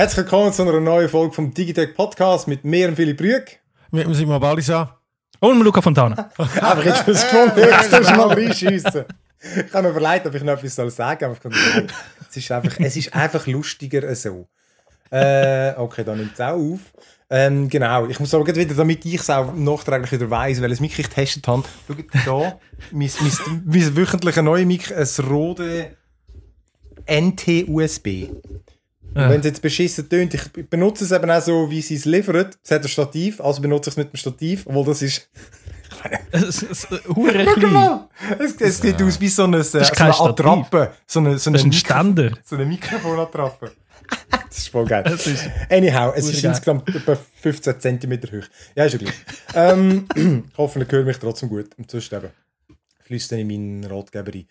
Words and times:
Herzlich 0.00 0.24
willkommen 0.24 0.50
zu 0.50 0.62
einer 0.62 0.80
neuen 0.80 1.10
Folge 1.10 1.34
vom 1.34 1.52
Digitech 1.52 1.94
Podcast 1.94 2.48
mit 2.48 2.64
mir 2.64 2.88
und 2.88 2.96
Philipp 2.96 3.20
Rüeg. 3.20 3.60
Mit 3.90 4.06
dem 4.06 4.14
Simon 4.14 4.40
Balisa. 4.40 4.98
Und 5.40 5.58
mit 5.58 5.66
Luca 5.66 5.82
Fontana. 5.82 6.30
Aber 6.38 6.82
jetzt 6.82 7.06
hast 7.06 7.06
du 7.06 7.36
gefunden, 7.36 7.58
jetzt 7.58 7.92
darfst 7.92 8.10
du 8.10 8.16
mal 8.16 8.28
reinschiessen. 8.28 9.04
Ich 9.38 9.74
habe 9.74 9.82
mir 9.82 9.90
überlegt, 9.90 10.26
ob 10.26 10.34
ich 10.34 10.42
noch 10.42 10.54
etwas 10.54 10.74
soll 10.74 10.90
sagen 10.90 11.36
soll, 11.42 11.86
es 12.30 12.34
ist 12.34 12.50
einfach, 12.50 12.80
es 12.80 12.96
ist 12.96 13.14
einfach 13.14 13.46
lustiger 13.46 14.14
so. 14.14 14.48
Äh, 15.10 15.74
okay, 15.76 16.02
dann 16.02 16.16
nimmt 16.16 16.32
es 16.32 16.40
auch 16.40 16.54
auf. 16.54 16.80
Ähm, 17.28 17.68
genau, 17.68 18.06
ich 18.06 18.18
muss 18.18 18.32
aber 18.32 18.46
wieder, 18.46 18.74
damit 18.74 19.04
ich 19.04 19.16
es 19.16 19.28
auch 19.28 19.52
nachträglich 19.52 20.12
wieder 20.12 20.30
weiss, 20.30 20.62
weil 20.62 20.72
es 20.72 20.80
mich 20.80 20.96
getestet 20.96 21.46
habe. 21.46 21.64
Schau 22.24 22.40
da, 22.40 22.58
mein, 22.90 23.10
mein, 23.20 23.62
mein 23.66 23.96
wöchentlicher 23.98 24.40
neuer 24.40 24.64
Mic, 24.64 24.94
ein 24.96 25.24
Rode 25.26 25.94
NT-USB. 27.06 28.30
Und 29.14 29.28
wenn 29.28 29.40
es 29.40 29.46
jetzt 29.46 29.62
beschissen 29.62 30.08
tönt, 30.08 30.34
ich 30.34 30.42
benutze 30.68 31.04
es 31.04 31.10
eben 31.12 31.30
auch 31.30 31.42
so, 31.42 31.68
wie 31.70 31.82
sie 31.82 31.96
es 31.96 32.04
liefert. 32.04 32.58
Es 32.62 32.70
hat 32.70 32.82
ein 32.82 32.88
Stativ, 32.88 33.40
also 33.40 33.60
benutze 33.60 33.90
ich 33.90 33.94
es 33.94 33.96
mit 33.96 34.12
dem 34.12 34.16
Stativ, 34.16 34.66
obwohl 34.66 34.84
das 34.86 35.02
ist... 35.02 35.28
Es 36.30 36.62
ist 36.62 36.88
klein. 36.88 38.00
Es, 38.38 38.54
es 38.60 38.80
sieht 38.80 39.02
aus 39.02 39.20
wie 39.20 39.28
so 39.28 39.44
eine, 39.44 39.62
so 39.62 39.78
eine. 39.78 39.88
Attrappe. 40.20 40.92
So 41.06 41.18
eine, 41.18 41.36
so 41.38 41.50
ist 41.52 41.64
ein 41.64 41.72
Ständer. 41.72 42.30
So 42.44 42.54
eine 42.56 42.64
Mikrofonattrappe. 42.64 43.72
das 44.48 44.58
ist 44.58 44.68
voll 44.68 44.86
geil. 44.86 45.04
Ist- 45.12 45.50
Anyhow, 45.68 46.12
es 46.16 46.28
ist 46.28 46.42
geil. 46.42 46.50
insgesamt 46.52 46.88
etwa 46.94 47.16
15 47.42 47.80
cm 47.80 48.12
hoch. 48.32 48.46
Ja, 48.76 48.84
ist 48.84 48.92
ja 48.92 48.98
gleich. 48.98 49.14
ähm, 49.54 50.06
hoffentlich 50.56 50.90
höre 50.92 51.04
mich 51.04 51.18
trotzdem 51.18 51.48
gut. 51.48 51.70
Sonst 51.88 52.12
eben 52.12 52.30
fließt 53.04 53.32
dann 53.32 53.40
in 53.40 53.48
meinen 53.48 53.84
Ratgeber 53.84 54.32
ein. 54.32 54.46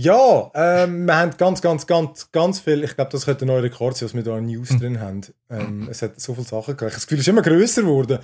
Ja, 0.00 0.52
ähm, 0.54 1.06
wir 1.06 1.16
haben 1.16 1.36
ganz, 1.36 1.60
ganz, 1.60 1.84
ganz, 1.84 2.30
ganz 2.30 2.60
viel. 2.60 2.84
Ich 2.84 2.94
glaube, 2.94 3.10
das 3.10 3.24
könnte 3.24 3.44
ein 3.44 3.48
neuer 3.48 3.64
Rekord 3.64 3.96
sein, 3.96 4.06
was 4.06 4.14
wir 4.14 4.22
da 4.22 4.36
an 4.36 4.46
News 4.46 4.70
Hm. 4.70 4.78
drin 4.78 5.00
haben. 5.00 5.22
Ähm, 5.50 5.88
es 5.90 6.02
hat 6.02 6.20
so 6.20 6.34
viele 6.34 6.46
Sachen 6.46 6.74
habe 6.74 6.84
das 6.88 7.04
Gefühl, 7.04 7.18
ist 7.18 7.26
immer 7.26 7.42
grösser 7.42 7.82
geworden. 7.82 8.20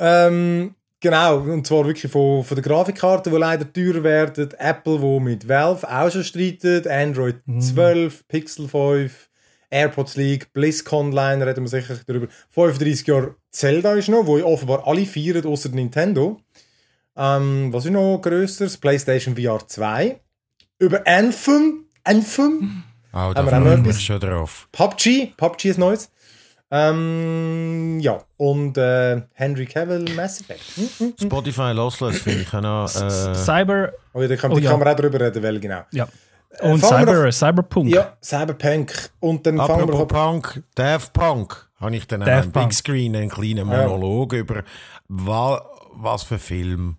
Ähm, 0.00 0.74
genau, 0.98 1.38
und 1.38 1.64
zwar 1.64 1.86
wirklich 1.86 2.10
von, 2.10 2.42
von 2.42 2.56
der 2.56 2.64
Grafikkarte, 2.64 3.30
die 3.30 3.36
leider 3.36 3.72
teurer 3.72 4.02
werden. 4.02 4.48
Apple, 4.58 5.00
wo 5.00 5.20
mit 5.20 5.48
Valve 5.48 5.88
auch 5.88 6.10
schon 6.10 6.24
streitet. 6.24 6.88
Android 6.88 7.36
12, 7.60 8.26
Pixel 8.26 8.66
5, 8.66 9.30
AirPods 9.70 10.16
League, 10.16 10.52
BlizzCon 10.54 11.12
Line, 11.12 11.46
reden 11.46 11.62
wir 11.62 11.68
sicher 11.68 12.00
darüber. 12.04 12.26
35 12.50 13.06
Jahre 13.06 13.36
Zelda 13.52 13.94
ist 13.94 14.08
noch, 14.08 14.26
wo 14.26 14.42
offenbar 14.42 14.84
alle 14.88 15.06
feiern, 15.06 15.46
außer 15.46 15.68
Nintendo. 15.68 16.40
Ähm, 17.16 17.72
was 17.72 17.84
ist 17.84 17.92
noch 17.92 18.18
grösseres? 18.20 18.76
PlayStation 18.76 19.36
VR 19.36 19.64
2. 19.64 20.20
Über 20.78 21.06
Anthem. 21.06 21.84
Anthem. 22.04 22.82
Oh, 23.12 23.18
Haben 23.18 23.34
da 23.34 23.44
wir 23.44 23.50
freue 23.50 23.74
ich 23.74 23.80
etwas? 23.80 23.96
mich 23.96 24.04
schon 24.04 24.20
drauf. 24.20 24.68
PUBG. 24.72 25.32
PUBG 25.36 25.64
ist 25.70 25.78
Neues. 25.78 26.10
Ähm, 26.70 27.98
ja, 28.00 28.18
und 28.36 28.76
äh, 28.76 29.22
Henry 29.34 29.66
Cavill 29.66 30.04
Mass 30.14 30.40
Effect. 30.40 30.60
Hm, 30.76 30.88
hm. 30.98 31.14
Spotify 31.22 31.72
Lossless 31.72 32.18
finde 32.22 32.40
ich 32.42 32.52
auch 32.52 32.60
noch... 32.60 32.84
Äh, 32.86 33.34
Cyber. 33.34 33.92
Oh, 34.12 34.20
ja, 34.20 34.28
da 34.28 34.36
kann, 34.36 34.52
Oh, 34.52 34.58
ja. 34.58 34.70
kann 34.70 34.80
man 34.80 34.88
auch 34.88 34.96
drüber 34.96 35.20
reden, 35.20 35.42
weil 35.42 35.60
genau. 35.60 35.82
Ja. 35.92 36.08
Und 36.60 36.80
fangen 36.80 37.06
wir 37.06 37.14
Cyber, 37.14 37.32
Cyberpunk. 37.32 37.88
Ja, 37.94 38.16
Cyberpunk. 38.22 39.10
Und 39.20 39.46
dann 39.46 39.56
fangen 39.58 39.68
wir 39.88 39.94
apropos 39.94 39.98
doch 39.98 40.08
Punk, 40.08 40.62
Daft 40.74 41.12
Punk, 41.12 41.68
habe 41.80 41.96
ich 41.96 42.06
dann 42.06 42.22
auch 42.22 42.26
Daft 42.26 42.46
am 42.46 42.52
Punk. 42.52 42.68
Big 42.68 42.74
Screen 42.76 43.14
einen 43.16 43.28
kleinen 43.30 43.70
Ja. 43.70 43.86
Monolog 43.86 44.32
über 44.32 44.62
wa, 45.08 45.64
was 45.94 46.24
für 46.24 46.38
Film 46.38 46.96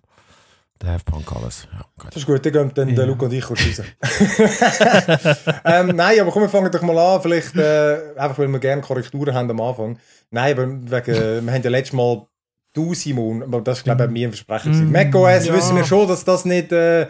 Daft 0.78 1.06
Punk 1.06 1.30
alles. 1.34 1.66
Ja, 1.72 1.84
gut. 1.98 2.08
Das 2.08 2.16
ist 2.16 2.26
gut, 2.26 2.44
dann 2.46 2.52
gehen 2.52 2.70
dann 2.74 2.94
der 2.94 3.06
Luca 3.06 3.26
und 3.26 3.32
ich 3.32 3.44
kurz 3.44 3.60
raus. 3.60 3.82
ähm, 5.64 5.88
nein, 5.88 6.20
aber 6.20 6.30
komm, 6.30 6.42
wir 6.42 6.48
fangen 6.48 6.70
doch 6.70 6.82
mal 6.82 6.96
an. 6.96 7.20
Vielleicht 7.20 7.56
äh, 7.56 8.14
einfach, 8.16 8.38
weil 8.38 8.48
wir 8.48 8.60
gerne 8.60 8.80
Korrekturen 8.82 9.34
haben 9.34 9.50
am 9.50 9.60
Anfang. 9.60 9.98
Nein, 10.30 10.52
aber 10.52 10.68
wegen, 10.68 11.46
wir 11.46 11.52
haben 11.52 11.62
ja 11.62 11.70
letztes 11.70 11.94
Mal 11.94 12.26
du, 12.74 12.94
Simon, 12.94 13.42
aber 13.42 13.60
das 13.60 13.78
ist, 13.78 13.84
glaube 13.84 14.04
ich, 14.04 14.10
mir 14.10 14.28
ein 14.28 14.32
Versprechen. 14.32 14.88
Mm. 14.88 14.92
macOS 14.92 15.46
ja. 15.46 15.54
wissen 15.54 15.76
wir 15.76 15.84
schon, 15.84 16.06
dass 16.06 16.24
das 16.24 16.44
nicht, 16.44 16.70
äh, 16.70 17.08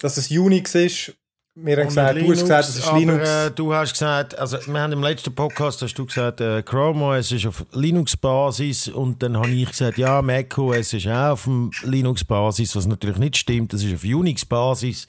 dass 0.00 0.16
es 0.16 0.30
Unix 0.30 0.74
ist. 0.74 1.14
Wir 1.56 1.76
haben 1.76 1.86
gesagt, 1.86 2.16
mit 2.16 2.24
du 2.24 2.32
hast 2.32 2.40
gesagt, 2.40 2.68
es 2.68 2.76
ist 2.78 2.88
aber, 2.88 2.98
Linux. 2.98 3.28
Äh, 3.28 3.50
du 3.52 3.72
hast 3.72 3.92
gesagt, 3.92 4.36
also 4.36 4.58
wir 4.66 4.80
haben 4.80 4.92
im 4.92 5.04
letzten 5.04 5.32
Podcast 5.32 5.80
hast 5.82 5.94
du 5.94 6.04
gesagt, 6.04 6.40
äh, 6.40 6.64
Chrome 6.64 7.04
OS 7.04 7.30
ist 7.30 7.46
auf 7.46 7.64
Linux-Basis 7.70 8.88
und 8.88 9.22
dann 9.22 9.36
habe 9.36 9.50
ich 9.50 9.68
gesagt, 9.68 9.96
ja, 9.96 10.20
Mac 10.20 10.58
OS 10.58 10.92
ist 10.94 11.06
auch 11.06 11.30
auf 11.30 11.48
Linux-Basis, 11.84 12.74
was 12.74 12.86
natürlich 12.86 13.18
nicht 13.18 13.36
stimmt, 13.36 13.72
das 13.72 13.84
ist 13.84 13.94
auf 13.94 14.02
Unix-Basis. 14.02 15.06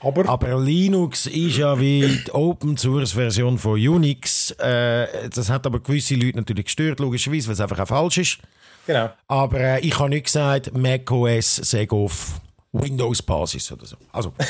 aber, 0.00 0.26
Aber 0.26 0.58
Linux 0.58 1.26
ist 1.26 1.58
ja 1.58 1.78
wie 1.78 2.22
die 2.26 2.32
Open-Source-Version 2.32 3.58
von 3.58 3.72
Unix. 3.78 4.52
Äh, 4.52 5.28
das 5.28 5.50
hat 5.50 5.66
aber 5.66 5.80
gewisse 5.80 6.14
Leute 6.14 6.38
natürlich 6.38 6.64
gestört, 6.64 7.00
logischerweise, 7.00 7.48
weil 7.48 7.52
es 7.52 7.60
einfach 7.60 7.80
auch 7.80 7.88
falsch 7.88 8.16
ist. 8.16 8.38
genau. 8.86 9.10
Aber 9.28 9.60
äh, 9.60 9.80
ich 9.80 9.98
habe 9.98 10.08
nicht 10.08 10.24
gesagt, 10.24 10.74
Mac 10.74 11.10
OS 11.10 11.56
sei 11.56 11.86
auf 11.90 12.40
Windows-Basis 12.82 13.72
oder 13.72 13.86
so. 13.86 13.96
Also, 14.12 14.32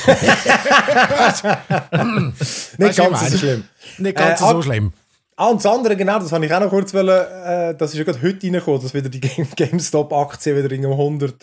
Nicht 2.77 2.97
ganz 2.97 3.31
so 3.31 3.37
schlimm. 3.37 3.63
nicht 3.97 4.17
ganz 4.17 4.41
Äh, 4.41 4.45
so 4.45 4.61
schlimm. 4.61 4.93
Ah, 5.35 5.47
und 5.49 5.63
das 5.63 5.71
andere, 5.71 5.95
genau, 5.95 6.17
das 6.19 6.31
habe 6.31 6.45
ich 6.45 6.53
auch 6.53 6.59
noch 6.59 6.69
kurz 6.69 6.93
wollen, 6.93 7.09
äh, 7.09 7.75
das 7.77 7.91
ist 7.91 7.97
ja 7.99 8.03
gerade 8.03 8.21
heute 8.23 8.43
reingekommen, 8.45 8.81
dass 8.81 8.93
wieder 8.93 9.09
die 9.09 9.19
Game 9.19 9.47
GameStop-Aktie 9.55 10.55
wieder 10.55 10.71
in 10.73 10.83
100, 10.85 11.35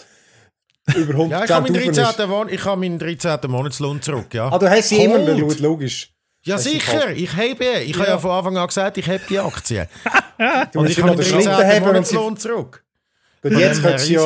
über 0.96 1.12
100 1.12 1.30
Ja, 1.30 1.44
ich 1.44 1.50
habe 1.52 1.70
meinen 1.72 1.76
rauf 1.76 1.94
13. 1.94 2.04
ist. 2.24 2.28
Mon- 2.28 2.48
ich 2.48 2.64
habe 2.64 2.80
meinen 2.80 2.98
13. 2.98 3.38
Monatslohn 3.46 4.02
zurück, 4.02 4.34
ja. 4.34 4.50
Ah, 4.50 4.58
du 4.58 4.68
hast 4.68 4.88
sie 4.88 5.04
immer 5.04 5.20
geschaut, 5.20 5.60
logisch. 5.60 6.10
Ja, 6.42 6.56
Hast 6.56 6.64
sicher. 6.64 6.92
gekauft? 6.92 7.12
Ich 7.16 7.32
habe, 7.36 7.64
ich 7.84 7.96
habe 7.98 8.08
ja 8.08 8.18
von 8.18 8.30
Anfang 8.32 8.58
an 8.58 8.66
gesagt, 8.66 8.98
ich 8.98 9.08
habe 9.08 9.20
die 9.28 9.38
Aktie. 9.38 9.88
Du 10.72 10.80
Und 10.80 10.90
ich 10.90 11.00
habe 11.00 11.10
den 11.12 11.18
meinen 11.18 11.24
Schlitten 11.24 11.44
13. 11.52 11.84
haben 11.84 11.96
und 11.96 12.06
sie... 12.06 12.14
Monatslohn 12.16 12.36
zurück. 12.36 12.84
Und 13.44 13.56
jetzt 13.56 13.80
könntest 13.80 14.08
du 14.08 14.12
ja... 14.14 14.20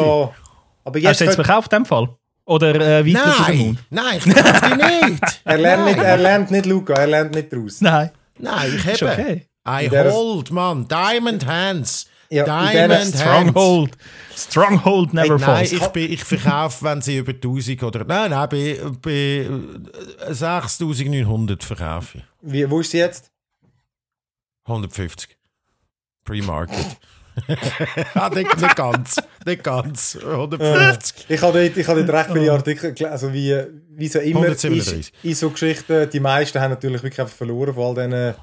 Aber 0.84 0.98
Hast 1.00 1.02
jetzt 1.02 1.20
du 1.20 1.24
jetzt 1.26 1.34
verkauft 1.34 1.70
in 1.74 1.80
dem 1.80 1.84
Fall? 1.84 2.08
Oder 2.48 2.74
äh, 2.76 3.06
weiter 3.06 3.44
Nein, 3.46 3.78
nein, 3.90 4.16
ich 4.16 4.24
nicht. 4.26 5.40
er, 5.44 5.58
lernt 5.58 5.84
Nein. 5.84 5.94
nicht, 5.94 6.02
er 6.02 6.16
lernt 6.16 6.50
nicht, 6.50 6.64
Luca, 6.64 6.94
er 6.94 7.06
lernt 7.06 7.34
nicht 7.34 7.52
draus. 7.52 7.82
Nein. 7.82 8.10
Nein, 8.38 8.72
ich 8.74 9.02
habe. 9.02 9.12
okay. 9.12 9.46
I 9.68 9.90
hold, 9.90 10.50
Mann. 10.50 10.88
Diamond 10.88 11.44
Hands. 11.44 12.06
Ja, 12.30 12.44
Diamond 12.44 13.00
Hands. 13.00 13.20
Stronghold. 13.20 13.98
Stronghold 14.34 15.10
Hey, 15.12 15.28
never 15.28 15.38
nein, 15.38 15.40
falls. 15.40 15.72
ich, 15.72 15.86
bin, 15.88 16.10
ich 16.10 16.24
verkaufe, 16.24 16.82
wenn 16.86 17.02
sie 17.02 17.18
über 17.18 17.32
1000 17.32 17.82
oder. 17.82 18.04
Nein, 18.06 18.30
nein, 18.30 18.48
bei, 18.48 18.80
bei 19.02 20.30
äh, 20.30 20.32
6900 20.32 21.62
verkaufe 21.62 22.18
ich. 22.18 22.24
Wie, 22.40 22.70
wo 22.70 22.80
ist 22.80 22.92
sie 22.92 22.98
jetzt? 22.98 23.30
150. 24.64 25.36
Pre-Market. 26.24 26.96
ah, 28.14 28.30
nicht, 28.30 28.56
nicht 28.58 28.76
ganz. 28.76 29.16
Nicht 29.46 29.64
ganz. 29.64 30.18
150. 30.20 31.26
Ich 31.28 31.42
habe 31.42 31.62
dort, 31.62 31.76
ich 31.76 31.88
habe 31.88 32.04
dort 32.04 32.18
recht 32.18 32.32
viele 32.32 32.52
Artikel 32.52 32.92
gelesen, 32.92 33.12
also 33.12 33.32
wie, 33.32 33.56
wie 33.90 34.08
so 34.08 34.18
immer 34.18 34.40
137. 34.42 35.12
in, 35.22 35.34
so 35.34 35.50
Geschichten, 35.50 36.08
die 36.10 36.20
meisten 36.20 36.60
haben 36.60 36.70
natürlich 36.70 37.02
wirklich 37.02 37.20
einfach 37.20 37.36
verloren, 37.36 37.74
vor 37.74 37.88
all 37.88 37.94
diesen 37.94 38.34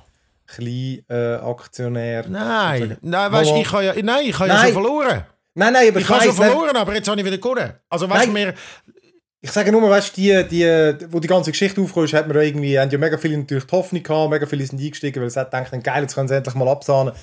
kleinen 0.47 1.95
äh. 1.95 2.23
Nein, 2.27 2.97
nein, 3.01 3.31
weißt, 3.31 3.51
ich 3.55 3.71
habe 3.71 3.83
ja, 3.85 3.93
nein, 4.01 4.25
ich 4.25 4.39
habe 4.39 4.49
ja 4.49 4.63
schon 4.63 4.73
verloren. 4.73 5.25
Nein, 5.57 5.73
nein, 5.73 5.87
aber 5.89 5.99
Ich 5.99 6.05
ich, 6.05 6.09
habe 6.09 6.23
schon 6.23 6.33
verloren, 6.33 6.75
aber 6.75 6.93
jetzt 6.93 7.07
habe 7.07 7.19
ich 7.19 7.25
wieder 7.25 7.37
gewonnen. 7.37 7.73
Also 7.89 8.09
weißt 8.09 8.27
du, 8.27 8.31
mir, 8.31 8.53
ich 9.45 9.51
sage 9.51 9.71
nur, 9.71 9.89
weißt 9.89 10.17
die, 10.17 10.43
die, 10.49 10.65
wo 11.11 11.19
die 11.19 11.27
ganze 11.27 11.51
Geschichte 11.51 11.79
aufgekommen 11.79 12.05
ist, 12.07 12.13
hat 12.13 12.27
man 12.27 12.37
irgendwie, 12.37 12.79
haben 12.79 12.89
ja 12.89 12.97
mega 12.97 13.17
viele 13.17 13.37
natürlich 13.37 13.65
die 13.65 13.71
Hoffnung 13.75 14.03
gehabt, 14.03 14.31
mega 14.31 14.45
viele 14.47 14.65
sind 14.65 14.81
eingestiegen, 14.81 15.21
weil 15.21 15.29
sie 15.29 15.39
hat 15.39 15.51
gedacht, 15.51 15.83
geil, 15.83 16.01
jetzt 16.01 16.15
können 16.15 16.27
sie 16.27 16.35
endlich 16.35 16.55
mal 16.55 16.67
absahnen. 16.67 17.13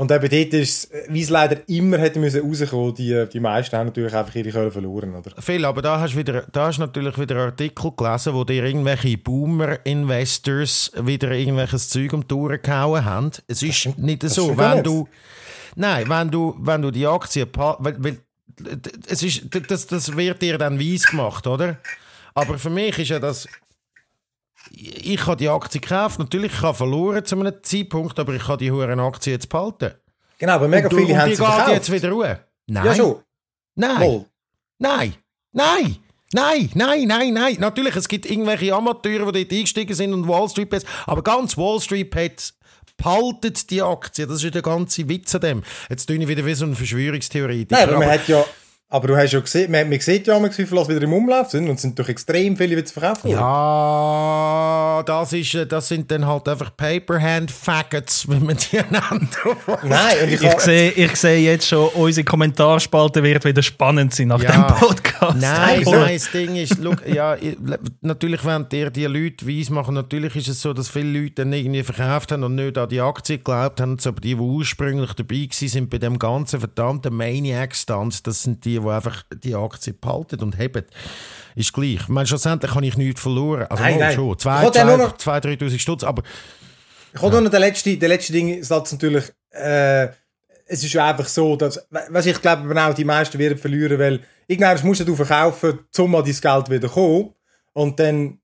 Und 0.00 0.10
eben 0.10 0.30
dort 0.30 0.54
ist 0.54 0.90
es, 0.94 1.08
wie 1.10 1.20
es 1.20 1.28
leider 1.28 1.58
immer 1.68 1.98
hätte 1.98 2.18
müssen 2.20 2.40
rauskommen, 2.40 2.94
die, 2.94 3.26
die 3.30 3.38
meisten 3.38 3.76
haben 3.76 3.88
natürlich 3.88 4.14
einfach 4.14 4.34
ihre 4.34 4.50
Kohle 4.50 4.70
verloren, 4.70 5.14
oder? 5.14 5.30
Phil, 5.38 5.62
aber 5.62 5.82
da 5.82 6.00
hast 6.00 6.14
du 6.14 6.16
wieder, 6.16 6.46
da 6.50 6.68
hast 6.68 6.78
natürlich 6.78 7.18
wieder 7.18 7.36
Artikel 7.36 7.92
gelesen, 7.94 8.32
wo 8.32 8.44
dir 8.44 8.64
irgendwelche 8.64 9.18
Boomer-Investors 9.18 10.92
wieder 11.02 11.32
irgendwelches 11.32 11.90
Zeug 11.90 12.14
um 12.14 12.26
die 12.26 12.32
Ohren 12.34 12.62
gehauen 12.62 13.04
haben. 13.04 13.30
Es 13.46 13.62
ist 13.62 13.98
nicht 13.98 14.22
das 14.22 14.36
so, 14.36 14.44
stimmt 14.44 14.58
wenn 14.58 14.82
du, 14.82 15.06
nein, 15.76 16.08
wenn 16.08 16.30
du, 16.30 16.56
wenn 16.58 16.80
du 16.80 16.90
die 16.90 17.06
Aktie, 17.06 17.46
weil, 17.54 18.02
weil 18.02 18.18
es 19.06 19.22
ist, 19.22 19.48
das, 19.68 19.86
das 19.86 20.16
wird 20.16 20.40
dir 20.40 20.56
dann 20.56 20.80
weiss 20.80 21.04
gemacht, 21.04 21.46
oder? 21.46 21.76
Aber 22.32 22.58
für 22.58 22.70
mich 22.70 22.98
ist 22.98 23.10
ja 23.10 23.18
das, 23.18 23.46
ich 24.70 25.26
habe 25.26 25.36
die 25.36 25.48
Aktie 25.48 25.80
gekauft, 25.80 26.18
natürlich, 26.18 26.52
ich 26.52 26.62
habe 26.62 26.76
verloren 26.76 27.24
zu 27.24 27.38
einem 27.38 27.54
Zeitpunkt, 27.62 28.18
aber 28.18 28.34
ich 28.34 28.46
habe 28.46 28.58
die 28.58 28.70
hohen 28.70 29.00
Aktie 29.00 29.32
jetzt 29.32 29.48
behalten. 29.48 29.92
Genau, 30.38 30.52
aber 30.54 30.68
mega 30.68 30.88
und, 30.88 30.96
viele 30.96 31.12
und 31.12 31.18
haben 31.20 31.30
die 31.30 31.36
sie 31.36 31.42
geht 31.42 31.52
verkauft. 31.52 31.72
jetzt 31.72 31.92
wieder 31.92 32.10
ruhe. 32.10 32.40
Nein. 32.66 32.86
Ja, 32.86 32.94
schon. 32.94 33.16
Nein. 33.74 33.96
Voll. 33.96 34.24
Nein, 34.78 35.14
nein, 35.52 35.96
nein, 36.32 36.70
nein, 36.74 37.06
nein, 37.06 37.34
nein. 37.34 37.56
Natürlich, 37.58 37.96
es 37.96 38.08
gibt 38.08 38.24
irgendwelche 38.24 38.74
Amateure, 38.74 39.32
die 39.32 39.44
dort 39.44 39.52
eingestiegen 39.52 39.94
sind 39.94 40.14
und 40.14 40.26
Wall 40.28 40.48
Street 40.48 40.70
Bets, 40.70 40.86
aber 41.06 41.22
ganz 41.22 41.58
Wall 41.58 41.80
Street 41.80 42.10
Bets 42.10 42.54
behaltet 42.96 43.70
die 43.70 43.82
Aktie. 43.82 44.26
Das 44.26 44.42
ist 44.42 44.54
der 44.54 44.62
ganze 44.62 45.08
Witz 45.08 45.34
an 45.34 45.40
dem. 45.40 45.62
Jetzt 45.88 46.06
tue 46.06 46.16
ich 46.16 46.28
wieder 46.28 46.44
wie 46.46 46.54
so 46.54 46.64
ein 46.64 46.74
Verschwörungstheoretiker. 46.74 47.74
Nein, 47.74 47.88
aber 47.88 47.98
man 47.98 48.10
hat 48.10 48.28
ja, 48.28 48.44
Aber 48.92 49.06
du 49.06 49.16
hast 49.16 49.30
ja 49.32 49.38
gesehen, 49.38 49.70
man, 49.70 49.88
man 49.88 50.00
sieht 50.00 50.26
ja 50.26 50.34
manchmal, 50.40 50.58
wie 50.58 50.66
viele 50.68 50.88
wieder 50.88 51.02
im 51.02 51.12
Umlauf 51.12 51.48
sind 51.50 51.68
und 51.68 51.76
es 51.76 51.82
sind 51.82 51.96
doch 51.96 52.08
extrem 52.08 52.56
viele 52.56 52.72
wieder 52.76 52.84
zu 52.84 52.94
verkaufen. 52.94 53.30
worden. 53.30 53.38
Ja, 53.38 55.02
das, 55.06 55.32
ist, 55.32 55.54
äh, 55.54 55.64
das 55.64 55.86
sind 55.86 56.10
dann 56.10 56.26
halt 56.26 56.48
einfach 56.48 56.76
Paperhand-Faggots, 56.76 58.28
wie 58.28 58.40
man 58.40 58.56
die 58.56 58.76
nennt. 58.76 59.38
Nein, 59.84 60.16
und 60.24 60.28
ich, 60.32 60.42
Ich 60.42 60.60
sehe, 60.60 60.90
ich 60.90 61.14
sehe 61.16 61.38
jetzt 61.38 61.68
schon, 61.68 61.88
unsere 61.94 62.24
Kommentarspalte 62.24 63.22
wird 63.22 63.44
wieder 63.44 63.62
spannend 63.62 64.12
sein 64.12 64.26
nach 64.28 64.42
Ja. 64.42 64.50
dem 64.52 64.66
Podcast. 64.76 65.36
Nein, 65.38 65.82
nein, 65.84 66.14
das 66.14 66.30
Ding 66.32 66.56
ist, 66.56 66.78
look, 66.78 67.06
ja, 67.06 67.36
ich- 67.36 67.56
natürlich 68.00 68.44
wollen 68.44 68.68
dir 68.68 68.90
die 68.90 69.04
Leute 69.06 69.46
weiss 69.46 69.70
machen, 69.70 69.94
natürlich 69.94 70.34
ist 70.34 70.48
es 70.48 70.60
so, 70.62 70.72
dass 70.72 70.88
viele 70.88 71.20
Leute 71.20 71.34
dann 71.44 71.52
irgendwie 71.52 71.84
verkauft 71.84 72.32
haben 72.32 72.42
und 72.42 72.56
nicht 72.56 72.76
an 72.76 72.88
die 72.88 73.00
Aktie 73.00 73.38
geglaubt 73.38 73.80
haben, 73.80 73.96
aber 74.04 74.20
die, 74.20 74.34
die 74.34 74.34
ursprünglich 74.34 75.12
dabei 75.12 75.36
waren, 75.36 75.68
sind 75.68 75.90
bei 75.90 75.98
dem 75.98 76.18
ganzen 76.18 76.58
verdammten 76.58 77.14
Maniac-Stanz, 77.14 78.22
das 78.24 78.42
sind 78.42 78.64
die, 78.64 78.79
die 78.82 78.88
einfach 78.88 79.22
die 79.42 79.54
Aktie 79.54 79.92
behalten 79.94 80.40
und 80.40 80.58
haben. 80.58 80.84
Ist 81.56 81.72
gleich. 81.72 81.94
Ich 81.94 82.08
meine, 82.08 82.26
schlussendlich 82.26 82.74
habe 82.74 82.86
ich 82.86 82.96
nichts 82.96 83.20
verloren. 83.20 83.66
Also 83.68 83.82
Nein, 83.82 83.98
nein. 83.98 84.14
schon. 84.14 84.32
Ich 84.32 84.38
Zwei, 84.38 84.62
wollte 84.62 84.78
ja 84.78 84.84
zwei, 84.84 84.96
nur 84.96 85.06
noch- 85.06 85.16
zwei, 85.16 85.38
3'000 85.38 85.78
Stutz, 85.80 86.04
aber 86.04 86.22
Ich 87.14 87.20
habe 87.22 87.40
noch 87.42 87.50
den 87.50 87.60
letzten, 87.60 87.98
den 87.98 88.08
letzten 88.08 88.32
Ding, 88.32 88.62
Satz 88.62 88.92
natürlich, 88.92 89.24
äh, 89.50 90.08
es 90.66 90.84
ist 90.84 90.92
ja 90.92 91.10
einfach 91.10 91.26
so, 91.26 91.56
dass, 91.56 91.84
was 92.10 92.26
ich 92.26 92.40
glaube, 92.40 92.72
auch 92.80 92.94
die 92.94 93.04
meisten 93.04 93.36
werden 93.38 93.58
verlieren, 93.58 93.98
weil 93.98 94.20
irgendwann 94.46 94.78
musst 94.86 95.06
du 95.06 95.16
verkaufen, 95.16 95.80
um 95.98 96.14
an 96.14 96.24
dein 96.24 96.34
Geld 96.40 96.70
wieder 96.70 96.88
kommen. 96.88 97.34
Und 97.72 97.98
dann, 97.98 98.38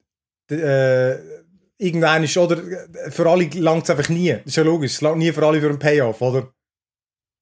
äh, 0.51 1.13
irgendwann 1.79 2.25
ist, 2.25 2.37
oder, 2.37 2.57
für 3.11 3.29
alle 3.31 3.45
langt 3.55 3.85
es 3.85 3.91
einfach 3.91 4.09
nie. 4.09 4.31
Das 4.33 4.47
ist 4.47 4.57
ja 4.57 4.63
logisch, 4.65 4.95
es 4.95 5.01
langt 5.01 5.19
nie 5.19 5.31
für 5.31 5.47
alle 5.47 5.61
für 5.61 5.69
einen 5.69 5.79
Payoff, 5.79 6.21
oder? 6.21 6.49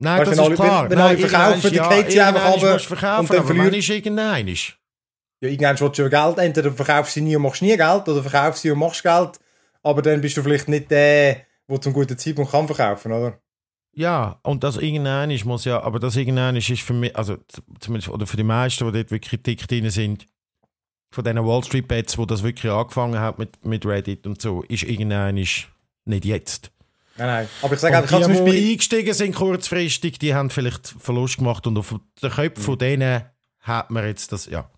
Nein, 0.04 0.20
Weißt 0.20 0.32
du, 0.32 0.36
das 0.36 0.46
wenn 0.46 0.52
ist 0.54 0.60
alle- 0.60 0.68
klar. 0.68 0.82
wenn- 0.84 0.90
wenn 0.90 0.98
nein, 0.98 1.08
alle 1.16 1.28
verkaufen, 1.28 1.74
dann 1.76 1.90
geht 1.90 2.10
sie 2.12 2.20
einfach 2.20 2.52
runter 2.52 2.76
du 2.78 2.94
und 2.94 3.30
dann 3.34 3.46
verliert- 3.46 3.74
ist 3.76 3.88
irgendein? 3.90 4.48
Ja, 4.48 5.48
irgendwann 5.50 5.80
willst 5.80 5.98
du 5.98 6.02
ja 6.02 6.08
Geld, 6.08 6.38
entweder 6.38 6.72
verkaufst 6.72 7.16
du 7.16 7.20
sie 7.20 7.24
nie 7.24 7.36
und 7.36 7.42
machst 7.42 7.60
nie 7.62 7.76
Geld, 7.76 8.08
oder 8.08 8.22
verkaufst 8.22 8.62
sie 8.62 8.70
und 8.70 8.78
machst 8.78 9.02
Geld, 9.02 9.38
aber 9.82 10.00
dann 10.02 10.20
bist 10.20 10.36
du 10.36 10.42
vielleicht 10.42 10.68
nicht 10.68 10.90
der, 10.90 11.38
der 11.68 11.80
zum 11.80 11.92
guten 11.92 12.16
Zeitpunkt 12.16 12.50
kann 12.52 12.66
verkaufen, 12.66 13.12
oder? 13.12 13.38
Ja, 13.96 14.40
und 14.42 14.64
das 14.64 14.76
irgendein 14.76 15.38
muss 15.44 15.64
ja, 15.64 15.80
aber 15.82 15.98
das 16.00 16.16
irgendein 16.16 16.56
ist, 16.56 16.68
für 16.80 16.94
mich, 16.94 17.14
also 17.16 17.36
zumindest 17.78 18.08
oder 18.10 18.26
für 18.26 18.36
die 18.36 18.42
meisten, 18.42 18.84
die 18.86 18.92
dort 18.92 19.10
wirklich 19.10 19.30
Kritik 19.30 19.68
drin 19.68 19.88
sind, 19.90 20.26
von 21.12 21.22
diesen 21.22 21.46
Wall 21.46 21.62
Street 21.62 21.86
Bets, 21.86 22.18
wo 22.18 22.26
das 22.26 22.42
wirklich 22.42 22.72
angefangen 22.72 23.20
hat 23.20 23.38
mit, 23.38 23.64
mit 23.64 23.86
Reddit 23.86 24.26
und 24.26 24.40
so, 24.42 24.62
ist 24.62 24.82
irgendein 24.82 25.34
nicht 25.36 26.24
jetzt. 26.24 26.72
Nein, 27.16 27.26
nein. 27.28 27.48
Aber 27.62 27.74
ich 27.74 27.80
sage 27.80 27.96
einfach, 27.96 28.16
die, 28.18 28.22
zum 28.24 28.32
die 28.32 28.40
Beispiel... 28.40 28.70
eingestiegen 28.72 29.14
sind 29.14 29.34
kurzfristig, 29.34 30.18
die 30.18 30.34
haben 30.34 30.50
vielleicht 30.50 30.94
Verlust 30.98 31.38
gemacht 31.38 31.66
und 31.66 31.78
auf 31.78 31.94
den 32.22 32.30
Köpfen 32.30 32.62
von 32.62 32.78
denen 32.78 33.22
hat 33.60 33.90
man 33.90 34.04
jetzt 34.06 34.32
das, 34.32 34.46
ja. 34.46 34.68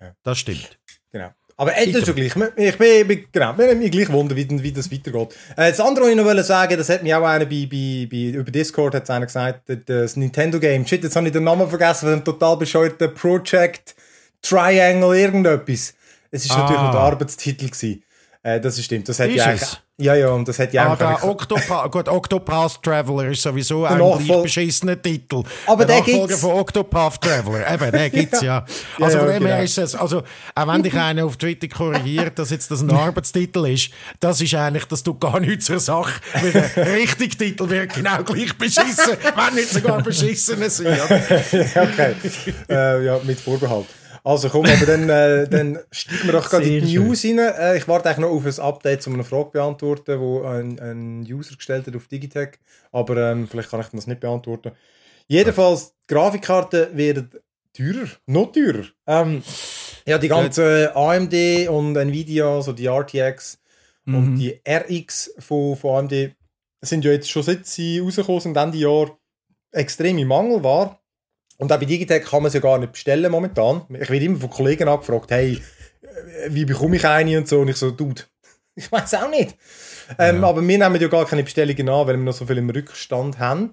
Ja. 0.00 0.12
Das 0.22 0.38
stimmt. 0.38 0.78
Genau. 1.12 1.30
Aber 1.58 1.74
äh, 1.74 1.90
das 1.90 2.02
ist 2.02 2.08
ja 2.08 2.12
gleich. 2.12 2.34
Ich 2.56 2.76
bin, 2.76 3.24
genau, 3.32 3.54
mir 3.54 3.74
mich 3.74 3.90
gleich 3.90 4.10
wundern, 4.12 4.36
wie, 4.36 4.62
wie 4.62 4.72
das 4.72 4.92
weitergeht. 4.92 5.34
Äh, 5.56 5.70
das 5.70 5.80
andere, 5.80 6.04
was 6.04 6.10
ich 6.10 6.16
noch 6.16 6.44
sagen, 6.44 6.76
das 6.76 6.90
hat 6.90 7.02
mir 7.02 7.18
auch 7.18 7.24
einer 7.24 7.46
bei, 7.46 7.66
bei, 7.70 8.06
bei, 8.10 8.16
über 8.38 8.50
Discord 8.50 8.94
hat 8.94 9.08
einer 9.08 9.24
gesagt, 9.24 9.62
das- 9.86 10.16
Nintendo-Game. 10.16 10.86
Shit, 10.86 11.02
jetzt 11.02 11.16
habe 11.16 11.26
ich 11.28 11.32
den 11.32 11.44
Namen 11.44 11.66
vergessen 11.66 12.08
von 12.08 12.18
dem 12.18 12.24
total 12.24 12.58
bescheuerten 12.58 13.14
Project 13.14 13.94
Triangle 14.42 15.16
irgendetwas. 15.18 15.94
Es 16.30 16.48
war 16.50 16.56
Ah. 16.56 16.60
natürlich 16.62 16.82
noch 16.82 16.90
der 16.92 17.00
Arbeitstitel. 17.00 17.66
Gewesen. 17.70 18.02
Äh, 18.42 18.60
das 18.60 18.76
ist 18.78 18.84
stimmt. 18.84 19.08
Das 19.08 19.18
hat 19.18 19.28
Ist 19.30 19.36
ja 19.36 19.52
es? 19.52 19.80
Ja, 19.98 20.14
ja, 20.14 20.28
und 20.28 20.46
das 20.46 20.58
hat 20.58 20.74
ja 20.74 20.92
Ah, 20.92 20.96
der 20.96 21.08
einfach- 21.08 21.22
Octopath, 21.22 21.90
gut, 21.90 22.06
Octopath 22.06 22.82
Traveler 22.82 23.30
ist 23.30 23.40
sowieso 23.40 23.86
ein 23.86 23.96
gleich 23.96 24.42
beschissener 24.42 25.00
Titel. 25.00 25.42
Aber 25.66 25.86
der 25.86 26.00
Nachfolger 26.00 26.26
gibt's. 26.26 26.40
von 26.42 26.50
Octopath 26.52 27.18
Traveler. 27.22 27.72
Eben, 27.72 27.92
den 27.92 28.12
gibt's 28.20 28.42
ja. 28.42 28.66
Also 29.00 29.16
Ja, 29.16 29.24
von 29.24 29.32
ja, 29.32 29.38
genau. 29.38 29.62
ist 29.62 29.78
es, 29.78 29.94
also, 29.94 30.22
auch 30.54 30.66
wenn 30.68 30.82
dich 30.82 30.92
einer 30.92 31.24
auf 31.24 31.38
Twitter 31.38 31.68
korrigiert, 31.68 32.38
dass 32.38 32.50
jetzt 32.50 32.70
das 32.70 32.82
ein 32.82 32.90
Arbeitstitel 32.94 33.66
ist, 33.68 33.90
das 34.20 34.38
ist 34.42 34.52
eigentlich, 34.54 34.84
das 34.84 35.02
tut 35.02 35.18
gar 35.18 35.40
nichts 35.40 35.64
zur 35.64 35.80
Sache. 35.80 36.20
Weil 36.42 36.52
der 36.52 36.92
richtige 36.94 37.34
Titel 37.34 37.66
wird 37.70 37.94
genau 37.94 38.22
gleich 38.22 38.52
beschissen, 38.58 39.16
wenn 39.34 39.54
nicht 39.54 39.70
sogar 39.70 40.02
beschissener 40.02 40.68
sein. 40.68 40.98
okay. 41.74 42.14
äh, 42.68 43.02
ja, 43.02 43.18
mit 43.24 43.40
Vorbehalt. 43.40 43.86
Also 44.26 44.48
komm, 44.48 44.66
aber 44.66 44.86
dann, 44.86 45.08
äh, 45.08 45.48
dann 45.50 45.78
steigen 45.92 46.24
wir 46.24 46.32
doch 46.32 46.50
gerade 46.50 46.64
in 46.64 46.84
die 46.84 46.98
News 46.98 47.24
rein. 47.24 47.38
Äh, 47.38 47.76
ich 47.76 47.86
warte 47.86 48.08
eigentlich 48.08 48.26
noch 48.26 48.30
auf 48.30 48.44
ein 48.44 48.64
Update, 48.64 49.06
um 49.06 49.14
eine 49.14 49.22
Frage 49.22 49.44
zu 49.44 49.52
beantworten, 49.52 50.18
wo 50.18 50.42
ein, 50.42 50.80
ein 50.80 51.24
User 51.30 51.54
gestellt 51.54 51.86
hat 51.86 51.94
auf 51.94 52.08
Digitech. 52.08 52.58
Aber 52.90 53.16
ähm, 53.18 53.46
vielleicht 53.46 53.70
kann 53.70 53.80
ich 53.82 53.86
das 53.86 54.08
nicht 54.08 54.18
beantworten. 54.18 54.72
Jedenfalls, 55.28 55.92
die 55.92 56.14
Grafikkarten 56.14 56.96
werden 56.96 57.30
teurer, 57.72 58.08
noch 58.26 58.50
teurer. 58.50 58.86
Ähm, 59.06 59.44
ja, 60.04 60.18
die 60.18 60.28
ganzen 60.28 60.88
AMD 60.88 61.68
und 61.68 61.94
Nvidia, 61.96 62.48
also 62.48 62.72
die 62.72 62.86
RTX 62.86 63.60
und 64.06 64.36
die 64.38 64.60
RX 64.68 65.34
von, 65.38 65.76
von 65.76 65.98
AMD 65.98 66.34
sind 66.80 67.04
ja 67.04 67.12
jetzt 67.12 67.30
schon 67.30 67.44
seit 67.44 67.66
sie 67.66 68.00
rausgekommen 68.00 68.40
sind, 68.40 68.56
Ende 68.56 68.78
Jahr, 68.78 69.16
extrem 69.70 70.18
im 70.18 70.28
Mangel 70.28 70.64
war. 70.64 71.00
Und 71.58 71.72
auch 71.72 71.78
bei 71.78 71.86
Digitech 71.86 72.24
kann 72.24 72.42
man 72.42 72.50
sie 72.50 72.58
ja 72.58 72.62
gar 72.62 72.78
nicht 72.78 72.92
bestellen 72.92 73.30
momentan. 73.30 73.82
Ich 73.88 74.10
werde 74.10 74.24
immer 74.24 74.38
von 74.38 74.50
Kollegen 74.50 74.88
angefragt, 74.88 75.30
hey, 75.30 75.60
äh, 76.02 76.48
wie 76.50 76.64
bekomme 76.64 76.96
ich 76.96 77.04
eine 77.04 77.38
und 77.38 77.48
so. 77.48 77.60
Und 77.60 77.68
ich 77.68 77.76
so, 77.76 77.90
Dude, 77.90 78.22
ich 78.74 78.90
weiß 78.90 79.14
auch 79.14 79.30
nicht. 79.30 79.56
Ähm, 80.18 80.44
aber 80.44 80.60
wir 80.60 80.78
nehmen 80.78 81.00
ja 81.00 81.08
gar 81.08 81.26
keine 81.26 81.42
Bestellungen 81.42 81.88
an, 81.88 82.06
weil 82.06 82.16
wir 82.16 82.24
noch 82.24 82.34
so 82.34 82.46
viel 82.46 82.58
im 82.58 82.70
Rückstand 82.70 83.38
haben. 83.38 83.70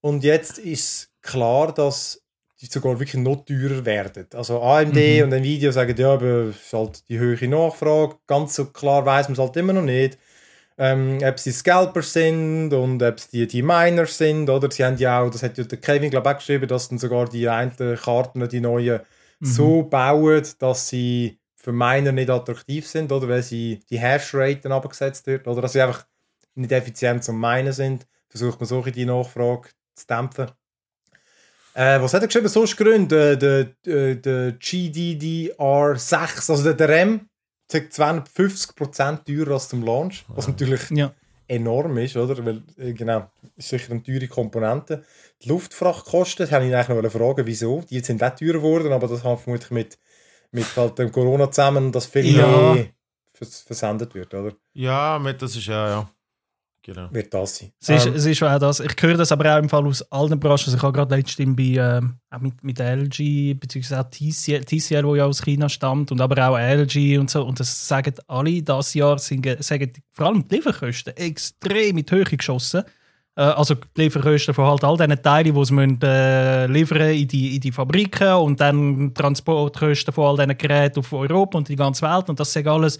Und 0.00 0.24
jetzt 0.24 0.58
ist 0.58 1.10
klar, 1.20 1.72
dass 1.72 2.22
die 2.60 2.66
sogar 2.66 2.98
wirklich 2.98 3.22
noch 3.22 3.44
teurer 3.44 3.84
werden. 3.84 4.26
Also 4.34 4.62
AMD 4.62 4.96
und 4.96 5.32
Nvidia 5.32 5.72
sagen, 5.72 5.96
ja, 5.96 6.14
aber 6.14 6.48
es 6.48 6.56
ist 6.56 6.72
halt 6.72 7.08
die 7.08 7.18
höhere 7.18 7.48
Nachfrage. 7.48 8.16
Ganz 8.26 8.54
so 8.54 8.66
klar 8.66 9.04
weiß 9.04 9.28
man 9.28 9.32
es 9.34 9.38
halt 9.40 9.56
immer 9.56 9.72
noch 9.72 9.82
nicht. 9.82 10.18
Ähm, 10.84 11.18
ob 11.22 11.36
es 11.36 11.44
die 11.44 11.52
Scalpers 11.52 12.12
sind 12.12 12.72
und 12.72 13.00
ob 13.04 13.16
es 13.16 13.28
die, 13.28 13.46
die 13.46 13.62
Miners 13.62 14.18
sind, 14.18 14.50
oder? 14.50 14.68
Sie 14.68 14.84
haben 14.84 14.96
ja 14.96 15.20
auch, 15.20 15.30
das 15.30 15.44
hat 15.44 15.56
ja 15.56 15.62
der 15.62 15.78
Kevin, 15.78 16.10
glaube 16.10 16.28
ich, 16.28 16.34
auch 16.34 16.38
geschrieben, 16.38 16.66
dass 16.66 16.88
dann 16.88 16.98
sogar 16.98 17.28
die 17.28 17.48
einen 17.48 17.72
Karten, 17.96 18.48
die 18.48 18.60
neuen, 18.60 18.98
so 19.40 19.84
bauen, 19.84 20.42
dass 20.58 20.88
sie 20.88 21.38
für 21.54 21.70
Miner 21.70 22.10
nicht 22.10 22.30
attraktiv 22.30 22.88
sind, 22.88 23.12
oder? 23.12 23.28
Weil 23.28 23.44
sie 23.44 23.78
die 23.90 24.00
Hashrate 24.00 24.68
abgesetzt 24.72 25.28
wird, 25.28 25.46
oder? 25.46 25.62
Dass 25.62 25.74
sie 25.74 25.82
einfach 25.82 26.04
nicht 26.56 26.72
effizient 26.72 27.22
zum 27.22 27.40
Minen 27.40 27.72
sind. 27.72 28.04
Versucht 28.28 28.58
man 28.58 28.66
so 28.66 28.82
die 28.82 29.04
Nachfrage 29.04 29.68
zu 29.94 30.06
dämpfen. 30.08 30.50
Äh, 31.74 32.00
was 32.00 32.12
hat 32.12 32.22
er 32.22 32.26
geschrieben? 32.26 32.48
Sonst 32.48 32.76
Gründe, 32.76 33.38
der, 33.38 33.66
der, 33.86 34.14
der 34.16 34.58
GDDR6, 34.58 36.50
also 36.50 36.64
der, 36.64 36.74
der 36.74 36.88
RAM, 36.88 37.20
sagt 37.20 37.31
250% 37.78 39.24
teurer 39.24 39.52
als 39.54 39.68
zum 39.68 39.82
Launch, 39.84 40.24
was 40.28 40.48
natürlich 40.48 40.90
Ja. 40.90 41.12
enorm 41.48 41.96
ist, 41.98 42.16
oder? 42.16 42.44
Weil, 42.44 42.62
äh, 42.78 42.92
genau, 42.92 43.30
ist 43.56 43.68
sicher 43.68 43.92
eine 43.92 44.02
teure 44.02 44.28
Komponente. 44.28 45.04
Die 45.42 45.48
Luftfrachtkosten, 45.48 46.44
das 46.46 46.52
habe 46.52 46.66
ich 46.66 46.74
eigentlich 46.74 47.02
noch 47.02 47.10
fragen, 47.12 47.46
wieso. 47.46 47.82
Die 47.90 48.00
sind 48.00 48.22
auch 48.22 48.34
teurer 48.34 48.54
geworden, 48.54 48.92
aber 48.92 49.08
das 49.08 49.22
hat 49.24 49.40
vermutlich 49.40 49.70
mit, 49.70 49.98
mit 50.50 50.66
halt 50.76 50.98
dem 50.98 51.10
Corona 51.12 51.50
zusammen, 51.50 51.92
dass 51.92 52.06
viel 52.06 52.26
Ja. 52.36 52.46
mehr 52.74 52.86
vers 53.34 53.60
versendet 53.62 54.14
wird, 54.14 54.32
oder? 54.34 54.52
Ja, 54.74 55.18
mit, 55.18 55.40
das 55.42 55.56
ist 55.56 55.66
ja, 55.66 55.88
ja. 55.88 56.10
Genau. 56.84 57.08
Wird 57.12 57.32
das 57.32 57.58
sein. 57.58 57.72
Es 57.80 57.88
ist, 57.88 58.06
Ähm, 58.06 58.14
es 58.16 58.26
ist 58.26 58.42
auch 58.42 58.58
das. 58.58 58.80
Ich 58.80 58.94
höre 59.00 59.16
das 59.16 59.30
aber 59.30 59.54
auch 59.54 59.58
im 59.58 59.68
Fall 59.68 59.86
aus 59.86 60.02
allen 60.10 60.40
Branchen. 60.40 60.64
Also 60.64 60.76
ich 60.76 60.82
habe 60.82 60.92
gerade 60.92 61.14
letztens 61.14 61.56
bei, 61.56 61.76
ähm, 61.78 62.16
auch 62.28 62.40
mit, 62.40 62.64
mit 62.64 62.80
LG, 62.80 63.54
beziehungsweise 63.54 64.00
auch 64.00 64.10
TCL, 64.10 64.64
TCL, 64.64 65.04
wo 65.04 65.14
ja 65.14 65.26
aus 65.26 65.42
China 65.42 65.68
stammt, 65.68 66.10
und 66.10 66.20
aber 66.20 66.48
auch 66.48 66.58
LG 66.58 67.18
und 67.18 67.30
so. 67.30 67.44
Und 67.44 67.60
das 67.60 67.86
sagen 67.86 68.14
alle, 68.26 68.62
das 68.62 68.94
Jahr 68.94 69.18
sind, 69.18 69.46
sagen 69.62 69.92
vor 70.10 70.26
allem 70.26 70.48
die 70.48 70.56
Lieferkosten 70.56 71.16
extrem 71.16 71.98
in 71.98 72.04
die 72.04 72.12
Höhe 72.12 72.24
geschossen. 72.24 72.82
Äh, 73.36 73.42
also 73.42 73.74
die 73.74 74.02
Lieferkosten 74.02 74.52
von 74.52 74.66
halt 74.66 74.82
all 74.82 74.96
diesen 74.96 75.22
Teilen, 75.22 75.54
die 75.54 75.64
sie 75.64 75.74
müssen, 75.74 76.02
äh, 76.02 76.66
liefern 76.66 77.10
in 77.10 77.28
die, 77.28 77.54
in 77.54 77.60
die 77.60 77.70
Fabriken 77.70 78.34
und 78.34 78.60
dann 78.60 79.14
Transportkosten 79.14 80.12
von 80.12 80.26
all 80.26 80.36
diesen 80.36 80.58
Geräten 80.58 80.98
auf 80.98 81.12
Europa 81.12 81.58
und 81.58 81.68
die 81.68 81.76
ganze 81.76 82.02
Welt. 82.02 82.28
Und 82.28 82.40
das 82.40 82.52
sagt 82.52 82.66
alles 82.66 82.98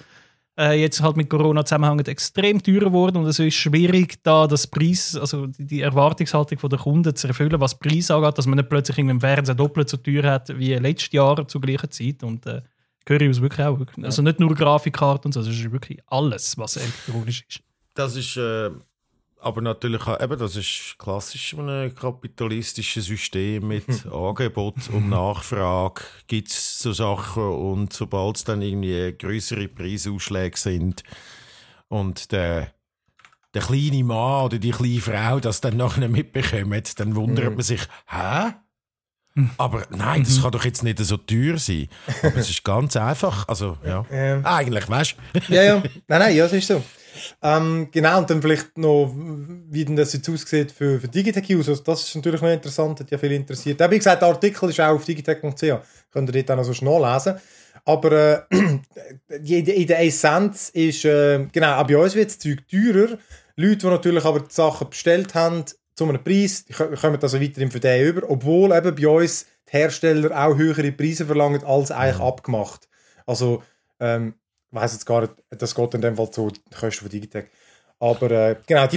äh, 0.58 0.80
jetzt 0.80 1.02
halt 1.02 1.16
mit 1.16 1.30
Corona 1.30 1.64
zusammenhängend 1.64 2.08
extrem 2.08 2.62
teurer 2.62 2.86
geworden 2.86 3.18
und 3.18 3.26
es 3.26 3.38
ist 3.38 3.54
schwierig, 3.54 4.22
da 4.22 4.46
das 4.46 4.66
Preis, 4.66 5.16
also 5.16 5.46
die, 5.46 5.80
Erwartungshaltung 5.80 6.58
der 6.68 6.78
Kunden 6.78 7.16
zu 7.16 7.28
erfüllen, 7.28 7.60
was 7.60 7.78
Preis 7.78 8.10
angeht, 8.10 8.36
dass 8.38 8.46
man 8.46 8.56
nicht 8.56 8.68
plötzlich 8.68 8.98
im 8.98 9.20
Fernsehen 9.20 9.56
doppelt 9.56 9.88
so 9.88 9.96
teuer 9.96 10.24
hat 10.24 10.56
wie 10.58 10.74
letztes 10.74 11.12
Jahr 11.12 11.46
zur 11.48 11.60
gleichen 11.60 11.90
Zeit 11.90 12.22
und 12.22 12.46
äh, 12.46 12.62
höre 13.08 13.20
ich 13.22 13.30
aus 13.30 13.40
wirklich 13.40 13.66
auch. 13.66 13.78
Also 14.02 14.22
nicht 14.22 14.40
nur 14.40 14.54
Grafikkarten 14.54 15.28
und 15.28 15.32
so, 15.32 15.40
es 15.40 15.48
ist 15.48 15.72
wirklich 15.72 15.98
alles, 16.06 16.56
was 16.58 16.76
elektronisch 16.76 17.44
ist. 17.48 17.60
Das 17.94 18.16
ist 18.16 18.36
äh, 18.36 18.70
aber 19.42 19.60
natürlich 19.60 20.06
auch, 20.06 20.20
eben, 20.20 20.38
das 20.38 20.56
ist 20.56 20.96
klassisch 20.98 21.52
in 21.52 21.68
einem 21.68 21.94
kapitalistischen 21.94 23.02
System 23.02 23.68
mit 23.68 24.06
Angebot 24.12 24.88
und 24.92 25.08
Nachfrage 25.08 26.02
gibt 26.28 26.48
es 26.48 26.78
so 26.78 26.92
Sachen 26.92 27.42
und 27.42 27.92
sobald 27.92 28.36
es 28.36 28.44
dann 28.44 28.62
irgendwie 28.62 29.12
größere 29.12 29.68
Preisausschläge 29.68 30.56
sind 30.56 31.02
und 31.88 32.30
der, 32.30 32.72
der 33.54 33.62
kleine 33.62 34.04
Mann 34.04 34.44
oder 34.44 34.58
die 34.58 34.70
kleine 34.70 35.00
Frau 35.00 35.40
das 35.40 35.60
dann 35.60 35.76
nachher 35.76 36.08
mitbekommt, 36.08 37.00
dann 37.00 37.16
wundert 37.16 37.54
man 37.54 37.62
sich, 37.62 37.82
hä? 38.06 38.52
Aber 39.58 39.84
nein, 39.90 40.24
das 40.24 40.42
kann 40.42 40.50
doch 40.52 40.64
jetzt 40.64 40.82
nicht 40.82 40.98
so 40.98 41.16
teuer 41.16 41.56
sein. 41.58 41.88
Aber 42.22 42.36
es 42.36 42.50
ist 42.50 42.62
ganz 42.64 42.96
einfach. 42.96 43.48
Also, 43.48 43.78
ja. 43.86 44.04
Ähm. 44.10 44.44
Eigentlich, 44.44 44.88
weißt 44.88 45.16
du? 45.34 45.54
Ja, 45.54 45.62
ja. 45.62 45.74
Nein, 46.08 46.18
nein, 46.20 46.36
ja, 46.36 46.44
das 46.44 46.52
ist 46.52 46.68
so. 46.68 46.82
Ähm, 47.42 47.88
genau, 47.92 48.18
und 48.18 48.30
dann 48.30 48.40
vielleicht 48.40 48.76
noch, 48.78 49.12
wie 49.14 49.84
denn 49.84 49.96
das 49.96 50.12
jetzt 50.14 50.28
aussieht 50.28 50.72
für, 50.72 50.98
für 51.00 51.08
Digitech-Use. 51.08 51.70
Also 51.70 51.82
das 51.82 52.08
ist 52.08 52.14
natürlich 52.16 52.40
noch 52.40 52.48
interessant, 52.50 53.00
hat 53.00 53.10
ja 53.10 53.18
viel 53.18 53.32
interessiert. 53.32 53.78
Wie 53.90 53.98
gesagt, 53.98 54.22
der 54.22 54.28
Artikel 54.28 54.70
ist 54.70 54.80
auch 54.80 54.94
auf 54.94 55.04
digitech.ch. 55.04 55.62
Könnt 56.10 56.34
ihr 56.34 56.42
dort 56.42 56.50
auch 56.50 56.56
noch 56.56 56.64
so 56.64 56.72
schnell 56.74 57.00
lesen. 57.02 57.34
Aber 57.84 58.12
äh, 58.12 58.42
in 59.28 59.64
der- 59.64 59.74
in 59.76 59.86
der 59.86 60.04
Essenz 60.04 60.70
ist, 60.70 61.04
äh, 61.04 61.46
genau, 61.52 61.76
auch 61.80 61.86
bei 61.86 61.96
uns 61.96 62.14
wird 62.14 62.28
das 62.28 62.38
Zeug 62.38 62.66
teurer. 62.70 63.18
Leute, 63.56 63.76
die 63.76 63.86
natürlich 63.86 64.24
aber 64.24 64.40
die 64.40 64.46
Sachen 64.54 64.88
bestellt 64.88 65.34
haben, 65.34 65.64
zu 65.94 66.04
einem 66.04 66.22
Preis, 66.22 66.64
die 66.64 66.72
kommen 66.72 67.18
also 67.20 67.40
weiterhin 67.40 67.70
für 67.70 67.80
den 67.80 68.06
über, 68.06 68.28
obwohl 68.30 68.72
eben 68.72 68.94
bei 68.94 69.08
uns 69.08 69.46
die 69.68 69.72
Hersteller 69.72 70.30
auch 70.30 70.56
höhere 70.56 70.92
Preise 70.92 71.26
verlangen 71.26 71.64
als 71.64 71.90
eigentlich 71.90 72.20
abgemacht. 72.20 72.88
Also, 73.26 73.62
ähm, 74.00 74.34
ich 74.70 74.76
weiss 74.76 74.92
jetzt 74.94 75.06
gar 75.06 75.22
nicht, 75.22 75.34
das 75.50 75.74
geht 75.74 75.94
in 75.94 76.00
dem 76.00 76.16
Fall 76.16 76.30
zu 76.30 76.50
den 76.50 76.62
Kosten 76.78 77.02
von 77.02 77.10
Digitec. 77.10 77.50
Aber 77.98 78.30
äh, 78.30 78.56
genau, 78.66 78.86
die, 78.86 78.96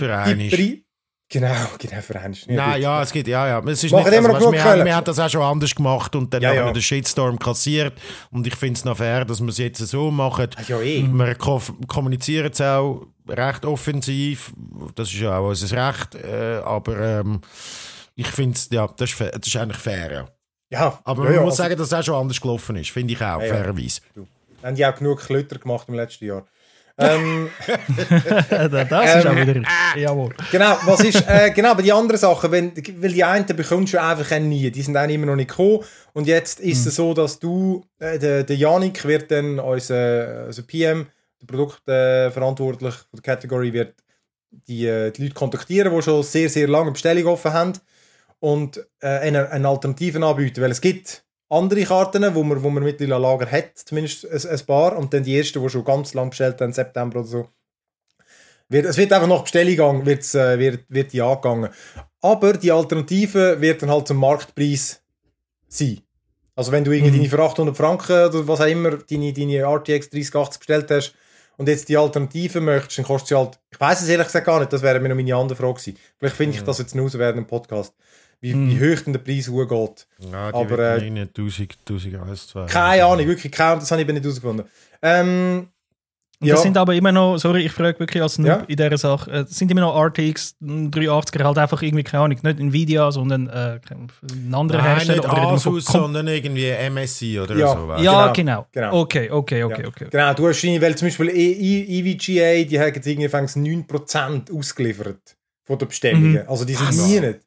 die. 0.58 0.85
Genau, 1.30 1.56
genau, 1.80 2.02
für 2.02 2.20
einen. 2.20 2.38
Nein, 2.48 2.82
ja, 2.82 3.02
es 3.02 3.12
geht, 3.12 3.28
ja, 3.28 3.48
ja. 3.48 3.60
Es 3.68 3.84
ist 3.84 3.92
Machen 3.92 4.10
nicht, 4.10 4.20
immer 4.20 4.28
noch 4.30 4.42
weißt, 4.42 4.52
wir, 4.52 4.64
haben, 4.64 4.86
wir 4.86 4.96
haben 4.96 5.06
das 5.06 5.20
auch 5.20 5.30
schon 5.30 5.42
anders 5.42 5.74
gemacht 5.74 6.16
und 6.16 6.34
dann 6.34 6.42
Ja, 6.42 6.50
haben 6.50 6.56
ja. 6.58 6.66
wir 6.68 6.74
den 6.74 6.82
Shitstorm 6.84 7.40
kassiert. 7.40 7.94
Und 8.32 8.46
ich 8.46 8.56
finde 8.56 8.78
es 8.78 8.86
noch 8.86 8.98
fair, 8.98 9.26
dass 9.26 9.42
wir 9.42 9.50
es 9.50 9.58
jetzt 9.58 9.80
so 9.80 10.12
machen. 10.12 10.50
Ja, 10.68 10.80
eh. 10.80 11.02
Wir 11.04 11.36
ko 11.36 11.62
kommunizieren 11.88 12.52
es 12.52 12.62
auch 12.62 13.08
recht 13.28 13.66
offensiv. 13.66 14.54
Das 14.94 15.08
ist 15.12 15.20
ja 15.20 15.38
auch 15.40 15.48
unser 15.50 15.88
Recht. 15.88 16.14
Äh, 16.16 16.62
aber 16.64 17.00
ähm, 17.00 17.42
ich 18.16 18.28
finde 18.28 18.56
es, 18.56 18.70
ja, 18.72 18.88
das 18.96 19.12
ist, 19.12 19.20
das 19.20 19.48
ist 19.48 19.56
eigentlich 19.58 19.78
fair. 19.82 20.12
Ja. 20.12 20.28
Ja, 20.72 21.00
Aber 21.06 21.24
man 21.26 21.34
muss 21.36 21.44
also- 21.54 21.64
sagen, 21.64 21.78
dass 21.78 21.88
es 21.88 21.94
auch 21.94 22.04
schon 22.04 22.16
anders 22.16 22.42
gelaufen 22.42 22.76
ist. 22.76 22.90
Finde 22.92 23.14
ich 23.14 23.20
auch, 23.22 23.40
Ja, 23.40 23.46
ja. 23.46 23.54
fairerweise. 23.54 24.02
haben 24.64 24.76
die 24.76 24.86
auch 24.86 24.96
genug 24.96 25.20
Klötter 25.22 25.58
gemacht 25.60 25.88
im 25.90 25.94
letzten 25.96 26.26
Jahr. 26.26 26.46
Ähm, 26.98 27.50
das 27.68 29.16
ist 29.16 29.28
auch 29.28 29.36
wieder. 29.36 29.62
Jawohl. 29.98 30.34
genau, 30.52 30.78
was 30.86 31.04
ist, 31.04 31.28
äh, 31.28 31.52
genau, 31.52 31.72
aber 31.72 31.82
die 31.82 31.92
anderen 31.92 32.20
Sachen, 32.20 32.52
wenn, 32.52 32.72
weil 32.76 33.12
die 33.12 33.24
einen 33.24 33.46
bekommst 33.46 33.94
du 33.94 34.02
einfach 34.02 34.40
nie, 34.40 34.72
die 34.72 34.82
sind 34.82 34.96
auch 34.96 35.08
immer 35.08 35.26
noch 35.26 35.36
nicht 35.36 35.50
gekommen. 35.50 35.80
Und 36.14 36.28
jetzt 36.28 36.62
ist 36.62 36.86
es 36.86 36.96
so, 36.96 37.14
dass 37.14 37.40
du, 37.40 37.84
äh, 38.00 38.18
der, 38.18 38.44
der 38.44 38.56
Janik 38.56 39.04
wird 39.04 39.30
dann 39.30 39.60
unser, 39.60 40.46
unser 40.46 40.62
PM, 40.64 41.08
der 41.42 41.48
Produktverantwortlich 41.48 42.94
äh, 42.94 42.98
von 42.98 43.22
der 43.22 43.24
Category, 43.24 43.74
wird 43.74 43.96
die, 44.52 44.88
äh, 44.88 45.12
die 45.12 45.24
Leute 45.24 45.34
kontaktieren, 45.34 45.94
die 45.94 46.02
schon 46.02 46.24
sehr, 46.24 46.50
sehr 46.50 46.70
lange 46.70 46.92
Bestellung 46.92 47.26
offen 47.26 47.52
haben 47.52 47.74
und 48.40 48.78
äh, 49.02 49.08
eine, 49.08 49.52
eine 49.52 49.68
Alternative 49.68 50.26
anbieten, 50.26 50.62
weil 50.62 50.72
es 50.72 50.80
gibt 50.80 51.25
andere 51.50 51.84
Karten, 51.84 52.34
wo 52.34 52.44
man, 52.44 52.62
wo 52.64 52.70
man 52.70 52.84
mittlerweile 52.84 53.22
Lager 53.22 53.52
hat, 53.52 53.78
zumindest 53.78 54.26
ein, 54.30 54.50
ein 54.50 54.66
paar, 54.66 54.98
und 54.98 55.14
dann 55.14 55.24
die 55.24 55.38
ersten, 55.38 55.62
die 55.62 55.70
schon 55.70 55.84
ganz 55.84 56.14
lang 56.14 56.30
bestellt 56.30 56.60
haben, 56.62 56.74
September 56.74 57.20
oder 57.20 57.28
so. 57.28 57.50
Wird, 58.68 58.86
es 58.86 58.98
wird 58.98 59.14
einfach 59.14 59.28
nach 59.28 59.44
Bestellung 59.44 60.06
wird's, 60.06 60.34
äh, 60.34 60.58
wird, 60.58 60.86
wird 60.90 61.14
die 61.14 61.22
angegangen. 61.22 61.70
Aber 62.22 62.54
die 62.54 62.72
Alternative 62.72 63.62
wird 63.62 63.84
dann 63.84 63.92
halt 63.92 64.08
zum 64.08 64.18
Marktpreis 64.18 65.04
sein. 65.68 66.02
Also 66.56 66.72
wenn 66.72 66.84
du 66.84 66.92
irgendwie 66.92 67.18
deine 67.18 67.30
für 67.30 67.40
800 67.40 67.76
Franken 67.76 68.26
oder 68.30 68.48
was 68.48 68.62
auch 68.62 68.66
immer, 68.66 68.98
deine, 68.98 69.34
deine 69.34 69.60
RTX 69.60 70.10
3080 70.10 70.60
bestellt 70.60 70.90
hast 70.90 71.14
und 71.58 71.68
jetzt 71.68 71.90
die 71.90 71.98
Alternative 71.98 72.62
möchtest, 72.62 72.98
dann 72.98 73.06
kostet 73.06 73.28
sie 73.28 73.38
halt, 73.38 73.60
ich 73.72 73.80
weiß 73.80 74.02
es 74.02 74.08
ehrlich 74.08 74.28
gesagt 74.28 74.46
gar 74.46 74.60
nicht, 74.60 74.72
das 74.72 74.82
wäre 74.82 75.00
mir 75.00 75.10
noch 75.10 75.16
meine 75.16 75.36
andere 75.36 75.58
Frage 75.58 75.74
gewesen. 75.74 75.98
Vielleicht 76.18 76.36
finde 76.36 76.58
ich 76.58 76.64
das 76.64 76.80
jetzt 76.80 76.98
raus 76.98 77.18
während 77.18 77.38
dem 77.38 77.48
Podcast, 77.48 77.94
wie, 78.54 78.80
wie 78.80 78.94
hoch 78.94 79.02
denn 79.02 79.14
der 79.14 79.20
Preis 79.20 79.48
hochgeht. 79.50 80.08
Ja, 80.32 80.52
die 80.52 80.58
Aber, 80.58 80.80
äh, 80.98 81.10
nicht 81.10 81.38
1000, 81.38 81.78
1001, 81.90 82.48
2. 82.48 82.66
Keine 82.68 83.06
Ahnung, 83.06 83.26
wirklich 83.28 83.52
keine, 83.52 83.80
das 83.80 83.92
habe 83.92 84.02
ich 84.02 84.08
nicht 84.08 84.24
herausgefunden. 84.24 84.66
Ähm, 85.02 85.68
Ja. 86.42 86.56
das 86.56 86.64
sind 86.64 86.78
aber 86.78 86.94
immer 86.94 87.14
noch, 87.14 87.38
sorry, 87.38 87.66
ich 87.66 87.72
frage 87.72 87.98
wirklich 87.98 88.22
als 88.22 88.38
Noob 88.38 88.48
Ja. 88.50 88.56
in 88.68 88.76
dieser 88.76 88.98
Sache, 88.98 89.32
äh, 89.32 89.44
das 89.46 89.52
sind 89.58 89.72
immer 89.72 89.82
noch 89.82 89.96
RTX 89.98 90.56
380er 90.62 91.44
halt 91.46 91.58
einfach 91.58 91.82
irgendwie, 91.82 92.04
keine 92.04 92.24
Ahnung, 92.26 92.38
nicht 92.44 92.60
Nvidia, 92.60 93.10
sondern 93.12 93.48
äh, 93.48 93.80
ein 93.90 94.54
anderer 94.54 94.80
Nein, 94.80 94.88
Hersteller. 94.98 95.22
nicht 95.22 95.32
oder 95.32 95.42
Asus, 95.48 95.86
sondern 95.86 96.28
irgendwie 96.28 96.70
MSI 96.90 97.40
oder 97.40 97.56
Ja. 97.56 97.74
so. 97.74 98.04
Ja, 98.04 98.28
Genau, 98.28 98.34
genau. 98.34 98.68
genau. 98.72 99.02
Okay, 99.02 99.32
okay, 99.32 99.64
okay, 99.64 99.82
Ja. 99.84 99.88
okay. 99.88 100.08
Genau, 100.12 100.34
du 100.34 100.44
hast 100.44 100.48
wahrscheinlich, 100.48 100.82
weil 100.82 100.96
zum 100.98 101.08
Beispiel 101.08 101.30
E- 101.30 101.54
E- 101.54 102.00
EVGA, 102.00 102.64
die 102.70 102.80
haben 102.80 102.94
jetzt 102.94 103.08
irgendwie 103.08 103.30
fängs 103.30 103.56
9% 103.56 104.52
ausgeliefert 104.52 105.38
von 105.64 105.78
den 105.80 105.88
Bestellungen. 105.88 106.48
Also 106.48 106.66
die 106.66 106.74
sind 106.76 106.98
nie 107.08 107.20
nicht. 107.22 107.40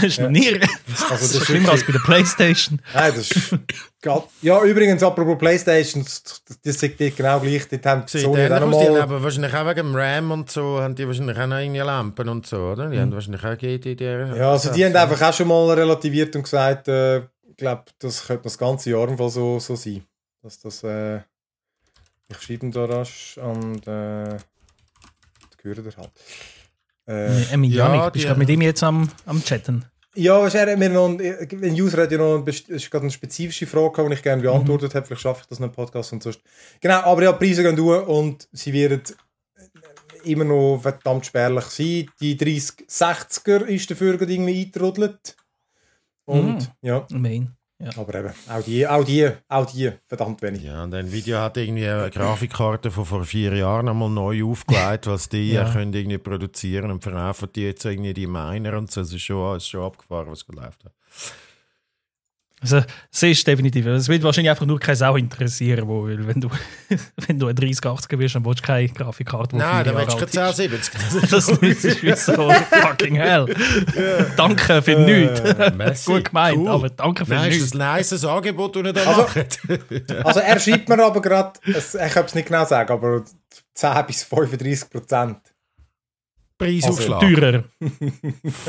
Das 0.00 0.12
ist 0.12 0.20
noch 0.20 0.30
nie. 0.30 0.48
Also 0.48 1.08
Das 1.08 1.22
ist 1.22 1.34
ist 1.34 1.46
schlimmer 1.46 1.70
als 1.70 1.84
bei 1.84 1.92
der 1.92 1.98
Playstation. 2.00 2.80
Nein, 2.94 3.12
das 3.14 3.30
ist... 3.30 3.58
Ja, 4.42 4.62
übrigens, 4.62 5.02
apropos 5.02 5.38
Playstation, 5.38 6.04
das, 6.04 6.78
dort 6.78 7.16
genau 7.16 7.40
gleich. 7.40 7.68
Dort 7.68 7.86
haben 7.86 8.06
die 8.06 8.12
Sieht 8.12 8.22
Sony 8.22 8.48
dann 8.48 8.70
die 8.70 8.76
haben 8.76 9.22
wahrscheinlich 9.22 9.54
auch 9.54 9.66
wegen 9.66 9.88
dem 9.88 9.96
RAM 9.96 10.30
und 10.30 10.50
so, 10.50 10.80
haben 10.80 10.94
die 10.94 11.06
wahrscheinlich 11.06 11.36
auch 11.36 11.46
noch 11.46 11.58
irgendwie 11.58 11.80
Lampen 11.80 12.28
und 12.28 12.46
so, 12.46 12.58
oder? 12.58 12.88
Die 12.90 12.98
haben 12.98 13.12
wahrscheinlich 13.12 13.44
auch 13.44 13.58
GDDR. 13.58 14.36
Ja, 14.36 14.52
also 14.52 14.72
die 14.72 14.84
haben 14.84 14.94
einfach 14.94 15.20
auch 15.20 15.34
schon 15.34 15.48
mal 15.48 15.70
relativiert 15.72 16.34
und 16.36 16.44
gesagt, 16.44 16.86
äh, 16.88 17.18
ich 17.18 17.56
glaube, 17.56 17.84
das 17.98 18.24
könnte 18.24 18.44
das 18.44 18.56
ganze 18.56 18.90
Jahr 18.90 19.08
im 19.08 19.18
Fall 19.18 19.30
so, 19.30 19.58
so 19.58 19.74
sein. 19.74 20.04
Dass 20.42 20.60
das, 20.60 20.84
äh, 20.84 21.18
ich 22.28 22.40
schreibe 22.40 22.66
ihn 22.66 22.72
da 22.72 22.84
rasch 22.84 23.36
und 23.38 23.86
äh, 23.88 24.36
das 24.36 25.58
gehört 25.60 25.96
halt. 25.96 26.10
Äh, 27.08 27.26
Äh, 27.42 27.66
Ja, 27.66 27.88
Janik, 27.94 28.12
bist 28.12 28.24
du 28.24 28.28
gerade 28.28 28.38
mit 28.38 28.48
ihm 28.50 28.60
jetzt 28.60 28.82
am, 28.82 29.08
am 29.26 29.42
Chatten? 29.42 29.84
ja, 30.14 30.40
was 30.42 30.54
er 30.54 30.70
hat 30.72 30.78
mir 30.78 30.88
noch, 30.88 31.08
ein 31.08 31.72
User 31.80 32.02
hat 32.02 32.10
ja 32.12 32.18
noch 32.18 32.38
eine, 32.42 32.50
ist 32.50 32.90
gerade 32.90 33.02
eine 33.04 33.10
spezifische 33.10 33.66
Frage, 33.66 33.92
gehabt, 33.92 34.10
die 34.10 34.14
ich 34.14 34.22
gerne 34.22 34.42
beantwortet 34.42 34.94
habe. 34.94 35.06
Vielleicht 35.06 35.22
schaffe 35.22 35.42
ich 35.42 35.46
das 35.48 35.58
in 35.58 35.64
einem 35.64 35.72
Podcast 35.72 36.12
und 36.12 36.22
sonst. 36.22 36.40
Genau, 36.80 37.00
aber 37.02 37.22
ja, 37.22 37.32
die 37.32 37.38
Preise 37.46 37.62
gehen 37.62 37.76
durch 37.76 38.06
und 38.06 38.48
sie 38.52 38.72
werden 38.72 39.02
immer 40.24 40.44
noch 40.44 40.80
verdammt 40.82 41.24
spärlich 41.26 41.64
sein. 41.66 42.10
Die 42.20 42.36
3060er 42.36 43.64
ist 43.66 43.90
dafür 43.90 44.16
gerade 44.16 44.32
irgendwie 44.32 44.58
eingetrudelt. 44.60 45.36
Und 46.24 46.58
Mhm. 46.58 46.66
ja. 46.82 47.06
Main. 47.12 47.54
Ja. 47.80 47.90
Aber 47.96 48.12
eben, 48.14 48.32
auch 48.48 48.62
die, 48.64 48.86
auch 48.88 49.04
die, 49.04 49.30
auch 49.48 49.66
die, 49.66 49.92
verdammt 50.06 50.42
wenig. 50.42 50.64
Ja, 50.64 50.82
und 50.82 50.92
Nvidia 50.92 51.44
hat 51.44 51.56
irgendwie 51.58 51.86
eine 51.88 52.10
Grafikkarte 52.10 52.90
von 52.90 53.04
vor 53.04 53.24
vier 53.24 53.54
Jahren 53.54 53.88
einmal 53.88 54.10
neu 54.10 54.44
aufgelegt, 54.44 55.06
was 55.06 55.28
die 55.28 55.52
Ja. 55.52 55.70
können 55.72 55.92
irgendwie 55.92 56.18
produzieren 56.18 56.90
und 56.90 57.02
verkaufen 57.04 57.48
die 57.54 57.62
jetzt 57.62 57.84
irgendwie 57.84 58.14
die 58.14 58.26
Miner 58.26 58.76
und 58.76 58.90
so. 58.90 59.02
Es 59.02 59.12
ist 59.12 59.22
schon, 59.22 59.56
es 59.56 59.62
ist 59.62 59.68
schon 59.68 59.84
abgefahren, 59.84 60.28
was 60.28 60.44
läuft. 60.48 60.84
Also, 62.60 62.82
es 63.12 63.22
ist 63.22 63.46
definitiv. 63.46 63.86
Es 63.86 64.08
wird 64.08 64.22
wahrscheinlich 64.24 64.50
einfach 64.50 64.66
nur 64.66 64.80
keine 64.80 64.96
Sau 64.96 65.16
interessieren, 65.16 65.86
wo, 65.86 66.04
weil 66.06 66.26
wenn 66.26 66.40
du, 66.40 66.48
wenn 67.28 67.38
du 67.38 67.46
ein 67.46 67.54
3080er 67.54 68.16
bist, 68.16 68.34
dann 68.34 68.44
willst 68.44 68.60
du 68.62 68.66
keine 68.66 68.88
Grafikkarte, 68.88 69.50
die 69.50 69.56
Nein, 69.56 69.84
dann 69.84 69.96
willst 69.96 70.14
du 70.20 70.26
keine 70.26 70.50
ist. 70.50 70.60
1070. 70.60 71.20
Das 71.30 71.48
ist 71.48 72.02
wie 72.02 72.12
so 72.16 72.50
fucking 72.70 73.14
hell. 73.16 73.46
Danke 74.36 74.82
für 74.82 74.98
nichts. 74.98 75.40
Merci. 75.76 76.10
Gut 76.12 76.24
gemeint, 76.26 76.58
Cool. 76.58 76.68
aber 76.68 76.90
danke 76.90 77.24
für 77.26 77.34
Nein, 77.34 77.50
ist 77.50 77.56
nichts. 77.58 77.70
das 77.72 77.80
ein 77.80 77.96
nices 77.96 78.24
Angebot, 78.24 78.74
das 78.76 78.84
ihr 78.84 78.92
da 78.92 79.04
Also- 79.04 79.22
macht? 79.22 79.58
Also 80.24 80.40
er 80.40 80.58
schreibt 80.60 80.88
mir 80.88 81.04
aber 81.04 81.20
gerade, 81.22 81.52
es- 81.64 81.94
ich 81.94 82.12
kann 82.12 82.24
es 82.24 82.34
nicht 82.34 82.48
genau 82.48 82.64
sagen, 82.64 82.92
aber 82.92 83.22
10 83.74 84.06
bis 84.06 84.24
35 84.24 84.90
Prozent. 84.90 85.36
Preisaufschlag. 86.58 87.20
Teurer. 87.20 87.64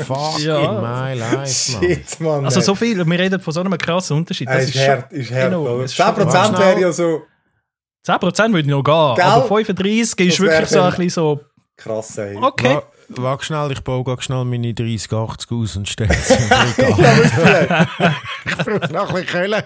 Fuck 0.06 0.38
Ja. 0.38 0.58
in 0.58 0.80
my 0.80 1.18
life, 1.18 1.72
man. 1.72 1.82
Shit, 1.82 2.20
Mann. 2.20 2.44
Also 2.44 2.60
so 2.60 2.74
viel, 2.74 3.04
wir 3.04 3.18
reden 3.18 3.40
von 3.40 3.52
so 3.52 3.60
einem 3.60 3.76
krassen 3.76 4.16
Unterschied. 4.16 4.48
Äh, 4.48 4.54
Das 4.54 4.62
ist 4.64 4.74
ist 4.76 4.80
schon, 4.84 4.88
hart, 4.90 5.12
ist 5.12 5.32
hart. 5.32 5.84
ist 5.84 5.94
schon 5.96 6.06
10 6.06 6.14
Prozent 6.14 6.46
schnell. 6.56 6.60
wäre 6.68 6.80
ja 6.80 6.92
so 6.92 7.22
10% 8.06 8.52
würde 8.54 8.70
noch 8.70 8.82
gehen, 8.82 9.14
Gell? 9.16 9.24
aber 9.24 9.46
35 9.48 10.26
ist 10.28 10.40
wirklich 10.40 10.68
so 10.68 10.80
ein 10.80 10.90
bisschen 10.90 11.10
so, 11.10 11.40
krass, 11.76 12.16
ey. 12.18 12.36
okay. 12.36 12.76
Wa- 12.76 12.82
Wag 13.16 13.42
schnell, 13.44 13.72
ich 13.72 13.80
baue 13.80 14.04
grad 14.04 14.22
schnell 14.22 14.44
meine 14.44 14.72
3080 14.72 15.50
aus 15.50 15.76
und 15.76 15.88
stelle 15.88 16.14
sie 16.14 16.34
im 16.34 16.48
Ja. 16.98 17.86
Ich 18.46 18.56
brauche 18.56 18.92
noch 18.92 19.08
ein 19.14 19.14
bisschen 19.24 19.42
Kohle. 19.42 19.64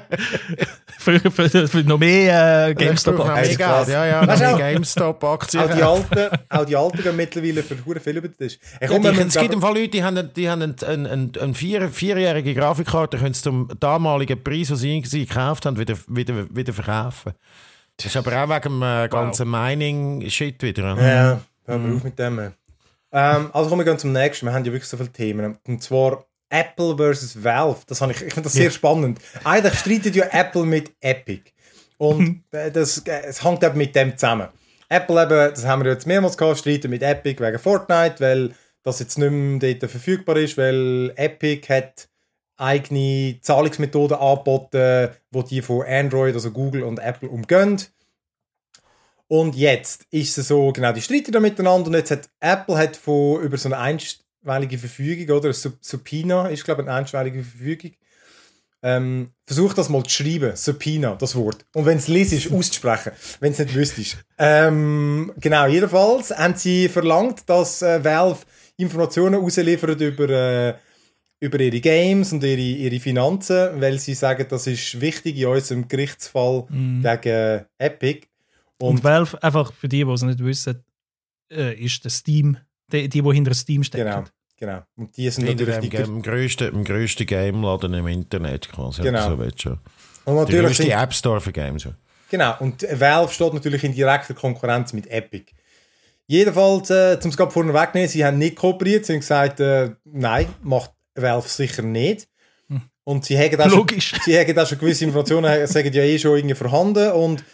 Für, 0.99 1.31
für, 1.31 1.69
für 1.69 1.79
noch 1.85 1.99
mehr 1.99 2.69
äh, 2.69 2.75
GameStop. 2.75 3.15
Ich 3.15 3.21
brauche 3.21 3.29
noch 3.29 3.37
Hey, 3.37 3.43
mehr 3.43 3.51
ist 3.51 3.59
krass. 3.59 3.87
Geld. 3.87 3.97
Ja, 3.97 4.07
ja, 4.07 4.27
noch 4.27 4.39
mehr 4.39 4.73
GameStop-Aktien. 4.73 5.63
auch, 5.63 5.75
die 5.75 5.83
alten, 5.83 6.39
auch 6.49 6.65
die 6.65 6.77
Alten 6.77 7.03
gehen 7.03 7.17
mittlerweile 7.17 7.63
für 7.63 7.77
viel 7.77 8.17
über 8.17 8.29
den 8.29 8.37
Tisch. 8.37 8.59
Ich 8.81 8.81
Ja, 8.81 8.87
komme 8.89 9.13
die, 9.13 9.21
es 9.21 9.37
gibt 9.37 9.53
im 9.55 9.61
Fall 9.61 9.75
Leute, 9.75 9.89
die 9.89 10.03
haben, 10.05 10.31
die 10.35 10.49
haben 10.51 10.63
eine, 10.63 10.75
eine, 10.87 11.11
eine, 11.11 11.31
eine 11.41 11.55
vier, 11.55 11.89
vierjährige 11.91 12.55
Grafikkarte, 12.55 13.19
können 13.19 13.35
sie 13.35 13.43
zum 13.43 13.69
damaligen 13.79 14.43
Preis, 14.43 14.69
den 14.69 14.77
sie 14.77 15.03
sie 15.05 15.27
gekauft 15.27 15.67
haben, 15.67 15.79
wieder, 15.79 15.97
wieder, 16.09 16.47
wieder 16.55 16.73
verkaufen. 16.73 17.33
Das 17.97 18.07
ist 18.07 18.17
aber 18.17 18.33
auch 18.43 18.49
wegen 18.49 18.81
dem 18.81 18.83
äh, 18.83 19.09
ganzen 19.09 19.51
Mining-Shit 19.51 20.63
wieder. 20.63 20.97
Ja, 21.01 21.41
hör 21.67 21.79
mal 21.79 21.97
auf 21.97 22.03
mit 22.05 22.19
dem. 22.19 22.53
Ähm, 23.15 23.51
also 23.53 23.71
kommen 23.71 23.81
wir 23.81 23.85
gehen 23.85 23.99
zum 23.99 24.13
nächsten. 24.13 24.47
Wir 24.47 24.53
haben 24.53 24.65
ja 24.65 24.73
wirklich 24.73 24.89
so 24.89 24.97
viele 24.97 25.13
Themen. 25.13 25.57
Und 25.67 25.83
zwar 25.83 26.27
Apple 26.51 26.97
versus 26.97 27.43
Valve. 27.43 27.81
Das 27.87 28.01
habe 28.01 28.13
ich, 28.13 28.19
ich 28.21 28.35
finde 28.35 28.49
das 28.49 28.55
sehr 28.55 28.71
spannend. 28.71 29.21
Eigentlich 29.45 29.79
streitet 29.79 30.17
ja 30.17 30.27
Apple 30.33 30.65
mit 30.65 30.93
Epic. 31.01 31.53
Und 31.97 32.43
äh, 32.51 32.71
das, 32.73 33.03
es 33.07 33.45
hängt 33.45 33.63
eben 33.63 33.79
mit 33.79 33.95
dem 33.95 34.19
zusammen. 34.19 34.49
Apple 34.89 35.23
eben, 35.23 35.55
das 35.55 35.65
haben 35.65 35.85
wir 35.85 35.93
jetzt 35.93 36.07
mehrmals 36.07 36.37
gehabt, 36.37 36.59
streitet 36.59 36.91
mit 36.91 37.03
Epic 37.03 37.43
wegen 37.43 37.59
Fortnite, 37.59 38.17
weil 38.19 38.55
das 38.83 38.99
jetzt 38.99 39.17
nicht 39.17 39.31
mehr 39.31 39.75
dort 39.75 39.91
verfügbar 39.91 40.37
ist, 40.37 40.59
weil 40.59 41.13
Epic 41.17 41.73
hat 41.73 42.09
eigene 42.57 43.39
Zahlungsmethoden 43.41 44.17
angeboten, 44.17 45.11
wo 45.31 45.43
die 45.43 45.63
von 45.63 45.85
Android, 45.87 46.35
also 46.35 46.51
Google 46.51 46.83
und 46.83 46.99
Apple 46.99 47.29
umgehen. 47.29 47.81
Und 49.37 49.57
jetzt 49.57 50.07
ist 50.13 50.39
es 50.39 50.47
so, 50.47 50.71
genau, 50.71 50.93
die 50.93 51.03
streiten 51.03 51.33
da 51.33 51.41
miteinander 51.41 51.89
und 51.89 51.95
jetzt 51.95 52.13
hat 52.13 52.29
Apple 52.39 52.79
hat 52.79 52.97
von 52.97 53.43
über 53.43 53.57
so 53.57 53.69
eine 53.69 53.79
einstweilige 53.79 54.79
Verfügung, 54.79 55.37
oder? 55.37 55.53
Sub 55.53 55.75
Subpoena 55.81 56.47
ist, 56.51 56.65
glaube 56.65 56.83
ich, 56.83 56.89
eine 56.89 56.99
einstweilige 56.99 57.43
Verfügung. 57.43 57.91
Ähm, 58.81 59.31
versuch 59.45 59.75
das 59.75 59.89
mal 59.89 60.05
zu 60.05 60.23
schreiben, 60.23 60.55
Subpoena, 60.55 61.17
das 61.17 61.35
Wort. 61.35 61.67
Und 61.75 61.85
wenn 61.85 61.99
es 61.99 62.07
liest, 62.07 62.53
auszusprechen, 62.53 63.11
wenn 63.41 63.51
es 63.51 63.59
nicht 63.59 63.75
wüsstest. 63.75 64.19
Ähm, 64.39 65.33
genau, 65.41 65.67
jedenfalls 65.67 66.31
haben 66.31 66.55
sie 66.55 66.89
verlangt, 66.89 67.43
dass 67.47 67.83
äh, 67.83 68.05
Valve 68.05 68.39
Informationen 68.77 69.41
ausliefert 69.43 70.01
über, 70.01 70.29
äh, 70.29 70.75
über 71.41 71.59
ihre 71.59 71.81
Games 71.81 72.33
und 72.33 72.45
ihre, 72.45 72.61
ihre 72.61 73.01
Finanzen, 73.01 73.81
weil 73.81 73.99
sie 73.99 74.15
sagen, 74.15 74.47
das 74.49 74.69
ist 74.69 75.01
wichtig 75.01 75.39
in 75.39 75.47
unserem 75.49 75.89
Gerichtsfall 75.89 76.67
Mhm. 76.69 77.03
gegen 77.03 77.65
Epic. 77.79 78.29
Und, 78.89 78.97
Und, 78.97 79.05
Valve, 79.05 79.43
einfach 79.43 79.73
für 79.73 79.89
die, 79.89 80.05
die 80.05 80.11
es 80.11 80.23
nicht 80.23 80.45
wissen, 80.45 80.85
äh, 81.51 81.75
ist 81.75 82.05
der 82.05 82.11
Steam, 82.11 82.57
die, 82.93 83.09
die, 83.09 83.23
die 83.23 83.33
hinter 83.33 83.55
Steam 83.55 83.83
stecken. 83.83 84.05
genau, 84.05 84.25
genau. 84.57 84.83
Und 84.97 85.17
die 85.17 85.29
sind 85.31 85.47
Hinter 85.47 85.65
natürlich 85.67 85.91
dem, 85.91 86.05
die, 86.05 86.11
im 86.11 86.23
grössten, 86.23 86.75
im 86.75 86.85
grössten 86.85 87.27
Game-Laden 87.27 87.95
im 87.95 88.07
Internet 88.07 88.71
quasi. 88.71 89.03
Genau. 89.03 89.31
So 89.31 89.39
willst 89.39 89.67
und 90.27 90.37
natürlich 90.37 90.77
sind, 90.77 90.91
App 90.91 91.13
Store 91.13 91.41
für 91.41 91.53
Games. 91.53 91.85
ja. 91.85 91.93
Genau, 92.31 92.57
und 92.61 92.83
Valve 92.83 93.33
steht 93.33 93.53
natürlich 93.53 93.85
in 93.85 93.95
direkter 93.95 94.35
Konkurrenz 94.35 94.93
mit 94.93 95.07
Epic. 95.09 95.53
Jedenfalls, 96.27 96.91
äh, 96.91 97.21
zum 97.21 97.31
gerade 97.33 97.51
vorne 97.51 97.75
wegnehmen, 97.75 98.09
sie 98.09 98.25
haben 98.25 98.39
nicht 98.39 98.57
kooperiert, 98.57 99.05
sie 99.05 99.13
haben 99.13 99.21
gesagt, 99.21 99.61
äh, 99.61 99.91
nein, 100.05 100.49
macht 100.63 100.93
Valve 101.15 101.47
sicher 101.47 101.83
nicht. 101.83 102.27
Und 103.05 103.27
sie 103.27 103.39
haben 103.39 103.61
auch 103.61 103.69
schon, 103.69 103.79
Logisch. 103.79 104.15
sie 104.25 104.39
haben 104.39 104.59
auch 104.59 104.67
schon 104.67 104.79
gewisse 104.79 105.05
Informationen, 105.05 105.67
sagen 105.67 105.93
ja 105.93 106.03
eh 106.03 106.19
schon 106.19 106.37
irgendwie 106.37 106.55
vorhanden. 106.55 107.13
Und, 107.13 107.45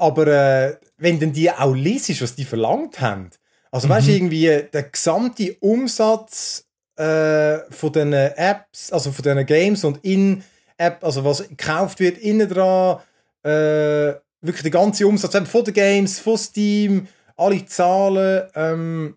aber 0.00 0.26
äh, 0.26 0.76
wenn 0.98 1.20
dann 1.20 1.32
die 1.32 1.50
auch 1.50 1.74
liest, 1.74 2.20
was 2.22 2.34
die 2.34 2.44
verlangt 2.44 3.00
haben, 3.00 3.30
also 3.70 3.88
weißt 3.88 4.08
du, 4.08 4.12
irgendwie 4.12 4.62
der 4.72 4.82
gesamte 4.84 5.54
Umsatz 5.60 6.64
äh, 6.96 7.58
von 7.70 7.92
den 7.92 8.12
Apps, 8.12 8.90
also 8.90 9.12
von 9.12 9.22
den 9.22 9.46
Games 9.46 9.84
und 9.84 10.04
in 10.04 10.42
App, 10.76 11.04
also 11.04 11.24
was 11.24 11.46
gekauft 11.48 12.00
wird, 12.00 12.18
innen 12.18 12.48
dran, 12.48 12.98
äh, 13.44 14.14
wirklich 14.40 14.62
der 14.62 14.70
ganze 14.70 15.06
Umsatz 15.06 15.34
eben 15.34 15.46
von 15.46 15.64
den 15.64 15.74
Games, 15.74 16.18
von 16.18 16.38
Steam, 16.38 17.06
alle 17.36 17.64
Zahlen 17.66 18.48
ähm, 18.54 19.14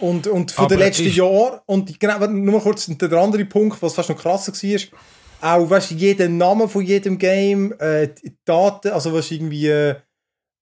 und, 0.00 0.26
und 0.26 0.50
von 0.50 0.68
den 0.68 0.78
letzten 0.78 1.10
Jahren. 1.10 1.60
Und 1.66 2.00
genau, 2.00 2.18
nur 2.26 2.54
mal 2.54 2.62
kurz 2.62 2.86
der 2.86 3.12
andere 3.12 3.44
Punkt, 3.44 3.80
was 3.82 3.94
fast 3.94 4.08
noch 4.08 4.18
krasser 4.18 4.52
war, 4.52 4.98
auch 5.40 5.68
weißt, 5.70 5.92
jeden 5.92 6.36
Namen 6.38 6.68
von 6.68 6.84
jedem 6.84 7.18
Game, 7.18 7.72
äh, 7.78 8.08
die 8.08 8.34
Daten, 8.44 8.88
also 8.88 9.12
was 9.12 9.30
irgendwie, 9.30 9.68
äh, 9.68 9.94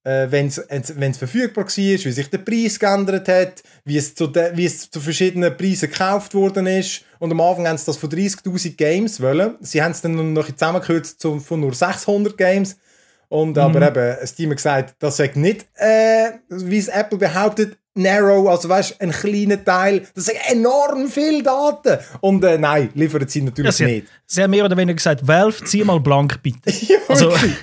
wenn 0.04 0.46
es 0.46 1.18
verfügbar 1.18 1.64
war, 1.64 1.76
wie 1.76 1.96
sich 2.12 2.30
der 2.30 2.38
Preis 2.38 2.78
geändert 2.78 3.28
hat, 3.28 3.62
wie 3.84 3.96
es, 3.98 4.14
zu 4.14 4.26
de, 4.28 4.56
wie 4.56 4.64
es 4.64 4.90
zu 4.90 5.00
verschiedenen 5.00 5.56
Preisen 5.56 5.90
gekauft 5.90 6.34
worden 6.34 6.66
ist. 6.66 7.02
Und 7.18 7.30
am 7.32 7.40
Anfang 7.40 7.66
haben 7.68 7.76
sie 7.78 7.86
das 7.86 7.96
von 7.98 8.08
30.000 8.08 8.76
Games 8.76 9.20
wollen. 9.20 9.56
Sie 9.60 9.82
haben 9.82 9.92
es 9.92 10.00
dann 10.00 10.32
noch 10.32 10.50
zusammengekürzt 10.50 11.20
zu- 11.20 11.40
von 11.40 11.60
nur 11.60 11.74
600 11.74 12.36
Games. 12.38 12.76
Und 13.28 13.58
aber 13.58 13.88
eben, 13.88 14.26
Steam 14.26 14.50
hat 14.50 14.56
gesagt, 14.56 14.94
das 15.00 15.18
sagt 15.18 15.36
nicht, 15.36 15.66
äh, 15.74 16.30
wie 16.48 16.78
es 16.78 16.88
Apple 16.88 17.18
behauptet, 17.18 17.76
narrow, 17.98 18.48
also 18.48 18.68
weißt 18.68 18.92
du, 18.92 18.94
ein 19.00 19.10
kleiner 19.10 19.62
Teil, 19.62 20.06
das 20.14 20.26
sind 20.26 20.38
enorm 20.50 21.08
viele 21.08 21.42
Daten. 21.42 21.98
Und 22.20 22.42
äh, 22.44 22.56
nein, 22.58 22.90
liefern 22.94 23.26
sie 23.28 23.42
natürlich 23.42 23.66
Ja, 23.66 23.72
sie, 23.72 23.84
nicht. 23.84 24.06
sie 24.26 24.42
haben 24.42 24.50
mehr 24.50 24.64
oder 24.64 24.76
weniger 24.76 24.94
gesagt, 24.96 25.26
Valve, 25.26 25.64
zieh 25.64 25.84
mal 25.84 26.00
blank 26.00 26.42
bitte. 26.42 26.70
Ja, 26.88 26.96
Also, 27.08 27.30
Können 27.30 27.56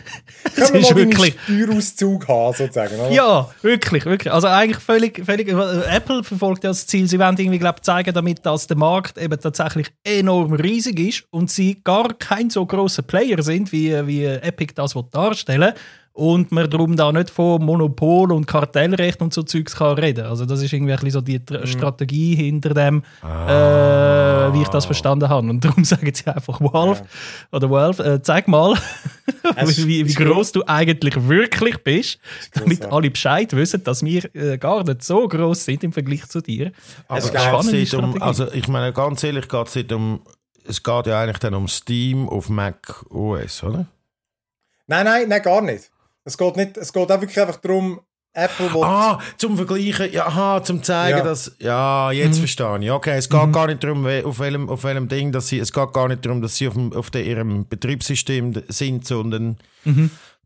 wir 0.73 0.79
ist 0.81 0.91
mal 0.91 0.95
wirklich... 0.97 1.35
Steuerauszug 1.45 2.27
haben, 2.27 2.55
sozusagen. 2.55 2.95
Oder? 2.99 3.11
Ja, 3.11 3.49
wirklich, 3.61 4.05
wirklich. 4.05 4.31
Also 4.33 4.47
eigentlich 4.47 4.77
völlig, 4.83 5.25
völlig. 5.25 5.47
äh, 5.47 5.95
Apple 5.95 6.23
verfolgt 6.23 6.63
ja 6.63 6.69
das 6.69 6.85
Ziel, 6.85 7.07
sie 7.07 7.17
wollen 7.19 7.37
irgendwie 7.37 7.59
glaub, 7.59 7.83
zeigen 7.83 8.13
damit, 8.13 8.45
dass 8.45 8.67
der 8.67 8.77
Markt 8.77 9.17
eben 9.17 9.39
tatsächlich 9.39 9.87
enorm 10.03 10.53
riesig 10.53 10.99
ist 10.99 11.23
und 11.31 11.49
sie 11.49 11.81
gar 11.83 12.13
kein 12.13 12.49
so 12.49 12.65
großer 12.65 13.01
Player 13.01 13.41
sind, 13.41 13.71
wie, 13.71 13.91
wie 14.07 14.25
Epic 14.25 14.73
das 14.75 14.95
will 14.95 15.05
darstellen 15.11 15.73
und 16.17 16.49
man 16.53 16.69
darum 16.69 16.95
da 16.95 17.11
nicht 17.11 17.29
von 17.29 17.61
Monopol 17.61 18.31
und 18.31 18.47
Kartellrecht 18.47 19.21
und 19.21 19.33
so 19.33 19.43
Zeugs 19.43 19.75
kann 19.75 19.97
reden. 19.97 20.25
Also 20.25 20.45
das 20.45 20.61
ist 20.61 20.71
irgendwie 20.71 20.93
ein 20.93 20.95
bisschen 20.99 21.11
so 21.11 21.19
die 21.21 21.39
Mhm. 21.39 21.43
Tr- 21.45 21.67
Strategie 21.67 22.35
hinter 22.35 22.73
dem, 22.73 23.03
Ah. 23.21 24.47
äh, 24.47 24.53
wie 24.53 24.61
ich 24.61 24.69
das 24.69 24.85
verstanden 24.85 25.27
habe. 25.27 25.49
Und 25.49 25.65
darum 25.65 25.83
sagen 25.85 26.09
sie 26.13 26.25
einfach 26.27 26.61
Valve 26.61 27.03
oder 27.51 27.69
Valve, 27.69 28.01
äh, 28.03 28.21
zeig 28.21 28.47
mal, 28.47 28.77
ist- 29.61 29.85
wie, 29.87 30.07
wie 30.07 30.13
groß 30.13 30.53
du 30.53 30.63
eigentlich 30.65 31.27
wirklich 31.27 31.83
bist, 31.83 32.19
damit 32.53 32.79
grossartig. 32.79 32.93
alle 32.93 33.11
Bescheid 33.11 33.53
wissen, 33.53 33.83
dass 33.83 34.01
wir 34.03 34.33
äh, 34.33 34.57
gar 34.57 34.85
nicht 34.85 35.03
so 35.03 35.27
groß 35.27 35.65
sind 35.65 35.83
im 35.83 35.91
Vergleich 35.91 36.25
zu 36.29 36.39
dir. 36.39 36.71
Aber 37.09 37.17
Es 37.17 37.29
geht- 37.29 37.93
um, 37.93 38.21
also 38.21 38.49
ich 38.53 38.69
meine, 38.69 38.93
ganz 38.93 39.21
ehrlich, 39.21 39.49
geht 39.49 39.67
es 39.67 39.75
nicht 39.75 39.91
um, 39.91 40.21
es 40.65 40.81
geht 40.81 41.07
ja 41.07 41.19
eigentlich 41.19 41.39
dann 41.39 41.55
um 41.55 41.67
Steam 41.67 42.29
auf 42.29 42.47
Mac 42.47 43.03
OS, 43.09 43.63
oder? 43.63 43.85
Nein, 44.87 45.03
nein, 45.05 45.27
nein, 45.27 45.41
gar 45.41 45.61
nicht. 45.61 45.91
Es 46.25 46.37
geht, 46.37 46.57
nicht, 46.57 46.75
es 46.77 46.91
geht 46.91 47.11
auch 47.11 47.21
wirklich 47.21 47.39
einfach 47.39 47.57
darum, 47.57 47.99
Apple 48.33 48.73
will... 48.73 48.83
Ah, 48.83 49.19
zum 49.37 49.55
Vergleichen, 49.55 50.11
ja, 50.11 50.25
aha, 50.25 50.61
zum 50.63 50.83
zeigen, 50.83 51.19
Ja. 51.19 51.23
dass, 51.23 51.55
ja, 51.59 52.11
jetzt 52.11 52.39
verstehe 52.39 52.79
ich. 52.81 52.91
Okay, 52.91 53.15
es 53.15 53.29
geht 53.29 53.53
gar 53.53 53.67
nicht 53.67 53.83
darum, 53.83 54.05
auf 54.05 54.39
welchem, 54.39 54.67
auf 54.67 54.83
welchem 54.83 55.07
Ding, 55.07 55.31
dass 55.31 55.47
sie, 55.47 55.59
es 55.59 55.71
geht 55.71 55.93
gar 55.93 56.07
nicht 56.09 56.25
darum, 56.25 56.41
dass 56.41 56.55
sie 56.57 56.67
auf, 56.67 56.73
dem, 56.73 56.91
auf 56.93 57.11
der, 57.11 57.23
ihrem 57.25 57.65
Betriebssystem 57.67 58.53
sind, 58.67 59.05
sondern 59.05 59.57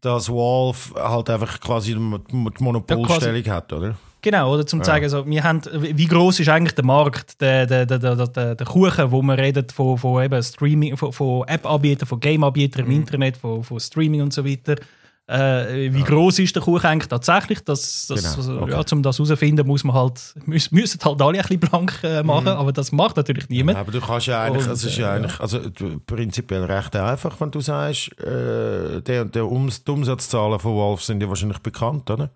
dass 0.02 0.30
Valve 0.30 0.94
halt 0.96 1.30
einfach 1.30 1.60
quasi 1.62 1.94
die 1.94 2.00
Mo- 2.00 2.20
die 2.20 2.64
Monopolstellung 2.64 3.46
hat, 3.46 3.74
oder? 3.74 3.96
Genau, 4.22 4.54
oder 4.54 4.68
zum 4.68 4.84
zeigen, 4.84 5.08
so, 5.08 5.26
wir 5.26 5.44
haben, 5.46 5.62
wie 5.72 6.06
groß 6.06 6.42
ist 6.42 6.50
eigentlich 6.50 6.76
der 6.76 6.84
Markt, 6.84 7.40
der, 7.40 7.66
der, 7.66 7.86
der, 7.86 8.00
der, 8.00 8.28
der, 8.28 8.56
der 8.56 8.68
Kuchen, 8.68 9.12
wo 9.12 9.22
man 9.22 9.40
redet 9.40 9.72
von, 9.72 9.98
von 9.98 10.22
eben 10.22 10.44
Streaming, 10.44 10.98
von, 10.98 11.14
von 11.14 11.48
App-Anbietern, 11.48 12.06
von 12.06 12.20
Game-Anbietern 12.20 12.86
im 12.86 12.92
Internet, 12.92 13.38
von, 13.38 13.64
von 13.64 13.80
Streaming 13.80 14.22
und 14.22 14.34
so 14.34 14.46
weiter. 14.46 14.76
Äh, 15.30 15.94
wie 15.94 16.02
groß 16.04 16.40
ist 16.40 16.56
der 16.56 16.64
Kuchen 16.64 16.88
eigentlich 16.88 17.08
tatsächlich? 17.08 17.60
Das, 17.64 18.08
das, 18.08 18.20
Genau, 18.24 18.36
also, 18.36 18.62
okay. 18.62 18.72
ja, 18.72 18.82
um 18.92 19.04
das 19.04 19.18
herauszufinden, 19.18 19.68
muss 19.68 19.84
man 19.84 19.96
halt, 19.96 20.34
müssen, 20.46 20.74
müssen 20.74 21.00
halt 21.06 21.22
alle 21.22 21.38
ein 21.38 21.44
bisschen 21.44 21.60
blank 21.60 22.00
äh, 22.04 22.24
machen, 22.24 22.48
aber 22.48 22.72
das 22.72 22.92
macht 22.92 23.16
natürlich 23.18 23.48
niemand. 23.48 23.78
Aber 23.78 23.92
du 23.92 24.02
kannst 24.02 24.26
ja 24.26 24.42
eigentlich, 24.44 24.66
Und, 24.66 24.72
es 24.74 24.84
ist 24.84 24.98
äh, 24.98 25.02
ja 25.02 25.14
eigentlich, 25.14 25.40
also 25.40 25.60
prinzipiell 26.08 26.64
recht 26.64 26.96
einfach, 26.96 27.40
wenn 27.40 27.52
du 27.52 27.62
sagst, 27.62 28.12
äh, 28.20 29.02
der, 29.02 29.26
der 29.26 29.46
Ums, 29.46 29.84
die 29.84 29.92
Umsatzzahlen 29.92 30.60
von 30.60 30.76
Valve 30.76 31.04
sind 31.04 31.22
ja 31.22 31.30
wahrscheinlich 31.30 31.60
bekannt, 31.60 32.10
oder? 32.10 32.32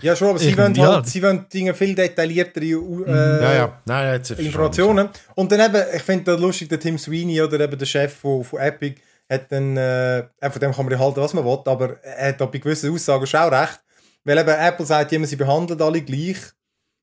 Ja, 0.00 0.16
schon, 0.16 0.28
aber 0.30 0.38
sie 0.38 0.48
Ich- 0.50 0.58
wollen 0.58 0.74
ja. 0.74 0.94
halt, 0.94 1.06
sie 1.06 1.22
wollen 1.22 1.46
Dinge 1.52 1.72
viel 1.74 1.94
detailliertere 1.94 2.64
äh, 2.64 3.42
ja, 3.42 3.52
ja, 3.54 3.80
nein, 3.84 4.14
jetzt 4.14 4.30
Informationen. 4.32 5.08
Und 5.34 5.52
dann 5.52 5.60
eben, 5.60 5.82
ich 5.94 6.02
finde 6.02 6.24
das 6.24 6.40
lustig, 6.40 6.68
der 6.70 6.80
Tim 6.80 6.98
Sweeney 6.98 7.40
oder 7.42 7.60
eben 7.60 7.78
der 7.78 7.86
Chef 7.86 8.14
von, 8.14 8.42
von 8.44 8.58
Epic 8.60 9.00
hat 9.34 9.52
dann, 9.52 9.76
äh, 9.76 10.26
von 10.50 10.60
dem 10.60 10.72
kann 10.72 10.86
man 10.86 10.98
halten, 10.98 11.20
was 11.20 11.34
man 11.34 11.44
will, 11.44 11.60
aber 11.64 12.02
er 12.02 12.28
hat 12.28 12.40
da 12.40 12.46
bei 12.46 12.58
gewissen 12.58 12.92
Aussagen 12.92 13.26
schon 13.26 13.40
auch 13.40 13.52
recht. 13.52 13.80
Weil 14.24 14.38
eben 14.38 14.48
Apple 14.48 14.86
sagt 14.86 15.12
immer, 15.12 15.26
sie 15.26 15.36
behandeln 15.36 15.80
alle 15.82 16.00
gleich. 16.02 16.38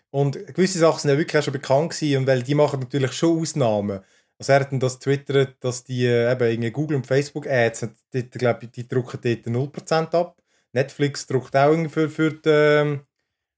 Und 0.10 0.46
gewisse 0.54 0.80
Sachen 0.80 1.00
sind 1.00 1.12
ja 1.12 1.18
wirklich 1.18 1.40
auch 1.40 1.44
schon 1.46 1.54
bekannt 1.54 1.92
gewesen 1.92 2.18
und 2.18 2.28
weil 2.28 2.44
die 2.44 2.56
machen 2.56 2.80
natürlich 2.82 3.14
schon 3.14 3.40
Ausnahmen. 3.40 4.02
Also 4.38 4.54
er 4.54 4.62
hat 4.62 4.72
dann 4.72 4.80
das 4.80 4.98
twittert, 4.98 5.64
dass 5.64 5.84
die 5.84 6.06
äh, 6.06 6.32
eben 6.32 6.50
irgendwie 6.50 6.72
Google 6.72 6.98
und 6.98 7.06
Facebook 7.06 7.48
Ads, 7.48 7.88
dort, 8.12 8.32
glaub 8.32 8.60
die 8.60 8.88
drucken 8.88 9.20
dort 9.22 9.46
0% 9.46 10.16
ab. 10.16 10.42
Netflix 10.74 11.28
druckt 11.28 11.56
auch 11.56 11.70
irgendwie 11.70 11.92
für, 11.92 12.10
für 12.10 12.32
die, 12.32 12.50
ähm, 12.50 13.02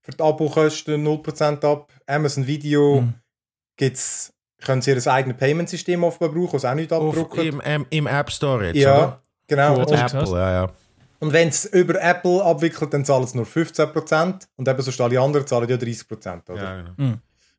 für 0.02 0.12
die 0.12 0.22
Abokosten 0.22 1.02
0% 1.02 1.64
ab. 1.64 1.90
Amazon 2.06 2.46
Video 2.46 3.00
Mhm. 3.00 3.14
gibt's, 3.76 4.33
können 4.64 4.82
sie 4.82 4.92
ihr 4.92 5.06
eigenes 5.06 5.36
Payment-System 5.36 6.02
offenbar 6.04 6.30
brauchen, 6.30 6.52
das 6.52 6.64
auch 6.64 6.74
nicht 6.74 6.92
Auf, 6.92 7.16
abdrucken. 7.16 7.46
im, 7.46 7.62
ähm, 7.64 7.86
Im 7.90 8.06
App 8.06 8.30
Store 8.30 8.66
jetzt, 8.66 8.76
ja, 8.76 8.96
oder? 8.96 9.22
genau. 9.46 9.74
Gut. 9.76 9.90
Und, 9.90 9.98
App. 9.98 10.14
Apple, 10.14 10.38
ja, 10.38 10.52
ja. 10.52 10.70
und 11.20 11.32
wenn 11.32 11.48
es 11.48 11.64
über 11.66 12.00
Apple 12.00 12.42
abwickelt, 12.42 12.92
dann 12.92 13.04
zahlen 13.04 13.26
sie 13.26 13.36
nur 13.36 13.46
15% 13.46 14.46
und 14.56 14.68
eben 14.68 14.82
sonst 14.82 15.00
alle 15.00 15.20
anderen 15.20 15.46
zahlen 15.46 15.68
ja 15.68 15.76
30%. 15.76 16.50
Oder? 16.50 16.62
ja 16.62 16.82
genau. 16.82 17.14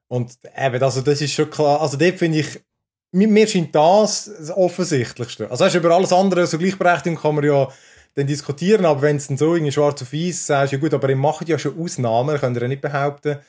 Und 0.08 0.38
eben, 0.56 0.84
also 0.84 1.02
das 1.02 1.22
ist 1.22 1.34
schon 1.34 1.50
klar, 1.50 1.82
also 1.82 1.98
dort 1.98 2.15
finde 2.15 2.39
ich, 2.39 2.60
mir, 3.12 3.28
mir 3.28 3.48
scheint 3.48 3.74
das 3.74 4.32
das 4.38 4.52
Offensichtlichste. 4.52 5.50
Also 5.50 5.65
weißt, 5.65 5.76
du, 5.76 5.80
über 5.80 5.96
alles 5.96 6.13
andere, 6.13 6.46
so 6.46 6.58
Gleichberechtigung 6.58 7.18
kann 7.20 7.36
man 7.36 7.44
ja 7.44 7.68
dann 8.15 8.28
diskutieren, 8.28 8.86
aber 8.86 9.02
wenn 9.02 9.18
es 9.18 9.28
dann 9.28 9.38
so 9.38 9.56
irgendwie 9.56 9.72
schwarz 9.72 10.02
auf 10.02 10.13
weiß 10.13 10.48
sagst, 10.48 10.74
ja 10.74 10.80
gut, 10.80 10.94
aber 10.94 11.10
ihr 11.10 11.15
macht 11.15 11.48
ja 11.50 11.58
schon 11.60 11.80
Ausnahmen, 11.80 12.39
könnt 12.39 12.58
ihr 12.58 12.62
ja 12.62 12.68
nicht 12.68 12.82
behaupten. 12.82 13.39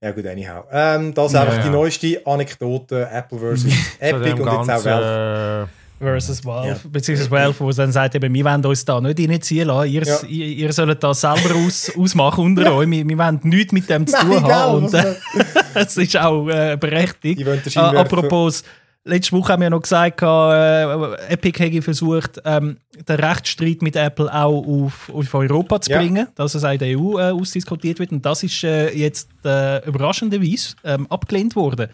Ja 0.00 0.12
gut, 0.12 0.26
anyhow. 0.26 0.64
Ähm, 0.70 1.12
das 1.12 1.26
ist 1.26 1.32
Ja, 1.32 1.40
einfach 1.42 1.58
die 1.58 1.66
ja. 1.66 1.72
neueste 1.72 2.22
Anekdote, 2.26 3.08
Apple 3.12 3.38
versus 3.38 3.72
Epic 3.98 4.32
und 4.40 4.46
jetzt 4.46 4.70
auch 4.70 4.84
Valve. 4.84 5.68
Versus 6.00 6.44
Valve, 6.44 6.88
beziehungsweise 6.88 7.28
Valve, 7.32 7.58
wo 7.58 7.72
dann 7.72 7.90
sagt, 7.90 8.14
eben, 8.14 8.32
wir 8.32 8.44
wollen 8.44 8.64
uns 8.64 8.84
da 8.84 9.00
nicht 9.00 9.18
reinziehen 9.18 9.66
lassen, 9.66 9.90
ihr, 9.90 10.04
Ja. 10.04 10.18
ihr, 10.28 10.46
ihr 10.46 10.72
sollt 10.72 11.02
das 11.02 11.20
selber 11.22 11.56
aus, 11.56 11.90
ausmachen 11.98 12.44
unter 12.44 12.72
euch, 12.72 12.88
wir, 12.88 13.08
wir 13.08 13.18
wollen 13.18 13.40
nichts 13.42 13.72
mit 13.72 13.90
dem 13.90 14.06
zu 14.06 14.16
tun 14.20 14.30
Nein, 14.30 14.44
haben. 14.44 14.88
gell, 14.88 15.00
Und 15.02 15.16
äh, 15.34 15.44
es 15.74 15.96
ist 15.96 16.16
auch 16.16 16.46
äh, 16.48 16.76
berechtigt. 16.76 17.40
Die 17.40 17.76
Äh, 17.76 17.80
apropos 17.80 18.62
letzte 19.08 19.32
Woche 19.36 19.52
haben 19.52 19.62
wir 19.62 19.70
noch 19.70 19.82
gesagt, 19.82 20.22
äh, 20.22 21.32
Epic 21.32 21.58
hätte 21.62 21.82
versucht, 21.82 22.40
ähm, 22.44 22.76
den 23.08 23.16
Rechtsstreit 23.16 23.82
mit 23.82 23.96
Apple 23.96 24.32
auch 24.32 24.64
auf, 24.66 25.10
auf 25.12 25.34
Europa 25.34 25.80
zu 25.80 25.90
Ja. 25.90 25.98
bringen, 25.98 26.28
dass 26.34 26.54
es 26.54 26.64
auch 26.64 26.72
in 26.72 26.78
der 26.78 26.98
EU 26.98 27.18
äh, 27.18 27.30
ausdiskutiert 27.30 27.98
wird. 27.98 28.12
Und 28.12 28.24
das 28.24 28.42
ist 28.42 28.62
äh, 28.64 28.90
jetzt 28.96 29.28
äh, 29.44 29.86
überraschenderweise 29.86 30.74
ähm, 30.84 31.06
abgelehnt 31.10 31.56
worden. 31.56 31.88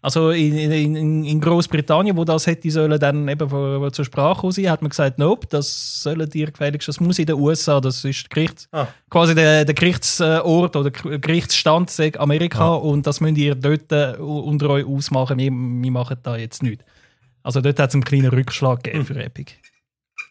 Also 0.00 0.30
in, 0.30 0.56
in, 0.56 1.24
in, 1.24 1.40
Großbritannien, 1.40 2.16
wo 2.16 2.24
das 2.24 2.46
hätte 2.46 2.70
sollen 2.70 3.00
dann 3.00 3.26
eben 3.26 3.48
vor- 3.50 3.92
zur 3.92 4.04
Sprache 4.04 4.52
sein, 4.52 4.70
hat 4.70 4.80
man 4.80 4.90
gesagt, 4.90 5.18
nope, 5.18 5.48
das 5.50 6.02
sollen 6.04 6.30
dir 6.30 6.52
gefälligst, 6.52 6.86
das 6.86 7.00
muss 7.00 7.18
in 7.18 7.26
den 7.26 7.34
USA, 7.34 7.80
das 7.80 8.04
ist 8.04 8.30
Gericht, 8.30 8.68
Ah. 8.70 8.86
quasi 9.10 9.34
der, 9.34 9.64
der 9.64 9.74
Gerichtsort 9.74 10.76
oder 10.76 10.90
Gerichtsstand 10.92 11.90
sagt 11.90 12.16
Amerika 12.18 12.74
und 12.74 13.08
das 13.08 13.20
müsst 13.20 13.38
ihr 13.38 13.56
dort 13.56 13.90
äh, 13.90 14.12
unter 14.18 14.70
euch 14.70 14.84
ausmachen, 14.86 15.36
wir, 15.38 15.50
wir 15.50 15.90
machen 15.90 16.16
da 16.22 16.36
jetzt 16.36 16.62
nichts. 16.62 16.84
Also 17.42 17.60
dort 17.60 17.80
hat 17.80 17.88
es 17.88 17.94
einen 17.94 18.04
kleinen 18.04 18.28
Rückschlag 18.28 18.84
gegeben 18.84 19.04
für 19.04 19.20
Epic. 19.20 19.52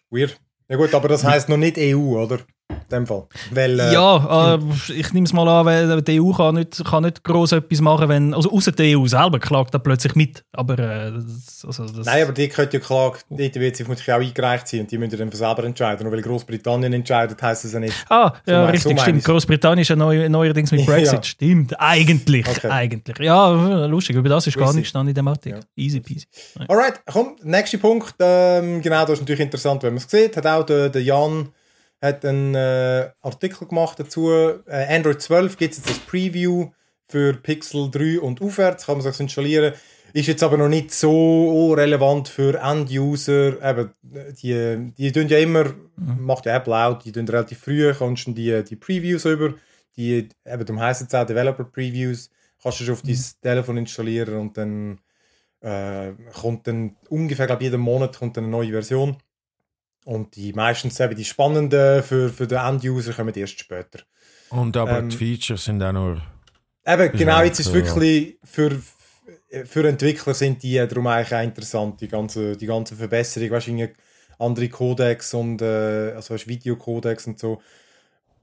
Weird. 0.10 0.40
Ja 0.70 0.78
gut, 0.78 0.94
aber 0.94 1.10
das 1.10 1.26
heisst 1.26 1.50
noch 1.50 1.58
nicht 1.58 1.78
EU, 1.78 2.22
oder? 2.22 2.40
In 2.70 3.00
dem 3.00 3.08
Fall. 3.08 3.24
Weil, 3.52 3.80
äh, 3.80 3.94
ja, 3.94 4.56
äh, 4.56 4.60
ich 4.94 5.12
nehme 5.14 5.26
es 5.26 5.34
mal 5.34 5.48
an, 5.48 5.66
weil 5.66 6.02
die 6.02 6.22
EU 6.22 6.32
kann 6.32 6.56
nicht, 6.56 6.84
kann 6.86 7.04
nicht 7.04 7.24
gross 7.24 7.52
etwas 7.52 7.82
machen, 7.82 8.08
wenn, 8.08 8.34
also 8.34 8.50
außer 8.52 8.72
die 8.72 8.96
EU 8.98 9.06
selber 9.08 9.40
klagt 9.40 9.74
da 9.74 9.78
plötzlich 9.78 10.16
mit, 10.16 10.44
aber 10.54 10.80
äh, 10.80 11.12
das, 11.12 11.66
also 11.66 11.86
das, 11.86 12.06
Nein, 12.06 12.24
aber 12.24 12.32
die 12.32 12.48
könnte 12.48 12.78
ja 12.78 12.84
Klage, 12.84 13.20
die 13.30 13.54
wird 13.56 13.76
sich 13.76 13.88
auch 13.88 14.20
eingereicht 14.20 14.68
sein 14.68 14.82
und 14.82 14.92
die 14.92 14.98
müssen 14.98 15.18
dann 15.18 15.32
selber 15.32 15.64
entscheiden. 15.66 16.04
Nur 16.04 16.14
weil 16.14 16.22
Großbritannien 16.22 16.94
entscheidet, 16.94 17.42
heisst 17.42 17.66
das 17.66 17.74
ja 17.74 17.80
nicht. 17.80 18.06
Ah, 18.10 18.34
ja, 18.46 18.66
richtig, 18.66 18.98
so 18.98 19.04
stimmt. 19.04 19.24
Großbritannien 19.24 19.82
ist 19.82 19.90
ja 19.90 19.96
neu, 19.96 20.30
neuerdings 20.30 20.72
mit 20.72 20.86
Brexit. 20.86 21.14
Ja. 21.14 21.24
Stimmt, 21.24 21.80
eigentlich. 21.80 22.48
Okay. 22.48 22.70
Eigentlich. 22.70 23.20
Ja, 23.20 23.86
lustig, 23.86 24.16
über 24.16 24.30
das 24.30 24.48
ist 24.48 24.58
gar 24.58 24.68
Easy. 24.68 24.78
nicht 24.78 24.86
gestanden 24.86 25.10
in 25.10 25.16
dem 25.16 25.28
Artikel. 25.28 25.60
Ja. 25.60 25.84
Easy 25.84 26.00
peasy. 26.00 26.26
Alright, 26.68 27.02
komm, 27.06 27.36
nächster 27.44 27.78
Punkt. 27.78 28.16
Ähm, 28.20 28.82
genau, 28.82 29.02
das 29.02 29.14
ist 29.14 29.20
natürlich 29.22 29.42
interessant, 29.42 29.84
wenn 29.84 29.94
man 29.94 30.04
es 30.04 30.10
sieht. 30.10 30.38
Hat 30.38 30.48
auch 30.48 30.66
der, 30.66 30.90
der 30.90 31.04
Jan 31.04 31.50
hat 32.02 32.26
einen 32.26 32.56
äh, 32.56 33.10
Artikel 33.22 33.68
gemacht 33.68 34.00
dazu. 34.00 34.32
Äh, 34.32 34.96
Android 34.96 35.22
12 35.22 35.58
gibt 35.58 35.74
es 35.74 35.80
jetzt 35.80 35.90
als 35.90 36.00
Preview 36.00 36.70
für 37.08 37.34
Pixel 37.34 37.90
3 37.90 38.20
und 38.20 38.42
aufwärts. 38.42 38.86
Kann 38.86 38.98
man 38.98 39.12
sich 39.12 39.20
installieren. 39.20 39.74
Ist 40.14 40.28
jetzt 40.28 40.44
aber 40.44 40.58
noch 40.58 40.70
nicht 40.70 40.94
so 40.94 41.74
relevant 41.74 42.28
für 42.28 42.60
End-User. 42.60 43.62
Eben, 43.62 43.94
die, 44.42 44.94
die 44.98 45.12
tun 45.12 45.28
ja 45.28 45.38
immer, 45.38 45.74
macht 45.96 46.46
ja 46.46 46.56
Apple 46.56 46.76
auch, 46.76 47.00
die 47.02 47.12
tun 47.12 47.28
relativ 47.28 47.60
früh, 47.60 47.94
kannst 47.94 48.28
du 48.28 48.32
die, 48.32 48.64
die 48.64 48.76
Previews 48.76 49.26
über. 49.26 49.54
Die, 49.96 50.30
eben, 50.46 50.66
darum 50.66 50.80
heisst 50.80 51.02
es 51.02 51.14
auch 51.14 51.26
Developer 51.26 51.66
Previews. 51.66 52.30
Kannst 52.62 52.80
du 52.80 52.86
schon 52.86 52.94
auf 52.94 53.02
dein 53.02 53.20
Telefon 53.42 53.78
installieren 53.78 54.36
und 54.38 54.58
dann 54.58 55.00
äh, 55.62 56.14
kommt 56.34 56.68
dann 56.68 56.96
ungefähr, 57.10 57.46
glaube 57.48 57.64
jeden 57.64 57.82
Monat 57.82 58.18
kommt 58.18 58.38
eine 58.38 58.48
neue 58.48 58.72
Version. 58.72 59.18
Und 60.08 60.38
die 60.38 60.54
meistens 60.54 61.02
eben 61.02 61.18
die 61.18 61.26
spannenden 61.26 62.02
für, 62.02 62.30
für 62.30 62.48
den 62.48 62.60
End-User 62.60 63.12
kommen 63.12 63.34
erst 63.36 63.60
später. 63.60 64.00
Und 64.50 64.78
aber 64.78 65.00
Ähm, 65.00 65.10
die 65.10 65.18
Features 65.18 65.66
sind 65.66 65.84
auch 65.84 65.92
nur. 65.92 66.22
Eben, 66.86 67.12
genau, 67.12 67.42
jetzt 67.42 67.60
ist 67.60 67.74
wirklich 67.74 68.38
für, 68.42 68.82
für 69.66 69.86
Entwickler 69.86 70.34
sind 70.34 70.64
die 70.64 70.76
darum 70.76 71.08
eigentlich 71.08 71.36
auch 71.36 71.44
interessant, 71.44 72.00
die 72.00 72.08
ganze, 72.08 72.56
die 72.56 72.68
ganze 72.68 72.96
Verbesserung, 72.96 73.52
weißt 73.52 73.68
du, 73.68 73.90
andere 74.40 74.70
Codecs 74.70 75.34
und 75.34 75.62
äh, 75.62 76.14
also 76.16 76.34
weißt, 76.34 76.48
Videocodecs 76.48 77.28
und 77.28 77.38
so. 77.38 77.62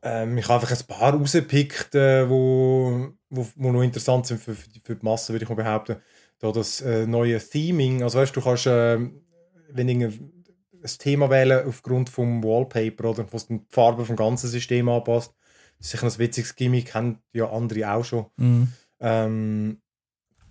Ähm, 0.02 0.36
ich 0.36 0.46
habe 0.46 0.60
einfach 0.60 0.78
ein 0.78 0.86
paar 0.86 1.14
rausgepickt, 1.14 1.94
äh, 1.94 2.28
wo, 2.28 3.08
wo, 3.30 3.46
wo 3.56 3.72
noch 3.72 3.80
interessant 3.80 4.26
sind 4.26 4.42
für, 4.42 4.54
für, 4.54 4.68
die, 4.68 4.80
für 4.80 4.96
die 4.96 5.04
Masse, 5.06 5.32
würde 5.32 5.44
ich 5.44 5.48
mal 5.48 5.54
behaupten. 5.54 5.96
Da 6.40 6.52
das 6.52 6.82
äh, 6.82 7.06
neue 7.06 7.38
Theming, 7.38 8.02
also 8.02 8.18
weißt 8.18 8.36
du, 8.36 8.40
du 8.40 8.44
kannst, 8.44 8.66
äh, 8.66 8.98
wenn 9.70 9.86
du 9.86 10.10
ein 10.84 10.98
Thema 10.98 11.30
wählen 11.30 11.66
aufgrund 11.66 12.10
vom 12.10 12.44
Wallpaper, 12.44 13.10
oder, 13.10 13.26
was 13.32 13.46
die 13.46 13.60
Farbe 13.70 14.04
vom 14.04 14.16
ganzen 14.16 14.48
System 14.48 14.88
anpasst. 14.88 15.34
Das 15.78 15.86
ist 15.86 15.92
sicher 15.92 16.06
ein 16.06 16.18
witziges 16.18 16.54
Gimmick, 16.54 16.94
haben 16.94 17.18
ja 17.32 17.50
andere 17.50 17.90
auch 17.90 18.04
schon. 18.04 18.26
Mhm. 18.36 18.72
Ähm, 19.00 19.80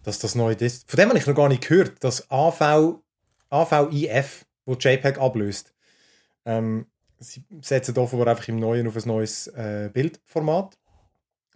dass 0.03 0.19
das 0.19 0.35
neu 0.35 0.53
ist. 0.53 0.89
Von 0.89 0.97
dem 0.97 1.09
habe 1.09 1.17
ich 1.17 1.27
noch 1.27 1.35
gar 1.35 1.47
nicht 1.47 1.67
gehört, 1.67 2.03
dass 2.03 2.29
AV, 2.29 2.99
AVIF, 3.49 4.45
wo 4.65 4.73
JPEG 4.73 5.17
ablöst. 5.17 5.73
Ähm, 6.45 6.87
sie 7.19 7.43
setzen 7.61 7.97
offenbar 7.97 8.27
einfach 8.27 8.47
im 8.49 8.57
Neuen 8.57 8.87
auf 8.87 8.97
ein 8.97 9.07
neues 9.07 9.47
äh, 9.47 9.89
Bildformat. 9.93 10.77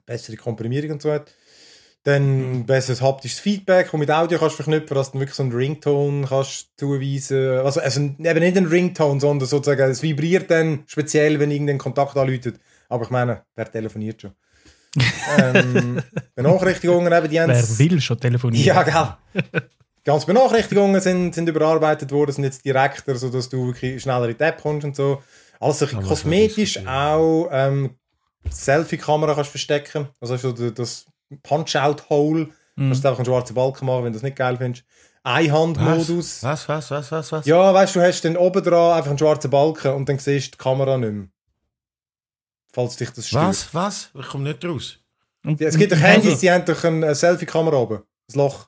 Bessere 0.06 0.38
Komprimierung 0.38 0.92
und 0.92 1.02
so 1.02 1.12
hat. 1.12 1.34
Dann 2.08 2.66
besseres 2.66 3.02
haptisches 3.02 3.40
Feedback, 3.40 3.94
und 3.94 4.00
mit 4.00 4.10
Audio 4.10 4.40
kannst 4.40 4.58
du 4.58 4.64
verknüpfen, 4.64 4.96
dass 4.96 5.12
du 5.12 5.20
wirklich 5.20 5.36
so 5.36 5.44
einen 5.44 5.52
Ringtone 5.52 6.26
kannst 6.26 6.70
zuweisen. 6.78 7.58
Also, 7.60 7.82
also 7.82 8.00
eben 8.00 8.18
nicht 8.18 8.56
einen 8.56 8.68
Ringtone, 8.68 9.20
sondern 9.20 9.46
sozusagen, 9.46 9.92
es 9.92 10.02
vibriert 10.02 10.50
dann 10.50 10.84
speziell, 10.88 11.38
wenn 11.38 11.52
irgendein 11.52 11.78
Kontakt 11.78 12.16
anläutet. 12.16 12.62
Aber 12.88 13.04
ich 13.04 13.10
meine, 13.10 13.44
wer 13.58 13.70
telefoniert 13.70 14.22
schon? 14.22 14.32
ähm, 15.38 16.02
Benachrichtigungen 16.34 17.12
eben, 17.12 17.30
die 17.30 17.42
haben 17.42 17.50
Wer 17.50 17.80
will 17.80 18.00
schon 18.00 18.18
telefonieren? 18.18 18.66
ja, 18.66 18.84
gell. 18.84 19.44
Die 19.44 20.10
ganzen 20.10 20.28
Benachrichtigungen 20.28 21.02
sind, 21.02 21.36
sind 21.36 21.50
überarbeitet 21.50 22.10
worden, 22.14 22.32
sind 22.32 22.46
jetzt 22.46 22.64
direkter, 22.64 23.16
sodass 23.16 23.50
du 23.50 23.68
wirklich 23.68 24.02
schneller 24.02 24.30
in 24.30 24.38
die 24.38 24.44
App 24.46 24.62
kommst 24.62 24.86
und 24.86 24.96
so. 24.96 25.22
Alles 25.60 25.84
Aber 25.84 26.04
kosmetisch 26.04 26.76
das 26.76 26.88
auch. 26.88 27.50
Ähm, 27.52 27.98
Selfie-Kamera 28.50 29.34
kannst 29.34 29.50
du 29.50 29.52
verstecken. 29.52 30.08
Also 30.22 30.38
so 30.38 30.70
das 30.70 31.06
Punch-Out-Hole. 31.44 32.50
Mhm. 32.76 32.90
Kannst 32.90 33.04
du 33.04 33.08
einfach 33.08 33.20
einen 33.20 33.26
schwarzen 33.26 33.54
Balken 33.56 33.86
machen, 33.86 34.04
wenn 34.06 34.14
du 34.14 34.18
das 34.18 34.24
nicht 34.24 34.36
geil 34.38 34.58
findest. 34.58 34.86
Einhandmodus. 35.24 36.44
Was, 36.44 36.70
was, 36.70 36.90
was, 36.92 37.12
was, 37.12 37.32
was? 37.32 37.46
Ja, 37.46 37.74
weißt 37.74 37.96
du, 37.96 38.00
du 38.00 38.06
hast 38.06 38.22
dann 38.24 38.38
oben 38.38 38.64
dran 38.64 38.94
einfach 38.94 39.10
einen 39.10 39.18
schwarzen 39.18 39.50
Balken 39.52 39.94
und 39.94 40.08
dann 40.08 40.20
siehst 40.20 40.48
du 40.48 40.52
die 40.52 40.58
Kamera 40.64 40.98
nicht 40.98 41.12
mehr. 41.14 41.28
Falls 42.74 42.96
dich 42.96 43.10
das 43.12 43.28
stört. 43.28 43.46
Was, 43.48 43.74
was? 43.74 44.10
Ich 44.18 44.28
komme 44.28 44.44
nicht 44.46 44.64
raus. 44.64 45.00
Und- 45.44 45.60
Ja, 45.60 45.68
es 45.68 45.78
gibt 45.78 45.92
doch 45.92 45.98
Also, 45.98 46.08
Handys, 46.08 46.40
die 46.40 46.52
haben 46.52 46.66
doch 46.66 46.84
eine 46.84 47.16
Selfie-Kamera 47.16 47.76
oben. 47.78 48.04
Das 48.28 48.36
Loch. 48.36 48.68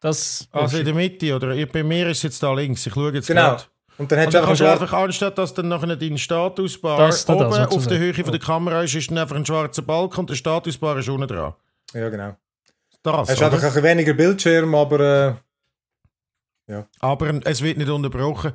Das, 0.00 0.48
Also 0.50 0.78
in 0.78 0.84
der 0.84 0.94
Mitte, 0.94 1.34
oder? 1.34 1.54
Bei 1.66 1.82
mir 1.82 2.08
ist 2.08 2.18
es 2.18 2.22
jetzt 2.24 2.42
da 2.42 2.52
links. 2.52 2.86
Ich 2.86 2.92
schaue 2.94 3.12
jetzt 3.12 3.26
Genau. 3.28 3.42
gerade. 3.50 3.64
Und 3.98 4.10
dann 4.10 4.18
Und 4.20 4.26
hast 4.26 4.34
dann 4.34 4.42
du 4.42 4.46
kannst 4.48 4.62
einfach 4.62 4.78
du 4.78 4.84
einfach, 4.84 4.98
anstatt 4.98 5.38
dass 5.38 5.54
dann 5.54 5.68
nachher 5.68 5.94
dein 5.96 6.18
Statusbar 6.18 6.98
Das 6.98 7.24
da, 7.24 7.34
oben 7.34 7.50
das 7.50 7.68
auf 7.68 7.86
der. 7.86 7.98
Höhe 7.98 8.14
von 8.14 8.32
der 8.32 8.40
Kamera 8.40 8.82
ist, 8.82 8.94
ist 8.94 9.10
dann 9.10 9.18
einfach 9.18 9.36
ein 9.36 9.44
schwarzer 9.46 9.82
Balken 9.82 10.20
und 10.20 10.30
der 10.30 10.34
Statusbar 10.34 10.98
ist 10.98 11.08
unten 11.08 11.28
dran. 11.28 11.52
Ja, 11.94 12.08
genau. 12.08 12.36
Das, 13.02 13.28
Es 13.28 13.34
ist 13.34 13.42
oder? 13.42 13.52
einfach 13.54 13.76
ein 13.76 13.82
weniger 13.82 14.14
Bildschirm, 14.14 14.74
aber 14.74 15.38
äh, 16.68 16.82
Aber 17.00 17.40
es 17.44 17.62
wird 17.62 17.78
nicht 17.78 17.90
unterbrochen. 17.90 18.52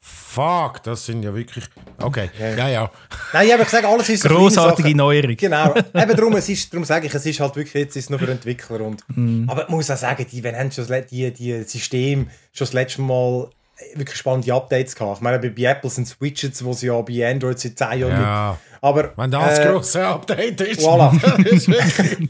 Fuck, 0.00 0.82
das 0.82 1.06
sind 1.06 1.22
ja 1.22 1.34
wirklich... 1.34 1.64
Okay, 2.00 2.30
Ja, 2.38 2.48
ja. 2.50 2.56
ja, 2.56 2.68
ja. 2.68 2.90
nein, 3.32 3.46
ich 3.46 3.52
habe 3.52 3.64
gesagt, 3.64 3.84
alles 3.86 4.08
ist 4.08 4.22
so 4.22 4.28
kleine 4.28 4.44
grossartige 4.44 4.88
Sachen. 4.88 4.96
Neuerung. 4.98 5.36
Genau. 5.36 5.74
Eben 5.76 6.16
darum, 6.16 6.36
es 6.36 6.48
ist, 6.48 6.72
darum 6.72 6.84
sage 6.84 7.06
ich, 7.06 7.14
es 7.14 7.24
ist 7.26 7.40
halt 7.40 7.56
wirklich 7.56 7.74
jetzt 7.74 7.96
ist 7.96 8.04
es 8.04 8.10
nur 8.10 8.18
für 8.18 8.30
Entwickler 8.30 8.80
und 8.82 9.02
Mhm. 9.08 9.48
aber 9.48 9.62
ich 9.64 9.68
muss 9.68 9.90
auch 9.90 9.96
sagen, 9.96 10.26
die, 10.30 10.44
wenn 10.44 10.54
haben 10.54 10.70
schon 10.70 10.86
die, 11.10 11.32
die 11.32 11.62
System 11.64 12.28
schon 12.52 12.66
das 12.66 12.72
letzte 12.74 13.00
Mal 13.02 13.48
wirklich 13.94 14.16
spannende 14.16 14.52
Updates 14.54 14.94
gehabt. 14.94 15.18
Ich 15.18 15.22
meine, 15.22 15.38
bei, 15.38 15.50
bei 15.50 15.62
Apple 15.70 15.90
sind 15.90 16.04
es 16.06 16.20
Widgets, 16.20 16.58
die 16.58 16.68
es 16.70 16.82
ja 16.82 17.00
bei 17.02 17.30
Android 17.30 17.58
seit 17.58 17.78
10 17.78 17.86
Jahren 18.00 18.10
gibt. 18.10 18.12
ja. 18.22 18.58
Aber 18.82 19.12
Wenn 19.16 19.30
das 19.30 19.58
äh, 19.58 19.66
grosse 19.66 20.06
Update 20.06 20.60
ist. 20.60 20.80
voilà. 20.80 21.12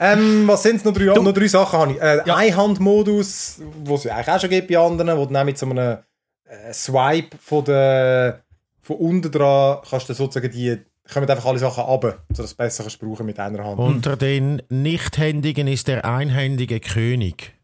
Ähm, 0.00 0.46
was 0.48 0.64
sind 0.64 0.76
es 0.76 0.84
noch 0.84 0.92
drei, 0.92 1.04
noch 1.04 1.32
drei 1.32 1.46
Sachen? 1.46 1.78
Habe 1.78 1.92
ich. 1.92 2.00
Äh, 2.02 2.22
Ja. 2.26 2.34
Einhandmodus, 2.36 3.60
wo 3.84 3.94
es 3.94 4.04
ja 4.04 4.16
eigentlich 4.16 4.28
auch 4.28 4.40
schon 4.40 4.50
gibt 4.50 4.68
bei 4.68 4.76
anderen, 4.76 5.16
wo 5.16 5.24
du 5.24 5.32
dann 5.32 5.46
mit 5.46 5.56
so 5.56 5.66
einem 5.66 5.98
äh, 6.46 6.72
Swipe 6.72 7.36
von, 7.40 7.64
der, 7.64 8.42
von 8.80 8.96
unten 8.96 9.30
dran 9.30 9.78
kannst 9.88 10.08
du 10.08 10.14
sozusagen 10.14 10.50
die, 10.52 10.78
kommen 11.12 11.30
einfach 11.30 11.44
alle 11.46 11.60
Sachen 11.60 11.84
runter, 11.84 12.18
sodass 12.30 12.36
du 12.36 12.42
es 12.42 12.54
besser 12.54 12.82
kannst 12.82 12.98
brauchen 12.98 13.24
mit 13.24 13.38
einer 13.38 13.64
Hand. 13.64 13.78
Unter 13.78 14.16
den 14.16 14.62
Nichthändigen 14.68 15.68
ist 15.68 15.86
der 15.86 16.04
einhändige 16.04 16.80
König. 16.80 17.54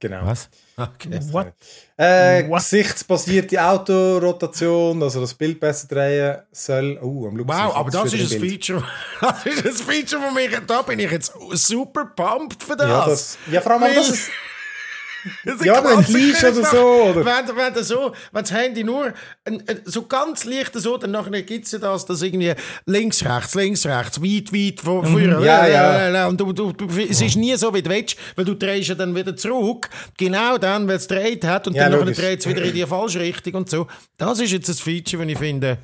Genau. 0.00 0.26
Was? 0.26 0.50
Okay. 0.78 1.18
What? 1.32 1.54
Äh, 1.96 2.46
What? 2.48 2.58
gesichtsbasierte 2.58 3.62
Autorotation, 3.64 5.02
also 5.02 5.22
das 5.22 5.32
Bild 5.32 5.58
besser 5.58 5.86
drehen 5.88 6.42
soll. 6.52 6.98
Oh, 7.02 7.26
am 7.26 7.36
Luxus. 7.36 7.56
Wow, 7.56 7.76
aber 7.76 7.90
das 7.90 8.12
ist 8.12 8.32
ein 8.34 8.40
Bild. 8.40 8.52
Feature. 8.66 8.84
Das 9.22 9.46
ist 9.46 9.80
ein 9.80 9.86
Feature, 9.94 10.22
wo 10.22 10.30
mich, 10.34 10.50
da 10.66 10.82
bin 10.82 10.98
ich 10.98 11.10
jetzt 11.10 11.32
super 11.52 12.04
pumped 12.14 12.62
für 12.62 12.76
das. 12.76 12.88
Ja, 12.88 13.06
das, 13.06 13.38
ja, 13.50 13.60
vor 13.62 13.72
allem, 13.72 13.82
Weil- 13.82 13.94
das 13.94 14.10
ist, 14.10 14.30
Das 15.44 15.64
Ja, 15.64 15.82
wenn 15.84 16.04
Klassiker, 16.04 16.18
Leash 16.18 16.44
oder 16.44 16.70
so, 16.70 16.86
oder? 17.10 17.24
Wenn, 17.24 17.56
wenn, 17.56 17.74
das 17.74 17.88
so, 17.88 18.12
wenn 18.32 18.42
das 18.42 18.52
Handy 18.52 18.84
nur 18.84 19.12
ein, 19.44 19.62
ein, 19.66 19.80
so 19.84 20.06
ganz 20.06 20.44
leicht 20.44 20.72
so, 20.74 20.96
dann 20.96 21.10
nachher 21.10 21.42
gibt 21.42 21.66
es 21.66 21.72
ja 21.72 21.78
das, 21.78 22.06
dass 22.06 22.22
irgendwie 22.22 22.54
links, 22.86 23.24
rechts, 23.24 23.54
links, 23.54 23.86
rechts, 23.86 24.22
weit, 24.22 24.52
weit 24.52 24.80
vor, 24.80 25.04
früher. 25.04 25.38
Mhm. 25.38 25.44
Ja, 25.44 26.08
ja. 26.08 26.26
Und 26.28 26.40
du, 26.40 26.52
du, 26.52 26.72
du, 26.72 26.86
es 26.86 27.20
ist 27.20 27.36
nie 27.36 27.56
so, 27.56 27.72
wie 27.74 27.82
du 27.82 27.90
willst, 27.90 28.16
weil 28.34 28.44
du 28.44 28.54
drehst 28.54 28.88
ja 28.88 28.94
dann 28.94 29.14
wieder 29.14 29.36
zurück. 29.36 29.88
Genau 30.16 30.58
dann, 30.58 30.88
weil 30.88 30.96
es 30.96 31.08
gedreht 31.08 31.44
hat 31.44 31.66
und 31.66 31.74
Ja, 31.74 31.88
dann 31.88 32.12
dreht 32.12 32.40
es 32.40 32.48
wieder 32.48 32.62
in 32.62 32.74
die 32.74 32.86
falsche 32.86 33.20
Richtung 33.20 33.54
und 33.54 33.70
so. 33.70 33.86
Das 34.16 34.40
ist 34.40 34.52
jetzt 34.52 34.68
ein 34.68 34.74
Feature, 34.74 35.22
wenn 35.22 35.28
ich 35.28 35.38
finde, 35.38 35.78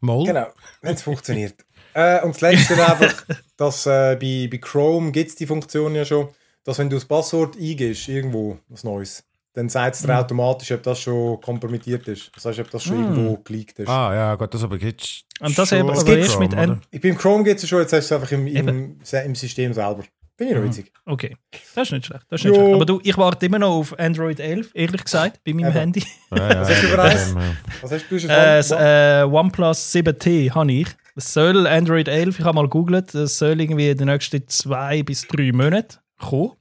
Moll. 0.00 0.26
Genau, 0.26 0.46
wenn 0.80 0.94
es 0.94 1.02
funktioniert. 1.02 1.54
Äh, 1.92 2.22
und 2.22 2.34
das 2.34 2.40
Letzte 2.40 2.74
einfach, 2.86 3.24
dass 3.56 3.86
äh, 3.86 4.16
bei, 4.16 4.48
bei 4.50 4.58
Chrome 4.58 5.12
gibt 5.12 5.30
es 5.30 5.36
die 5.36 5.46
Funktion 5.46 5.94
ja 5.94 6.04
schon, 6.04 6.28
dass 6.70 6.78
wenn 6.78 6.88
du 6.90 6.96
das 6.96 7.04
Passwort 7.04 7.56
eingibst, 7.56 8.08
irgendwo 8.08 8.58
was 8.68 8.84
Neues, 8.84 9.24
dann 9.54 9.68
sagt 9.68 9.96
es 9.96 10.02
dir 10.02 10.16
automatisch, 10.18 10.70
ob 10.72 10.82
das 10.84 11.00
schon 11.00 11.40
kompromittiert 11.40 12.06
ist. 12.06 12.30
Das 12.36 12.44
heißt, 12.44 12.60
ob 12.60 12.70
das 12.70 12.84
schon 12.84 12.98
Mm. 12.98 13.02
irgendwo 13.02 13.36
geleakt 13.38 13.78
ist. 13.80 13.88
Ah, 13.88 14.14
ja, 14.14 14.34
gut, 14.36 14.54
das 14.54 14.62
aber 14.62 14.78
gibt's. 14.78 15.22
Und 15.40 15.58
das 15.58 15.68
schon 15.68 15.78
eben, 15.78 15.90
aber 15.90 16.02
Chrome, 16.04 16.18
erst 16.18 16.38
mit? 16.38 16.52
N- 16.54 16.80
Ich 16.92 17.00
bin 17.00 17.12
im 17.12 17.18
Chrome 17.18 17.42
geht 17.44 17.58
es 17.58 17.68
schon, 17.68 17.80
jetzt 17.80 17.92
hast 17.92 18.10
du 18.10 18.14
es 18.14 18.20
einfach 18.20 18.32
im, 18.32 18.46
im, 18.46 18.98
im 19.24 19.34
System 19.34 19.72
selber. 19.72 20.04
Bin 20.36 20.48
ich 20.48 20.54
noch 20.54 20.62
Mhm. 20.62 20.66
witzig. 20.68 20.92
Okay, 21.04 21.36
das 21.74 21.88
ist 21.88 21.92
nicht 21.92 22.06
schlecht. 22.06 22.24
Das 22.30 22.40
ist 22.40 22.44
nicht 22.46 22.54
Jo. 22.56 22.60
schlecht. 22.62 22.74
Aber 22.76 22.86
du, 22.86 23.00
ich 23.02 23.18
warte 23.18 23.44
immer 23.46 23.58
noch 23.58 23.70
auf 23.76 23.98
Android 23.98 24.38
11, 24.40 24.70
ehrlich 24.72 25.04
gesagt, 25.04 25.40
bei 25.44 25.52
meinem 25.52 25.66
Eben. 25.66 25.72
Handy. 25.78 26.04
Ja, 26.30 26.48
ja, 26.52 26.60
Was 26.60 26.68
hast 26.70 26.82
du 26.82 26.86
für 26.86 27.02
eins? 27.02 27.34
Was 27.82 27.90
hast 27.92 28.04
du 28.10 28.18
schon 28.20 28.30
Äh, 28.30 29.20
äh, 29.20 29.24
OnePlus 29.24 29.92
7T 29.92 30.50
habe 30.54 30.72
ich. 30.72 30.86
Das 31.16 31.32
soll 31.34 31.66
Android 31.66 32.06
11, 32.08 32.38
ich 32.38 32.44
habe 32.44 32.54
mal 32.54 32.62
gegoogelt, 32.62 33.12
das 33.14 33.36
soll 33.36 33.60
irgendwie 33.60 33.90
in 33.90 33.98
den 33.98 34.06
nächsten 34.06 34.46
zwei 34.48 35.02
bis 35.02 35.26
drei 35.26 35.50
Monaten 35.52 35.98
kommen. 36.20 36.52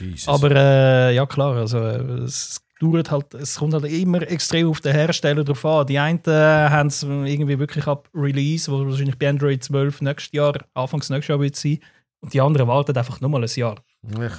Jesus. 0.00 0.28
Aber 0.28 0.50
äh, 0.50 1.14
ja 1.14 1.26
klar, 1.26 1.56
also 1.56 1.78
es 1.78 2.60
dauert 2.80 3.10
halt, 3.10 3.34
es 3.34 3.56
kommt 3.56 3.74
halt 3.74 3.84
immer 3.86 4.22
extrem 4.22 4.68
auf 4.68 4.80
den 4.80 4.92
Hersteller 4.92 5.44
drauf 5.44 5.64
an. 5.64 5.86
Die 5.86 5.98
einen 5.98 6.20
äh, 6.26 6.30
haben 6.30 6.88
es 6.88 7.02
irgendwie 7.02 7.58
wirklich 7.58 7.86
ab 7.86 8.08
Release, 8.14 8.70
wo 8.70 8.86
wahrscheinlich 8.86 9.18
bei 9.18 9.28
Android 9.28 9.62
12 9.62 10.02
nächstes 10.02 10.32
Jahr, 10.32 10.54
Anfangs 10.74 11.10
nächstes 11.10 11.28
Jahr 11.28 11.40
wird 11.40 11.56
sein. 11.56 11.78
Und 12.20 12.32
die 12.34 12.40
anderen 12.40 12.68
warten 12.68 12.96
einfach 12.96 13.20
nur 13.20 13.30
mal 13.30 13.42
ein 13.42 13.50
Jahr. 13.54 13.76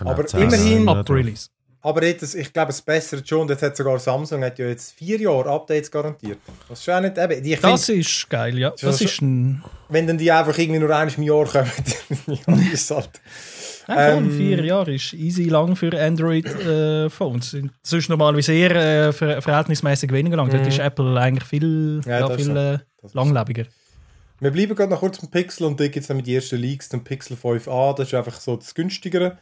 Aber 0.02 0.26
immerhin-. 0.34 0.88
Ab 0.90 1.10
Release. 1.10 1.50
Aber 1.82 2.04
jetzt, 2.04 2.36
ich 2.36 2.52
glaube, 2.52 2.72
es 2.72 2.82
bessert 2.82 3.28
schon. 3.30 3.48
Jetzt 3.48 3.62
hat 3.62 3.78
sogar 3.78 3.98
Samsung 4.00 4.44
hat 4.44 4.58
ja 4.60 4.68
jetzt 4.68 4.94
vier 4.94 5.20
Jahre 5.22 5.50
Updates 5.50 5.90
garantiert. 5.90 6.40
Das 6.68 6.80
ist 6.80 6.86
schon 6.86 6.96
auch 6.96 7.02
nicht 7.02 7.18
eben. 7.18 7.46
Ich 7.46 7.60
Das 7.62 7.86
find, 7.86 8.00
ist 8.00 8.30
geil, 8.30 8.58
ja. 8.58 8.72
Das 8.72 8.82
Das 8.82 9.02
ist 9.02 9.22
ein. 9.22 9.64
wenn 9.88 10.08
dann 10.08 10.18
die 10.18 10.32
einfach 10.32 10.58
irgendwie 10.58 10.80
nur 10.80 10.90
einmal 10.94 11.14
im 11.16 11.24
Jahr 11.24 11.46
kommen, 11.46 11.72
dann 12.46 12.60
ist 12.74 12.92
es 12.92 12.92
halt. 12.92 13.22
Voll, 13.88 13.96
Ähm, 13.98 14.32
vier 14.32 14.64
Jahre 14.66 14.94
ist 14.94 15.14
easy 15.14 15.46
lang 15.46 15.76
für 15.76 15.98
Android-Phones. 16.00 17.56
das 17.84 17.94
ist 17.94 18.10
normalerweise 18.10 18.54
eher 18.54 18.76
äh, 19.08 19.14
ver 19.14 19.42
verhältnismäßig 19.42 20.12
weniger 20.12 20.38
lang. 20.38 20.50
Dort 20.50 20.64
Mhm. 20.64 20.68
ist 20.68 20.80
Apple 20.80 21.20
eigentlich 21.20 21.46
viel, 21.48 22.02
Ja, 22.06 22.20
ja, 22.20 22.30
viel 22.30 22.56
äh, 22.56 22.80
langlebiger. 23.14 23.64
Wir 24.40 24.52
bleiben 24.52 24.76
gerade 24.76 24.92
noch 24.92 25.00
kurz 25.00 25.20
beim 25.20 25.32
Pixel 25.32 25.66
und 25.66 25.80
da 25.80 25.86
gibt 25.86 25.98
es 26.04 26.08
dann 26.08 26.18
mit 26.18 26.28
die 26.28 26.36
ersten 26.36 26.58
Leaks 26.58 26.90
den 26.90 27.04
Pixel 27.04 27.36
5a. 27.38 27.96
Das 27.96 28.08
ist 28.10 28.14
einfach 28.14 28.40
so 28.40 28.56
das 28.58 28.76
günstigere. 28.76 29.38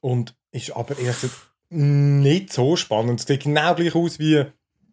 Und 0.00 0.34
ist 0.52 0.74
aber 0.74 0.94
gesagt 0.94 1.30
nicht 1.68 2.52
so 2.52 2.74
spannend. 2.76 3.20
Es 3.20 3.26
sieht 3.26 3.42
genau 3.44 3.74
gleich 3.74 3.94
aus 3.94 4.18
wie, 4.18 4.44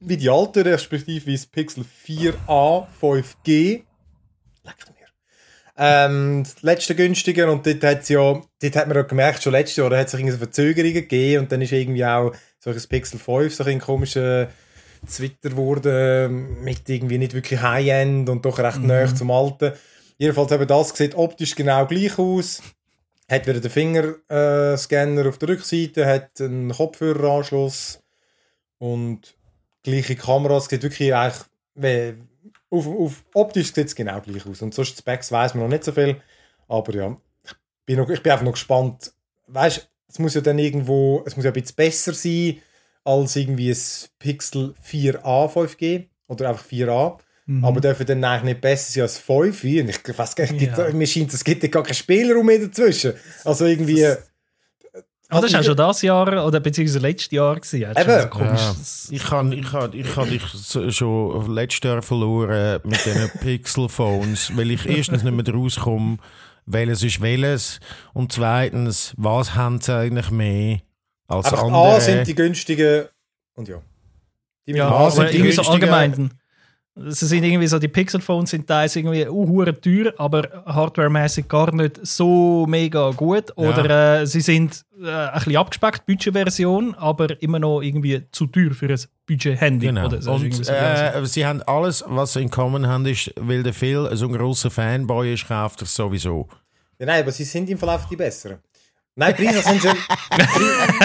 wie 0.02 0.18
die 0.18 0.30
alte, 0.30 0.64
respektive 0.66 1.26
wie 1.26 1.34
das 1.36 1.46
Pixel 1.48 1.84
4a 2.06 2.86
5G. 3.02 3.84
Leckt. 4.64 4.92
Ähm, 5.78 6.44
das 6.44 6.62
letzte 6.64 6.96
günstiger 6.96 7.52
und 7.52 7.66
dort, 7.66 7.84
hat's 7.84 8.10
ja, 8.10 8.20
dort 8.62 8.76
hat 8.76 8.88
man 8.88 8.98
ja 8.98 9.04
gemerkt, 9.04 9.44
schon 9.44 9.52
letztes 9.52 9.78
Jahr, 9.78 9.90
da 9.92 9.98
hat 9.98 10.06
es 10.06 10.12
sich 10.12 10.20
irgendwie 10.20 10.34
so 10.34 10.40
Verzögerungen 10.40 10.94
gegeben 10.94 11.44
und 11.44 11.52
dann 11.52 11.62
ist 11.62 11.72
irgendwie 11.72 12.04
auch 12.06 12.34
solches 12.60 12.88
Pixel 12.88 13.20
5 13.20 13.54
so 13.54 13.64
ein 13.64 13.80
komischer 13.80 14.50
Twitter 15.08 15.50
geworden 15.50 16.64
mit 16.64 16.90
irgendwie 16.90 17.20
nicht 17.20 17.34
wirklich 17.36 17.62
High-End 17.62 18.28
und 18.30 18.44
doch 18.44 18.58
recht 18.58 18.80
Mhm. 18.80 18.88
nah 18.88 19.14
zum 19.14 19.30
alten. 19.30 19.74
Jedenfalls 20.18 20.52
eben 20.52 20.68
das 20.68 20.90
sieht 20.90 21.16
optisch 21.16 21.54
genau 21.56 21.86
gleich 21.86 22.18
aus. 22.18 22.64
Hat 23.30 23.46
wieder 23.46 23.60
den 23.60 23.70
Fingerscanner 23.70 24.74
äh, 24.74 24.78
Scanner 24.78 25.28
auf 25.30 25.38
der 25.38 25.50
Rückseite, 25.50 26.06
hat 26.08 26.42
einen 26.42 26.72
Kopfhöreranschluss 26.72 28.00
und 28.80 29.36
gleiche 29.84 30.16
Kameras. 30.16 30.66
Sieht 30.66 30.82
wirklich 30.82 31.14
eigentlich, 31.14 31.44
wie, 31.76 32.14
auf, 32.70 32.88
auf, 32.88 33.26
optisch 33.34 33.74
sieht 33.74 33.88
es 33.88 33.96
genau 33.96 34.20
gleich 34.22 34.46
aus. 34.46 34.62
Und 34.62 34.74
sonst 34.74 34.98
Specs 34.98 35.32
weiß 35.32 35.54
man 35.54 35.64
noch 35.64 35.70
nicht 35.70 35.84
so 35.84 35.92
viel. 35.92 36.18
Aber 36.68 36.94
ja, 36.94 37.16
ich 37.46 37.54
bin, 37.86 37.98
noch, 37.98 38.10
ich 38.10 38.22
bin 38.22 38.32
einfach 38.32 38.46
noch 38.46 38.54
gespannt. 38.54 39.12
Weißt 39.48 39.78
du, 39.78 39.82
es 40.10 40.20
muss 40.20 40.34
ja 40.34 40.42
dann 40.42 40.60
irgendwo, 40.60 41.24
es 41.26 41.36
muss 41.36 41.46
ja 41.46 41.52
ein 41.52 41.54
bisschen 41.62 41.76
besser 41.76 42.14
sein 42.14 42.58
als 43.04 43.36
irgendwie 43.38 43.72
ein 43.72 43.78
Pixel 44.20 44.76
4a 44.86 45.50
5G 45.52 46.08
oder 46.28 46.50
einfach 46.50 46.66
4a. 46.66 47.18
Mhm. 47.46 47.64
Aber 47.64 47.80
dürfen 47.80 48.06
dann 48.06 48.24
eigentlich 48.26 48.44
nicht 48.56 48.62
besser 48.62 48.92
sein 48.92 49.04
als 49.04 49.18
5. 49.18 49.64
Und 49.64 49.90
ich 49.90 50.18
weiß 50.18 50.36
gar 50.36 50.52
nicht, 50.52 50.78
Ja. 50.78 50.90
mir 50.92 51.08
scheint, 51.08 51.34
es 51.34 51.44
gibt 51.44 51.64
ja 51.64 51.70
gar 51.70 51.84
keinen 51.84 51.96
Spielraum 51.96 52.46
mehr 52.46 52.60
dazwischen. 52.60 53.14
Also 53.46 53.66
irgendwie. 53.66 54.06
Ah, 55.30 55.42
das 55.42 55.52
war 55.52 55.60
auch 55.60 55.64
schon 55.66 55.76
das 55.76 56.02
Jahr 56.04 56.46
oder 56.46 56.60
beziehungsweise 56.62 57.00
letztes 57.00 57.32
Jahr. 57.32 57.56
Gewesen. 57.56 57.82
Eben. 57.82 57.96
Ja. 58.10 58.76
Ich 59.10 59.24
kann, 59.24 59.52
ich 59.52 59.70
kann, 59.70 59.94
ich 59.94 60.14
kann 60.14 60.30
dich 60.30 60.42
schon 60.96 61.54
letztes 61.54 61.84
Jahr 61.90 62.02
verloren 62.02 62.80
mit 62.86 63.06
diesen 63.06 63.30
Pixel-Phones, 63.42 64.56
weil 64.56 64.72
ich 64.72 64.86
erstens 64.86 65.24
nicht 65.24 65.34
mehr 65.36 65.54
rauskomme, 65.54 66.18
welches 66.66 67.04
ist 67.04 67.22
welches 67.22 67.80
und 68.14 68.32
zweitens, 68.32 69.14
was 69.18 69.54
haben 69.56 69.82
sie 69.82 69.94
eigentlich 69.94 70.32
mehr 70.32 70.80
als 71.28 71.48
Einfach 71.48 71.64
andere? 71.64 71.96
A 71.96 72.00
sind 72.00 72.26
die 72.28 72.36
günstigen. 72.36 73.06
Und 73.56 73.68
ja. 73.68 73.82
Die 74.66 74.72
Ja, 74.74 74.86
A 74.86 74.88
aber 74.88 74.98
aber 75.00 75.12
sind 75.12 75.34
die 75.34 75.42
günstigen. 75.42 75.70
allgemein. 75.72 76.32
Es 77.06 77.20
sind 77.20 77.44
irgendwie 77.44 77.68
so, 77.68 77.78
die 77.78 77.88
Pixel-Phones 77.88 78.50
sind 78.50 78.68
teils 78.68 78.96
irgendwie 78.96 79.28
uh, 79.28 79.48
hure 79.48 79.80
teuer, 79.80 80.14
aber 80.18 80.64
hardwaremäßig 80.66 81.48
gar 81.48 81.74
nicht 81.74 82.00
so 82.06 82.66
mega 82.68 83.12
gut. 83.12 83.56
Oder 83.56 84.22
äh, 84.22 84.26
sie 84.26 84.42
sind 84.42 84.84
äh, 85.02 85.10
ein 85.10 85.34
bisschen 85.36 85.58
abgespeckt, 85.58 86.06
Budgetversion, 86.06 86.96
aber 86.96 87.42
immer 87.42 87.60
noch 87.60 87.82
irgendwie 87.82 88.24
zu 88.32 88.48
teuer 88.48 88.72
für 88.72 88.90
ein 88.90 89.00
Budget-Handy. 89.28 89.88
Genau. 89.88 90.06
Oder 90.06 90.22
so 90.22 90.34
Und 90.34 90.54
so 90.54 90.74
äh, 90.74 91.26
sie 91.26 91.46
haben 91.46 91.62
alles, 91.64 92.04
was 92.08 92.34
sie 92.34 92.42
in 92.42 92.50
Common 92.50 92.88
haben, 92.88 93.06
ist, 93.06 93.32
weil 93.36 93.64
der 93.64 93.74
Phil 93.74 94.10
so 94.14 94.28
ein 94.28 94.34
grosser 94.34 94.72
Fanboy 94.72 95.34
ist, 95.34 95.48
kauft 95.48 95.82
er 95.82 95.86
es 95.86 95.94
sowieso. 95.94 96.48
Ja, 97.00 97.06
nein, 97.06 97.22
aber 97.22 97.32
sie 97.32 97.44
sind 97.44 97.70
im 97.70 97.78
Fall 97.78 97.90
einfach 97.90 98.10
die 98.10 98.16
besseren. 98.16 98.58
Nein, 99.20 99.36
Preise 99.36 99.62
sind 99.64 99.82
schon. 99.82 99.98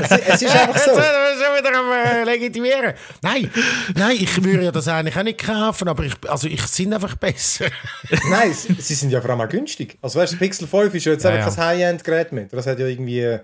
es, 0.02 0.10
es 0.10 0.42
ist 0.42 0.54
einfach 0.54 0.76
so. 0.84 0.90
Jetzt 0.90 1.42
schon 1.42 1.56
wieder 1.58 1.78
am 1.78 1.90
äh, 1.92 2.24
Legitimieren. 2.24 2.92
Nein, 3.22 3.50
nein, 3.94 4.16
ich 4.20 4.44
würde 4.44 4.64
ja 4.64 4.70
das 4.70 4.86
eigentlich 4.86 5.16
auch 5.16 5.22
nicht 5.22 5.38
kaufen, 5.42 5.88
aber 5.88 6.04
ich, 6.04 6.12
also 6.28 6.46
ich 6.46 6.60
sind 6.66 6.92
einfach 6.92 7.16
besser. 7.16 7.66
Nein, 8.30 8.52
sie, 8.52 8.74
sie 8.74 8.94
sind 8.94 9.10
ja 9.10 9.20
vor 9.22 9.30
allem 9.30 9.40
auch 9.40 9.48
günstig. 9.48 9.98
Also 10.02 10.20
weißt 10.20 10.34
du, 10.34 10.36
Pixel 10.36 10.68
5 10.68 10.94
ist 10.94 11.04
ja 11.06 11.12
jetzt 11.12 11.24
Ja, 11.24 11.30
einfach 11.30 11.50
ja. 11.50 11.54
kein 11.56 11.64
High-End-Gerät 11.78 12.32
mehr. 12.32 12.46
Das 12.50 12.66
hat 12.66 12.78
ja 12.78 12.86
irgendwie. 12.86 13.20
äh, 13.20 13.40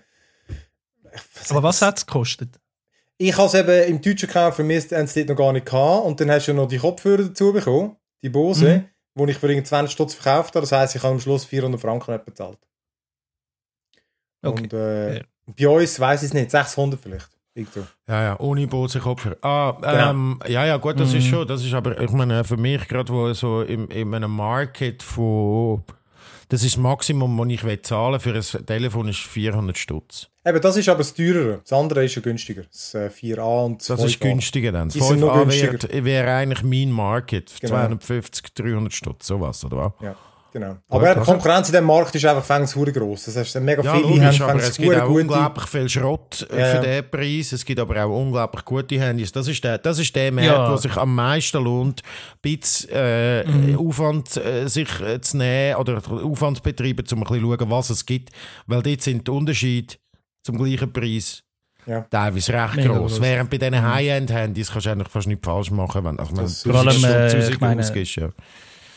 aber 1.48 1.62
was 1.62 1.80
hat 1.80 1.96
es 1.98 2.06
gekostet? 2.06 2.50
Ich 3.16 3.36
habe 3.36 3.46
es 3.48 3.54
eben 3.54 3.88
im 3.88 4.00
Deutschen 4.02 4.28
gekauft, 4.28 4.56
für 4.56 4.64
mich 4.64 4.92
haben 4.92 5.06
sie 5.06 5.24
noch 5.24 5.34
gar 5.34 5.52
nicht 5.52 5.66
gehabt. 5.66 6.04
Und 6.06 6.20
dann 6.20 6.30
hast 6.30 6.46
du 6.46 6.52
ja 6.52 6.56
noch 6.56 6.68
die 6.68 6.78
Kopfhörer 6.78 7.22
dazu 7.24 7.52
bekommen, 7.52 7.96
die 8.22 8.28
Bose, 8.28 8.84
Mhm. 9.16 9.24
die 9.26 9.30
ich 9.32 9.38
für 9.38 9.48
irgendwie 9.48 9.66
20 9.66 9.92
Stutz 9.92 10.14
verkauft 10.14 10.54
habe. 10.54 10.60
Das 10.66 10.72
heisst, 10.72 10.94
ich 10.94 11.02
habe 11.02 11.14
am 11.14 11.20
Schluss 11.20 11.46
400 11.46 11.80
Franken 11.80 12.12
nicht 12.12 12.26
bezahlt. 12.26 12.58
Okay. 14.42 14.62
Und 14.62 14.72
äh, 14.72 15.12
Fair. 15.12 15.24
bei 15.46 15.68
uns 15.68 15.98
weiß 16.00 16.22
ich 16.22 16.28
es 16.28 16.34
nicht, 16.34 16.50
600 16.50 17.00
vielleicht. 17.00 17.28
Ja, 18.06 18.22
ja, 18.22 18.38
ohne 18.40 18.68
Bose 18.68 19.00
Kopfhörer. 19.00 19.36
Ah, 19.42 19.72
Genau. 19.80 20.10
ähm, 20.10 20.40
ja, 20.46 20.64
ja, 20.64 20.76
gut, 20.76 21.00
das 21.00 21.12
ist 21.12 21.24
Mhm. 21.24 21.28
schon, 21.30 21.48
das 21.48 21.64
ist 21.64 21.74
aber, 21.74 22.00
ich 22.00 22.10
meine, 22.12 22.44
für 22.44 22.56
mich 22.56 22.86
gerade, 22.86 23.12
wo 23.12 23.32
so 23.32 23.62
in, 23.62 23.88
in 23.88 24.14
einem 24.14 24.30
Market 24.30 25.02
von, 25.02 25.82
das 26.50 26.62
ist 26.62 26.76
das 26.76 26.80
Maximum, 26.82 27.36
das 27.36 27.48
ich 27.48 27.64
will 27.64 27.82
zahlen 27.82 28.20
für 28.20 28.32
ein 28.32 28.66
Telefon, 28.66 29.08
ist 29.08 29.18
400 29.18 29.76
Stutz. 29.76 30.28
Eben, 30.46 30.60
das 30.60 30.76
ist 30.76 30.88
aber 30.88 30.98
das 30.98 31.12
teurere. 31.14 31.58
Das 31.64 31.72
andere 31.72 32.04
ist 32.04 32.14
ja 32.14 32.22
günstiger. 32.22 32.62
Das 32.70 32.94
äh, 32.94 33.10
4A 33.12 33.64
und 33.66 33.80
das 33.80 33.88
Das 33.88 34.04
ist 34.04 34.22
5A. 34.22 34.28
günstiger 34.30 34.70
dann. 34.70 34.88
Das 34.88 34.94
Die 34.94 35.00
sind 35.00 35.18
noch 35.18 35.34
5A 35.34 35.42
günstiger. 35.42 35.92
wäre 35.92 36.04
wäre 36.04 36.32
eigentlich 36.36 36.62
mein 36.62 36.92
Market. 36.92 37.52
Genau. 37.60 37.72
250, 37.74 38.54
300 38.54 38.92
Stutz, 38.92 39.26
sowas, 39.26 39.64
oder 39.64 39.76
was? 39.78 39.92
Ja, 40.00 40.14
genau. 40.52 40.76
Aber 40.88 41.14
die 41.14 41.20
Konkurrenz 41.20 41.68
in 41.68 41.72
diesem 41.72 41.86
Markt 41.86 42.14
ist 42.14 42.24
einfach 42.24 42.44
fängs 42.44 42.74
hure 42.76 42.92
gross. 42.92 43.24
Das 43.26 43.36
heißt, 43.36 43.60
mega 43.60 43.82
Ja, 43.82 43.94
viele 43.94 44.08
logisch, 44.08 44.40
haben 44.40 44.50
aber 44.50 44.58
es 44.62 44.76
gibt 44.76 44.94
auch 44.96 45.08
unglaublich 45.08 45.66
viel 45.66 45.88
Schrott 45.88 46.46
äh, 46.50 46.58
Ja, 46.60 46.66
für 46.76 46.80
den 46.86 47.10
Preis. 47.10 47.52
Es 47.52 47.64
gibt 47.64 47.80
aber 47.80 48.04
auch 48.04 48.10
unglaublich 48.20 48.64
gute 48.64 49.00
Handys. 49.00 49.32
Das 49.32 49.46
ist 49.48 49.62
der, 49.64 49.78
das 49.78 49.98
ist 49.98 50.14
der 50.14 50.32
Markt, 50.32 50.48
Ja. 50.48 50.70
wo 50.72 50.76
sich 50.76 50.96
am 50.96 51.14
meisten 51.14 51.62
lohnt, 51.62 52.02
ein 52.02 52.38
bisschen 52.42 52.90
äh, 52.92 53.44
Mhm. 53.44 53.78
Aufwand 53.78 54.36
äh, 54.36 54.66
sich 54.68 54.88
äh, 55.00 55.20
zu 55.20 55.36
nehmen 55.36 55.76
oder 55.76 55.96
Aufwand 56.08 56.58
zu 56.58 56.62
betreiben, 56.62 57.04
um 57.12 57.18
ein 57.18 57.24
bisschen 57.24 57.40
zu 57.42 57.56
schauen, 57.58 57.70
was 57.70 57.90
es 57.90 58.06
gibt. 58.06 58.30
Weil 58.66 58.82
dort 58.82 59.02
sind 59.02 59.26
die 59.26 59.30
Unterschiede 59.30 59.94
zum 60.44 60.56
gleichen 60.58 60.92
Preis 60.92 61.42
Ja. 61.86 62.02
teilweise 62.10 62.52
recht 62.52 62.76
Mega 62.76 62.88
groß. 62.88 63.12
gross. 63.12 63.20
Während 63.20 63.50
bei 63.50 63.58
diesen 63.58 63.80
High-End-Handys 63.82 64.70
kannst 64.72 64.86
du 64.86 64.90
eigentlich 64.90 65.08
fast 65.08 65.26
nichts 65.26 65.44
falsch 65.46 65.70
machen, 65.70 66.04
wenn 66.04 66.18
also, 66.18 66.34
Das- 66.34 66.62
du 66.62 66.70
Vor 66.70 66.80
allem, 66.80 67.04
äh, 67.04 67.48
ich 67.48 67.60
meine- 67.60 67.80
ausgibst, 67.82 68.16
ja. 68.16 68.28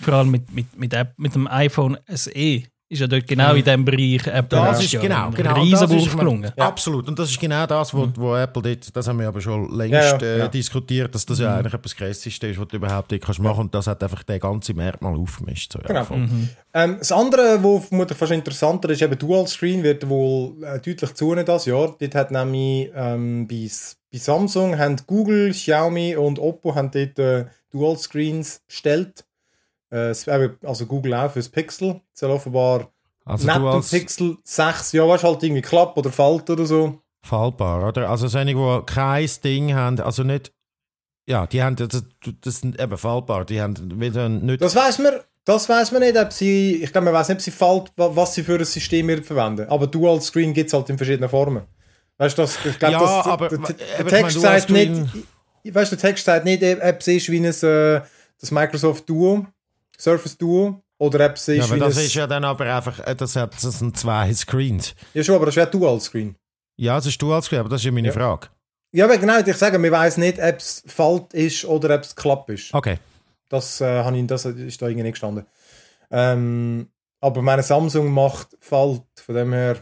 Vor 0.02 0.14
allem 0.14 0.32
mit, 0.32 0.52
mit, 0.52 0.78
mit, 0.78 0.94
App, 0.94 1.14
mit 1.18 1.34
dem 1.36 1.48
iPhone 1.48 1.98
SE 2.14 2.64
ist 2.92 3.00
ja 3.00 3.08
dort 3.08 3.26
genau 3.26 3.54
in 3.54 3.64
diesem 3.64 3.86
Bereich 3.86 4.28
Apple 4.28 4.60
Das 4.60 4.84
ist 4.84 4.92
Jahr 4.92 5.02
genau, 5.02 5.28
ein 5.28 5.34
genau. 5.34 5.66
Das 5.66 5.90
ist, 5.90 6.18
gelungen. 6.18 6.52
Ja. 6.58 6.68
Absolut. 6.68 7.08
Und 7.08 7.18
das 7.18 7.30
ist 7.30 7.40
genau 7.40 7.66
das, 7.66 7.94
wo, 7.94 8.10
wo 8.16 8.36
Apple 8.36 8.62
dort, 8.62 8.96
das 8.96 9.08
haben 9.08 9.20
wir 9.20 9.30
aber 9.30 9.40
schon 9.40 9.74
längst 9.74 9.94
Ja, 9.94 10.18
ja, 10.18 10.22
äh, 10.22 10.40
ja. 10.40 10.48
diskutiert, 10.50 11.16
dass 11.16 11.26
das 11.26 11.40
ja 11.40 11.56
eigentlich 11.56 11.74
etwas 11.74 11.96
Krasseste 11.96 12.48
ist, 12.50 12.60
was 12.60 12.68
du 12.68 12.76
überhaupt 12.76 13.12
nicht 13.12 13.24
kannst 13.24 13.40
machen. 13.40 13.62
Und 13.62 13.74
das 13.74 13.88
hat 13.88 14.04
einfach 14.04 14.24
den 14.24 14.42
ganzen 14.42 14.76
Markt 14.76 15.02
mal 15.02 15.16
aufgemischt. 15.16 15.72
So, 15.72 15.80
ja, 15.80 15.88
Genau. 15.88 16.04
voll. 16.04 16.28
Ähm, 16.74 16.96
das 17.00 17.12
andere, 17.14 17.64
was 17.64 17.88
vermutlich 17.88 18.18
fast 18.18 18.34
interessanter 18.34 18.90
ist, 18.90 19.02
eben 19.02 19.18
Dual 19.18 19.48
Screen, 19.48 19.84
wird 19.84 20.10
wohl 20.10 20.62
äh, 20.62 20.80
deutlich 20.80 21.14
zunehmen 21.14 21.46
das 21.46 21.66
Jahr. 21.66 21.96
Dort 21.98 22.16
hat 22.16 22.32
nämlich 22.32 22.92
ähm, 22.94 23.48
bei, 23.48 23.70
bei 24.12 24.18
Samsung 24.20 24.78
haben 24.78 24.98
Google, 25.08 25.52
Xiaomi 25.52 26.18
und 26.18 26.40
Oppo 26.40 26.76
haben 26.76 26.92
dort 26.92 27.18
äh, 27.20 27.46
Dual 27.72 27.98
Screens 27.98 28.62
bestellt. 28.68 29.24
Äh, 29.92 30.14
also 30.64 30.86
Google 30.86 31.14
auch 31.14 31.32
fürs 31.32 31.50
Pixel. 31.50 32.02
Es 32.14 32.20
soll 32.22 32.32
offenbar 32.32 32.92
Also 33.26 33.46
neben 33.48 33.72
dem 33.72 33.82
Pixel 33.84 34.38
6, 34.44 34.94
ja, 34.94 35.08
weißt 35.08 35.24
halt 35.24 35.44
irgendwie 35.44 35.62
Klapp 35.62 35.98
oder 35.98 36.12
Falt 36.12 36.50
oder 36.50 36.66
so. 36.66 37.00
Fallbar, 37.24 37.88
oder? 37.88 38.10
Also 38.10 38.28
solche, 38.28 38.56
die 38.56 38.82
kein 38.92 39.30
Ding 39.44 39.74
haben, 39.76 40.00
also 40.00 40.24
nicht, 40.24 40.52
ja, 41.28 41.46
die 41.46 41.62
haben, 41.62 41.76
das, 41.76 42.04
das 42.42 42.60
sind 42.62 42.80
eben 42.82 42.98
fallbar, 42.98 43.46
die 43.46 43.62
haben 43.62 44.00
wieder 44.02 44.28
nicht... 44.28 44.62
Das 44.62 44.76
weiß 44.76 45.00
man, 45.00 45.14
das 45.46 45.70
weiß 45.70 45.92
man 45.92 46.02
nicht, 46.02 46.18
ob 46.18 46.32
sie, 46.34 46.84
ich 46.84 46.92
glaube, 46.92 47.06
man 47.06 47.14
weiß 47.14 47.28
nicht, 47.30 47.36
ob 47.38 47.42
sie 47.42 47.52
fallt, 47.52 47.92
wa- 47.96 48.10
was 48.16 48.34
sie 48.34 48.44
für 48.44 48.56
ein 48.58 48.66
System 48.66 49.24
verwenden. 49.24 49.68
Aber 49.70 49.86
Dual 49.88 50.20
Screen 50.22 50.54
gibt 50.54 50.68
es 50.68 50.74
halt 50.74 50.90
in 50.90 50.98
verschiedenen 50.98 51.30
Formen. 51.30 51.64
Weißt 52.18 52.38
du, 52.38 52.42
das, 52.44 52.58
ich 52.66 52.80
glaube, 52.80 52.94
Ja, 52.94 53.00
das, 53.00 53.26
aber- 53.28 53.50
der, 53.50 53.58
der, 53.60 53.70
ich 53.70 53.76
der 53.98 54.06
meine, 54.06 54.10
Text 54.24 54.42
sagt 54.42 54.70
nicht, 54.72 54.92
weißt 55.76 55.92
du, 55.92 55.96
der 55.96 56.10
Text 56.10 56.26
sagt 56.26 56.46
nicht, 56.46 56.64
ob 56.64 57.00
es 57.00 57.08
ist 57.08 57.30
wie 57.30 57.38
ein, 57.38 57.46
äh, 57.46 58.02
das 58.40 58.50
Microsoft 58.52 59.08
Duo, 59.08 59.46
Surface 60.02 60.38
Duo, 60.38 60.82
oder 60.98 61.26
ob 61.28 61.36
es 61.36 61.48
ist 61.48 61.58
ja, 61.58 61.64
aber 61.66 61.76
wie 61.76 61.80
das 61.80 61.98
ein, 61.98 62.06
ist 62.06 62.14
ja 62.16 62.28
dann 62.28 62.44
aber 62.44 62.76
einfach, 62.76 63.00
äh, 63.00 63.16
das, 63.16 63.36
hat, 63.36 63.54
das 63.54 63.80
sind 63.80 63.98
zwei 63.98 64.34
Screens. 64.34 64.96
ja 65.14 65.24
schon, 65.24 65.36
aber 65.36 65.46
das 65.46 65.54
ist 65.54 65.60
ja 65.60 65.66
Dual 65.66 66.00
Screen. 66.00 66.36
Ja, 66.78 66.96
das 66.96 67.06
ist 67.08 67.22
Dual 67.22 67.42
Screen, 67.44 67.60
aber 67.60 67.70
das 67.70 67.82
ist 67.82 67.86
ja 67.86 67.92
meine 67.92 68.08
Ja. 68.08 68.14
Frage. 68.14 68.48
Ja, 68.94 69.06
aber 69.06 69.18
genau, 69.18 69.40
ich 69.40 69.56
sage, 69.56 69.82
wir 69.82 69.92
weiß 69.92 70.18
nicht, 70.18 70.38
ob 70.40 70.58
es 70.58 70.84
Falt 70.86 71.34
ist 71.34 71.64
oder 71.66 71.96
ob 71.96 72.02
es 72.02 72.16
Klapp 72.16 72.50
ist. 72.50 72.74
Okay. 72.74 72.98
Das, 73.48 73.80
äh, 73.80 74.04
habe 74.04 74.18
ich, 74.18 74.28
das 74.28 74.46
ist 74.46 74.82
da 74.82 74.88
irgendwie 74.88 75.04
nicht 75.04 75.14
gestanden. 75.14 75.46
Ähm, 76.10 76.90
aber 77.22 77.42
meine 77.42 77.64
Samsung 77.64 78.12
macht 78.12 78.58
Falt, 78.60 79.04
von 79.24 79.36
dem 79.36 79.54
her. 79.54 79.78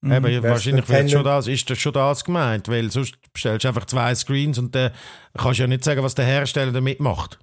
Mhm. 0.00 0.12
Eben, 0.12 0.42
wahrscheinlich 0.44 0.88
wird 0.88 1.10
schon 1.10 1.24
das, 1.24 1.48
ist 1.48 1.68
das 1.68 1.78
schon 1.78 1.92
das 1.92 2.24
gemeint, 2.24 2.68
weil 2.68 2.90
sonst 2.90 3.14
bestellst 3.32 3.64
du 3.64 3.68
einfach 3.68 3.86
zwei 3.86 4.14
Screens 4.14 4.58
und 4.58 4.74
dann 4.74 4.92
kannst 5.36 5.58
du 5.58 5.62
ja 5.64 5.66
nicht 5.66 5.84
sagen, 5.84 6.02
was 6.02 6.14
der 6.14 6.24
Hersteller 6.24 6.72
damit 6.72 7.00
macht. 7.00 7.38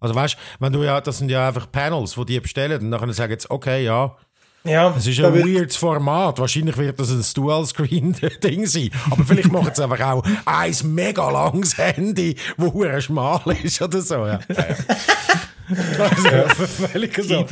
Also 0.00 0.14
weißt 0.14 0.36
wenn 0.60 0.72
du 0.72 0.82
ja, 0.82 1.00
das 1.00 1.18
sind 1.18 1.30
ja 1.30 1.48
einfach 1.48 1.70
Panels, 1.70 2.14
die 2.14 2.24
die 2.24 2.40
bestellen 2.40 2.80
und 2.80 2.88
nachher 2.90 3.12
sagen 3.12 3.32
jetzt, 3.32 3.50
okay, 3.50 3.84
ja, 3.84 4.16
Ja, 4.64 4.94
es 4.96 5.06
ist 5.06 5.20
ein 5.20 5.32
weirdes 5.34 5.76
Format, 5.76 6.38
wahrscheinlich 6.38 6.76
wird 6.76 6.98
das 6.98 7.10
ein 7.10 7.24
Dual-Screen-Ding 7.34 8.66
sein, 8.74 8.90
aber 9.10 9.24
vielleicht 9.24 9.52
machen 9.52 9.70
sie 9.74 9.82
einfach 9.82 10.00
auch 10.00 10.24
ein 10.44 10.74
mega 10.84 11.30
langes 11.30 11.78
Handy, 11.78 12.36
wo 12.56 12.72
hure 12.72 13.00
schmal 13.00 13.40
ist 13.62 13.80
oder 13.80 14.00
so, 14.00 14.26
ja. 14.26 14.40
ja, 14.48 14.66
ja. 14.68 16.04
Also, 16.04 16.64
völlig 16.88 17.16
so. 17.22 17.46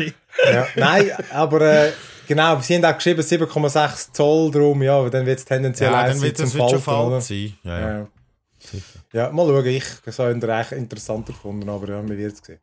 Ja. 0.52 0.66
Nein, 0.76 1.10
aber 1.32 1.60
äh, 1.62 1.92
genau, 2.26 2.60
sie 2.60 2.76
haben 2.76 2.84
auch 2.84 2.96
geschrieben 2.96 3.22
7,6 3.22 4.12
Zoll 4.12 4.50
drum, 4.50 4.82
ja, 4.82 4.98
aber 4.98 5.10
dann 5.10 5.26
wird 5.26 5.38
es 5.38 5.44
tendenziell 5.44 5.90
Ja, 5.90 6.00
eins 6.00 6.14
dann 6.14 6.22
wird 6.22 6.38
wird 6.38 6.70
schon 6.70 6.80
falsch 6.80 7.24
sein. 7.24 7.54
Ja, 7.64 7.80
ja. 7.80 7.98
Ja. 7.98 8.06
Ja, 9.14 9.30
mal 9.30 9.46
schauen, 9.46 9.66
ich 9.66 9.84
das 10.04 10.18
habe 10.18 10.36
ich 10.36 10.44
eigentlich 10.44 10.72
interessanter 10.78 11.32
gefunden, 11.32 11.68
aber 11.68 11.88
ja, 11.88 12.02
wir 12.08 12.18
werden 12.18 12.32
es 12.34 12.44
sehen. 12.44 12.58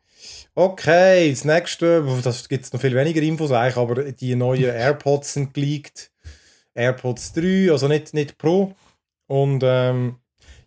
Okay, 0.53 1.31
das 1.31 1.45
nächste, 1.45 2.03
das 2.23 2.47
gibt 2.49 2.65
es 2.65 2.73
noch 2.73 2.81
viel 2.81 2.93
weniger 2.95 3.21
Infos 3.21 3.51
eigentlich, 3.51 3.77
aber 3.77 4.03
die 4.11 4.35
neuen 4.35 4.63
AirPods 4.75 5.33
sind 5.33 5.53
geleakt. 5.53 6.11
AirPods 6.73 7.33
3, 7.33 7.69
also 7.71 7.87
nicht, 7.87 8.13
nicht 8.13 8.37
Pro. 8.37 8.73
Und 9.27 9.61
ähm, 9.65 10.17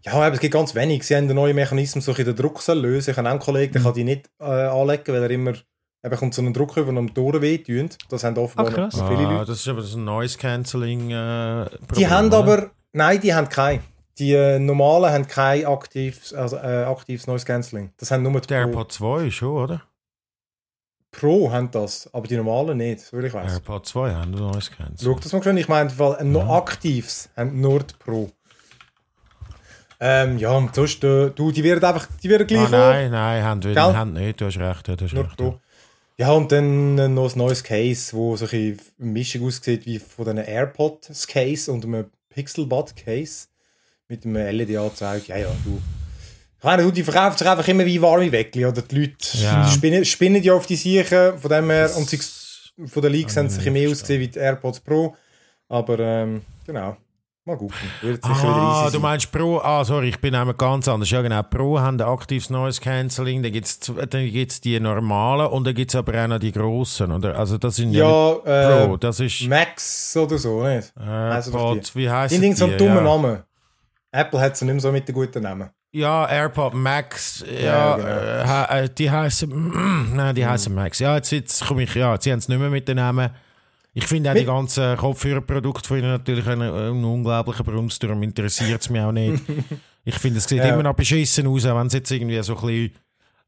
ja, 0.04 0.12
aber 0.14 0.32
es 0.34 0.40
gibt 0.40 0.52
ganz 0.54 0.74
wenig. 0.74 1.02
Sie 1.04 1.14
haben 1.16 1.24
einen 1.24 1.36
neuen 1.36 1.54
Mechanismus, 1.54 2.04
so 2.04 2.12
ein 2.14 2.24
den 2.24 2.36
Druck 2.36 2.66
lösen. 2.68 3.10
Ich 3.10 3.16
habe 3.16 3.26
auch 3.28 3.32
einen 3.32 3.40
Kollegen, 3.40 3.72
der 3.72 3.82
kann 3.82 3.94
die 3.94 4.04
nicht 4.04 4.28
äh, 4.40 4.44
anlegen, 4.44 5.12
weil 5.14 5.22
er 5.22 5.30
immer 5.30 5.52
eben 6.04 6.16
kommt 6.16 6.34
so 6.34 6.42
einen 6.42 6.52
Druck 6.52 6.76
über 6.76 6.88
und 6.88 6.98
am 6.98 7.14
Toren 7.14 7.40
wehtun. 7.40 7.88
Das 8.10 8.24
haben 8.24 8.36
offenbar 8.36 8.66
Ah, 8.68 8.70
krass. 8.74 8.94
viele 8.94 9.26
Ah, 9.26 9.32
Leute. 9.38 9.46
das 9.52 9.60
ist 9.60 9.68
aber 9.68 9.82
ein 9.82 10.04
Noise 10.04 10.36
Cancelling 10.38 11.10
äh, 11.10 11.66
Die 11.96 12.06
haben 12.08 12.26
oder? 12.28 12.36
aber, 12.38 12.70
nein, 12.92 13.20
die 13.20 13.32
haben 13.34 13.48
kein. 13.48 13.80
Die 14.18 14.58
normalen 14.60 15.12
haben 15.12 15.26
kein 15.26 15.66
aktives, 15.66 16.32
also, 16.32 16.56
äh, 16.56 16.84
aktives 16.84 17.26
Noise 17.26 17.44
Cancelling. 17.44 17.92
Das 17.96 18.10
haben 18.10 18.22
nur 18.22 18.40
die 18.40 18.46
Der. 18.46 18.60
AirPod 18.60 18.92
2 18.92 19.30
schon, 19.30 19.48
oder? 19.56 19.82
Pro 21.10 21.50
haben 21.50 21.70
das, 21.70 22.12
aber 22.12 22.26
die 22.26 22.36
normalen 22.36 22.78
nicht, 22.78 23.00
soviel 23.00 23.26
ich 23.26 23.34
weiß. 23.34 23.52
AirPod 23.54 23.86
2 23.86 24.14
haben 24.14 24.30
Noise 24.32 24.70
Schau 24.72 24.84
Cancelling. 24.84 25.20
das 25.20 25.32
mal 25.32 25.42
schön, 25.42 25.56
ich 25.56 25.68
meine, 25.68 25.98
weil 25.98 26.16
ein 26.16 26.32
noch 26.32 26.48
aktives 26.48 27.28
haben 27.36 27.60
nur 27.60 27.80
die 27.80 27.94
Pro. 27.98 28.30
Ähm, 30.00 30.38
ja, 30.38 30.50
und 30.52 30.74
sonst, 30.74 31.02
äh, 31.04 31.30
du, 31.30 31.50
die 31.50 31.62
werden 31.62 31.82
einfach, 31.84 32.06
die 32.22 32.28
werden 32.28 32.46
gleich 32.46 32.66
Ah, 32.66 32.68
nein, 32.68 33.10
nein, 33.10 33.44
haben, 33.44 33.62
wir, 33.64 33.74
haben 33.74 34.12
nicht, 34.12 34.40
du 34.40 34.46
hast 34.46 34.58
recht, 34.58 34.88
du 34.88 34.96
hast 35.00 35.12
Nur 35.12 35.24
recht. 35.24 35.36
Pro. 35.36 35.58
Ja, 36.16 36.30
und 36.32 36.52
dann 36.52 36.98
äh, 36.98 37.08
noch 37.08 37.32
ein 37.32 37.38
neues 37.38 37.64
Case, 37.64 38.12
wo 38.12 38.36
so 38.36 38.44
ein 38.44 38.50
bisschen 38.50 38.80
eine 39.00 39.10
Mischung 39.10 39.46
aussieht 39.46 39.86
wie 39.86 39.98
von 39.98 40.24
diesen 40.24 40.38
AirPods 40.38 41.26
Case 41.26 41.72
und 41.72 41.84
einem 41.84 42.10
Pixelbud 42.28 42.94
Case 42.96 43.46
mit 44.14 44.36
einem 44.36 44.56
LED-Anzeige. 44.56 45.24
Ja, 45.28 45.36
ja, 45.38 45.48
du. 45.64 45.80
Meine, 46.62 46.82
du, 46.82 46.90
die 46.90 47.02
verkaufen 47.02 47.36
sich 47.36 47.46
einfach 47.46 47.68
immer 47.68 47.84
wie 47.84 48.00
warme 48.00 48.32
Weckli, 48.32 48.64
oder? 48.64 48.80
Die 48.82 48.94
Leute 49.00 49.14
Ja. 49.42 49.68
spinnen, 49.68 50.04
spinnen 50.04 50.42
ja 50.42 50.54
auf 50.54 50.66
die 50.66 50.76
Sicher, 50.76 51.36
von 51.36 51.50
dem 51.50 51.68
her, 51.70 51.90
und 51.96 52.08
sie, 52.08 52.18
von 52.88 53.02
den 53.02 53.12
Leaks 53.12 53.36
haben 53.36 53.50
sich 53.50 53.70
mehr 53.70 53.90
ausgesehen 53.90 54.20
wie 54.22 54.28
die 54.28 54.38
AirPods 54.38 54.80
Pro. 54.80 55.14
Aber, 55.68 55.98
ähm, 55.98 56.40
genau. 56.66 56.96
Mal 57.46 57.58
gucken. 57.58 57.74
Wird 58.00 58.24
sicher 58.24 58.38
wieder 58.42 58.56
Ah, 58.56 58.90
du 58.90 58.98
meinst 59.00 59.30
Pro, 59.30 59.58
ah, 59.58 59.84
sorry, 59.84 60.08
ich 60.08 60.18
bin 60.18 60.34
einmal 60.34 60.54
ganz 60.54 60.88
anders. 60.88 61.10
Ja, 61.10 61.20
genau, 61.20 61.42
Pro 61.42 61.78
haben 61.78 62.00
ein 62.00 62.06
aktives 62.08 62.48
Noise 62.48 62.80
Cancelling, 62.80 63.42
dann 63.42 63.52
gibt 63.52 63.66
es 63.66 63.78
dann 63.80 64.30
gibt's 64.30 64.62
die 64.62 64.80
normalen 64.80 65.48
und 65.48 65.66
dann 65.66 65.74
gibt 65.74 65.90
es 65.90 65.94
aber 65.94 66.24
auch 66.24 66.26
noch 66.28 66.38
die 66.38 66.52
grossen, 66.52 67.12
oder? 67.12 67.38
Also, 67.38 67.58
das 67.58 67.76
sind 67.76 67.92
ja, 67.92 68.08
Ja, 68.46 68.82
äh, 68.82 68.86
Pro, 68.86 68.96
das 68.96 69.20
ist 69.20 69.42
Max 69.46 70.16
oder 70.16 70.38
so, 70.38 70.64
nicht? 70.64 70.94
AirPods, 70.98 71.94
wie 71.94 72.08
heisst 72.08 72.32
Die 72.32 72.36
die? 72.36 72.40
Ding 72.46 72.56
so 72.56 72.64
einen 72.64 72.78
dummen 72.78 72.96
ja. 72.96 73.02
Namen. 73.02 73.42
Apple 74.14 74.40
hat 74.40 74.56
sie 74.56 74.64
nicht 74.64 74.74
mehr 74.74 74.80
so 74.80 74.92
mit 74.92 75.06
den 75.08 75.14
guten 75.14 75.42
Namen. 75.42 75.70
Ja, 75.92 76.26
AirPod 76.28 76.74
Max, 76.74 77.44
ja, 77.48 77.96
Ja, 77.96 77.96
genau. 77.96 78.74
äh, 78.80 78.84
äh, 78.84 78.88
die 78.96 79.10
heißen, 79.10 80.12
nein, 80.16 80.34
die 80.34 80.44
heißen 80.46 80.74
Max. 80.74 80.98
Ja, 80.98 81.16
jetzt, 81.16 81.30
jetzt 81.30 81.64
komme 81.66 81.82
ich, 81.84 81.94
ja, 81.94 82.16
sie 82.20 82.32
haben 82.32 82.38
es 82.40 82.48
nicht 82.48 82.58
mehr 82.58 82.70
mit 82.70 82.88
den 82.88 82.96
Namen. 82.96 83.30
Ich 83.92 84.06
finde 84.06 84.30
auch 84.30 84.34
die 84.34 84.44
ganzen 84.44 84.96
Kopfhörerprodukte 84.96 85.86
von 85.86 85.98
ihnen 85.98 86.08
natürlich 86.10 86.46
einen, 86.48 86.62
einen 86.72 87.04
unglaublichen 87.04 87.64
Brunst, 87.64 88.02
darum 88.02 88.22
interessiert 88.24 88.80
es 88.80 88.90
mich 88.90 89.00
auch 89.02 89.12
nicht. 89.12 89.42
Ich 90.06 90.16
finde, 90.16 90.36
es 90.38 90.44
sieht 90.44 90.58
Ja. 90.58 90.74
immer 90.74 90.82
noch 90.82 90.92
beschissen 90.94 91.46
aus, 91.46 91.64
auch 91.64 91.78
wenn 91.78 91.86
es 91.86 91.94
jetzt 91.94 92.10
irgendwie 92.10 92.42
so 92.42 92.54
ein 92.54 92.60
bisschen 92.60 92.92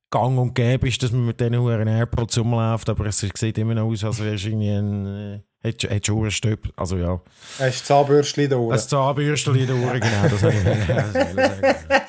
gang 0.08 0.38
und 0.38 0.54
gäbe 0.54 0.88
ist, 0.88 1.02
dass 1.02 1.12
man 1.12 1.26
mit 1.26 1.38
diesen 1.38 1.58
Huren 1.58 1.86
AirPods 1.86 2.38
rumläuft, 2.38 2.88
aber 2.88 3.04
es 3.06 3.18
sieht 3.18 3.58
immer 3.58 3.74
noch 3.74 3.84
aus, 3.84 4.02
als 4.04 4.20
wäre 4.24 4.36
es 4.36 4.44
irgendwie 4.46 4.70
ein, 4.70 5.42
hätte 5.66 5.88
hätte 5.88 6.06
schon 6.06 6.30
Stöp, 6.30 6.68
also 6.76 6.96
ja. 6.96 7.20
Hast 7.58 7.82
du 7.82 7.84
Zahnbürstchen 7.86 8.48
da 8.48 8.56
Ein 8.56 8.62
oben? 8.62 8.78
Zahnbürstchen 8.78 9.54
in 9.56 9.66
der 9.66 9.76
Uhr, 9.76 9.92
genau, 9.92 10.28
das 10.30 10.42
habe 10.42 10.54
ich. 10.54 12.00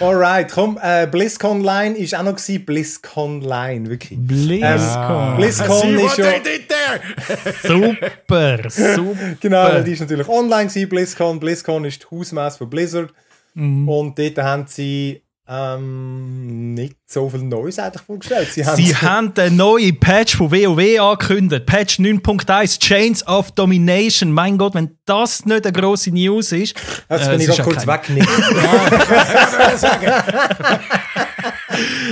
Alright, 0.00 0.50
komm, 0.50 0.78
äh, 0.82 1.06
BlizzConline 1.06 1.96
ist 1.96 2.14
auch 2.14 2.22
noch 2.22 2.36
gewesen. 2.36 2.64
BlizzConline, 2.64 3.88
wirklich. 3.88 4.18
BlizzCon. 4.20 5.36
BlizzCon 5.36 5.80
See 5.80 5.94
ist 5.94 6.02
what 6.02 6.18
ja... 6.18 6.30
they 6.30 6.40
did 6.42 6.68
there! 6.68 7.54
Super, 7.62 8.70
super. 8.70 9.36
Genau, 9.40 9.64
weil 9.64 9.84
die 9.84 9.92
ist 9.92 10.00
natürlich 10.00 10.28
online 10.28 10.66
gewesen, 10.66 10.88
BlizzCon. 10.88 11.40
BlizzCon 11.40 11.84
ist 11.84 12.02
die 12.02 12.16
Hausmesse 12.16 12.58
von 12.58 12.70
Blizzard. 12.70 13.12
Mhm. 13.54 13.88
Und 13.88 14.18
dort 14.18 14.38
haben 14.38 14.66
sie 14.66 15.22
ähm, 15.50 16.74
nicht 16.74 16.96
so 17.06 17.30
viel 17.30 17.42
Neues 17.42 17.78
eigentlich 17.78 18.02
vorgestellt. 18.02 18.48
Sie 18.52 18.66
haben, 18.66 18.76
Sie 18.76 18.94
haben 18.94 19.32
den 19.34 19.56
neuen 19.56 19.98
Patch 19.98 20.36
von 20.36 20.50
WoW 20.50 21.00
angekündigt. 21.00 21.64
Patch 21.64 21.98
9.1 21.98 22.78
Chains 22.80 23.26
of 23.26 23.50
Domination. 23.52 24.30
Mein 24.30 24.58
Gott, 24.58 24.74
wenn 24.74 24.98
das 25.06 25.46
nicht 25.46 25.64
eine 25.66 25.72
grosse 25.72 26.10
News 26.10 26.52
ist. 26.52 26.76
Jetzt 27.08 27.26
äh, 27.26 27.30
bin 27.30 27.40
ich 27.40 27.48
ist 27.48 27.62
kurz 27.62 27.84
ja 27.86 27.94
weggenickt. 27.94 28.28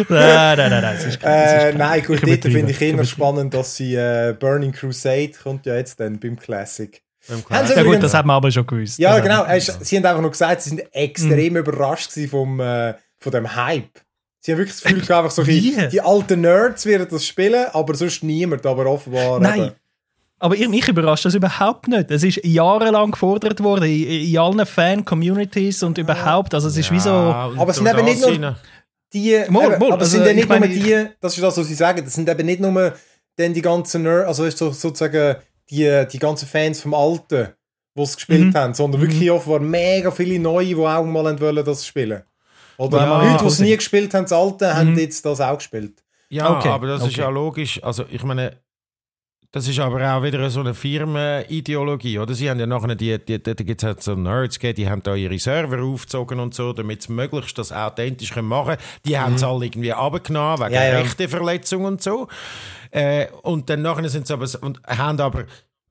Nein, 0.08 0.56
nein, 0.58 0.70
nein, 0.70 0.82
nein. 0.82 0.96
Ist, 0.96 1.18
äh, 1.22 1.72
nein, 1.72 2.02
gut, 2.02 2.22
ich 2.22 2.40
dort 2.40 2.52
finde 2.52 2.70
ich 2.70 2.80
übertreibe. 2.80 3.06
spannend, 3.06 3.54
dass 3.54 3.76
sie 3.76 3.94
äh, 3.94 4.34
Burning 4.38 4.72
Crusade 4.72 5.32
kommt 5.42 5.66
ja 5.66 5.76
jetzt 5.76 5.98
dann 5.98 6.20
beim 6.20 6.38
Classic. 6.38 7.02
Haben 7.28 7.42
sie 7.66 7.72
Ja 7.72 7.78
gut, 7.78 7.86
übrigens- 7.86 8.02
das 8.02 8.14
hat 8.14 8.26
man 8.26 8.36
aber 8.36 8.50
schon 8.52 8.66
gewusst. 8.66 8.98
Ja, 8.98 9.18
Das 9.18 9.24
genau. 9.66 9.78
sie 9.82 9.96
haben 9.96 10.04
einfach 10.06 10.20
nur 10.20 10.30
gesagt, 10.30 10.62
sie 10.62 10.70
sind 10.70 10.82
extrem 10.94 11.56
überrascht 11.56 12.10
gewesen 12.14 12.30
vom, 12.30 12.60
äh, 12.60 12.94
von 13.18 13.32
dem 13.32 13.54
Hype. 13.54 13.88
Sie 14.40 14.52
haben 14.52 14.58
wirklich 14.58 14.76
das 14.80 14.82
Gefühl, 14.84 15.00
einfach 15.16 15.30
so 15.30 15.42
bisschen, 15.44 15.90
die 15.90 16.00
alten 16.00 16.40
Nerds 16.42 16.86
werden 16.86 17.08
das 17.10 17.26
spielen, 17.26 17.66
aber 17.72 17.94
sonst 17.94 18.22
niemand. 18.22 18.64
Aber 18.66 18.86
offenbar. 18.86 19.40
Nein. 19.40 19.60
eben- 19.62 19.72
Aber 20.38 20.54
ich- 20.54 20.68
mich 20.68 20.86
überrascht 20.88 21.24
das 21.24 21.34
überhaupt 21.34 21.88
nicht. 21.88 22.10
Es 22.10 22.22
ist 22.22 22.40
jahrelang 22.44 23.10
gefordert 23.10 23.62
worden 23.62 23.84
in, 23.84 24.04
in 24.28 24.38
allen 24.38 24.64
Fan-Communities 24.66 25.82
und 25.82 25.98
überhaupt. 25.98 26.54
Also 26.54 26.68
es 26.68 26.76
ist 26.76 26.92
wie 26.92 27.00
so... 27.00 27.10
Aber 27.10 27.68
es 27.70 27.76
sind 27.76 27.88
eben 27.88 28.04
nicht 28.04 28.20
nur- 28.20 28.56
Die, 29.12 29.42
Mal, 29.48 29.78
mal, 29.78 29.92
aber 29.92 30.02
es 30.02 30.12
also, 30.12 30.16
sind 30.16 30.24
ja 30.24 30.30
ich 30.30 30.36
nicht 30.36 30.48
meine, 30.48 30.66
nur 30.68 30.74
die, 30.76 31.06
das 31.20 31.34
ist 31.36 31.42
das, 31.42 31.56
was 31.56 31.66
sie 31.66 31.74
sagen, 31.74 32.04
das 32.04 32.12
sind 32.14 32.28
eben 32.28 32.44
nicht 32.44 32.60
nur 32.60 32.92
dann 33.36 33.54
die 33.54 33.62
ganzen 33.62 34.02
Nerds, 34.02 34.26
also 34.28 34.44
ist 34.44 34.58
so, 34.58 34.70
sozusagen 34.72 35.36
die, 35.70 36.04
die 36.12 36.18
ganzen 36.18 36.46
Fans 36.48 36.80
vom 36.80 36.92
Alten, 36.94 37.48
die 37.96 38.02
es 38.02 38.16
gespielt 38.16 38.48
Mhm. 38.48 38.54
haben, 38.54 38.74
sondern 38.74 39.00
wirklich 39.00 39.30
offenbar 39.30 39.60
mega 39.60 40.10
viele 40.10 40.38
Neue, 40.38 40.66
die 40.66 40.74
auch 40.76 41.04
mal 41.04 41.40
wollen 41.40 41.64
das 41.64 41.86
spielen. 41.86 42.22
Oder 42.78 42.98
Ja, 42.98 43.22
Leute, 43.22 43.42
die 43.44 43.48
es 43.48 43.58
nie 43.60 43.76
gespielt 43.76 44.12
haben, 44.14 44.24
das 44.24 44.32
Alte, 44.32 44.74
haben 44.76 44.92
Mhm. 44.92 44.98
jetzt 44.98 45.24
das 45.24 45.40
auch 45.40 45.56
gespielt. 45.56 46.02
Ja, 46.28 46.58
Okay, 46.58 46.68
aber 46.68 46.86
das 46.88 47.02
ist 47.02 47.12
okay. 47.12 47.20
ja 47.20 47.28
logisch. 47.28 47.82
Also 47.82 48.04
ich 48.10 48.22
meine, 48.24 48.52
das 49.52 49.68
ist 49.68 49.78
aber 49.78 50.02
auch 50.16 50.22
wieder 50.22 50.50
so 50.50 50.60
eine 50.60 50.74
Firmenideologie, 50.74 52.18
oder? 52.18 52.34
Sie 52.34 52.50
haben 52.50 52.58
ja 52.60 52.66
nachher 52.66 52.94
die, 52.94 53.18
die, 53.18 53.42
die, 53.42 53.54
da 53.54 53.64
gibt 53.64 53.82
es 53.82 53.86
halt 53.86 54.02
so 54.02 54.14
Nerds, 54.14 54.58
gegeben, 54.58 54.76
die 54.76 54.90
haben 54.90 55.02
da 55.02 55.14
ihre 55.14 55.38
Server 55.38 55.82
aufgezogen 55.82 56.40
und 56.40 56.54
so, 56.54 56.72
damit 56.72 57.02
sie 57.02 57.12
möglichst 57.12 57.56
das 57.58 57.72
authentisch 57.72 58.32
können 58.32 58.48
machen 58.48 58.76
können. 58.76 58.82
Die 59.06 59.18
haben 59.18 59.34
es 59.36 59.42
alle 59.44 59.66
irgendwie 59.66 59.92
abgenommen, 59.92 60.60
wegen 60.66 60.74
Ja, 60.74 60.84
ja. 60.84 60.98
Rechteverletzung 60.98 61.84
und 61.84 62.02
so. 62.02 62.28
Äh, 62.90 63.28
und 63.42 63.70
dann 63.70 63.82
nachher 63.82 64.08
sind 64.08 64.26
sie 64.26 64.32
aber, 64.32 64.46
und 64.60 64.80
haben 64.86 65.20
aber 65.20 65.44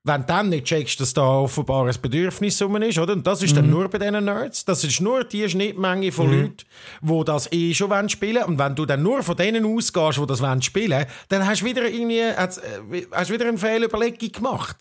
wenn 0.05 0.21
du 0.21 0.27
dann 0.27 0.49
nicht 0.49 0.65
checkst, 0.65 0.99
dass 0.99 1.13
da 1.13 1.27
offenbar 1.39 1.87
ein 1.87 1.95
Bedürfnis 1.99 2.61
ist, 2.61 2.99
oder? 2.99 3.13
Und 3.13 3.25
das 3.25 3.41
ist 3.41 3.57
dann 3.57 3.69
nur 3.69 3.89
bei 3.89 3.97
diesen 3.97 4.23
Nerds. 4.23 4.63
Das 4.63 4.83
ist 4.83 5.01
nur 5.01 5.23
die 5.23 5.49
Schnittmenge 5.49 6.11
von 6.11 6.31
Leuten, 6.31 6.57
die 7.01 7.23
das 7.25 7.51
eh 7.51 7.73
schon 7.73 7.89
wollen 7.89 8.07
spielen 8.07 8.43
Und 8.43 8.59
wenn 8.59 8.75
du 8.75 8.85
dann 8.85 9.01
nur 9.01 9.23
von 9.23 9.35
denen 9.35 9.65
ausgehst, 9.65 10.19
die 10.19 10.27
das 10.27 10.41
wollen 10.41 10.61
spielen 10.61 11.05
dann 11.29 11.47
hast 11.47 11.61
du 11.61 11.65
wieder, 11.65 11.89
irgendwie, 11.89 12.21
hast, 12.23 12.59
äh, 12.59 13.07
hast 13.11 13.31
wieder 13.31 13.47
eine 13.47 13.57
Fehlüberlegung 13.57 14.31
gemacht. 14.31 14.77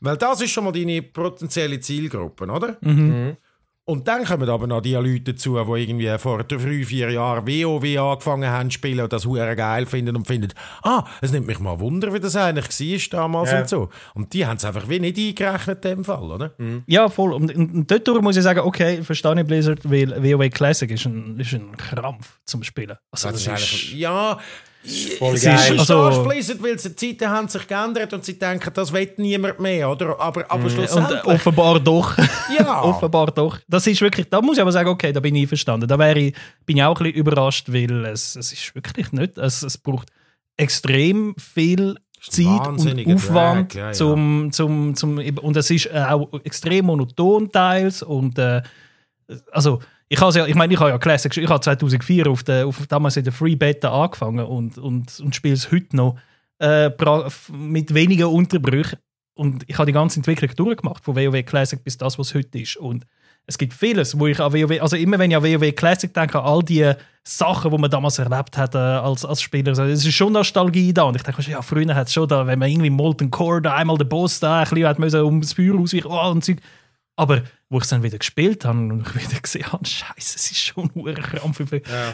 Weil 0.00 0.16
das 0.16 0.40
ist 0.40 0.50
schon 0.50 0.64
mal 0.64 0.72
deine 0.72 1.02
potenzielle 1.02 1.78
Zielgruppe, 1.80 2.46
oder? 2.46 2.78
Und 3.86 4.08
dann 4.08 4.24
kommen 4.24 4.48
aber 4.48 4.66
noch 4.66 4.80
die 4.80 4.94
Leute 4.94 5.34
dazu, 5.34 5.62
die 5.62 5.82
irgendwie 5.82 6.16
vor 6.18 6.42
drei, 6.44 6.84
vier 6.84 7.10
Jahren 7.10 7.46
WoW 7.46 7.98
angefangen 7.98 8.48
haben 8.48 8.70
zu 8.70 8.74
spielen 8.74 9.00
und 9.00 9.12
das 9.12 9.26
hure 9.26 9.54
geil 9.56 9.84
finden 9.84 10.16
und 10.16 10.26
finden, 10.26 10.52
ah, 10.82 11.04
es 11.20 11.32
nimmt 11.32 11.46
mich 11.46 11.58
mal 11.58 11.78
Wunder, 11.80 12.14
wie 12.14 12.20
das 12.20 12.34
eigentlich 12.34 12.66
war 13.10 13.18
damals 13.20 13.52
Ja. 13.52 13.60
und 13.60 13.68
so. 13.68 13.90
Und 14.14 14.32
die 14.32 14.46
haben 14.46 14.56
es 14.56 14.64
einfach 14.64 14.88
wie 14.88 15.00
nicht 15.00 15.18
eingerechnet 15.18 15.84
in 15.84 15.96
dem 15.96 16.04
Fall, 16.04 16.22
oder? 16.30 16.54
Ja, 16.86 17.10
voll. 17.10 17.34
Und, 17.34 17.54
und, 17.54 17.74
und 17.74 17.90
dort 17.90 18.22
muss 18.22 18.36
ich 18.38 18.42
sagen, 18.42 18.60
okay, 18.60 19.02
verstehe 19.02 19.38
ich 19.38 19.46
Blizzard, 19.46 19.80
weil 19.84 20.22
WoW 20.22 20.48
Classic 20.48 20.90
ist 20.90 21.04
ein, 21.04 21.38
ist 21.38 21.52
ein 21.52 21.76
Krampf 21.76 22.38
zum 22.46 22.62
Spielen. 22.62 22.96
Also, 23.10 23.28
Das 23.28 23.36
ist 23.36 23.46
das 23.46 23.52
eigentlich, 23.60 23.94
ja, 23.96 24.38
voll 25.18 25.34
es 25.34 25.42
geil. 25.42 25.74
ist 25.74 25.90
Also- 25.90 26.24
Blizzard, 26.24 26.62
weil 26.62 26.76
die 26.76 26.96
Zeiten 26.96 27.28
haben 27.30 27.48
sich 27.48 27.66
geändert 27.66 28.12
und 28.12 28.24
sie 28.24 28.38
denken, 28.38 28.70
das 28.74 28.92
will 28.92 29.10
niemand 29.16 29.60
mehr, 29.60 29.90
oder? 29.90 30.18
Aber, 30.20 30.44
aber 30.48 30.64
und 30.64 30.70
schlussendlich... 30.70 31.24
äh, 31.24 31.26
offenbar 31.26 31.80
doch. 31.80 32.16
Ja. 32.58 32.82
offenbar 32.82 33.26
doch. 33.32 33.58
Das 33.68 33.86
ist 33.86 34.00
wirklich, 34.00 34.28
da 34.28 34.40
muss 34.40 34.56
ich 34.56 34.62
aber 34.62 34.72
sagen, 34.72 34.88
okay, 34.88 35.12
da 35.12 35.20
bin 35.20 35.34
ich 35.34 35.42
einverstanden. 35.42 35.88
Da 35.88 35.98
wäre 35.98 36.18
ich, 36.18 36.34
bin 36.66 36.76
ich 36.76 36.82
auch 36.82 36.98
ein 37.00 37.04
bisschen 37.04 37.18
überrascht, 37.18 37.72
weil 37.72 38.04
es, 38.06 38.36
es 38.36 38.52
ist 38.52 38.74
wirklich 38.74 39.12
nicht, 39.12 39.38
es, 39.38 39.62
es 39.62 39.78
braucht 39.78 40.08
extrem 40.56 41.34
viel 41.38 41.96
Zeit 42.20 42.66
und 42.66 43.14
Aufwand 43.14 43.74
ja, 43.74 43.86
ja. 43.86 43.92
Zum, 43.92 44.50
zum, 44.52 44.94
zum, 44.96 45.18
und 45.18 45.56
es 45.56 45.70
ist 45.70 45.86
äh, 45.86 46.04
auch 46.08 46.28
extrem 46.44 46.86
monoton 46.86 47.50
teils 47.52 48.02
und 48.02 48.38
äh, 48.38 48.62
also 49.52 49.80
ich 50.14 50.20
habe 50.20 50.38
ja, 50.38 50.46
ich 50.46 50.54
meine, 50.54 50.72
ich 50.72 50.78
habe 50.78 50.90
ja 50.90 50.98
Classic, 50.98 51.36
ich 51.36 51.48
habe 51.48 51.60
2004 51.60 52.28
auf 52.28 52.44
der, 52.44 52.68
auf, 52.68 52.86
damals 52.86 53.16
in 53.16 53.24
der 53.24 53.32
Free 53.32 53.56
Beta 53.56 53.90
angefangen 53.90 54.46
und, 54.46 54.78
und, 54.78 55.18
und 55.18 55.34
spiele 55.34 55.54
es 55.54 55.72
heute 55.72 55.96
noch 55.96 56.16
äh, 56.60 56.90
mit 57.52 57.92
wenigen 57.94 58.26
Unterbrüchen. 58.26 58.98
Und 59.34 59.64
ich 59.66 59.76
habe 59.76 59.86
die 59.86 59.92
ganze 59.92 60.20
Entwicklung 60.20 60.54
durchgemacht 60.54 61.04
von 61.04 61.16
WoW 61.16 61.44
Classic 61.44 61.82
bis 61.82 61.98
das, 61.98 62.16
was 62.16 62.32
heute 62.32 62.60
ist. 62.60 62.76
Und 62.76 63.04
es 63.46 63.58
gibt 63.58 63.74
vieles, 63.74 64.16
wo 64.16 64.28
ich 64.28 64.38
an 64.38 64.52
WoW, 64.52 64.80
also 64.80 64.94
immer 64.94 65.18
wenn 65.18 65.32
ich 65.32 65.36
an 65.36 65.42
WoW 65.42 65.74
Classic 65.74 66.14
denke, 66.14 66.38
an 66.38 66.44
all 66.44 66.62
die 66.62 66.92
Sachen, 67.24 67.72
die 67.72 67.78
man 67.78 67.90
damals 67.90 68.20
erlebt 68.20 68.56
hat 68.56 68.76
äh, 68.76 68.78
als, 68.78 69.24
als 69.24 69.42
Spieler, 69.42 69.70
also, 69.70 69.82
es 69.82 70.06
ist 70.06 70.14
schon 70.14 70.32
Nostalgie 70.32 70.94
da. 70.94 71.02
Und 71.02 71.16
ich 71.16 71.24
denke, 71.24 71.42
ja, 71.42 71.60
früher 71.60 71.92
hat 71.92 72.06
es 72.06 72.12
schon 72.12 72.28
da, 72.28 72.46
wenn 72.46 72.60
man 72.60 72.70
irgendwie 72.70 72.90
Molten 72.90 73.32
Core 73.32 73.62
da 73.62 73.74
einmal 73.74 73.98
den 73.98 74.08
Boss 74.08 74.38
da 74.38 74.60
ein 74.60 74.68
bisschen 74.68 74.86
hat 74.86 75.00
müssen 75.00 75.22
um 75.22 75.40
das 75.40 75.54
Feuer 75.54 75.76
ausweichen 75.76 76.06
oh, 76.06 76.30
und 76.30 76.44
Zeug. 76.44 76.58
Aber 77.16 77.42
wo 77.68 77.78
ich 77.78 77.84
es 77.84 77.90
dann 77.90 78.02
wieder 78.02 78.18
gespielt 78.18 78.64
habe 78.64 78.78
und 78.78 79.06
ich 79.06 79.14
wieder 79.30 79.40
gesehen 79.40 79.70
habe, 79.72 79.86
Scheiße, 79.86 80.36
es 80.36 80.50
ist 80.50 80.58
schon 80.58 80.90
ein 80.94 81.14
Krampf. 81.14 81.60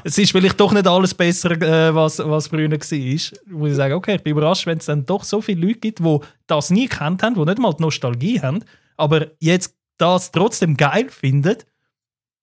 Es 0.04 0.18
ist 0.18 0.32
vielleicht 0.32 0.60
doch 0.60 0.72
nicht 0.72 0.86
alles 0.86 1.14
besser, 1.14 1.52
äh, 1.52 1.94
was, 1.94 2.18
was 2.18 2.48
früher 2.48 2.70
war. 2.70 2.78
Muss 2.78 3.70
ich 3.70 3.76
sagen, 3.76 3.94
okay, 3.94 4.16
ich 4.16 4.22
bin 4.22 4.32
überrascht, 4.32 4.66
wenn 4.66 4.78
es 4.78 4.86
dann 4.86 5.06
doch 5.06 5.24
so 5.24 5.40
viele 5.40 5.66
Leute 5.66 5.80
gibt, 5.80 6.00
die 6.00 6.18
das 6.46 6.70
nie 6.70 6.88
gekannt 6.88 7.22
haben, 7.22 7.34
die 7.34 7.44
nicht 7.44 7.58
mal 7.58 7.72
die 7.72 7.82
Nostalgie 7.82 8.40
haben, 8.40 8.62
aber 8.96 9.28
jetzt 9.38 9.74
das 9.96 10.32
trotzdem 10.32 10.76
geil 10.76 11.08
finden. 11.08 11.56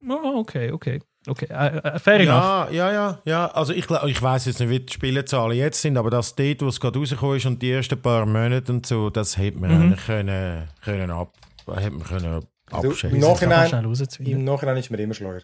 Oh, 0.08 0.40
okay, 0.40 0.72
okay. 0.72 1.00
Okay, 1.30 1.48
äh, 1.50 1.78
äh, 1.80 2.00
fair 2.00 2.22
enough. 2.22 2.28
Ja, 2.28 2.70
ja, 2.72 2.92
ja, 2.92 3.20
ja. 3.26 3.48
Also 3.48 3.74
ich, 3.74 3.86
ich 3.90 4.22
weiß 4.22 4.46
jetzt 4.46 4.62
nicht, 4.62 4.70
wie 4.70 4.80
die 4.80 4.94
Spielezahlen 4.94 5.58
jetzt 5.58 5.82
sind, 5.82 5.98
aber 5.98 6.10
das 6.10 6.36
dort, 6.36 6.62
wo 6.62 6.68
es 6.68 6.80
gerade 6.80 6.98
rausgekommen 6.98 7.36
ist 7.36 7.46
und 7.46 7.62
die 7.62 7.72
ersten 7.72 8.02
paar 8.02 8.26
Monate 8.26 8.72
und 8.72 8.86
so, 8.86 9.10
das 9.10 9.38
hätte 9.38 9.58
man 9.58 9.72
eigentlich 9.72 10.06
können, 10.06 10.70
können 10.86 11.12
ab, 11.12 11.34
hätte 11.76 11.92
man 11.92 12.04
können 12.08 12.46
Also, 12.72 12.90
abschätzen. 12.90 13.16
im 13.16 13.22
Nachhinein. 13.22 13.96
Im 14.20 14.44
Nachhinein 14.44 14.78
ist 14.78 14.90
man 14.92 15.00
immer 15.00 15.14
schleuer. 15.14 15.42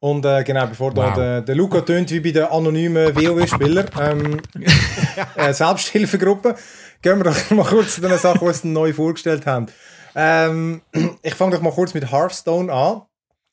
Und 0.00 0.24
äh, 0.24 0.42
genau, 0.44 0.66
bevor 0.66 0.94
da 0.94 1.08
Wow. 1.08 1.14
der, 1.14 1.40
der 1.42 1.54
Luca 1.54 1.82
tönt 1.82 2.10
wie 2.10 2.20
bei 2.20 2.30
den 2.30 2.44
anonymen 2.44 3.14
WoW-Spieler, 3.14 3.84
ähm, 4.00 4.40
äh, 5.36 5.52
Selbsthilfegruppe, 5.52 6.54
gehen 7.02 7.18
wir 7.18 7.24
doch 7.24 7.50
mal 7.50 7.66
kurz 7.66 7.96
zu 7.96 8.00
den 8.00 8.16
Sachen, 8.16 8.48
die 8.48 8.54
sie 8.54 8.68
neu 8.68 8.92
vorgestellt 8.94 9.44
haben. 9.46 9.66
Ähm, 10.14 10.80
ich 11.22 11.34
fange 11.34 11.54
doch 11.54 11.62
mal 11.62 11.72
kurz 11.72 11.92
mit 11.92 12.10
Hearthstone 12.10 12.72
an. 12.72 13.02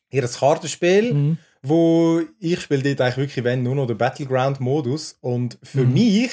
Hier 0.09 0.24
ein 0.24 0.30
Kartenspiel, 0.32 1.38
wo 1.61 2.22
ich 2.39 2.61
spiele 2.61 2.82
dort 2.82 3.01
eigentlich 3.01 3.18
wirklich, 3.18 3.43
wenn, 3.43 3.63
nur 3.63 3.76
noch 3.76 3.88
den 3.88 3.97
Battleground-Modus. 3.97 5.18
Und 5.20 5.57
für 5.63 5.84
mich, 5.84 6.32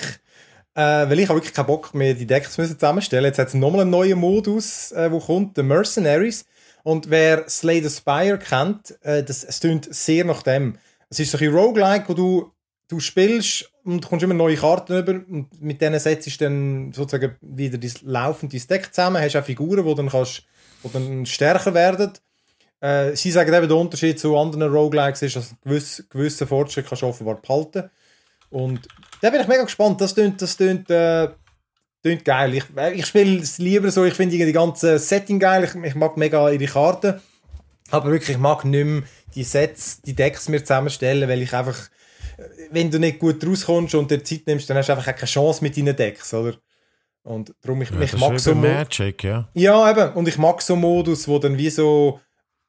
äh, 0.74 0.80
weil 0.80 1.20
ich 1.20 1.28
habe 1.28 1.38
wirklich 1.38 1.54
keinen 1.54 1.66
Bock 1.66 1.94
mehr, 1.94 2.14
die 2.14 2.26
Decks 2.26 2.58
müssen 2.58 2.78
zusammenstellen. 2.78 3.26
Jetzt 3.26 3.38
hat 3.38 3.48
es 3.48 3.54
nochmal 3.54 3.82
einen 3.82 3.90
neuen 3.90 4.18
Modus, 4.18 4.92
äh, 4.92 5.10
wo 5.10 5.20
kommt, 5.20 5.56
The 5.56 5.62
Mercenaries. 5.62 6.44
Und 6.82 7.08
wer 7.10 7.48
Slay 7.48 7.82
the 7.82 7.90
Spire 7.90 8.38
kennt, 8.38 8.98
äh, 9.02 9.22
das, 9.22 9.44
es 9.44 9.60
tönt 9.60 9.92
sehr 9.94 10.24
nach 10.24 10.42
dem. 10.42 10.76
Es 11.08 11.18
ist 11.20 11.30
so 11.30 11.38
ein 11.38 11.54
Roguelike, 11.54 12.08
wo 12.08 12.14
du, 12.14 12.52
du 12.88 13.00
spielst 13.00 13.70
und 13.84 14.06
kommst 14.06 14.24
immer 14.24 14.34
neue 14.34 14.56
Karten 14.56 14.98
über 14.98 15.12
und 15.12 15.62
mit 15.62 15.80
denen 15.80 16.00
setzt 16.00 16.26
du 16.26 16.44
dann 16.44 16.92
sozusagen 16.92 17.36
wieder 17.40 17.78
dein 17.78 17.92
laufendes 18.02 18.66
Deck 18.66 18.92
zusammen, 18.92 19.22
hast 19.22 19.36
auch 19.36 19.44
Figuren, 19.44 19.86
die 19.86 19.94
dann, 19.94 20.08
kannst, 20.08 20.42
die 20.82 20.92
dann 20.92 21.24
stärker 21.24 21.72
werden. 21.72 22.12
Äh, 22.80 23.14
sie 23.16 23.30
sagen 23.30 23.54
eben, 23.54 23.68
der 23.68 23.76
Unterschied 23.76 24.18
zu 24.18 24.36
anderen 24.36 24.70
Roguelikes 24.70 25.22
ist, 25.22 25.36
dass 25.36 25.54
gewisse, 25.62 26.04
gewisse 26.04 26.46
Fortschritt 26.46 26.86
kannst 26.86 27.02
offenbar 27.02 27.40
behalten. 27.40 27.90
Und 28.50 28.88
da 29.20 29.30
bin 29.30 29.40
ich 29.40 29.48
mega 29.48 29.62
gespannt. 29.62 30.00
Das 30.00 30.14
tönt, 30.14 30.40
das 30.40 30.56
tönt, 30.56 30.90
äh, 30.90 31.28
tönt 32.02 32.24
geil. 32.24 32.54
Ich, 32.54 32.64
äh, 32.76 32.92
ich 32.92 33.06
spiele 33.06 33.40
es 33.40 33.58
lieber 33.58 33.90
so, 33.90 34.04
ich 34.04 34.14
finde 34.14 34.36
die 34.36 34.52
ganze 34.52 34.98
Setting 34.98 35.38
geil. 35.38 35.64
Ich, 35.64 35.74
ich 35.74 35.94
mag 35.94 36.16
mega 36.16 36.50
ihre 36.50 36.66
Karten. 36.66 37.20
Aber 37.90 38.10
wirklich, 38.10 38.30
ich 38.30 38.38
mag 38.38 38.64
nicht 38.64 38.84
mehr 38.84 39.02
die 39.34 39.44
Sets, 39.44 40.00
die 40.02 40.14
Decks 40.14 40.48
mir 40.48 40.60
zusammenstellen, 40.60 41.28
weil 41.28 41.42
ich 41.42 41.52
einfach, 41.52 41.78
äh, 42.36 42.42
wenn 42.70 42.90
du 42.90 42.98
nicht 42.98 43.18
gut 43.18 43.44
rauskommst 43.44 43.94
und 43.94 44.10
dir 44.10 44.22
Zeit 44.22 44.46
nimmst, 44.46 44.68
dann 44.68 44.76
hast 44.76 44.88
du 44.88 44.92
einfach 44.92 45.06
keine 45.06 45.26
Chance 45.26 45.62
mit 45.62 45.76
deinen 45.76 45.96
Decks, 45.96 46.32
oder? 46.34 46.54
Und 47.24 47.54
darum, 47.62 47.80
ich, 47.80 47.90
Ja, 47.90 48.00
ich 48.02 48.16
mag 48.18 48.38
so 48.38 48.54
Magic, 48.54 49.24
ja. 49.24 49.48
ja, 49.54 49.90
eben. 49.90 50.12
Und 50.12 50.28
ich 50.28 50.36
mag 50.36 50.60
so 50.60 50.76
Modus, 50.76 51.26
wo 51.26 51.38
dann 51.38 51.56
wie 51.56 51.70
so 51.70 52.20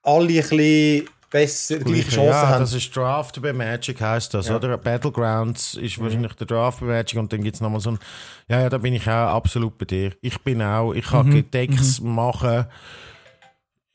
alle 0.01 0.27
ein 0.27 0.27
bisschen 0.49 1.09
besser, 1.39 1.79
gleiche 1.79 2.03
Chancen 2.11 2.25
ja, 2.25 2.47
haben. 2.47 2.59
das 2.61 2.73
ist 2.73 2.95
Draft 2.95 3.41
bei 3.41 3.51
Magic, 3.51 3.99
heißt 3.99 4.33
das, 4.33 4.47
Ja. 4.47 4.55
oder? 4.55 4.77
Battlegrounds 4.77 5.73
ist 5.75 5.99
wahrscheinlich 5.99 6.33
der 6.33 6.47
Draft 6.47 6.79
bei 6.79 6.85
Magic 6.85 7.19
und 7.19 7.31
dann 7.33 7.43
gibt 7.43 7.55
es 7.55 7.61
nochmal 7.61 7.81
so 7.81 7.91
ein. 7.91 7.99
Ja, 8.47 8.61
ja, 8.61 8.69
da 8.69 8.77
bin 8.77 8.93
ich 8.93 9.03
auch 9.07 9.35
absolut 9.35 9.77
bei 9.77 9.85
dir. 9.85 10.13
Ich 10.21 10.39
bin 10.41 10.61
auch, 10.61 10.93
ich 10.93 11.05
kann 11.05 11.43
Decks 11.51 11.99
machen. 12.01 12.65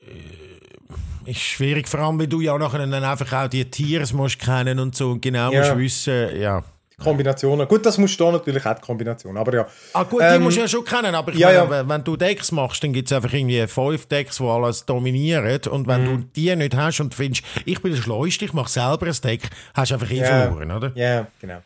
Äh, 0.01 1.29
Ist 1.31 1.39
schwierig, 1.39 1.87
vor 1.87 1.99
allem, 1.99 2.19
weil 2.19 2.27
du 2.27 2.41
ja 2.41 2.53
auch 2.53 2.59
nachher 2.59 2.79
dann 2.85 3.03
einfach 3.03 3.31
auch 3.33 3.47
die 3.47 3.63
Tiers 3.69 4.11
musst 4.11 4.39
kennen 4.39 4.79
und 4.79 4.95
so 4.95 5.11
und 5.11 5.21
genau 5.21 5.51
Ja. 5.51 5.61
musst 5.75 5.77
wissen, 6.07 6.39
ja. 6.41 6.63
Kombinationen. 7.01 7.67
Gut, 7.67 7.85
das 7.85 7.97
musst 7.97 8.19
du 8.19 8.25
da 8.25 8.31
natürlich 8.31 8.65
auch 8.65 8.75
die 8.75 8.81
Kombination. 8.81 9.37
Aber 9.37 9.53
ja. 9.53 9.67
Ah 9.93 10.03
gut, 10.03 10.21
die 10.21 10.25
Ähm, 10.25 10.43
musst 10.43 10.57
du 10.57 10.61
ja 10.61 10.67
schon 10.67 10.83
kennen, 10.85 11.13
aber 11.15 11.33
ja, 11.33 11.47
meine, 11.65 11.75
ja. 11.75 11.89
wenn- 11.89 12.03
du 12.03 12.15
Decks 12.17 12.51
machst, 12.51 12.83
dann 12.83 12.93
gibt 12.93 13.09
es 13.11 13.15
einfach 13.15 13.33
irgendwie 13.33 13.65
fünf 13.67 14.05
Decks, 14.07 14.37
die 14.37 14.43
alles 14.43 14.85
dominieren 14.85 15.59
und 15.69 15.87
wenn 15.87 16.01
Mhm. 16.03 16.05
du 16.05 16.27
die 16.35 16.55
nicht 16.55 16.75
hast 16.75 16.99
und 16.99 17.13
findest, 17.13 17.43
ich 17.65 17.81
bin 17.81 17.93
der 17.93 18.01
Schleuste, 18.01 18.45
ich 18.45 18.53
mache 18.53 18.69
selber 18.69 19.05
ein 19.07 19.15
Deck, 19.23 19.41
hast 19.73 19.91
du 19.91 19.95
einfach 19.95 20.11
eh 20.11 20.17
Ja. 20.19 20.25
verloren, 20.25 20.71
oder? 20.71 20.91
Ja, 20.95 21.27
genau. 21.39 21.61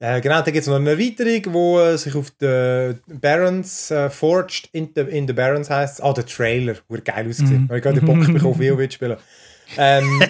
Äh, 0.00 0.20
genau, 0.20 0.36
da 0.36 0.44
gibt 0.52 0.58
es 0.58 0.66
noch 0.68 0.76
eine 0.76 0.90
Erweiterung, 0.90 1.52
wo 1.54 1.80
äh, 1.80 1.98
sich 1.98 2.14
auf 2.14 2.30
den 2.40 3.00
Barons 3.08 3.90
äh, 3.90 4.08
forged. 4.10 4.68
In 4.72 4.90
the, 4.94 5.00
in 5.00 5.26
the 5.26 5.32
Barons 5.32 5.68
heisst 5.70 5.94
es. 5.94 6.00
Ah, 6.00 6.12
der 6.12 6.24
Trailer. 6.24 6.76
Wurde 6.88 7.02
geil 7.02 7.26
ausgesehen. 7.28 7.68
Weil 7.68 7.78
ich 7.78 7.82
gerade 7.82 7.98
den 7.98 8.06
Bock 8.06 8.20
bekommen, 8.32 8.46
auf 8.46 8.60
WoW 8.60 8.88
zu 8.88 8.92
spielen. 8.94 9.16
Ähm, 9.76 10.22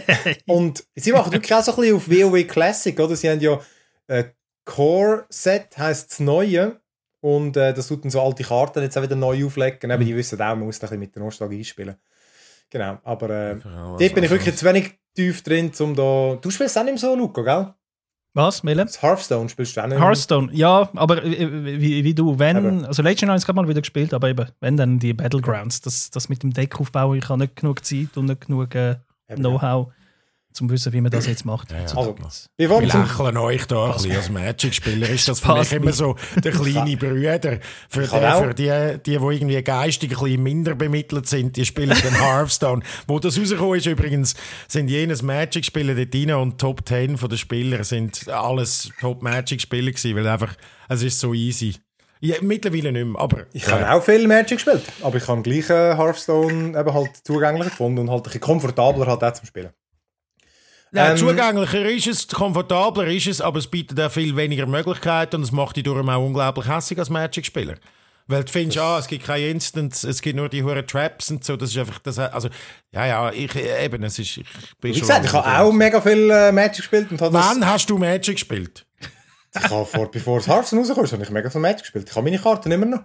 und 0.47 0.85
sie 0.97 1.12
machen 1.12 1.33
wirklich 1.33 1.53
auch 1.53 1.62
so 1.62 1.72
ein 1.72 1.76
bisschen 1.76 1.97
auf 1.97 2.09
WoW 2.09 2.47
Classic, 2.47 2.99
oder? 2.99 3.14
Sie 3.14 3.29
haben 3.29 3.41
ja 3.41 3.61
äh, 4.09 4.25
Core 4.65 5.25
Set, 5.31 5.79
heisst 5.79 6.11
das 6.11 6.21
Neue. 6.21 6.81
Und 7.21 7.57
äh, 7.57 7.73
das 7.73 7.89
tut 7.89 8.05
dann 8.05 8.11
so 8.11 8.21
alte 8.21 8.45
Karten 8.45 8.83
jetzt 8.83 8.97
auch 8.97 9.03
wieder 9.03 9.17
neu 9.17 9.47
auflegen. 9.47 9.91
Aber 9.91 10.05
die 10.05 10.15
wissen 10.15 10.41
auch, 10.41 10.57
man 10.57 10.61
muss 10.61 10.79
da 10.79 10.87
ein 10.87 10.91
bisschen 10.91 11.01
mit 11.01 11.15
der 11.15 11.23
Nostalgie 11.23 11.65
spielen. 11.65 11.97
Genau, 12.71 12.99
aber 13.03 13.31
äh, 13.31 13.57
dort 13.57 14.15
bin 14.15 14.25
ich 14.25 14.31
wirklich 14.31 14.55
zu 14.57 14.67
wenig 14.67 14.99
tief 15.15 15.43
drin, 15.43 15.73
um 15.81 15.95
da... 15.95 16.39
Du 16.41 16.51
spielst 16.51 16.77
auch 16.77 16.85
nicht 16.85 16.93
mehr 16.93 16.99
so, 17.01 17.17
Luca, 17.17 17.43
gell? 17.43 17.75
Was, 18.35 18.63
Mele? 18.63 18.85
Das 18.85 19.03
Hearthstone 19.03 19.49
spielst 19.49 19.77
du 19.77 19.81
auch 19.81 19.87
nicht 19.87 19.99
mehr. 19.99 20.07
Hearthstone, 20.07 20.51
ja, 20.53 20.91
aber 20.95 21.25
äh, 21.25 21.81
wie, 21.81 22.05
wie 22.05 22.15
du, 22.15 22.39
wenn, 22.39 22.57
Eben. 22.59 22.85
also 22.85 23.03
Legend 23.03 23.31
habe 23.31 23.39
ich 23.39 23.45
gerade 23.45 23.57
mal 23.57 23.67
wieder 23.67 23.81
gespielt, 23.81 24.13
aber 24.13 24.29
eben, 24.29 24.47
wenn 24.61 24.77
dann 24.77 24.99
die 24.99 25.15
Battlegrounds, 25.15 25.81
das, 25.81 26.11
das 26.11 26.29
mit 26.29 26.43
dem 26.43 26.53
Deckaufbau, 26.53 27.15
ich 27.15 27.29
habe 27.29 27.41
nicht 27.41 27.57
genug 27.57 27.85
Zeit 27.85 28.17
und 28.17 28.27
nicht 28.27 28.47
genug 28.47 28.75
äh, 28.75 28.97
Eben, 29.29 29.43
Know-how, 30.59 30.69
zum 30.69 30.71
wissen, 30.71 30.93
wie 30.93 31.01
man 31.01 31.11
das 31.11 31.27
jetzt 31.27 31.45
macht. 31.45 31.71
ja. 31.73 31.79
Also, 31.79 32.17
das- 32.23 32.51
Bevor 32.57 32.81
Wir 32.81 32.89
lächeln 32.89 33.37
euch 33.37 33.67
da 33.67 33.87
ein 33.87 33.93
bisschen 33.93 34.17
als 34.17 34.31
Magic-Spieler. 34.31 35.09
Ist 35.09 35.29
das 35.29 35.41
für 35.41 35.55
mich 35.55 35.73
immer 35.73 35.93
so 35.93 36.17
der 36.43 36.53
kleine 36.53 36.97
Bruder. 36.97 37.59
Für, 37.89 38.13
auch. 38.13 38.45
für 38.45 38.55
die, 38.55 38.99
die, 39.05 39.19
die 39.19 39.25
irgendwie 39.25 39.63
geistig 39.63 40.11
ein 40.13 40.19
bisschen 40.23 40.43
minder 40.43 40.75
bemittelt 40.75 41.27
sind, 41.29 41.57
die 41.57 41.65
spielen 41.65 41.97
den 42.03 42.15
Hearthstone. 42.21 42.83
Wo 43.07 43.19
das 43.19 43.39
rausgekommen 43.39 43.79
ist 43.79 43.87
übrigens, 43.87 44.35
sind 44.67 44.89
jenes 44.89 45.23
Magic-Spieler 45.23 45.95
dort 45.95 46.15
rein 46.15 46.33
und 46.33 46.59
Top 46.59 46.87
10 46.87 47.17
von 47.19 47.29
den 47.29 47.39
Spielern 47.39 47.85
sind 47.85 48.29
alles 48.29 48.91
Top-Magic-Spieler 49.01 49.93
gewesen, 49.93 50.17
weil 50.17 50.27
einfach, 50.27 50.55
es 50.89 51.03
ist 51.03 51.21
so 51.21 51.35
easy. 51.35 51.75
Ja, 52.21 52.35
mittlerweile 52.41 52.91
nicht 52.91 53.07
mehr, 53.07 53.21
aber... 53.21 53.47
Ich 53.53 53.67
habe 53.69 53.89
auch 53.93 54.03
viel 54.03 54.27
Magic 54.27 54.59
gespielt, 54.59 54.83
aber 55.03 55.17
ich 55.19 55.29
habe 55.29 55.41
gleich 55.43 55.71
äh, 55.71 55.95
Hearthstone 55.97 56.77
eben 56.79 56.93
halt 56.93 57.11
zugänglicher 57.23 57.71
gefunden 57.71 58.01
und 58.01 58.11
halt 58.11 58.21
ein 58.21 58.25
bisschen 58.25 58.41
komfortabler 58.41 59.07
halt 59.07 59.23
auch 59.23 59.33
zum 59.35 59.47
Spielen. 59.47 59.71
Ja, 60.93 61.11
Ähm, 61.11 61.16
zugänglicher 61.16 61.84
ist 61.89 62.07
es, 62.07 62.28
komfortabler 62.28 63.07
ist 63.07 63.26
es, 63.26 63.41
aber 63.41 63.59
es 63.59 63.66
bietet 63.66 64.01
auch 64.01 64.11
viel 64.11 64.36
weniger 64.36 64.66
Möglichkeiten 64.66 65.36
und 65.36 65.43
es 65.43 65.53
macht 65.53 65.76
dich 65.76 65.84
darum 65.84 66.09
auch 66.09 66.24
unglaublich 66.24 66.68
hässlich 66.68 66.99
als 66.99 67.11
Magic-Spieler. 67.11 67.74
Weil 68.26 68.45
du 68.45 68.53
findest, 68.53 68.78
ah, 68.78 68.99
es 68.99 69.07
gibt 69.07 69.24
keine 69.24 69.49
Instants, 69.49 70.05
es 70.05 70.20
gibt 70.20 70.36
nur 70.36 70.51
die 70.51 70.62
hohen 70.62 70.86
Traps 70.86 71.30
und 71.30 71.45
so, 71.45 71.57
das 71.57 71.70
ist 71.70 71.78
einfach, 71.78 71.99
das, 72.01 72.18
also, 72.18 72.49
ja, 72.93 73.07
ja, 73.07 73.32
ich, 73.32 73.55
eben, 73.57 74.03
es 74.03 74.18
ist, 74.18 74.36
ich 74.36 74.45
bin 74.80 74.93
Wie 74.93 74.99
schon 74.99 75.09
gesagt, 75.09 75.24
ich 75.24 75.32
habe 75.32 75.59
auch 75.59 75.72
mega 75.72 76.01
viel 76.01 76.30
äh, 76.30 76.53
Magic 76.53 76.76
gespielt 76.76 77.11
und. 77.11 77.20
Wann 77.20 77.66
hast 77.66 77.89
du 77.89 77.97
Magic 77.97 78.36
gespielt? 78.36 78.84
Ich 79.55 79.70
habe 79.70 79.86
vor, 79.86 80.11
bevor 80.11 80.39
das 80.39 80.49
Hearthstone 80.49 80.86
rauskam, 80.86 81.12
habe 81.12 81.22
ich 81.22 81.30
mega 81.30 81.49
viel 81.49 81.61
Magic 81.61 81.80
gespielt. 81.80 82.07
Ich 82.11 82.14
habe 82.14 82.24
meine 82.24 82.39
Karten 82.39 82.70
immer 82.70 82.86
noch. 82.86 83.01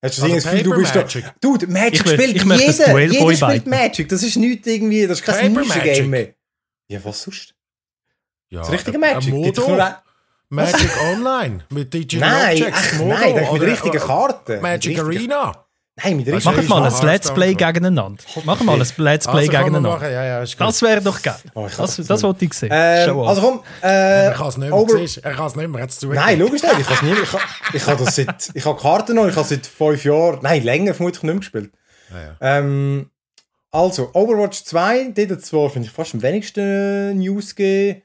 Hast 0.00 0.18
du 0.18 0.22
Also 0.22 0.34
das 0.34 0.44
Gefühl, 0.44 0.62
du 0.62 0.70
Paper 0.70 0.80
bist 0.82 0.94
da... 0.94 1.00
Magic? 1.00 1.24
Dude, 1.40 1.66
Magic 1.66 1.92
Ich 1.94 2.00
spielt 2.00 2.36
ich 2.36 2.44
jeder. 2.44 2.98
Jeder 3.00 3.36
spielt. 3.36 3.66
Magic. 3.66 4.08
Das 4.08 4.22
ist 4.22 4.36
nichts 4.36 4.66
irgendwie... 4.66 5.06
Das 5.06 5.20
ist 5.20 5.26
kein 5.26 5.52
Magic. 5.54 6.06
mehr. 6.06 6.34
Ja, 6.88 7.00
was 7.04 7.22
sonst? 7.22 7.54
Ja, 8.50 8.60
Das 8.60 8.70
richtige 8.72 8.98
Magic. 8.98 9.32
Modo, 9.32 9.78
Magic 10.50 10.90
Online 11.10 11.64
mit 11.70 11.92
Digital 11.94 12.28
Nein, 12.30 12.56
Objects. 12.62 12.78
echt, 12.92 12.94
Modo, 12.98 13.14
nein, 13.14 13.34
mit 13.52 13.62
richtigen 13.62 13.98
Karten. 13.98 14.60
Magic 14.60 14.98
Arena. 14.98 15.64
Nein, 15.96 16.16
mit 16.16 16.26
Also 16.28 16.50
richtigen 16.50 16.68
Machen 16.68 16.82
mal 16.82 16.92
ein 16.92 17.06
Let's 17.06 17.32
Play 17.32 17.50
so. 17.52 17.56
gegeneinander. 17.56 18.22
Machen 18.44 18.66
mal 18.66 18.72
ein 18.74 18.78
Let's 18.80 18.92
Play 18.92 19.10
Also 19.38 19.50
kann 19.52 19.64
gegeneinander. 19.64 20.10
ja, 20.10 20.24
ja. 20.24 20.44
Das 20.44 20.82
wäre 20.82 21.00
doch 21.00 21.22
geil. 21.22 21.36
Oh, 21.54 21.66
ich 21.66 21.72
kann 21.76 21.86
das 21.86 21.96
das 21.96 22.08
nicht. 22.08 22.22
wollte 22.22 22.44
ich 22.44 22.52
sehen. 22.52 22.70
Ähm, 22.72 23.18
also 23.20 23.40
komm, 23.40 23.60
äh, 23.82 24.26
er 24.26 24.32
kann 24.34 24.48
es 24.48 24.56
nicht 24.58 24.70
mehr, 24.70 24.78
Over- 24.78 24.98
er 25.22 25.32
kann 25.34 25.46
es 25.46 25.56
nicht 25.56 25.68
mehr, 25.68 25.82
hat's. 25.82 26.02
Nein, 26.02 26.38
logisch 26.38 26.62
nicht. 26.62 26.78
Ich 26.80 26.90
habe 26.90 27.06
nie, 27.06 27.12
ich 27.12 27.32
habe, 27.32 27.42
ich 27.72 27.86
habe 27.86 28.04
das 28.04 28.16
seit, 28.16 28.50
ich 28.54 28.64
habe 28.64 28.80
Karten 28.80 29.14
noch, 29.16 29.26
ich 29.28 29.36
habe 29.36 29.46
seit 29.48 29.66
fünf 29.66 30.04
Jahren, 30.04 30.40
nein, 30.42 30.62
länger 30.62 30.94
vermutlich 30.94 31.22
nicht 31.22 31.32
mehr 31.32 31.40
gespielt. 31.40 31.72
Ja, 32.12 32.36
Ähm, 32.58 33.10
also, 33.74 34.10
Overwatch 34.14 34.62
2, 34.64 35.12
dort 35.14 35.44
zwar, 35.44 35.68
finde 35.70 35.88
ich, 35.88 35.92
fast 35.92 36.14
am 36.14 36.22
wenigsten 36.22 37.18
News 37.18 37.54
gegeben. 37.54 38.02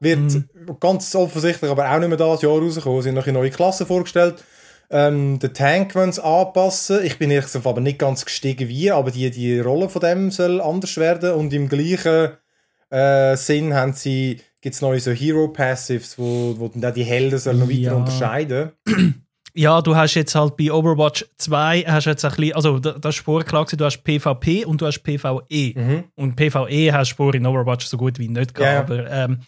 Wird 0.00 0.18
Mhm. 0.18 0.48
ganz 0.80 1.14
offensichtlich 1.14 1.70
aber 1.70 1.90
auch 1.90 1.98
nicht 1.98 2.08
mehr 2.08 2.18
das 2.18 2.42
Jahr 2.42 2.58
rausgekommen. 2.58 2.98
Es 2.98 3.04
sind 3.04 3.14
noch 3.14 3.26
eine 3.26 3.38
neue 3.38 3.50
Klassen 3.50 3.86
vorgestellt. 3.86 4.42
Ähm, 4.90 5.38
den 5.38 5.54
Tank 5.54 5.94
wollen 5.94 6.12
sie 6.12 6.22
anpassen. 6.24 7.04
Ich 7.04 7.18
bin 7.18 7.30
ehrlich 7.30 7.46
gesagt 7.46 7.66
aber 7.66 7.80
nicht 7.80 7.98
ganz 8.00 8.24
gestiegen 8.24 8.68
wie, 8.68 8.90
aber 8.90 9.10
die, 9.10 9.30
die 9.30 9.60
Rolle 9.60 9.88
von 9.88 10.00
dem 10.02 10.30
soll 10.30 10.60
anders 10.60 10.96
werden. 10.96 11.32
Und 11.34 11.52
im 11.52 11.68
gleichen 11.68 12.32
äh, 12.90 13.36
Sinn 13.36 13.74
haben 13.74 13.92
sie, 13.94 14.40
gibt 14.60 14.74
es 14.74 14.82
neue 14.82 15.00
so 15.00 15.12
Hero 15.12 15.48
Passives, 15.48 16.18
wo, 16.18 16.54
wo 16.58 16.68
dann 16.74 16.92
die 16.94 17.04
Helden 17.04 17.38
sollen 17.38 17.60
noch 17.60 17.68
weiter 17.70 17.80
Ja. 17.82 17.94
unterscheiden. 17.94 18.72
Ja, 19.54 19.82
du 19.82 19.94
hast 19.94 20.14
jetzt 20.14 20.34
halt 20.34 20.56
bei 20.56 20.72
Overwatch 20.72 21.24
2 21.36 21.84
hast 21.86 22.06
jetzt 22.06 22.24
ein 22.24 22.30
bisschen, 22.34 22.54
also 22.54 22.78
da- 22.78 22.92
das 22.98 23.16
ist 23.16 23.24
vorher 23.24 23.46
klar 23.46 23.64
gewesen, 23.64 23.76
du 23.78 23.84
hast 23.84 24.02
PvP 24.02 24.64
und 24.64 24.80
du 24.80 24.86
hast 24.86 25.00
PvE. 25.02 25.42
Mhm. 25.74 26.04
Und 26.14 26.36
PvE 26.36 26.92
hast 26.92 27.12
du 27.12 27.16
vorher 27.16 27.40
in 27.40 27.46
Overwatch 27.46 27.84
so 27.86 27.96
gut 27.98 28.18
wie 28.18 28.28
nicht 28.28 28.54
gehabt. 28.54 28.88
Ja. 28.90 28.96
Aber 28.96 29.10
ähm, 29.10 29.38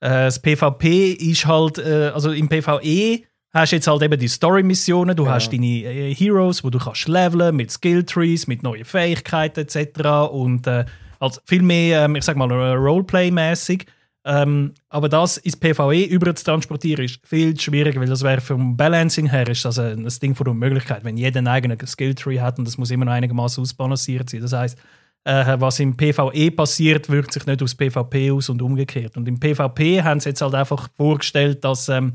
äh, 0.00 0.08
das 0.24 0.40
PvP 0.40 1.12
ist 1.12 1.46
halt, 1.46 1.78
äh, 1.78 2.10
also 2.12 2.32
im 2.32 2.48
PvE 2.48 3.20
hast 3.54 3.70
du 3.72 3.76
jetzt 3.76 3.86
halt 3.86 4.02
eben 4.02 4.18
die 4.18 4.28
Story-Missionen, 4.28 5.14
du 5.14 5.28
hast 5.28 5.52
deine 5.52 5.66
äh, 5.66 6.14
Heroes, 6.14 6.64
wo 6.64 6.70
du 6.70 6.78
kannst 6.78 7.06
leveln 7.06 7.54
mit 7.54 7.70
Skill-Trees, 7.70 8.46
mit 8.48 8.62
neuen 8.64 8.84
Fähigkeiten 8.84 9.60
etc. 9.60 10.00
Und 10.32 10.66
äh, 10.66 10.86
also 11.20 11.40
viel 11.44 11.62
mehr, 11.62 12.06
ähm, 12.06 12.16
ich 12.16 12.24
sag 12.24 12.36
mal, 12.36 12.50
äh, 12.50 12.74
Roleplay-mäßig. 12.74 13.86
Ähm, 14.24 14.74
aber 14.88 15.08
das 15.08 15.36
ins 15.38 15.56
PvE 15.56 16.04
über 16.04 16.32
zu 16.34 16.44
transportieren 16.44 17.04
ist 17.04 17.18
viel 17.26 17.58
schwieriger, 17.58 18.00
weil 18.00 18.08
das 18.08 18.22
wäre 18.22 18.40
vom 18.40 18.76
Balancing 18.76 19.28
her 19.28 19.48
ist 19.48 19.64
das 19.64 19.78
ein, 19.80 20.06
ein 20.06 20.12
Ding 20.22 20.36
von 20.36 20.44
der 20.44 20.54
Möglichkeit, 20.54 21.02
wenn 21.02 21.16
jeder 21.16 21.38
einen 21.38 21.48
eigenen 21.48 21.78
Skilltree 21.84 22.40
hat 22.40 22.58
und 22.58 22.66
das 22.66 22.78
muss 22.78 22.92
immer 22.92 23.04
noch 23.04 23.12
einigermaßen 23.12 23.60
ausbalanciert 23.60 24.30
sein. 24.30 24.40
Das 24.40 24.52
heißt, 24.52 24.78
äh, 25.24 25.56
was 25.58 25.80
im 25.80 25.96
PvE 25.96 26.50
passiert, 26.52 27.08
wirkt 27.08 27.32
sich 27.32 27.46
nicht 27.46 27.62
aufs 27.62 27.74
PvP 27.74 28.30
aus 28.30 28.48
und 28.48 28.62
umgekehrt. 28.62 29.16
Und 29.16 29.26
im 29.26 29.38
PvP 29.40 30.02
haben 30.02 30.20
sie 30.20 30.30
jetzt 30.30 30.42
halt 30.42 30.54
einfach 30.54 30.88
vorgestellt, 30.96 31.64
dass, 31.64 31.88
ähm, 31.88 32.12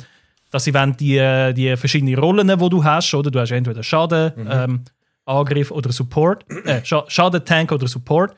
dass 0.49 0.63
sie 0.63 0.73
wollen 0.73 0.95
die, 0.95 1.17
äh, 1.17 1.53
die 1.53 1.75
verschiedenen 1.75 2.15
Rollen, 2.15 2.47
die 2.47 2.69
du 2.69 2.83
hast, 2.83 3.13
oder 3.13 3.31
du 3.31 3.39
hast 3.39 3.51
entweder 3.51 3.83
Schaden, 3.83 4.31
ähm, 4.49 4.83
Angriff 5.25 5.71
oder 5.71 5.91
Support, 5.91 6.45
äh, 6.65 6.83
Scha 6.85 7.03
Schaden, 7.07 7.43
Tank 7.43 7.71
oder 7.71 7.87
Support 7.87 8.35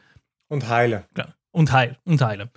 Und 0.48 0.68
heilen. 0.68 1.04
ja. 1.16 1.28
Und, 1.52 1.72
heil, 1.72 1.98
und 2.06 2.22
heilen. 2.22 2.50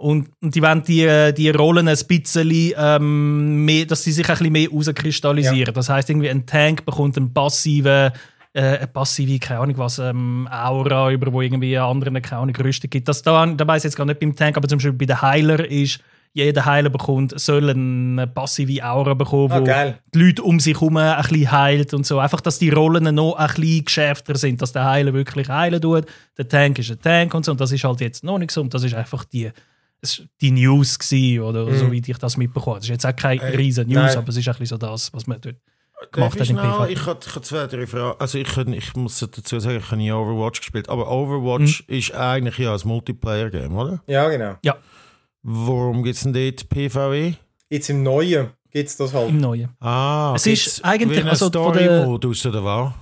Und, 0.00 0.30
und 0.40 0.54
die 0.54 0.62
wollen 0.62 0.82
die, 0.82 1.02
äh, 1.02 1.30
die 1.32 1.50
Rollen 1.50 1.86
ein 1.86 1.98
bisschen 2.08 2.72
ähm, 2.76 3.64
mehr, 3.66 3.84
dass 3.84 4.02
sie 4.02 4.12
sich 4.12 4.26
ein 4.28 4.34
bisschen 4.38 4.52
mehr 4.52 4.68
rauskristallisieren. 4.70 5.74
Das 5.74 5.90
heißt 5.90 6.08
irgendwie 6.08 6.30
ein 6.30 6.46
Tank 6.46 6.86
bekommt 6.86 7.18
einen 7.18 7.34
passiven, 7.34 8.10
äh, 8.54 8.60
eine 8.78 8.86
passive, 8.86 9.38
keine 9.38 9.60
Ahnung 9.60 9.76
was, 9.76 9.98
ähm, 9.98 10.48
Aura, 10.50 11.10
über 11.12 11.30
wo 11.32 11.42
irgendwie 11.42 11.76
anderen, 11.76 12.22
keine 12.22 12.40
Ahnung, 12.40 12.56
Rüstung 12.56 12.88
gibt. 12.88 13.08
Das 13.08 13.20
da, 13.22 13.44
da 13.44 13.66
weiß 13.66 13.82
ich 13.82 13.88
jetzt 13.90 13.96
gar 13.96 14.06
nicht 14.06 14.20
beim 14.20 14.34
Tank, 14.34 14.56
aber 14.56 14.68
zum 14.68 14.78
Beispiel 14.78 14.94
bei 14.94 15.04
den 15.04 15.20
Heiler 15.20 15.70
ist, 15.70 16.00
jeder 16.32 16.64
Heiler 16.64 16.90
bekommt, 16.90 17.38
soll 17.38 17.68
eine 17.70 18.26
passive 18.26 18.82
Aura 18.84 19.14
bekommen, 19.14 19.52
Ah, 19.52 19.60
wo 19.60 19.64
geil. 19.64 19.98
die 20.14 20.18
Leute 20.20 20.42
um 20.44 20.60
sich 20.60 20.74
herum 20.80 20.96
ein 20.96 21.20
bisschen 21.22 21.50
heilt 21.52 21.92
und 21.92 22.06
so. 22.06 22.20
Einfach, 22.20 22.40
dass 22.40 22.58
die 22.58 22.70
Rollen 22.70 23.14
noch 23.14 23.34
ein 23.34 23.48
bisschen 23.48 23.84
geschärfter 23.84 24.38
sind, 24.38 24.62
dass 24.62 24.72
der 24.72 24.84
Heiler 24.84 25.12
wirklich 25.12 25.48
heilen 25.48 25.80
tut. 25.82 26.06
Der 26.38 26.46
Tank 26.48 26.78
ist 26.78 26.90
ein 26.90 27.00
Tank 27.00 27.34
und 27.34 27.44
so. 27.44 27.50
Und 27.50 27.60
das 27.60 27.72
ist 27.72 27.82
halt 27.82 28.00
jetzt 28.00 28.22
noch 28.24 28.38
nicht 28.38 28.52
so. 28.52 28.60
Und 28.60 28.72
das 28.72 28.84
ist 28.84 28.94
einfach 28.94 29.24
die, 29.24 29.50
es- 30.02 30.22
die 30.40 30.50
News 30.50 30.98
gewesen, 30.98 31.42
oder 31.42 31.66
Mhm. 31.66 31.78
so 31.78 31.92
wie 31.92 32.02
ich 32.06 32.18
das 32.18 32.36
mitbekommen 32.36 32.74
habe. 32.76 32.80
Das 32.80 32.86
ist 32.86 32.90
jetzt 32.90 33.06
auch 33.06 33.14
keine 33.16 33.42
Ey, 33.42 33.56
riesen 33.56 33.86
News, 33.88 33.96
nein. 33.96 34.16
aber 34.18 34.28
es 34.28 34.36
ist 34.36 34.46
ein 34.48 34.52
bisschen 34.52 34.66
so 34.66 34.76
das, 34.78 35.12
was 35.12 35.26
man 35.26 35.40
dort 35.40 35.56
Darf 36.00 36.10
gemacht 36.12 36.34
ich 36.36 36.40
hat 36.40 36.50
im? 36.50 36.56
PvP. 36.56 36.92
Ich 36.92 37.06
habe 37.06 37.18
ich 37.26 37.34
hab 37.36 37.44
zwei, 37.44 37.66
drei 37.66 37.86
Fragen. 37.86 38.18
Also 38.18 38.38
ich, 38.38 38.48
kann- 38.48 38.72
ich 38.72 38.94
muss 38.96 39.18
dazu 39.20 39.60
sagen, 39.60 39.76
ich 39.78 39.86
habe 39.86 39.96
nie 39.98 40.10
Overwatch 40.12 40.60
gespielt. 40.60 40.88
Aber 40.88 41.10
Overwatch 41.10 41.84
Mhm. 41.88 41.94
ist 41.94 42.14
eigentlich 42.14 42.56
ja 42.58 42.72
ein 42.74 42.80
Multiplayer-Game, 42.84 43.76
oder? 43.76 44.00
Ja, 44.06 44.28
genau. 44.30 44.56
Warum 45.42 46.02
gibt 46.02 46.16
es 46.16 46.22
denn 46.22 46.32
dort 46.32 46.68
PvE? 46.68 47.34
Jetzt 47.68 47.88
im 47.90 48.02
Neuen 48.02 48.50
gibt 48.70 48.88
es 48.88 48.96
das 48.96 49.12
halt. 49.14 49.28
Im 49.30 49.38
Neuen. 49.38 49.68
Ah, 49.80 50.32
Es 50.36 50.46
ist 50.46 50.84
eigentlich- 50.84 51.24
also 51.24 51.48
Story-Modus, 51.48 52.44
oder 52.46 52.64
was? 52.64 52.92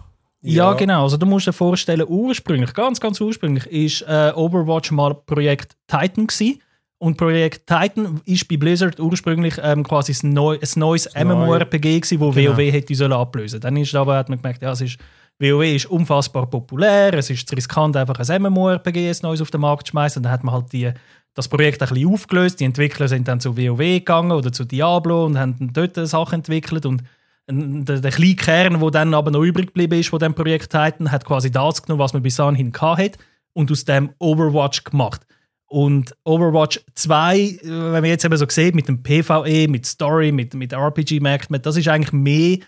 Ja. 0.42 0.70
Ja. 0.70 0.72
genau. 0.74 1.02
Also 1.02 1.16
du 1.16 1.26
musst 1.26 1.46
dir 1.48 1.52
vorstellen, 1.52 2.04
ursprünglich, 2.08 2.72
ganz, 2.74 3.00
ganz 3.00 3.20
ursprünglich, 3.20 3.66
ist 3.66 4.02
äh, 4.02 4.32
Overwatch 4.34 4.92
mal 4.92 5.14
Projekt 5.14 5.76
Titan 5.88 6.26
gewesen. 6.28 6.60
Und 6.98 7.16
Projekt 7.16 7.66
Titan 7.66 8.20
ist 8.24 8.48
bei 8.48 8.56
Blizzard 8.56 8.98
ursprünglich 8.98 9.54
ähm, 9.62 9.84
quasi 9.84 10.14
ein, 10.22 10.32
neu, 10.32 10.58
ein 10.60 10.68
neues 10.80 11.08
MMORPG 11.14 12.00
gewesen, 12.00 12.20
wo 12.20 12.30
Genau. 12.30 12.56
WoW 12.56 12.72
hätte 12.72 12.94
sollen 12.94 13.12
ablösen. 13.12 13.60
Dann 13.60 13.76
ist 13.76 13.94
aber 13.94 14.16
hat 14.16 14.28
man 14.28 14.38
gemerkt, 14.38 14.62
ja, 14.62 14.72
es 14.72 14.80
ist 14.80 14.98
WoW 15.38 15.62
ist 15.62 15.86
unfassbar 15.86 16.46
populär, 16.46 17.14
es 17.14 17.30
ist 17.30 17.48
zu 17.48 17.54
riskant, 17.54 17.96
einfach 17.96 18.18
ein 18.18 18.42
MMORPG 18.42 19.08
ein 19.10 19.16
neues 19.22 19.40
auf 19.40 19.52
den 19.52 19.60
Markt 19.60 19.86
zu 19.86 19.92
schmeißen. 19.92 20.18
Und 20.18 20.24
dann 20.24 20.32
hat 20.32 20.42
man 20.42 20.54
halt 20.54 20.72
die, 20.72 20.90
das 21.34 21.46
Projekt 21.46 21.80
ein 21.82 21.88
bisschen 21.88 22.12
aufgelöst. 22.12 22.58
Die 22.58 22.64
Entwickler 22.64 23.06
sind 23.06 23.28
dann 23.28 23.38
zu 23.38 23.56
WoW 23.56 23.78
gegangen 23.78 24.32
oder 24.32 24.52
zu 24.52 24.64
Diablo 24.64 25.24
und 25.24 25.38
haben 25.38 25.70
dort 25.72 25.94
Sachen 25.94 26.36
entwickelt. 26.40 26.84
Und 26.84 27.04
der, 27.48 28.00
der 28.00 28.10
kleine 28.10 28.34
Kern, 28.34 28.80
der 28.80 28.90
dann 28.90 29.14
aber 29.14 29.30
noch 29.30 29.42
übrig 29.42 29.68
geblieben 29.68 30.00
ist 30.00 30.08
von 30.08 30.18
dem 30.18 30.34
Projekt 30.34 30.72
Titan, 30.72 31.12
hat 31.12 31.24
quasi 31.24 31.52
das 31.52 31.80
genommen, 31.82 32.00
was 32.00 32.12
man 32.12 32.22
bis 32.22 32.34
dahin 32.34 32.72
hatte 32.74 33.18
und 33.52 33.70
aus 33.70 33.84
dem 33.84 34.10
Overwatch 34.18 34.82
gemacht. 34.82 35.24
Und 35.68 36.16
Overwatch 36.24 36.80
2, 36.94 37.38
äh, 37.38 37.58
wenn 37.62 37.92
man 37.92 38.04
jetzt 38.06 38.24
eben 38.24 38.36
so 38.36 38.46
sieht, 38.48 38.74
mit 38.74 38.88
dem 38.88 39.02
PvE, 39.02 39.68
mit 39.68 39.84
Story, 39.84 40.32
mit, 40.32 40.54
mit 40.54 40.72
RPG, 40.72 41.20
merkt 41.20 41.50
man, 41.50 41.60
das 41.60 41.76
ist 41.76 41.88
eigentlich 41.88 42.12
mehr 42.12 42.58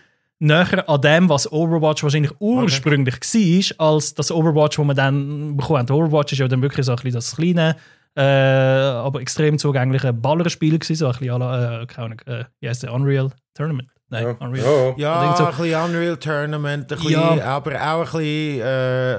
näher 0.41 0.87
an 0.89 1.01
dem, 1.01 1.29
was 1.29 1.51
Overwatch 1.51 2.03
wahrscheinlich 2.03 2.31
ursprünglich 2.39 3.15
war, 3.15 3.87
als 3.87 4.13
das 4.13 4.31
Overwatch, 4.31 4.77
das 4.77 4.85
man 4.85 4.95
dann 4.95 5.57
bekommen 5.57 5.79
hat. 5.79 5.91
Overwatch 5.91 6.33
ist 6.33 6.39
ja 6.39 6.47
dann 6.47 6.61
wirklich 6.61 6.85
so 6.85 6.91
ein 6.91 6.95
bisschen 6.97 7.13
das 7.13 7.35
kleine, 7.35 7.75
äh, 8.15 8.21
aber 8.21 9.21
extrem 9.21 9.57
zugängliche 9.57 10.13
Ballerspiel 10.13 10.77
gewesen, 10.77 10.95
so 10.95 11.07
ein 11.07 11.11
bisschen, 11.13 11.29
à 11.31 11.37
la, 11.37 11.81
äh, 11.81 11.85
keine 11.85 12.05
Ahnung, 12.05 12.19
äh, 12.25 12.45
wie 12.59 12.69
heißt 12.69 12.83
der, 12.83 12.93
Unreal 12.93 13.31
Tournament? 13.53 13.89
Nein, 14.11 14.23
Ja. 14.25 14.35
Unreal. 14.45 14.93
Ja. 14.97 15.23
Ja, 15.23 15.35
so. 15.37 15.45
ein 15.45 15.55
bisschen 15.55 15.83
Unreal 15.83 16.17
Tournament, 16.17 16.91
ein 16.91 16.97
bisschen, 16.97 17.11
Ja. 17.11 17.43
aber 17.45 17.71
auch 17.81 18.13
ein 18.13 18.19
bisschen 18.19 18.61
äh, 18.61 19.11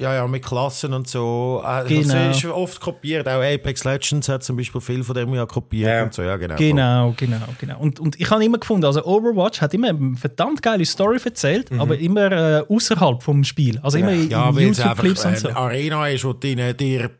ja, 0.00 0.14
ja, 0.14 0.26
mit 0.28 0.44
Klassen 0.44 0.92
und 0.94 1.08
so. 1.08 1.62
Äh, 1.66 1.84
Genau. 1.88 2.14
Das 2.28 2.36
ist 2.38 2.44
oft 2.46 2.80
kopiert. 2.80 3.26
Auch 3.28 3.42
Apex 3.42 3.84
Legends 3.84 4.28
hat 4.28 4.44
zum 4.44 4.56
Beispiel 4.56 4.80
viel 4.80 5.02
von 5.04 5.14
dem 5.16 5.34
ja 5.34 5.44
kopiert 5.44 5.88
Ja. 5.90 6.02
und 6.04 6.14
so. 6.14 6.22
Ja, 6.22 6.36
genau. 6.36 6.54
Genau, 6.56 7.14
genau, 7.16 7.36
genau. 7.58 7.78
Und, 7.80 7.98
und 8.00 8.18
ich 8.20 8.30
habe 8.30 8.44
immer 8.44 8.58
gefunden, 8.58 8.84
also 8.86 9.04
Overwatch 9.04 9.60
hat 9.60 9.74
immer 9.74 9.88
eine 9.88 10.16
verdammt 10.16 10.62
geile 10.62 10.84
Story 10.84 11.18
erzählt, 11.24 11.70
aber 11.76 11.98
immer 11.98 12.30
äh, 12.30 12.62
außerhalb 12.68 13.22
vom 13.22 13.42
Spiel. 13.44 13.78
Also 13.82 13.98
immer 13.98 14.12
in 14.12 14.30
Ja, 14.30 14.54
weil 14.54 14.70
es 14.70 14.78
YouTube-Clips 14.78 15.26
einfach 15.26 15.30
und 15.30 15.38
so. 15.38 15.48
eine 15.48 15.56
Arena 15.56 16.08
ist, 16.08 16.24
wo 16.24 16.32
du 16.32 16.54
dir 16.74 17.10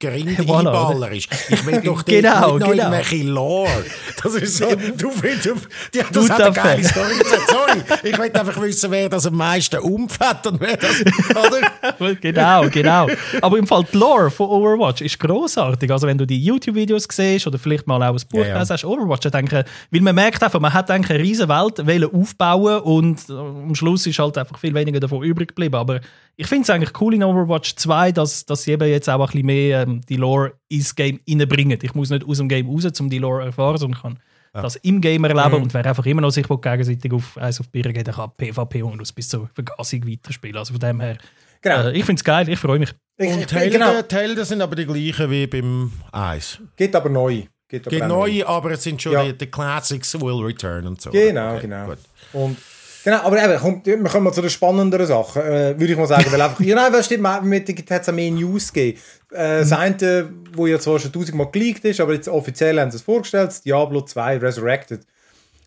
gering 0.00 0.28
Einballer 0.38 1.12
ist. 1.12 1.28
Ich 1.48 1.64
will 1.66 1.80
doch 1.82 2.04
Genau, 2.10 2.58
dort 2.58 2.74
nicht 2.74 3.10
genau. 3.10 3.28
noch 3.28 3.34
Lore. 3.34 3.84
Das 4.22 4.34
ist 4.34 4.56
so, 4.56 4.66
du 4.96 5.10
findest, 5.10 5.46
du, 5.46 5.54
ja, 5.94 6.04
das 6.10 6.22
Guter 6.28 6.34
hat 6.34 6.40
eine 6.40 6.52
geile. 6.52 6.84
Story 6.84 7.18
gesagt. 7.18 7.42
Sorry, 7.48 8.08
ich 8.10 8.18
will 8.18 8.30
einfach 8.32 8.60
wissen, 8.60 8.90
wer 8.90 9.08
das 9.08 9.26
am 9.26 9.36
meisten 9.36 9.78
umfällt 9.78 10.46
und 10.46 10.60
wer 10.60 10.76
das, 10.76 11.00
oder? 11.30 12.14
genau, 12.20 12.68
genau. 12.68 13.06
Aber 13.40 13.58
im 13.58 13.66
Fall 13.66 13.84
die 13.92 13.96
Lore 13.96 14.30
von 14.30 14.48
Overwatch 14.48 15.02
ist 15.02 15.18
großartig. 15.20 15.90
Also 15.90 16.06
wenn 16.06 16.18
du 16.18 16.26
die 16.26 16.42
YouTube-Videos 16.42 17.06
siehst 17.10 17.46
oder 17.46 17.58
vielleicht 17.58 17.86
mal 17.86 18.02
auch 18.02 18.14
ein 18.14 18.22
Buch 18.30 18.40
Ja, 18.40 18.58
ja. 18.62 18.68
hast, 18.68 18.84
Overwatch, 18.84 19.26
ich 19.26 19.32
denke, 19.32 19.64
weil 19.90 20.00
man 20.00 20.14
merkt 20.14 20.42
einfach, 20.42 20.60
man 20.60 20.72
hat 20.72 20.90
eigentlich 20.90 21.10
eine 21.10 21.22
riesen 21.22 21.48
Welt 21.48 21.86
wollen 21.86 22.14
aufbauen 22.22 22.80
und 22.80 23.28
äh, 23.28 23.32
am 23.32 23.74
Schluss 23.74 24.06
ist 24.06 24.18
halt 24.18 24.36
einfach 24.38 24.58
viel 24.58 24.74
weniger 24.74 25.00
davon 25.00 25.22
übrig 25.22 25.48
geblieben. 25.48 25.76
Aber 25.76 26.00
ich 26.40 26.46
finde 26.46 26.62
es 26.62 26.70
eigentlich 26.70 26.98
cool 27.00 27.14
in 27.14 27.22
Overwatch 27.22 27.76
2, 27.76 28.12
dass, 28.12 28.46
dass 28.46 28.62
sie 28.62 28.72
eben 28.72 28.88
jetzt 28.88 29.08
auch 29.10 29.20
ein 29.20 29.26
bisschen 29.26 29.46
mehr 29.46 29.82
ähm, 29.82 30.00
die 30.08 30.16
Lore 30.16 30.54
ins 30.68 30.94
Game 30.94 31.20
reinbringen. 31.28 31.78
Ich 31.82 31.94
muss 31.94 32.10
nicht 32.10 32.24
aus 32.26 32.38
dem 32.38 32.48
Game 32.48 32.68
raus, 32.68 32.86
um 33.00 33.10
die 33.10 33.18
Lore 33.18 33.40
zu 33.42 33.46
erfahren, 33.46 33.76
sondern 33.78 34.00
kann 34.00 34.18
das 34.52 34.76
im 34.76 35.00
Game 35.00 35.22
erleben 35.24 35.56
Mhm. 35.58 35.62
und 35.64 35.74
wer 35.74 35.84
einfach 35.86 36.04
immer 36.06 36.22
noch 36.22 36.30
sich 36.30 36.46
gegenseitig 36.48 37.12
auf 37.12 37.36
eins 37.38 37.60
auf 37.60 37.66
die 37.66 37.72
Birne 37.82 37.92
geht, 37.92 38.06
der 38.06 38.14
kann 38.14 38.30
PvP 38.36 38.82
und 38.82 39.14
bis 39.14 39.28
zur 39.28 39.48
Vergassung 39.54 40.06
weiterspielen. 40.08 40.56
Also 40.56 40.72
von 40.72 40.80
dem 40.80 41.00
her, 41.00 41.18
Genau. 41.62 41.88
äh, 41.88 41.92
ich 41.98 42.04
finde 42.04 42.18
es 42.20 42.24
geil, 42.24 42.48
ich 42.48 42.58
freue 42.58 42.78
mich. 42.78 42.92
Ich- 43.18 43.30
Und 43.32 43.46
Teile, 43.48 43.70
genau. 43.70 44.00
Teile 44.02 44.44
sind 44.44 44.62
aber 44.62 44.74
die 44.76 44.86
gleichen 44.86 45.30
wie 45.30 45.46
beim 45.46 45.92
Eis. 46.10 46.58
Geht 46.74 46.96
aber 46.96 47.10
neu. 47.10 47.42
Geht 47.68 47.86
aber 47.86 47.90
Geht 47.94 48.02
auch 48.02 48.08
neue, 48.08 48.48
aber 48.48 48.70
es 48.72 48.82
sind 48.82 49.00
schon 49.00 49.12
Ja. 49.12 49.24
die, 49.24 49.36
die 49.38 49.46
Classics 49.46 50.20
will 50.20 50.42
return 50.42 50.86
und 50.86 51.00
so. 51.00 51.10
Genau, 51.10 51.52
Okay, 51.52 51.60
genau. 51.60 51.86
gut. 51.86 51.98
Und, 52.32 52.56
genau, 53.04 53.18
aber 53.18 53.42
eben, 53.42 53.58
kommt, 53.58 53.86
wir 53.86 54.02
kommen 54.04 54.24
mal 54.24 54.32
zu 54.32 54.40
den 54.40 54.50
spannenderen 54.50 55.06
Sachen, 55.06 55.42
äh, 55.42 55.78
würde 55.78 55.92
ich 55.92 55.96
mal 55.96 56.06
sagen. 56.06 56.30
Weil 56.30 56.40
einfach, 56.40 56.60
ja, 56.64 56.74
nein, 56.74 56.92
was 56.92 57.06
stimmt, 57.06 57.44
mit 57.44 57.68
hat 57.90 58.02
es 58.02 58.12
mehr 58.12 58.30
News 58.30 58.72
gegeben. 58.72 58.98
Äh, 59.32 59.60
das 59.60 59.72
eine, 59.72 60.28
wo 60.52 60.66
ja 60.66 60.78
zwar 60.78 60.98
schon 60.98 61.12
tausendmal 61.12 61.50
geleakt 61.50 61.84
ist, 61.84 62.00
aber 62.00 62.14
jetzt 62.14 62.28
offiziell 62.28 62.80
haben 62.80 62.90
sie 62.90 62.96
es 62.96 63.02
vorgestellt, 63.02 63.48
das 63.48 63.62
Diablo 63.62 64.02
2 64.02 64.38
Resurrected. 64.38 65.00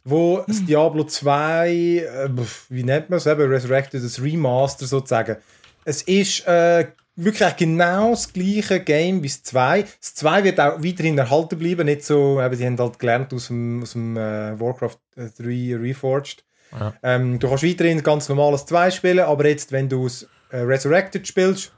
Wo 0.05 0.43
das 0.45 0.65
Diablo 0.65 1.05
2, 1.05 1.69
äh, 1.69 2.29
wie 2.69 2.84
nennt 2.84 3.09
man 3.09 3.17
es, 3.17 3.25
eben 3.25 3.49
Resurrected, 3.49 4.03
das 4.03 4.21
Remaster 4.21 4.86
sozusagen. 4.86 5.38
Es 5.86 6.01
ist 6.01 6.45
äh, 6.45 6.88
wirklich 7.15 7.55
genau 7.55 8.11
das 8.11 8.31
gleiche 8.34 8.79
Game 8.79 9.23
wie 9.23 9.27
das 9.27 9.43
2. 9.43 9.84
Das 9.84 10.15
2 10.15 10.43
wird 10.43 10.59
auch 10.59 10.84
weiterhin 10.84 11.17
erhalten 11.17 11.59
bleiben, 11.59 11.86
nicht 11.86 12.03
so, 12.03 12.41
eben, 12.41 12.55
sie 12.55 12.65
haben 12.65 12.77
halt 12.77 12.99
gelernt 12.99 13.34
aus 13.34 13.47
dem, 13.47 13.84
aus 13.84 13.93
dem 13.93 14.17
äh, 14.17 14.59
Warcraft 14.59 14.99
äh, 15.15 15.29
3 15.38 15.77
Reforged. 15.77 16.43
Ähm, 17.03 17.39
du 17.39 17.47
kannst 17.47 17.63
weiterhin 17.63 18.01
ganz 18.03 18.30
normales 18.30 18.65
2 18.65 18.91
spielen, 18.91 19.19
aber 19.19 19.47
jetzt, 19.47 19.71
wenn 19.71 19.89
du 19.89 20.05
es 20.07 20.24
äh, 20.51 20.57
Resurrected 20.57 21.28
spielst, 21.28 21.71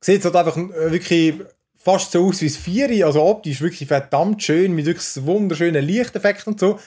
sieht 0.00 0.18
es 0.20 0.24
halt 0.24 0.36
einfach 0.36 0.56
äh, 0.56 0.92
wirklich 0.92 1.34
fast 1.76 2.12
so 2.12 2.26
aus 2.26 2.40
wie 2.42 2.46
das 2.48 2.56
4, 2.56 3.06
also 3.06 3.22
optisch 3.22 3.60
wirklich 3.60 3.88
verdammt 3.88 4.42
schön, 4.42 4.72
mit 4.74 4.86
wirklich 4.86 5.24
wunderschönen 5.24 5.84
Lichteffekten 5.84 6.52
und 6.54 6.60
so. 6.60 6.78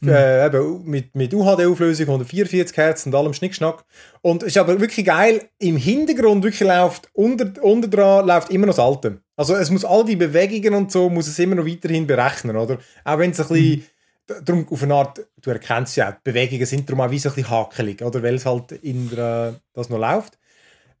Äh, 0.00 0.46
eben 0.46 0.84
mit, 0.84 1.16
mit 1.16 1.34
UHD-Auflösung, 1.34 2.06
144 2.06 2.76
Hertz 2.76 3.04
und 3.04 3.16
allem 3.16 3.34
Schnickschnack. 3.34 3.84
Und 4.22 4.44
es 4.44 4.50
ist 4.50 4.58
aber 4.58 4.80
wirklich 4.80 5.04
geil, 5.04 5.48
im 5.58 5.76
Hintergrund 5.76 6.44
wirklich 6.44 6.60
läuft, 6.60 7.08
unter, 7.14 7.50
unter 7.64 7.88
dran 7.88 8.24
läuft 8.26 8.50
immer 8.50 8.66
noch 8.66 8.76
das 8.76 8.84
Alte. 8.84 9.20
Also 9.36 9.56
es 9.56 9.70
muss 9.70 9.84
all 9.84 10.04
die 10.04 10.14
Bewegungen 10.14 10.74
und 10.74 10.92
so, 10.92 11.10
muss 11.10 11.26
es 11.26 11.36
immer 11.40 11.56
noch 11.56 11.66
weiterhin 11.66 12.06
berechnen, 12.06 12.56
oder? 12.56 12.78
Auch 13.04 13.18
wenn 13.18 13.32
es 13.32 13.40
ein 13.40 13.48
bisschen, 13.48 13.80
d- 13.80 13.82
darum 14.28 14.66
auf 14.70 14.82
eine 14.82 14.94
Art, 14.94 15.20
du 15.40 15.50
erkennst 15.50 15.96
ja, 15.96 16.12
die 16.12 16.18
Bewegungen 16.22 16.66
sind 16.66 16.88
darum 16.88 17.00
auch 17.00 17.10
wie 17.10 17.18
so 17.18 17.28
ein 17.30 17.34
bisschen 17.34 17.50
hakelig, 17.50 18.02
oder? 18.02 18.22
Weil 18.22 18.34
es 18.34 18.46
halt 18.46 18.72
in 18.72 19.10
der, 19.10 19.54
das 19.72 19.88
noch 19.88 19.98
läuft. 19.98 20.38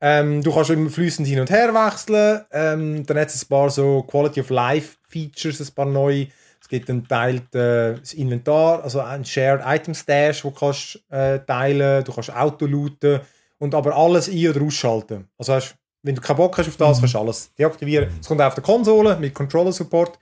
Ähm, 0.00 0.42
du 0.42 0.52
kannst 0.52 0.70
immer 0.70 0.90
fließend 0.90 1.26
hin 1.26 1.40
und 1.40 1.50
her 1.50 1.74
wechseln. 1.74 2.44
Ähm, 2.52 3.04
dann 3.04 3.18
hat 3.18 3.28
es 3.28 3.44
ein 3.44 3.48
paar 3.48 3.68
so 3.70 4.02
Quality 4.02 4.40
of 4.40 4.50
Life 4.50 4.96
Features, 5.08 5.60
ein 5.60 5.74
paar 5.74 5.86
neue. 5.86 6.28
Es 6.60 6.68
gibt 6.68 6.88
ein 6.88 7.06
Teil 7.06 7.36
äh, 7.54 7.98
das 7.98 8.12
Inventar, 8.14 8.82
also 8.84 9.00
ein 9.00 9.24
Shared 9.24 9.62
Item 9.64 9.94
Stash, 9.94 10.44
wo 10.44 10.50
du 10.50 10.56
kannst 10.56 11.00
äh, 11.10 11.40
teilen. 11.40 12.04
Du 12.04 12.12
kannst 12.12 12.34
Auto 12.34 12.66
looten 12.66 13.20
und 13.58 13.74
aber 13.74 13.96
alles 13.96 14.28
ein- 14.28 14.48
oder 14.48 14.62
ausschalten. 14.62 15.28
Also 15.36 15.54
hast, 15.54 15.74
wenn 16.02 16.14
du 16.14 16.20
keinen 16.20 16.36
Bock 16.36 16.56
hast 16.58 16.68
auf 16.68 16.76
das, 16.76 17.00
kannst 17.00 17.14
du 17.14 17.18
alles 17.18 17.54
deaktivieren. 17.54 18.08
Es 18.20 18.28
kommt 18.28 18.40
auf 18.40 18.54
der 18.54 18.62
Konsole 18.62 19.16
mit 19.16 19.34
Controller 19.34 19.72
Support. 19.72 20.18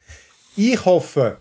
Ich 0.56 0.82
hoffe, 0.84 1.38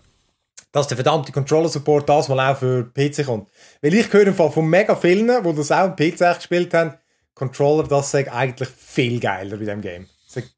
dass 0.76 0.88
der 0.88 0.96
verdammte 0.96 1.32
Controller 1.32 1.68
Support 1.68 2.08
das 2.08 2.28
mal 2.28 2.52
auch 2.52 2.58
für 2.58 2.84
PC 2.92 3.24
kommt. 3.26 3.48
Weil 3.82 3.94
ich 3.94 4.12
höre 4.12 4.26
im 4.26 4.34
Fall 4.34 4.50
von 4.50 4.66
mega 4.66 4.94
vielen, 4.94 5.26
die 5.42 5.54
das 5.54 5.72
auch 5.72 5.78
am 5.78 5.96
PC 5.96 6.18
gespielt 6.36 6.72
haben, 6.74 6.94
Controller, 7.34 7.86
das 7.88 8.10
sei 8.10 8.30
eigentlich 8.32 8.68
viel 8.68 9.18
geiler 9.20 9.56
bei 9.56 9.64
dem 9.64 9.80
Game. 9.80 10.06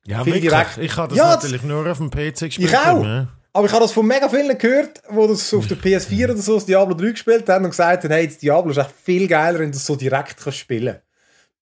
Ja, 0.06 0.24
viel 0.24 0.34
wirklich. 0.34 0.50
direkt- 0.50 0.78
Ich 0.78 0.96
habe 0.96 1.08
das 1.08 1.18
Ja, 1.18 1.34
natürlich 1.34 1.62
nur 1.62 1.88
auf 1.90 1.98
dem 1.98 2.10
PC 2.10 2.40
gespielt. 2.46 2.70
Ich 2.70 2.76
auch. 2.76 3.02
Ja. 3.04 3.28
Aber 3.52 3.66
ich 3.66 3.72
habe 3.72 3.82
das 3.82 3.92
von 3.92 4.06
mega 4.06 4.28
vielen 4.28 4.56
gehört, 4.58 5.02
die 5.10 5.26
das 5.28 5.54
auf 5.54 5.66
der 5.66 5.76
PS4 5.76 6.24
oder 6.30 6.36
so 6.36 6.54
das 6.56 6.66
Diablo 6.66 6.94
3 6.94 7.10
gespielt 7.12 7.48
haben 7.48 7.64
und 7.64 7.70
gesagt 7.70 8.04
haben, 8.04 8.12
hey, 8.12 8.26
das 8.26 8.38
Diablo 8.38 8.70
ist 8.72 8.76
echt 8.76 8.90
viel 9.02 9.26
geiler, 9.26 9.58
wenn 9.60 9.66
du 9.66 9.72
das 9.72 9.86
so 9.86 9.96
direkt 9.96 10.36
kannst 10.36 10.58
spielen 10.58 10.96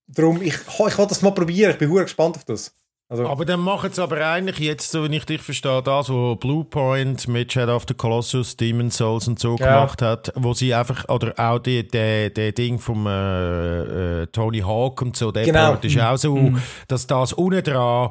Darum, 0.09 0.41
ich, 0.43 0.55
ich 0.55 0.99
will 0.99 1.07
das 1.07 1.23
mal 1.23 1.31
probieren, 1.33 1.73
ich 1.73 1.79
bin 1.79 1.91
hure 1.91 2.03
gespannt 2.05 2.37
auf 2.37 2.45
das. 2.45 2.73
Also, 3.09 3.25
Aber 3.29 3.45
dann 3.45 3.61
machen 3.61 3.93
sie 3.93 4.03
aber 4.03 4.17
eigentlich 4.27 4.59
jetzt, 4.59 4.91
so 4.91 5.09
wie 5.09 5.17
ich 5.17 5.25
dich 5.25 5.41
verstehe, 5.41 5.81
das, 5.81 6.09
was 6.09 6.39
Bluepoint 6.41 7.29
mit 7.29 7.53
Shadow 7.53 7.77
of 7.77 7.85
the 7.87 7.95
Colossus, 7.95 8.57
Demon's 8.57 8.97
Souls 8.97 9.29
und 9.29 9.39
so 9.39 9.55
Ja. 9.61 9.67
gemacht 9.81 10.03
hat, 10.03 10.33
wo 10.35 10.55
sie 10.55 10.75
einfach, 10.75 11.09
oder 11.09 11.33
auch 11.37 11.61
die, 11.61 11.87
die, 11.87 12.35
die 12.35 12.53
Ding 12.53 12.81
vom 12.81 13.07
äh, 13.07 14.23
äh, 14.23 14.27
Tony 14.33 14.59
Hawk 14.61 15.03
und 15.03 15.17
so, 15.17 15.31
der 15.31 15.45
Genau. 15.45 15.71
Part 15.71 15.85
ist 15.85 16.01
auch 16.01 16.17
so, 16.17 16.53
dass 16.89 17.07
das 17.07 17.33
unten 17.33 17.63
dran 17.63 18.11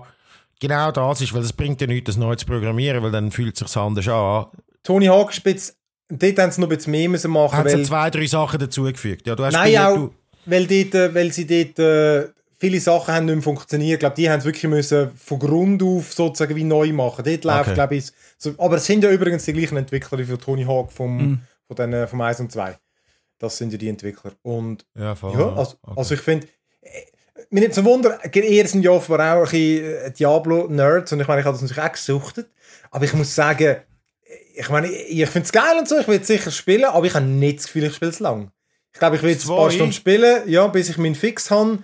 genau 0.62 0.92
das 0.94 1.20
ist, 1.20 1.34
weil 1.34 1.42
es 1.42 1.52
bringt 1.52 1.82
ja 1.82 1.88
nichts, 1.88 2.06
das 2.08 2.16
neu 2.18 2.34
zu 2.36 2.46
programmieren, 2.46 3.04
weil 3.04 3.12
dann 3.12 3.32
fühlt 3.32 3.62
es 3.62 3.68
sich 3.70 3.78
anders 3.78 4.08
an. 4.08 4.46
Tony 4.82 5.08
Hawk 5.08 5.34
spitz, 5.34 5.76
dort 6.08 6.40
haben 6.40 6.52
sie 6.52 6.62
noch 6.62 6.70
ein 6.70 6.78
bisschen 6.78 6.92
mehr 6.92 7.10
müssen 7.10 7.32
machen 7.32 7.58
Hat 7.58 7.70
sie 7.70 7.76
weil, 7.80 7.84
zwei, 7.86 8.10
drei 8.10 8.28
Sachen 8.28 8.60
dazugefügt. 8.62 9.28
Ja, 9.28 9.36
du 9.36 9.44
hast 9.44 9.54
Nein, 9.56 9.78
auch, 9.78 9.96
du- 9.96 10.14
weil, 10.46 10.66
dort, 10.68 10.96
äh, 10.96 11.14
weil 11.14 11.34
sie 11.34 11.46
dort 11.46 11.80
äh, 11.80 12.30
viele 12.66 12.80
Sachen 12.80 13.14
haben 13.14 13.26
nicht 13.26 13.36
mehr 13.36 13.44
funktioniert. 13.44 13.94
Ich 13.96 14.00
glaube, 14.00 14.16
die 14.16 14.30
haben 14.30 14.40
es 14.40 14.46
wirklich 14.46 14.64
müssen 14.64 15.12
von 15.16 15.40
Grund 15.40 15.84
auf 15.84 16.14
sozusagen 16.14 16.56
wie 16.56 16.64
neu 16.64 16.92
machen. 16.94 17.24
Dort 17.26 17.44
läuft, 17.44 17.62
Okay. 17.68 17.74
glaube 17.76 17.96
ich, 17.96 18.06
so, 18.38 18.54
aber 18.58 18.78
es 18.78 18.86
sind 18.86 19.04
ja 19.04 19.12
übrigens 19.12 19.46
die 19.46 19.54
gleichen 19.54 19.78
Entwickler 19.78 20.18
wie 20.18 20.24
für 20.26 20.38
Tony 20.38 20.64
Hawk 20.66 20.92
vom, 20.92 21.40
von 21.68 21.76
den, 21.76 21.94
äh, 21.94 22.08
vom 22.08 22.22
1 22.22 22.40
und 22.40 22.52
2. 22.52 22.76
Das 23.40 23.58
sind 23.58 23.72
ja 23.72 23.78
die 23.78 23.90
Entwickler. 23.90 24.32
Und 24.42 24.86
Ja, 24.98 25.14
voll. 25.16 25.34
ja, 25.34 25.50
also, 25.56 25.76
Okay. 25.84 25.94
also 26.00 26.14
ich 26.16 26.22
finde, 26.22 26.48
mir 27.50 27.60
nimmt 27.62 27.74
so 27.74 27.84
Wunder, 27.86 28.20
ihr 28.34 28.68
sind 28.68 28.84
ja 28.84 28.92
offenbar 28.92 29.38
auch 29.44 29.52
ein 29.52 29.60
äh, 29.60 30.12
Diablo-Nerds 30.12 31.12
und 31.14 31.20
ich 31.20 31.28
meine, 31.28 31.42
ich 31.42 31.46
habe 31.46 31.56
das 31.56 31.62
natürlich 31.62 31.84
auch 31.84 31.92
gesuchtet, 31.92 32.48
aber 32.92 33.06
ich 33.06 33.14
muss 33.14 33.34
sagen, 33.36 33.78
ich 34.56 34.70
meine, 34.70 34.88
ich, 34.88 35.20
ich 35.22 35.30
finde 35.30 35.46
es 35.46 35.52
geil 35.52 35.78
und 35.78 35.88
so, 35.88 35.98
ich 36.00 36.08
will 36.08 36.20
es 36.20 36.28
sicher 36.28 36.50
spielen, 36.52 36.86
aber 36.86 37.06
ich 37.06 37.14
habe 37.14 37.26
nicht 37.26 37.60
das 37.60 37.66
Gefühl, 37.68 37.84
ich 37.86 37.96
spiele 37.96 38.12
es 38.12 38.20
lang. 38.20 38.52
Ich 38.94 39.00
glaube, 39.00 39.18
ich 39.18 39.22
will 39.24 39.32
jetzt 39.32 39.44
ein 39.46 39.56
paar? 39.56 39.70
Stunden 39.70 39.92
spielen, 39.92 40.48
ja, 40.48 40.66
bis 40.68 40.90
ich 40.90 40.98
meinen 40.98 41.16
Fix 41.16 41.52
habe. 41.52 41.80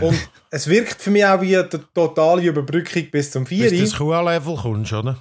Und 0.00 0.18
es 0.50 0.66
wirkt 0.66 1.00
für 1.00 1.10
mich 1.10 1.24
auch 1.24 1.40
wie 1.40 1.56
eine 1.56 1.68
totale 1.68 2.42
Überbrückung 2.42 3.10
bis 3.10 3.30
zum 3.30 3.46
4. 3.46 3.70
Bis 3.70 3.78
du 3.78 3.84
das 3.84 3.96
Q-Level 3.96 4.56
kommst, 4.56 4.92
oder? 4.92 5.16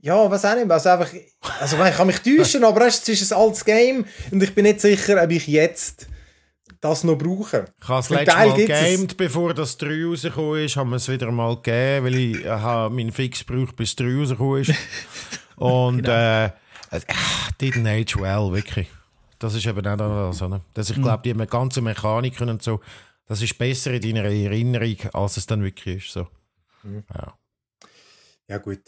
Ja, 0.00 0.30
was 0.30 0.44
auch 0.44 0.54
nicht. 0.54 0.70
Also, 0.70 0.90
einfach, 0.90 1.08
also 1.60 1.82
ich 1.82 1.96
kann 1.96 2.06
mich 2.06 2.18
täuschen, 2.20 2.62
aber 2.64 2.86
es 2.86 3.08
ist 3.08 3.32
ein 3.32 3.38
altes 3.38 3.64
Game 3.64 4.04
und 4.30 4.42
ich 4.42 4.54
bin 4.54 4.64
nicht 4.64 4.80
sicher, 4.80 5.22
ob 5.22 5.30
ich 5.30 5.46
jetzt 5.46 6.08
das 6.82 7.04
noch 7.04 7.16
brauche. 7.16 7.64
Ich 7.80 7.88
habe 7.88 8.00
das 8.00 8.10
letzte 8.10 8.36
Mal 8.36 8.52
gegamed, 8.52 9.16
bevor 9.16 9.54
das 9.54 9.78
3 9.78 10.04
rausgekommen 10.04 10.64
ist, 10.64 10.76
haben 10.76 10.90
wir 10.90 10.96
es 10.96 11.08
wieder 11.08 11.30
mal 11.32 11.56
gegeben, 11.56 12.04
weil 12.04 12.14
ich 12.16 12.44
äh, 12.44 12.48
habe 12.50 12.94
meinen 12.94 13.12
Fix 13.12 13.46
gebraucht, 13.46 13.76
bis 13.76 13.96
3 13.96 14.18
rausgekommen 14.18 14.60
ist. 14.60 14.74
Und 15.56 16.02
Genau. 16.02 16.12
äh, 16.12 16.44
äh, 16.46 17.00
didn't 17.58 17.88
age 17.88 18.16
well, 18.20 18.52
wirklich. 18.52 18.88
Das 19.38 19.54
ist 19.54 19.66
eben 19.66 19.86
auch 19.86 19.96
das, 19.96 20.42
oder? 20.42 20.60
Dass 20.74 20.90
ich 20.90 21.00
glaube, 21.00 21.22
die 21.24 21.32
ganzen 21.46 21.84
Mechaniken 21.84 22.48
und 22.50 22.62
so, 22.62 22.80
das 23.26 23.42
ist 23.42 23.56
besser 23.58 23.92
in 23.92 24.02
deiner 24.02 24.24
Erinnerung, 24.24 24.96
als 25.12 25.36
es 25.36 25.46
dann 25.46 25.62
wirklich 25.62 26.04
ist. 26.04 26.12
So. 26.12 26.26
Mhm. 26.82 27.04
Ja. 27.14 27.34
Ja, 28.48 28.58
gut. 28.58 28.80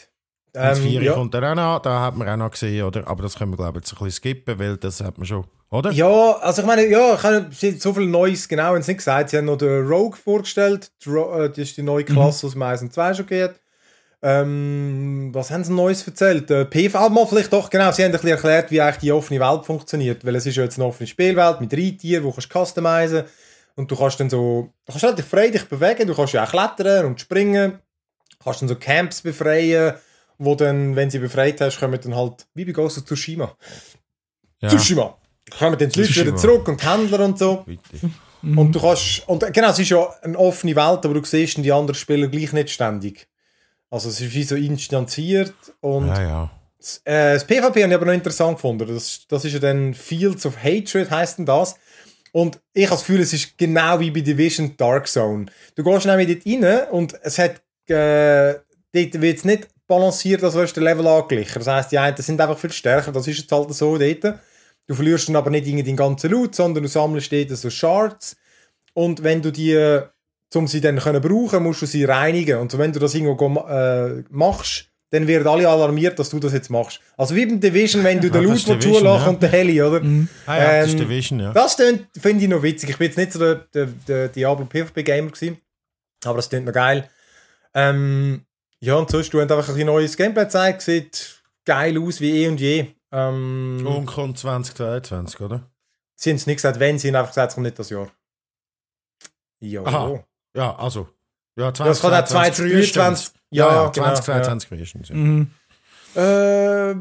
Das 0.53 0.79
Ähm, 0.79 0.85
4 0.87 1.03
ja. 1.03 1.13
kommt 1.13 1.35
dann 1.35 1.45
auch 1.45 1.55
noch, 1.55 1.83
da 1.83 2.01
hat 2.01 2.17
man 2.17 2.29
auch 2.29 2.37
noch 2.37 2.51
gesehen, 2.51 2.85
oder? 2.85 3.07
Aber 3.07 3.23
das 3.23 3.37
können 3.37 3.53
wir, 3.53 3.57
glaube 3.57 3.79
ich, 3.79 3.85
jetzt 3.85 3.93
ein 3.93 4.05
bisschen 4.05 4.13
skippen, 4.13 4.59
weil 4.59 4.77
das 4.77 5.01
hat 5.03 5.19
man 5.19 5.27
schon, 5.27 5.45
oder? 5.71 5.91
Ja, 5.91 6.33
also 6.39 6.63
ich 6.63 6.67
meine, 6.67 6.87
ja, 6.87 7.15
ich 7.15 7.23
habe 7.23 7.49
so 7.53 7.93
viel 7.93 8.07
Neues, 8.07 8.49
genau, 8.49 8.75
nicht 8.77 8.87
gesagt. 8.87 9.31
Sie 9.31 9.37
haben 9.37 9.47
noch 9.47 9.59
den 9.59 9.87
Rogue 9.87 10.17
vorgestellt. 10.17 10.93
Die 11.05 11.11
äh, 11.11 11.49
das 11.49 11.59
ist 11.59 11.77
die 11.77 11.83
neue 11.83 12.05
Klasse 12.05 12.47
aus 12.47 12.53
dem 12.53 12.63
1 12.63 12.83
und 12.83 12.93
2 12.93 13.15
schon 13.15 13.27
geht. 13.27 13.55
Ähm, 14.23 15.31
was 15.33 15.51
haben 15.51 15.63
sie 15.63 15.73
Neues 15.75 16.07
erzählt? 16.07 16.51
Äh, 16.51 16.65
PV 16.65 17.11
mal 17.11 17.27
vielleicht 17.27 17.53
doch, 17.53 17.69
genau, 17.69 17.93
sie 17.93 18.03
haben 18.03 18.09
ein 18.09 18.13
bisschen 18.13 18.31
erklärt, 18.31 18.71
wie 18.71 18.81
eigentlich 18.81 18.97
die 18.97 19.13
offene 19.13 19.41
Welt 19.41 19.67
funktioniert. 19.67 20.25
Weil 20.25 20.37
es 20.37 20.47
ist 20.47 20.57
ja 20.57 20.65
jetzt 20.65 20.79
eine 20.79 20.87
offene 20.87 21.07
Spielwelt 21.07 21.61
mit 21.61 21.73
Reittieren, 21.75 22.25
wo 22.25 22.31
du 22.31 22.37
kannst 22.37 22.51
customizen 22.51 23.25
und 23.77 23.91
du 23.91 23.97
kannst 23.97 24.19
dann 24.19 24.29
so, 24.29 24.73
du 24.85 24.93
kannst 24.93 25.05
relativ 25.05 25.27
frei 25.27 25.49
dich 25.49 25.65
bewegen, 25.65 26.07
du 26.07 26.15
kannst 26.15 26.33
ja 26.33 26.45
auch 26.45 26.51
klettern 26.51 27.07
und 27.07 27.21
springen, 27.21 27.79
kannst 28.43 28.63
dann 28.63 28.69
so 28.69 28.77
Camps 28.77 29.23
befreien, 29.23 29.95
wo 30.39 30.55
dann, 30.55 30.97
wenn 30.97 31.11
sie 31.11 31.19
befreit 31.19 31.61
hast, 31.61 31.79
kommen 31.79 32.01
dann 32.03 32.17
halt, 32.17 32.47
wie 32.55 32.65
bei 32.65 32.73
Ghost 32.73 32.99
of 32.99 33.05
Tsushima. 33.05 33.57
Ja. 34.61 34.69
Tsushima. 34.69 35.17
Kommen 35.59 35.79
dann 35.79 35.89
die 35.89 36.01
Leute 36.01 36.13
Tsushima. 36.13 36.27
wieder 36.27 36.37
zurück 36.37 36.69
und 36.69 36.83
die 36.83 36.87
Händler 36.87 37.21
und 37.21 37.39
so. 37.39 37.65
Bitte. 37.67 38.11
Und 38.43 38.73
du 38.73 38.81
kannst, 38.81 39.29
und 39.29 39.53
genau, 39.53 39.71
es 39.71 39.79
ist 39.79 39.89
ja 39.89 40.09
eine 40.23 40.39
offene 40.39 40.77
Welt, 40.77 41.05
aber 41.05 41.15
du 41.15 41.25
siehst 41.25 41.57
die 41.59 41.73
anderen 41.73 41.95
Spieler 41.95 42.29
gleich 42.29 42.53
nicht 42.53 42.71
ständig. 42.71 43.29
Also 43.91 44.09
es 44.09 44.21
ist 44.21 44.35
wie 44.35 44.43
so 44.43 44.57
instanziert 44.57 45.55
und 45.81 46.09
Ja, 46.09 46.23
ja. 46.23 46.51
das, 46.79 47.01
äh, 47.05 47.35
das 47.35 47.47
PvP 47.47 47.63
habe 47.63 47.79
ich 47.89 47.95
aber 47.95 48.07
noch 48.07 48.13
interessant 48.13 48.57
gefunden. 48.57 48.87
Das, 48.89 49.27
das 49.29 49.45
ist 49.45 49.53
ja 49.55 49.59
dann 49.59 49.95
Fields 49.95 50.45
of 50.47 50.63
Hatred, 50.63 51.11
heisst 51.11 51.39
denn 51.39 51.47
das. 51.47 51.77
Und 52.37 52.61
ich 52.75 52.85
habe 52.85 52.97
das 52.97 53.07
Gefühl, 53.07 53.23
es 53.23 53.33
ist 53.33 53.57
genau 53.57 53.99
wie 53.99 54.11
bei 54.11 54.21
Division 54.21 54.77
Dark 54.77 55.09
Zone. 55.09 55.47
Du 55.75 55.83
gehst 55.83 56.05
nämlich 56.05 56.29
dort 56.29 56.47
rein 56.47 56.89
und 56.91 57.19
es 57.23 57.39
hat, 57.39 57.63
äh, 57.89 58.61
dort 58.93 59.23
wird 59.23 59.39
es 59.39 59.45
nicht 59.47 59.69
balanciert, 59.87 60.45
als 60.45 60.55
wärst 60.55 60.77
du 60.77 60.83
Level 60.83 61.07
angeglichen. 61.07 61.55
Das 61.55 61.67
heisst, 61.67 61.93
die 61.93 61.99
einen 61.99 62.15
sind 62.19 62.39
einfach 62.39 62.59
viel 62.59 62.73
stärker, 62.73 63.11
das 63.11 63.27
ist 63.27 63.39
jetzt 63.39 63.53
halt 63.53 63.73
so 63.73 63.97
dort. 63.97 64.39
Du 64.87 64.95
verlierst 64.95 65.29
dann 65.29 65.37
aber 65.37 65.49
nicht 65.49 65.67
irgendwie 65.67 65.85
den 65.85 65.97
ganzen 65.97 66.31
Loot, 66.31 66.55
sondern 66.55 66.83
du 66.83 66.91
sammelst 66.91 67.33
dort 67.33 67.49
so 67.57 67.71
Shards. 67.71 68.37
Und 68.93 69.23
wenn 69.23 69.41
du 69.41 69.51
die, 69.51 69.73
äh, 69.73 70.03
um 70.55 70.69
sie 70.69 70.83
dann 70.83 70.99
können 70.99 71.23
brauchen, 71.23 71.63
musst 71.63 71.81
du 71.81 71.87
sie 71.87 72.05
reinigen. 72.05 72.59
Und 72.59 72.77
wenn 72.77 72.93
du 72.93 72.99
das 73.01 73.15
irgendwo 73.15 73.61
äh, 73.61 74.25
machst, 74.29 74.91
dann 75.11 75.27
werden 75.27 75.47
alle 75.47 75.69
alarmiert, 75.69 76.19
dass 76.19 76.31
du 76.31 76.39
das 76.41 76.53
jetzt 76.53 76.69
machst. 76.71 77.01
Also 77.17 77.35
wie 77.35 77.47
beim 77.47 77.61
Division, 77.61 78.03
wenn 78.05 78.21
du 78.21 78.29
den 78.31 78.43
Ja, 78.43 78.49
Loot 78.49 78.53
das 78.55 78.61
ist 78.63 78.69
willst 78.69 78.83
zulachst 78.89 79.25
ja. 79.27 79.31
und 79.31 79.43
den 79.43 79.51
Heli, 79.51 79.83
oder? 79.83 80.03
Ah, 80.47 80.57
ja, 80.59 80.79
das 80.81 80.87
ist 80.89 80.93
Ähm, 80.95 80.99
Division, 81.01 81.41
ja. 81.41 81.53
Das 81.53 81.77
tönt- 81.77 82.07
finde 82.19 82.45
ich 82.45 82.51
noch 82.51 82.63
witzig. 82.63 82.91
Ich 82.91 82.99
bin 82.99 83.07
jetzt 83.07 83.17
nicht 83.17 83.33
so 83.33 83.39
der, 83.39 83.55
der, 83.73 83.87
der 83.87 84.29
Diablo 84.29 84.65
PvP 84.67 85.03
Gamer 85.03 85.31
gewesen, 85.31 85.59
aber 86.25 86.37
das 86.37 86.49
klingt 86.49 86.67
noch 86.67 86.73
geil. 86.73 87.09
Ähm, 87.75 88.45
ja, 88.81 88.95
und 88.97 89.11
sonst, 89.11 89.33
du 89.33 89.41
hast 89.41 89.51
einfach 89.51 89.75
ein 89.77 89.87
neues 89.87 90.17
Gameplay 90.17 90.45
gezeigt, 90.45 90.83
sieht 90.83 91.43
geil 91.65 91.97
aus 92.01 92.21
wie 92.21 92.43
eh 92.45 92.49
und 92.49 92.61
je. 92.61 92.87
Ähm, 93.13 93.87
Und 93.87 94.07
kommt 94.07 94.39
2022, 94.39 95.41
oder? 95.41 95.71
Sie 96.17 96.31
haben 96.31 96.37
es 96.37 96.47
nicht 96.47 96.57
gesagt, 96.57 96.81
wenn, 96.81 96.99
sie 96.99 97.09
haben 97.09 97.17
einfach 97.17 97.31
gesagt, 97.31 97.51
es 97.51 97.55
kommt 97.55 97.65
nicht 97.67 97.79
das 97.79 97.91
Jahr. 97.91 98.11
Ja. 99.61 99.83
Aha. 99.85 100.25
Ja, 100.57 100.75
also. 100.77 101.09
Ja, 101.59 101.71
Das 101.73 102.01
kann 102.01 102.13
auch 102.15 102.25
2023. 102.25 103.33
Ja, 103.57 103.69
Ja, 103.69 103.75
ja, 103.85 103.89
genau, 103.89 104.15
2022 104.15 104.69
frühestens. 104.69 105.09
Ja. 105.09 105.15
Mhm. 105.15 105.51
Äh, 106.17 106.93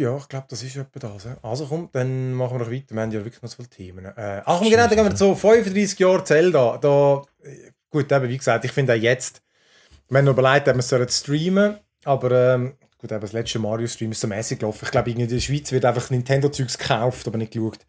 ja, 0.00 0.16
ich 0.18 0.28
glaube, 0.28 0.46
das 0.48 0.62
ist 0.62 0.76
etwa 0.76 0.98
das. 0.98 1.26
Also 1.42 1.66
komm, 1.66 1.88
dann 1.92 2.34
machen 2.34 2.58
wir 2.58 2.64
noch 2.66 2.70
weiter. 2.70 2.94
Wir 2.94 3.00
haben 3.02 3.10
ja 3.10 3.24
wirklich 3.24 3.42
noch 3.42 3.48
so 3.48 3.56
viele 3.56 3.70
Themen. 3.70 4.04
Äh, 4.04 4.42
ach, 4.44 4.60
genau, 4.60 4.86
dann 4.86 4.90
gehen 4.90 5.04
wir 5.04 5.14
zu 5.14 5.34
35 5.34 5.98
Jahre 5.98 6.24
Zelda. 6.24 6.76
Da, 6.78 7.22
äh, 7.42 7.70
gut, 7.90 8.12
eben, 8.12 8.28
wie 8.28 8.36
gesagt, 8.36 8.64
ich 8.66 8.72
finde 8.72 8.92
auch 8.92 8.98
jetzt, 8.98 9.40
wir 10.10 10.18
haben 10.18 10.26
noch 10.26 10.32
überlegt, 10.32 10.68
ob 10.68 10.74
wir 10.74 10.80
es 10.80 10.88
sollen 10.88 11.08
streamen 11.08 11.78
aber 12.04 12.54
ähm, 12.54 12.74
gut, 12.98 13.12
eben 13.12 13.20
das 13.20 13.32
letzte 13.32 13.58
Mario-Stream 13.58 14.12
ist 14.12 14.20
so 14.20 14.26
mäßig 14.26 14.58
gelaufen. 14.58 14.84
Ich 14.84 14.90
glaube, 14.90 15.10
in 15.10 15.28
der 15.28 15.40
Schweiz 15.40 15.70
wird 15.72 15.84
einfach 15.84 16.10
Nintendo-Zeugs 16.10 16.78
gekauft, 16.78 17.26
aber 17.26 17.38
nicht 17.38 17.52
geschaut. 17.52 17.80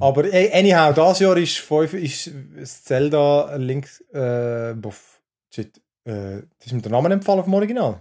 Aber 0.00 0.24
äh, 0.24 0.50
anyhow, 0.52 0.94
das 0.94 1.20
Jahr 1.20 1.36
ist, 1.36 1.58
fünf, 1.58 1.92
ist 1.92 2.30
das 2.56 2.82
Zelda 2.84 3.56
Link, 3.56 3.88
äh, 4.12 4.72
buff, 4.74 5.20
shit, 5.54 5.81
äh, 6.04 6.42
das 6.58 6.66
ist 6.66 6.72
mir 6.72 6.82
der 6.82 6.92
Name 6.92 7.12
empfallen 7.12 7.44
vom 7.44 7.54
Original. 7.54 8.00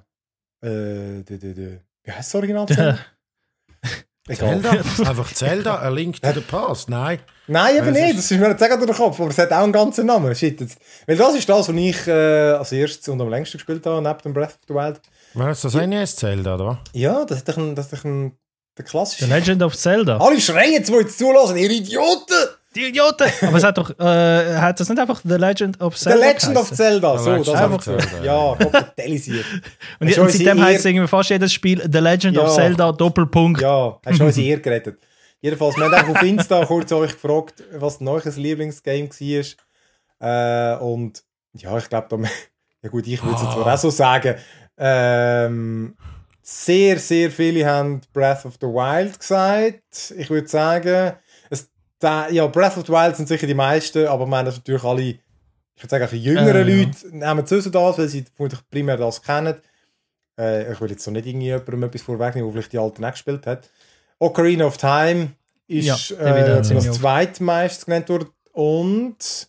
Äh, 0.63 1.23
de, 1.23 1.37
de, 1.37 1.53
de, 1.53 1.79
wie 2.03 2.11
heißt 2.11 2.33
das 2.33 2.35
Original? 2.35 2.65
Zelda? 4.27 4.71
Einfach 4.71 5.33
Zelda, 5.33 5.79
A 5.79 5.89
Link 5.89 6.21
to 6.21 6.31
the 6.31 6.41
Past. 6.41 6.89
Nein. 6.89 7.19
Nein, 7.47 7.77
eben 7.77 7.91
nicht. 7.91 8.17
Das 8.17 8.31
ist 8.31 8.39
mir 8.39 8.49
jetzt 8.49 8.59
gerade 8.59 8.77
durch 8.85 8.97
den 8.97 9.05
Kopf. 9.05 9.19
Aber 9.19 9.29
es 9.29 9.37
hat 9.37 9.51
auch 9.51 9.63
einen 9.63 9.73
ganzen 9.73 10.05
Namen. 10.05 10.33
Shit, 10.35 10.61
jetzt. 10.61 10.79
Weil 11.07 11.17
das 11.17 11.35
ist 11.35 11.49
das, 11.49 11.67
was 11.67 11.75
ich 11.75 12.07
äh, 12.07 12.51
als 12.51 12.71
erstes 12.71 13.09
und 13.09 13.19
am 13.19 13.29
längsten 13.29 13.57
gespielt 13.57 13.85
habe, 13.85 14.01
neben 14.01 14.19
dem 14.19 14.33
Breath 14.33 14.53
of 14.53 14.59
the 14.67 14.73
Wild. 14.73 15.01
Was 15.33 15.63
ist 15.63 15.75
das 15.75 15.87
NES 15.87 16.15
Zelda, 16.15 16.55
oder? 16.55 16.79
Ja, 16.93 17.25
das 17.25 17.39
ist 17.39 17.49
doch 17.49 17.57
ein, 17.57 17.75
das 17.75 17.91
ist 17.91 17.93
doch 17.93 18.05
ein 18.05 18.37
der 18.77 18.85
klassische. 18.85 19.25
The 19.25 19.31
Legend 19.31 19.63
of 19.63 19.75
Zelda. 19.75 20.17
Alle 20.17 20.39
schreien 20.39 20.73
jetzt, 20.73 20.89
die 20.89 20.93
jetzt 20.93 21.17
zulassen, 21.17 21.57
ihr 21.57 21.69
Idioten! 21.69 22.50
Die 22.75 22.87
Idioten! 22.87 23.27
Aber 23.47 23.57
es 23.57 23.63
hat 23.63 23.77
doch, 23.77 23.89
äh, 23.99 24.55
hat 24.57 24.79
das 24.79 24.87
nicht 24.87 24.99
einfach 24.99 25.21
The 25.23 25.35
Legend 25.35 25.81
of 25.81 25.97
The 25.97 26.05
Zelda 26.05 26.25
Legend 26.25 26.57
of? 26.57 26.71
Zelda. 26.73 27.17
The 27.17 27.23
So, 27.23 27.37
das 27.37 27.47
of 27.49 27.55
einfach 27.55 28.23
Ja, 28.23 28.55
kapitalisiert. 28.55 29.45
Und, 29.99 30.07
und 30.07 30.17
unsere 30.19 30.29
seitdem 30.29 30.63
heisst 30.63 30.85
irgendwie 30.85 31.07
fast 31.07 31.29
jedes 31.29 31.51
Spiel 31.53 31.81
The 31.91 31.99
Legend 31.99 32.37
of 32.37 32.47
Ja. 32.47 32.53
Zelda 32.55 32.91
Doppelpunkt. 32.93 33.61
Ja, 33.61 33.99
hast 34.05 34.19
du 34.19 34.23
unsere 34.25 34.47
Ehre 34.47 34.61
gerettet. 34.61 34.99
Jedenfalls, 35.41 35.75
wir 35.75 35.85
haben 35.85 35.93
auch 35.95 36.15
auf 36.15 36.21
Insta 36.23 36.65
kurz 36.65 36.91
euch 36.91 37.11
gefragt, 37.13 37.63
was 37.73 37.99
neues 37.99 38.37
Lieblingsgame 38.37 39.09
war. 39.09 40.75
Äh, 40.75 40.77
und 40.77 41.23
ja, 41.53 41.77
ich 41.77 41.89
glaube, 41.89 42.07
da, 42.09 42.17
ja 42.83 42.89
gut, 42.89 43.05
ich 43.07 43.21
würde 43.23 43.35
es 43.35 43.41
jetzt 43.41 43.53
zwar 43.53 43.73
auch 43.73 43.77
so 43.77 43.89
sagen. 43.89 44.35
Ähm, 44.77 45.97
sehr, 46.41 46.97
sehr 46.99 47.31
viele 47.31 47.65
haben 47.65 48.01
Breath 48.13 48.45
of 48.45 48.53
the 48.61 48.67
Wild 48.67 49.19
gesagt. 49.19 50.13
Ich 50.17 50.29
würde 50.29 50.47
sagen, 50.47 51.13
da, 52.01 52.29
ja, 52.29 52.47
Breath 52.47 52.77
of 52.77 52.85
the 52.85 52.91
Wild 52.91 53.15
sind 53.15 53.27
sicher 53.29 53.47
die 53.47 53.53
meisten, 53.53 54.07
aber 54.07 54.25
wir 54.25 54.37
haben 54.37 54.45
das 54.45 54.57
natürlich 54.57 54.83
alle, 54.83 55.01
ich 55.03 55.19
würde 55.77 55.89
sagen, 55.89 56.03
auch 56.05 56.11
jüngere 56.11 56.55
Äh, 56.55 56.69
ja. 56.69 56.85
Leute 56.85 57.15
nehmen 57.15 57.45
zu 57.45 57.61
das, 57.69 57.97
weil 57.97 58.07
sie 58.09 58.25
vermutlich 58.35 58.59
primär 58.69 58.97
das 58.97 59.21
kennen. 59.21 59.55
Äh, 60.39 60.71
ich 60.73 60.81
will 60.81 60.89
jetzt 60.91 61.03
so 61.03 61.11
nicht 61.11 61.25
irgendwie 61.25 61.45
jemandem 61.47 61.83
etwas 61.83 62.01
vorwegnehmen, 62.01 62.47
der 62.49 62.53
vielleicht 62.53 62.73
die 62.73 62.77
alten 62.79 63.05
auch 63.05 63.11
gespielt 63.11 63.45
hat. 63.47 63.69
Ocarina 64.19 64.65
of 64.65 64.77
Time 64.77 65.31
ist 65.67 66.09
Ja, 66.09 66.15
der 66.17 66.35
äh, 66.35 66.39
wieder 66.41 66.61
das 66.61 66.91
zweitmeist 66.97 67.85
genannt 67.85 68.09
worden. 68.09 68.29
Und 68.53 69.47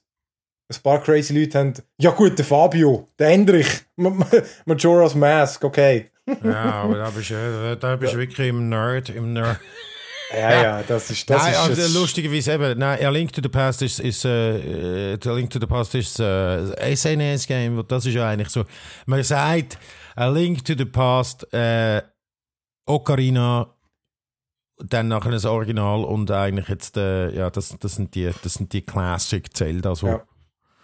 ein 0.70 0.82
paar 0.82 1.02
crazy 1.02 1.38
Leute 1.38 1.58
haben, 1.58 1.74
ja 1.98 2.10
gut, 2.10 2.38
der 2.38 2.44
Fabio, 2.44 3.08
der 3.18 3.28
Endrich, 3.30 3.68
Ma- 3.96 4.10
Ma- 4.10 4.26
Majora's 4.64 5.14
Mask, 5.14 5.64
okay. 5.64 6.10
Ja, 6.44 6.72
aber 6.82 6.98
da 6.98 7.10
bist 7.10 7.30
du, 7.30 7.76
da 7.80 7.96
bist 7.96 8.14
du 8.14 8.18
wirklich 8.18 8.48
im 8.48 8.68
Nerd. 8.68 9.08
Im 9.10 9.32
Nerd. 9.32 9.58
Ja, 10.34 10.62
ja, 10.62 10.82
das 10.82 11.10
ist, 11.10 11.28
das 11.28 11.42
nein, 11.42 11.52
ist 11.52 11.58
also, 11.58 12.00
lustigerweise 12.00 12.52
eben, 12.52 12.78
nein, 12.78 13.04
A 13.04 13.10
Link 13.10 13.32
to 13.32 13.40
the 13.42 13.48
Past 13.48 13.82
ist, 13.82 14.00
ist 14.00 14.24
äh, 14.24 15.12
äh, 15.14 15.18
A 15.28 15.32
Link 15.32 15.50
to 15.50 15.58
the 15.60 15.66
Past 15.66 15.94
ist 15.94 16.18
äh, 16.20 16.96
SNES-Game, 16.96 17.78
und 17.78 17.90
das 17.90 18.06
ist 18.06 18.14
ja 18.14 18.28
eigentlich 18.28 18.48
so, 18.48 18.64
man 19.06 19.22
sagt, 19.22 19.78
A 20.16 20.28
Link 20.28 20.64
to 20.64 20.74
the 20.76 20.84
Past, 20.84 21.52
äh, 21.52 22.02
Ocarina, 22.86 23.74
dann 24.78 25.08
nachher 25.08 25.30
das 25.30 25.44
Original 25.44 26.04
und 26.04 26.30
eigentlich 26.30 26.68
jetzt, 26.68 26.96
äh, 26.96 27.30
ja, 27.34 27.50
das, 27.50 27.76
das 27.78 27.94
sind 27.96 28.14
die, 28.14 28.30
das 28.42 28.54
sind 28.54 28.72
die 28.72 28.82
Classic 28.82 29.44
Zelda, 29.54 29.94
so. 29.94 30.06
Ja. 30.06 30.22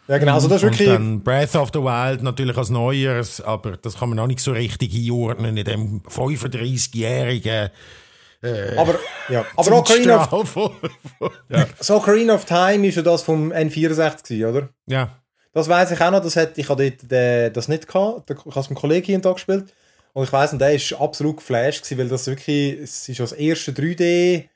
Ja, 0.08 0.16
genau, 0.16 0.34
also 0.34 0.48
das 0.48 0.62
ist 0.62 0.64
Und 0.64 0.70
wirklich... 0.72 0.88
dann 0.88 1.22
Breath 1.22 1.54
of 1.54 1.68
the 1.74 1.80
Wild 1.80 2.22
natürlich 2.22 2.56
als 2.56 2.70
Neues, 2.70 3.42
aber 3.42 3.76
das 3.76 3.98
kann 3.98 4.08
man 4.08 4.16
noch 4.16 4.26
nicht 4.26 4.40
so 4.40 4.52
richtig 4.52 4.94
einordnen 4.94 5.58
in 5.58 5.64
dem 5.66 6.00
35-jährigen 6.00 7.68
aber, 8.42 8.98
ja, 9.28 9.44
aber 9.56 9.78
Ocarina 9.78 10.30
of, 10.30 10.54
ja. 11.48 11.66
so 11.80 11.96
Ocarina 11.96 12.34
of 12.34 12.44
Time 12.44 12.86
ist 12.86 12.96
ja 12.96 13.02
das 13.02 13.22
vom 13.22 13.52
N64 13.52 14.22
gewesen, 14.22 14.44
oder? 14.44 14.68
ja. 14.86 15.14
Das 15.54 15.68
weiß 15.68 15.90
ich 15.90 16.00
auch 16.00 16.10
noch, 16.10 16.20
das 16.22 16.36
hat, 16.36 16.56
ich 16.56 16.68
habe 16.68 16.90
dort 16.90 17.10
den, 17.10 17.52
das 17.52 17.68
nicht 17.68 17.88
gehabt, 17.88 18.30
ich 18.30 18.36
habe 18.36 18.50
es 18.60 18.68
mit 18.68 18.68
einem 18.68 18.76
Kollegen 18.76 19.06
hier 19.06 19.16
und 19.16 19.24
da 19.24 19.32
gespielt 19.32 19.72
und 20.12 20.24
ich 20.24 20.32
weiss, 20.32 20.52
und 20.52 20.60
der 20.60 20.74
ist 20.74 20.92
absolut 20.92 21.38
geflasht 21.38 21.82
gewesen, 21.82 21.98
weil 21.98 22.08
das 22.08 22.26
wirklich, 22.26 22.78
es 22.80 23.08
ist 23.08 23.18
das 23.18 23.32
erste 23.32 23.72
3D, 23.72 24.48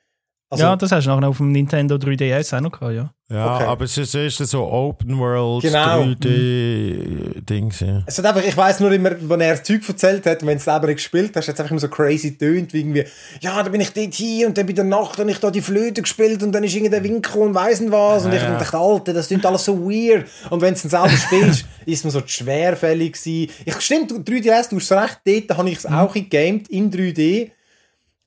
also, 0.53 0.65
ja, 0.65 0.77
das 0.77 0.93
hast 0.93 1.07
du 1.07 1.11
nachher 1.11 1.29
auf 1.29 1.37
dem 1.39 1.51
Nintendo 1.53 1.97
3DS 1.97 2.57
auch 2.57 2.61
noch 2.61 2.73
gehabt, 2.73 2.95
ja. 2.95 3.11
Ja, 3.31 3.57
Okay. 3.57 3.65
aber 3.65 3.85
es 3.87 3.97
ist, 3.97 4.15
es 4.15 4.39
ist 4.41 4.51
so 4.51 4.63
Open 4.71 5.19
World 5.19 5.63
Genau. 5.63 6.03
3D-Dings. 6.03 7.81
Ja. 7.81 8.03
Es 8.07 8.19
hat 8.19 8.27
einfach, 8.27 8.45
ich 8.45 8.57
weiss 8.57 8.81
nur 8.81 8.93
immer, 8.93 9.11
wenn 9.21 9.41
er 9.41 9.53
das 9.53 9.63
Zeug 9.63 9.81
erzählt 9.89 10.27
hat, 10.27 10.43
und 10.43 10.49
wenn 10.49 10.57
du 10.57 10.59
es 10.59 10.65
selber 10.65 10.93
gespielt 10.93 11.33
hast, 11.35 11.49
hat 11.49 11.55
es 11.55 11.61
einfach 11.61 11.71
immer 11.71 11.81
so 11.81 11.89
crazy 11.89 12.37
tönt, 12.37 12.73
wie 12.73 12.81
irgendwie, 12.81 13.05
ja, 13.41 13.63
da 13.63 13.69
bin 13.69 13.81
ich 13.81 13.91
dort 13.93 14.13
hier 14.15 14.47
und 14.49 14.59
dann 14.59 14.67
bei 14.67 14.73
der 14.73 14.85
Nacht 14.85 15.19
habe 15.19 15.31
ich 15.31 15.39
da 15.39 15.51
die 15.51 15.63
Flöte 15.63 16.03
gespielt 16.03 16.43
und 16.43 16.53
dann 16.53 16.65
ist 16.65 16.75
irgendein 16.75 17.05
Winkel 17.05 17.41
und 17.41 17.55
weiss 17.55 17.81
nicht 17.81 17.93
was 17.93 18.25
und 18.25 18.33
Ja, 18.33 18.37
ich 18.39 18.43
ja. 18.43 18.59
dachte, 18.59 18.77
Alter, 18.77 19.13
das 19.15 19.29
klingt 19.29 19.47
alles 19.47 19.65
so 19.65 19.79
weird 19.83 20.27
und 20.51 20.61
wenn 20.61 20.75
du 20.75 20.75
es 20.75 20.83
dann 20.83 20.91
selber 20.91 21.17
spielst, 21.17 21.65
ist 21.87 22.05
man 22.05 22.11
so 22.11 22.23
schwerfällig 22.25 23.13
gewesen. 23.15 23.51
Ich, 23.65 23.81
stimmt, 23.81 24.11
du- 24.11 24.17
3DS, 24.19 24.69
du 24.71 24.77
hast 24.77 24.93
recht, 24.93 25.21
dort 25.49 25.59
habe 25.59 25.71
ich 25.71 25.79
es 25.79 25.87
auch 25.87 26.13
gegamed, 26.13 26.69
in 26.69 26.91
3D. 26.91 27.51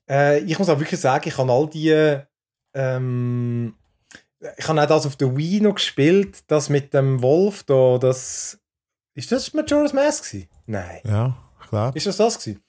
Äh, 0.08 0.40
ich 0.40 0.58
muss 0.58 0.68
auch 0.68 0.78
wirklich 0.78 1.00
sagen, 1.00 1.28
ich 1.28 1.36
habe 1.36 1.52
all 1.52 1.68
die, 1.68 2.20
ähm, 2.74 3.74
ich 4.56 4.68
habe 4.68 4.82
auch 4.82 4.86
das 4.86 5.06
auf 5.06 5.16
der 5.16 5.36
Wii 5.36 5.60
noch 5.60 5.74
gespielt, 5.74 6.38
das 6.46 6.68
mit 6.68 6.94
dem 6.94 7.22
Wolf 7.22 7.64
da, 7.64 7.98
das, 7.98 8.58
ist 9.14 9.32
das 9.32 9.52
Majora's 9.54 9.92
Mask 9.92 10.24
gewesen? 10.24 10.48
Nein. 10.66 11.00
ja, 11.04 11.36
ich 11.62 11.68
glaube. 11.70 11.96
Ist 11.96 12.06
das 12.06 12.16
das 12.16 12.38
gewesen? 12.38 12.62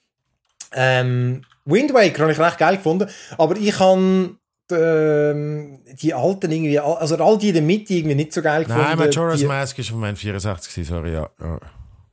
Ähm, 0.72 1.42
Wind 1.64 1.94
Waker 1.94 2.22
habe 2.22 2.32
ich 2.32 2.38
recht 2.38 2.58
geil 2.58 2.76
gefunden, 2.76 3.08
aber 3.36 3.56
ich 3.56 3.78
habe 3.78 4.36
ähm, 4.70 5.80
die 5.94 6.12
alten 6.12 6.50
irgendwie, 6.50 6.78
also 6.78 7.16
all 7.16 7.38
die 7.38 7.48
in 7.48 7.54
der 7.54 7.62
Mitte 7.62 7.94
irgendwie 7.94 8.14
nicht 8.14 8.32
so 8.32 8.42
geil 8.42 8.64
gefunden. 8.64 8.82
Nein, 8.82 8.98
Majora's 8.98 9.40
die, 9.40 9.46
Mask 9.46 9.78
ist 9.78 9.90
von 9.90 10.00
meinem 10.00 10.16
64, 10.16 10.72
gewesen, 10.72 10.88
sorry, 10.88 11.12
ja. 11.12 11.30
ja. 11.40 11.58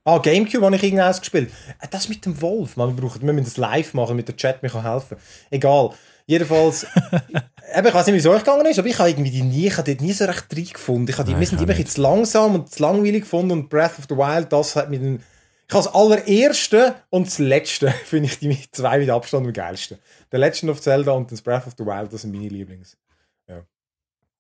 Ah, 0.07 0.19
Gamecube 0.19 0.63
habe 0.63 0.75
ich 0.75 0.83
irgendwas 0.83 1.19
gespielt. 1.19 1.49
Äh, 1.81 1.87
Das 1.89 2.07
mit 2.07 2.23
dem 2.27 2.39
Wolf, 2.39 2.77
man, 2.77 2.95
wir, 2.95 3.01
brauchen, 3.01 3.21
wir 3.23 3.33
müssen 3.33 3.45
das 3.45 3.57
live 3.57 3.95
machen, 3.95 4.15
mit 4.15 4.27
der 4.27 4.37
Chat 4.37 4.61
mir 4.61 4.69
kann 4.69 4.83
helfen. 4.83 5.17
Egal. 5.49 5.89
Jedenfalls, 6.27 6.83
eben, 7.75 7.87
ich 7.87 7.93
weiß 7.93 8.05
nicht, 8.05 8.13
wie 8.13 8.19
es 8.19 8.27
euch 8.27 8.43
gegangen 8.43 8.67
ist, 8.67 8.77
aber 8.77 8.87
ich 8.87 8.99
habe 8.99 9.09
irgendwie 9.09 9.31
die 9.31 9.41
nie, 9.41 9.65
ich 9.65 9.77
habe 9.77 9.91
dort 9.91 10.01
nie 10.01 10.13
so 10.13 10.25
recht 10.25 10.45
drin 10.53 10.67
gefunden. 10.71 11.09
Ich 11.09 11.17
habe 11.17 11.27
die, 11.31 11.39
wir 11.39 11.47
sind 11.47 11.59
immer 11.59 11.73
jetzt 11.73 11.97
langsam 11.97 12.53
und 12.53 12.71
zu 12.71 12.83
langweilig 12.83 13.23
gefunden 13.23 13.51
und 13.51 13.69
Breath 13.69 13.97
of 13.97 14.05
the 14.07 14.15
Wild, 14.15 14.53
das 14.53 14.75
hat 14.75 14.91
mir 14.91 14.99
den, 14.99 15.23
ich 15.67 15.73
habe 15.73 15.83
das 15.83 15.93
allererste 15.93 16.95
und 17.09 17.25
das 17.25 17.39
letzte, 17.39 17.91
finde 18.05 18.27
ich 18.27 18.37
die 18.37 18.57
zwei 18.71 18.99
mit 18.99 19.09
Abstand 19.09 19.47
am 19.47 19.53
geilsten. 19.53 19.97
The 20.31 20.37
Legend 20.37 20.71
of 20.71 20.81
Zelda 20.81 21.13
und 21.13 21.31
das 21.31 21.41
Breath 21.41 21.65
of 21.65 21.73
the 21.77 21.85
Wild, 21.85 22.13
das 22.13 22.21
sind 22.21 22.31
meine 22.31 22.47
Lieblings. 22.47 22.95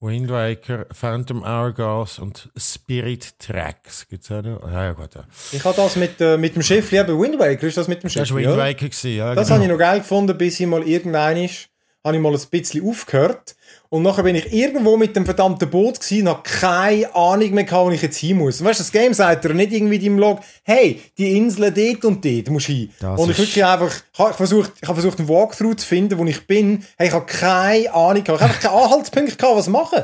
Wind 0.01 0.29
Waker, 0.29 0.85
Phantom 0.91 1.43
Hourglass 1.43 2.19
und 2.19 2.49
Spirit 2.57 3.39
Tracks. 3.39 4.07
Gibt's 4.07 4.31
auch 4.31 4.41
noch? 4.41 4.61
Ja, 4.69 4.85
ja, 4.85 4.91
gut. 4.91 5.15
Ja. 5.15 5.23
Ich 5.51 5.63
habe 5.63 5.75
das 5.75 5.95
mit, 5.95 6.19
äh, 6.19 6.37
mit 6.37 6.55
dem 6.55 6.61
Schiff, 6.61 6.91
eben 6.91 7.19
Wind 7.19 7.39
Waker, 7.39 7.67
ist 7.67 7.77
das 7.77 7.87
mit 7.87 8.03
dem 8.03 8.09
Schiff? 8.09 8.23
Das 8.23 8.31
war 8.31 8.37
Wind 8.37 8.57
Waker, 8.57 9.09
ja. 9.09 9.33
Das 9.33 9.47
genau. 9.47 9.55
habe 9.55 9.65
ich 9.65 9.71
noch 9.71 9.77
geil 9.79 9.99
gefunden, 9.99 10.37
bis 10.37 10.59
ich 10.59 10.67
mal 10.67 10.83
irgendein 10.83 11.37
ist, 11.37 11.69
habe 12.05 12.15
ich 12.15 12.21
mal 12.21 12.33
ein 12.33 12.39
bisschen 12.51 12.87
aufgehört. 12.87 13.55
Und 13.89 14.03
nachher 14.03 14.23
bin 14.23 14.35
ich 14.35 14.53
irgendwo 14.53 14.95
mit 14.97 15.15
dem 15.15 15.25
verdammten 15.25 15.69
Boot 15.69 15.99
gewesen, 15.99 16.27
habe 16.29 16.41
keine 16.43 17.13
Ahnung 17.15 17.51
mehr 17.51 17.63
gehabt, 17.63 17.85
wo 17.87 17.91
ich 17.91 18.01
jetzt 18.01 18.17
hin 18.17 18.37
muss. 18.37 18.59
Und 18.61 18.67
weißt 18.67 18.79
du, 18.79 18.83
das 18.83 18.91
Game 18.91 19.13
sagt 19.13 19.43
dir 19.43 19.53
nicht 19.53 19.71
irgendwie 19.73 19.95
in 19.95 20.01
deinem 20.03 20.19
Log, 20.19 20.39
hey, 20.63 21.01
die 21.17 21.35
Insel 21.35 21.71
dort 21.71 22.05
und 22.05 22.23
dort 22.23 22.49
musst 22.49 22.67
du 22.67 22.73
hin. 22.73 22.89
Das 22.99 23.19
und 23.19 23.29
ich 23.31 23.37
wirklich 23.37 23.65
einfach, 23.65 23.91
ich 24.13 24.19
habe 24.19 24.33
versucht, 24.33 24.71
ich 24.81 24.87
habe 24.87 25.01
versucht, 25.01 25.19
einen 25.19 25.27
Walkthrough 25.29 25.75
zu 25.77 25.85
finden, 25.87 26.17
wo 26.17 26.25
ich 26.25 26.45
bin. 26.47 26.83
Hey, 26.97 27.07
ich 27.07 27.13
habe 27.13 27.25
keine 27.25 27.91
Ahnung 27.93 28.23
gehabt. 28.23 28.27
Ich 28.27 28.41
habe 28.41 28.43
einfach 28.43 28.59
keine 28.61 28.75
Anhaltspunkte 28.83 29.35
gehabt, 29.35 29.57
was 29.57 29.67
machen. 29.67 30.03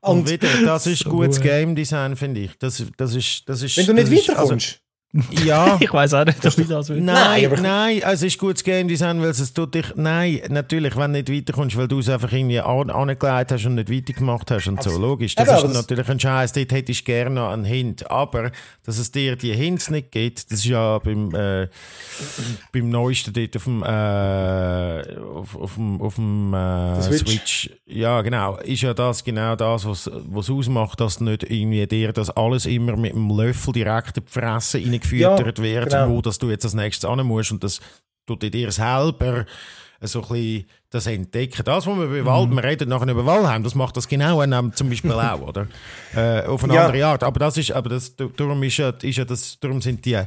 Und 0.00 0.18
Und 0.20 0.30
wieder, 0.30 0.48
das 0.64 0.86
ist 0.86 1.02
So 1.04 1.10
gutes 1.10 1.36
gut. 1.36 1.44
Game 1.44 1.74
Design, 1.74 2.14
finde 2.16 2.42
ich. 2.42 2.58
Das, 2.58 2.82
das 2.96 3.14
ist, 3.14 3.42
das 3.48 3.62
ist, 3.62 3.76
wenn 3.76 3.86
du 3.86 3.94
nicht 3.94 4.12
ist- 4.12 4.28
weiterkommst. 4.28 4.52
Also, 4.52 4.87
ja. 5.44 5.78
Ich 5.80 5.92
weiß 5.92 6.14
auch 6.14 6.24
nicht, 6.24 6.44
ob 6.44 6.58
ich 6.58 6.68
das 6.68 6.88
will. 6.90 7.00
Nein, 7.00 7.48
Nein, 7.50 7.62
nein, 7.62 8.02
es 8.04 8.22
ist 8.22 8.38
gutes 8.38 8.62
Game 8.62 8.88
Design, 8.88 9.20
weil 9.20 9.30
es 9.30 9.52
tut 9.54 9.74
dich. 9.74 9.94
Nein, 9.96 10.40
natürlich, 10.48 10.96
wenn 10.96 11.12
du 11.12 11.22
nicht 11.22 11.32
weiterkommst, 11.32 11.76
weil 11.76 11.88
du 11.88 12.00
es 12.00 12.08
einfach 12.08 12.30
irgendwie 12.30 12.60
an, 12.60 12.90
angelegt 12.90 13.52
hast 13.52 13.64
und 13.64 13.76
nicht 13.76 13.90
weitergemacht 13.90 14.50
hast 14.50 14.68
und 14.68 14.82
so. 14.82 14.98
Logisch. 14.98 15.34
Das 15.34 15.48
Eben, 15.48 15.70
ist 15.70 15.74
natürlich 15.74 16.08
ein 16.08 16.20
Scheiß, 16.20 16.52
dort 16.52 16.72
hättest 16.72 17.00
du 17.00 17.04
gerne 17.04 17.30
noch 17.30 17.50
einen 17.50 17.64
Hint. 17.64 18.10
Aber, 18.10 18.52
dass 18.84 18.98
es 18.98 19.10
dir 19.10 19.36
die 19.36 19.54
Hints 19.54 19.90
nicht 19.90 20.12
gibt, 20.12 20.50
das 20.50 20.60
ist 20.60 20.66
ja 20.66 20.98
beim, 20.98 21.34
äh, 21.34 21.68
beim 22.72 22.90
neuesten 22.90 23.32
dort 23.32 23.56
auf 23.56 23.64
dem, 23.64 23.82
äh, 23.82 25.18
auf, 25.20 25.56
auf 25.56 25.74
dem, 25.74 26.00
auf 26.02 26.14
dem 26.16 26.54
äh, 26.54 27.02
Switch. 27.02 27.30
Switch. 27.30 27.70
Ja, 27.86 28.20
genau. 28.20 28.58
Ist 28.58 28.82
ja 28.82 28.92
das 28.92 29.24
genau 29.24 29.56
das, 29.56 29.86
was 29.86 30.10
was 30.30 30.50
ausmacht, 30.50 31.00
dass 31.00 31.20
nicht 31.20 31.44
irgendwie 31.44 31.86
dir 31.86 32.12
das 32.12 32.30
alles 32.30 32.66
immer 32.66 32.96
mit 32.96 33.14
einem 33.14 33.30
Löffel 33.30 33.72
direkt 33.72 34.18
in 34.18 34.24
die 34.24 34.30
Fresse 34.30 34.78
reingefüttert 35.02 35.58
Ja, 35.58 35.64
wird, 35.64 35.90
genau. 35.90 36.08
wo 36.10 36.22
dass 36.22 36.38
du 36.38 36.50
jetzt 36.50 36.64
als 36.64 36.74
nächstes 36.74 37.08
an 37.08 37.24
musst 37.26 37.52
und 37.52 37.62
das 37.64 37.80
tut 38.26 38.42
dir 38.42 38.70
selber 38.72 39.46
so 40.00 40.22
ein 40.22 40.28
bisschen 40.28 40.66
das 40.90 41.06
entdecken. 41.08 41.62
Das, 41.64 41.86
was 41.86 41.96
wir 41.98 42.06
bei 42.06 42.24
Wald, 42.24 42.50
wir 42.50 42.62
reden 42.62 42.88
nachher 42.88 43.08
über 43.08 43.26
Walheim, 43.26 43.64
das 43.64 43.74
macht 43.74 43.96
das 43.96 44.06
genau 44.06 44.42
ähm, 44.42 44.72
zum 44.74 44.88
Beispiel 44.90 45.12
auch, 45.12 45.40
oder? 45.40 45.66
Äh, 46.14 46.42
auf 46.46 46.62
eine 46.62 46.74
Ja. 46.74 46.86
andere 46.86 47.04
Art. 47.06 47.24
Aber 47.24 47.40
das 47.40 47.56
ist, 47.56 47.72
aber 47.72 47.88
das, 47.90 48.14
darum 48.16 48.62
ist 48.62 48.76
ja, 48.76 48.90
ist 49.02 49.16
ja 49.18 49.24
das, 49.24 49.58
darum 49.60 49.80
sind 49.82 50.04
die 50.04 50.20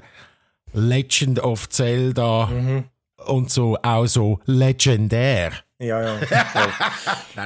Legend 0.73 1.39
of 1.43 1.69
Zelda 1.69 2.47
Mhm. 2.47 2.83
und 3.27 3.49
so 3.49 3.77
auch 3.81 4.05
so 4.07 4.39
legendär. 4.45 5.51
Ja, 5.79 6.01
ja. 6.01 6.13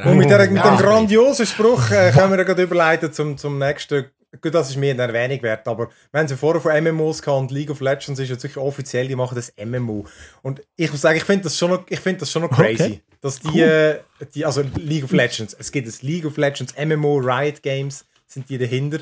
Und 0.03 0.17
mit, 0.17 0.29
der, 0.29 0.49
mit 0.49 0.63
dem 0.63 0.77
grandiosen 0.77 1.45
Spruch 1.45 1.89
äh, 1.91 2.11
können 2.11 2.31
wir 2.31 2.37
ja 2.39 2.43
gerade 2.43 2.63
überleiten 2.63 3.13
zum, 3.13 3.37
zum 3.37 3.57
nächsten. 3.59 4.05
Gut, 4.41 4.53
das 4.53 4.69
ist 4.69 4.77
mir 4.77 4.91
eine 4.91 5.03
Erwähnung 5.03 5.41
wert, 5.43 5.67
aber 5.67 5.89
haben 6.13 6.27
ja 6.27 6.35
vorher 6.35 6.61
von 6.61 6.83
MMOs 6.83 7.21
gehabt 7.21 7.39
und 7.39 7.51
League 7.51 7.69
of 7.69 7.81
Legends 7.81 8.19
ist 8.19 8.29
jetzt 8.29 8.43
wirklich 8.43 8.57
offiziell, 8.63 9.07
die 9.07 9.15
machen 9.15 9.35
das 9.35 9.53
MMO. 9.63 10.05
Und 10.41 10.61
ich 10.75 10.91
muss 10.91 11.01
sagen, 11.01 11.17
ich 11.17 11.23
finde 11.23 11.43
das 11.43 11.57
schon 11.57 11.71
noch, 11.71 11.85
ich 11.89 11.99
finde 11.99 12.21
das 12.21 12.31
schon 12.31 12.41
noch 12.43 12.51
crazy. 12.51 12.83
Okay. 12.83 13.01
Dass 13.21 13.39
die, 13.39 13.61
äh, 13.61 13.99
die, 14.33 14.45
also 14.45 14.63
League 14.77 15.03
of 15.03 15.11
Legends, 15.11 15.55
es 15.57 15.71
gibt 15.71 15.87
das 15.87 16.01
League 16.03 16.25
of 16.25 16.37
Legends 16.37 16.73
MMO 16.77 17.17
Riot 17.17 17.61
Games, 17.63 18.05
sind 18.27 18.49
die 18.49 18.57
dahinter. 18.57 18.99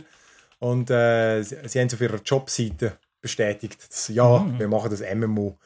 Und 0.59 0.89
äh, 0.89 1.41
sie, 1.43 1.57
sie 1.65 1.79
haben 1.79 1.87
es 1.87 1.93
auf 1.93 2.01
ihrer 2.01 2.21
Jobseite 2.23 2.93
bestätigt, 3.21 3.77
dass 3.89 4.07
ja, 4.09 4.45
wir 4.57 4.67
machen 4.67 4.89
das 4.89 5.01
MMO. 5.01 5.57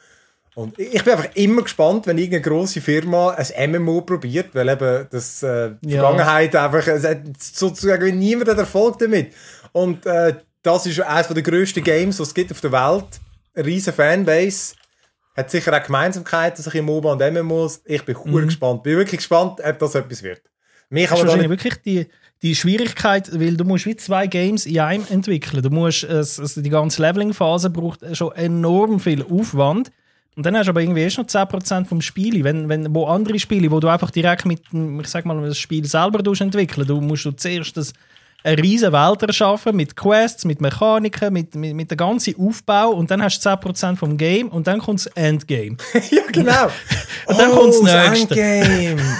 Und 0.58 0.76
ich 0.76 1.04
bin 1.04 1.12
einfach 1.12 1.36
immer 1.36 1.62
gespannt, 1.62 2.08
wenn 2.08 2.18
irgendeine 2.18 2.42
grosse 2.42 2.80
Firma 2.80 3.30
ein 3.30 3.70
MMO 3.70 4.00
probiert, 4.00 4.48
weil 4.54 4.68
eben 4.68 5.06
das 5.08 5.40
äh, 5.44 5.70
die 5.80 5.90
Ja. 5.90 6.00
Vergangenheit 6.00 6.56
einfach, 6.56 6.84
es 6.88 7.04
hat 7.04 7.20
sozusagen 7.40 8.18
niemand 8.18 8.50
hat 8.50 8.58
Erfolg 8.58 8.98
damit. 8.98 9.32
Und 9.72 10.06
äh, 10.06 10.34
das 10.62 10.86
ist 10.86 11.00
eines 11.00 11.28
der 11.28 11.42
grössten 11.42 11.82
Games, 11.82 12.16
die 12.16 12.22
es 12.22 12.34
gibt 12.34 12.52
auf 12.52 12.60
der 12.60 12.72
Welt. 12.72 13.20
Eine 13.54 13.66
riesen 13.66 13.92
Fanbase. 13.92 14.74
Hat 15.36 15.50
sicher 15.50 15.76
auch 15.76 15.84
Gemeinsamkeiten, 15.84 16.62
sich 16.62 16.74
in 16.74 16.84
MOBA 16.84 17.12
und 17.12 17.32
MMOs. 17.32 17.82
Ich 17.84 18.04
bin 18.04 18.16
mhm. 18.24 18.46
gespannt. 18.46 18.82
Bin 18.82 18.96
wirklich 18.96 19.18
gespannt, 19.18 19.60
ob 19.64 19.78
das 19.78 19.94
etwas 19.94 20.22
wird. 20.22 20.42
Mir 20.90 21.06
kann 21.06 21.18
Das 21.18 21.24
ist 21.24 21.30
man 21.30 21.40
nicht 21.40 21.50
wirklich 21.50 21.74
die, 21.84 22.06
die 22.42 22.54
Schwierigkeit, 22.54 23.30
weil 23.38 23.56
du 23.56 23.64
musst 23.64 23.86
wie 23.86 23.96
zwei 23.96 24.26
Games 24.26 24.66
in 24.66 24.80
einem 24.80 25.04
entwickeln. 25.08 25.62
Du 25.62 25.70
musst, 25.70 26.04
es, 26.04 26.54
die 26.54 26.70
ganze 26.70 27.02
Leveling-Phase 27.02 27.70
braucht 27.70 28.00
schon 28.16 28.32
enorm 28.32 29.00
viel 29.00 29.22
Aufwand. 29.22 29.90
Und 30.36 30.46
dann 30.46 30.56
hast 30.56 30.66
du 30.66 30.70
aber 30.70 30.82
irgendwie 30.82 31.02
erst 31.02 31.18
noch 31.18 31.26
10% 31.26 31.86
vom 31.86 32.00
Spiel. 32.00 32.44
Wenn, 32.44 32.68
wenn, 32.68 32.94
wo 32.94 33.06
andere 33.06 33.38
Spiele, 33.40 33.70
wo 33.70 33.80
du 33.80 33.88
einfach 33.88 34.10
direkt 34.10 34.46
mit, 34.46 34.72
dem, 34.72 35.00
ich 35.00 35.08
sag 35.08 35.24
mal, 35.24 35.40
das 35.46 35.58
Spiel 35.58 35.84
selber 35.84 36.20
entwickeln 36.40 36.86
du 36.86 37.00
musst 37.00 37.24
du 37.24 37.32
zuerst 37.32 37.76
das, 37.76 37.92
eine 38.44 38.62
riesige 38.62 38.92
Welt 38.92 39.22
erschaffen 39.22 39.74
mit 39.76 39.96
Quests, 39.96 40.44
mit 40.44 40.60
Mechaniken, 40.60 41.32
mit, 41.32 41.54
mit, 41.54 41.74
mit 41.74 41.90
dem 41.90 41.96
ganzen 41.96 42.34
Aufbau 42.38 42.90
und 42.90 43.10
dann 43.10 43.22
hast 43.22 43.44
du 43.44 43.48
10% 43.50 43.96
vom 43.96 44.16
Game 44.16 44.48
und 44.48 44.66
dann 44.66 44.78
kommt 44.78 45.00
das 45.00 45.06
Endgame. 45.14 45.76
ja, 46.10 46.22
genau. 46.32 46.66
Und 47.26 47.38
dann 47.38 47.50
kommt's 47.50 47.80
das 47.82 48.10
Nächste. 48.10 48.40
Endgame. 48.40 49.02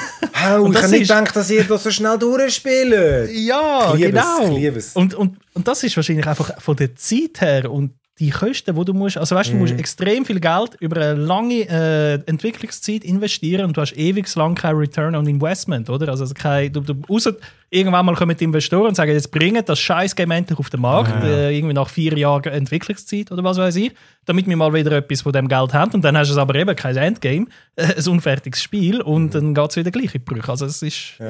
Oh, 0.57 0.67
ich 0.69 0.73
das 0.75 0.83
habe 0.85 0.93
nicht 0.93 1.03
ist- 1.03 1.09
gedacht, 1.09 1.35
dass 1.35 1.51
ihr 1.51 1.65
das 1.65 1.83
so 1.83 1.91
schnell 1.91 2.17
durchspielt. 2.17 3.29
Ja, 3.33 3.93
Ich 3.93 4.01
liebe 4.01 4.17
es, 4.19 4.25
genau. 4.25 4.43
ich 4.53 4.59
liebe 4.63 4.79
es. 4.79 4.93
Und, 4.95 5.15
und, 5.15 5.37
und 5.53 5.67
das 5.67 5.83
ist 5.83 5.97
wahrscheinlich 5.97 6.29
einfach 6.29 6.61
von 6.63 6.77
der 6.77 6.95
Zeit 6.95 7.41
her 7.41 7.69
und 7.69 7.95
die 8.19 8.31
Kosten, 8.31 8.75
wo 8.75 8.83
du 8.85 8.93
musst, 8.95 9.17
also 9.17 9.37
weißt, 9.37 9.53
du 9.53 9.57
musst 9.57 9.75
Mhm. 9.75 9.79
extrem 9.79 10.25
viel 10.25 10.41
Geld 10.41 10.75
über 10.81 10.97
eine 11.01 11.15
lange 11.15 11.69
äh, 11.69 12.15
Entwicklungszeit 12.27 13.05
investieren 13.05 13.67
und 13.67 13.77
du 13.77 13.81
hast 13.81 13.97
ewig 13.97 14.35
lang 14.35 14.55
kein 14.55 14.75
Return 14.75 15.15
on 15.15 15.27
Investment, 15.27 15.89
oder? 15.89 16.09
Also 16.09 16.27
kein, 16.35 16.73
du, 16.73 16.81
du, 16.81 16.95
ausser, 17.09 17.35
irgendwann 17.71 18.05
mal 18.07 18.15
kommen 18.17 18.37
die 18.37 18.45
Investoren 18.45 18.89
und 18.89 18.95
sagen, 18.97 19.13
jetzt 19.13 19.31
bringen 19.31 19.63
das 19.65 19.79
scheiß 19.79 20.17
Game 20.17 20.31
endlich 20.33 20.59
auf 20.59 20.69
den 20.71 20.81
Markt, 20.81 21.23
äh, 21.23 21.57
irgendwie 21.57 21.75
nach 21.75 21.89
vier 21.89 22.17
Jahren 22.19 22.43
Entwicklungszeit 22.53 23.31
oder 23.31 23.45
was 23.45 23.59
weiß 23.59 23.77
ich, 23.77 23.93
damit 24.25 24.49
wir 24.49 24.57
mal 24.57 24.73
wieder 24.75 24.93
etwas 24.93 25.23
von 25.23 25.33
dem 25.33 25.47
Geld 25.49 25.73
haben 25.73 25.93
und 25.95 26.03
dann 26.03 26.17
hast 26.17 26.29
du 26.29 26.33
es 26.33 26.39
aber 26.39 26.55
eben 26.57 26.75
kein 26.75 26.97
Endgame, 26.97 27.47
äh, 27.77 27.95
ein 27.99 28.09
unfertiges 28.09 28.63
Spiel 28.63 29.01
und 29.01 29.35
dann 29.35 29.55
geht 29.55 29.71
es 29.71 29.77
wieder 29.77 29.91
gleich 29.91 30.07
in 30.07 30.11
die 30.13 30.19
Brüche. 30.21 30.49
Also 30.51 30.67
es 30.67 30.83
ist, 30.83 31.15
Mhm. 31.21 31.27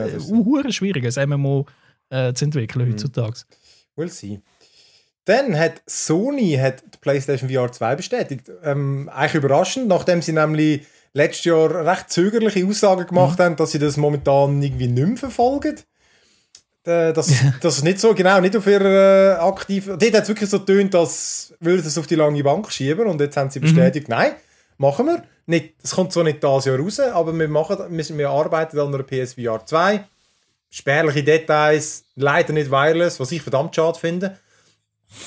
Ja, 0.54 0.60
äh, 0.68 0.72
schwierig, 0.72 1.18
ein 1.18 1.28
MMO 1.28 1.66
äh, 2.10 2.32
zu 2.32 2.46
entwickeln 2.46 2.86
Mhm. 2.88 2.92
heutzutage. 2.92 3.40
We'll 3.96 4.08
see. 4.08 4.40
Dann 5.28 5.58
hat 5.58 5.82
Sony 5.86 6.56
hat 6.58 6.82
die 6.82 6.98
PlayStation 7.02 7.50
VR 7.50 7.70
2 7.70 7.96
bestätigt. 7.96 8.50
Ähm, 8.64 9.10
eigentlich 9.14 9.34
überraschend, 9.34 9.86
nachdem 9.86 10.22
sie 10.22 10.32
nämlich 10.32 10.86
letztes 11.12 11.44
Jahr 11.44 11.84
recht 11.86 12.08
zögerliche 12.08 12.66
Aussagen 12.66 13.06
gemacht 13.06 13.38
haben, 13.38 13.54
dass 13.56 13.72
sie 13.72 13.78
das 13.78 13.98
momentan 13.98 14.62
irgendwie 14.62 14.88
nicht 14.88 15.06
mehr 15.06 15.16
verfolgen. 15.18 15.76
Das, 16.82 17.30
das 17.60 17.76
ist 17.76 17.84
nicht 17.84 18.00
so, 18.00 18.14
genau, 18.14 18.40
nicht 18.40 18.56
auf 18.56 18.66
ihrer 18.66 19.36
äh, 19.36 19.40
aktiv. 19.40 19.84
Dort 19.86 20.14
hat 20.14 20.22
es 20.22 20.28
wirklich 20.28 20.48
so 20.48 20.60
getönt, 20.60 20.94
als 20.94 21.52
würden 21.60 21.82
sie 21.82 21.88
es 21.88 21.98
auf 21.98 22.06
die 22.06 22.14
lange 22.14 22.42
Bank 22.42 22.72
schieben 22.72 23.06
und 23.06 23.20
jetzt 23.20 23.36
haben 23.36 23.50
sie 23.50 23.60
bestätigt, 23.60 24.08
nein, 24.08 24.32
machen 24.78 25.04
wir. 25.04 25.24
Nicht, 25.44 25.74
es 25.82 25.94
kommt 25.94 26.14
so 26.14 26.22
nicht 26.22 26.42
dieses 26.42 26.64
Jahr 26.64 26.78
raus, 26.78 27.00
aber 27.00 27.38
wir, 27.38 27.48
machen, 27.48 27.76
wir, 27.90 28.18
wir 28.18 28.30
arbeiten 28.30 28.78
an 28.78 28.94
einer 28.94 29.02
PSVR 29.02 29.66
2. 29.66 30.04
Spärliche 30.70 31.22
Details, 31.22 32.04
leider 32.16 32.54
nicht 32.54 32.70
wireless, 32.70 33.20
was 33.20 33.30
ich 33.32 33.42
verdammt 33.42 33.76
schade 33.76 33.98
finde. 33.98 34.38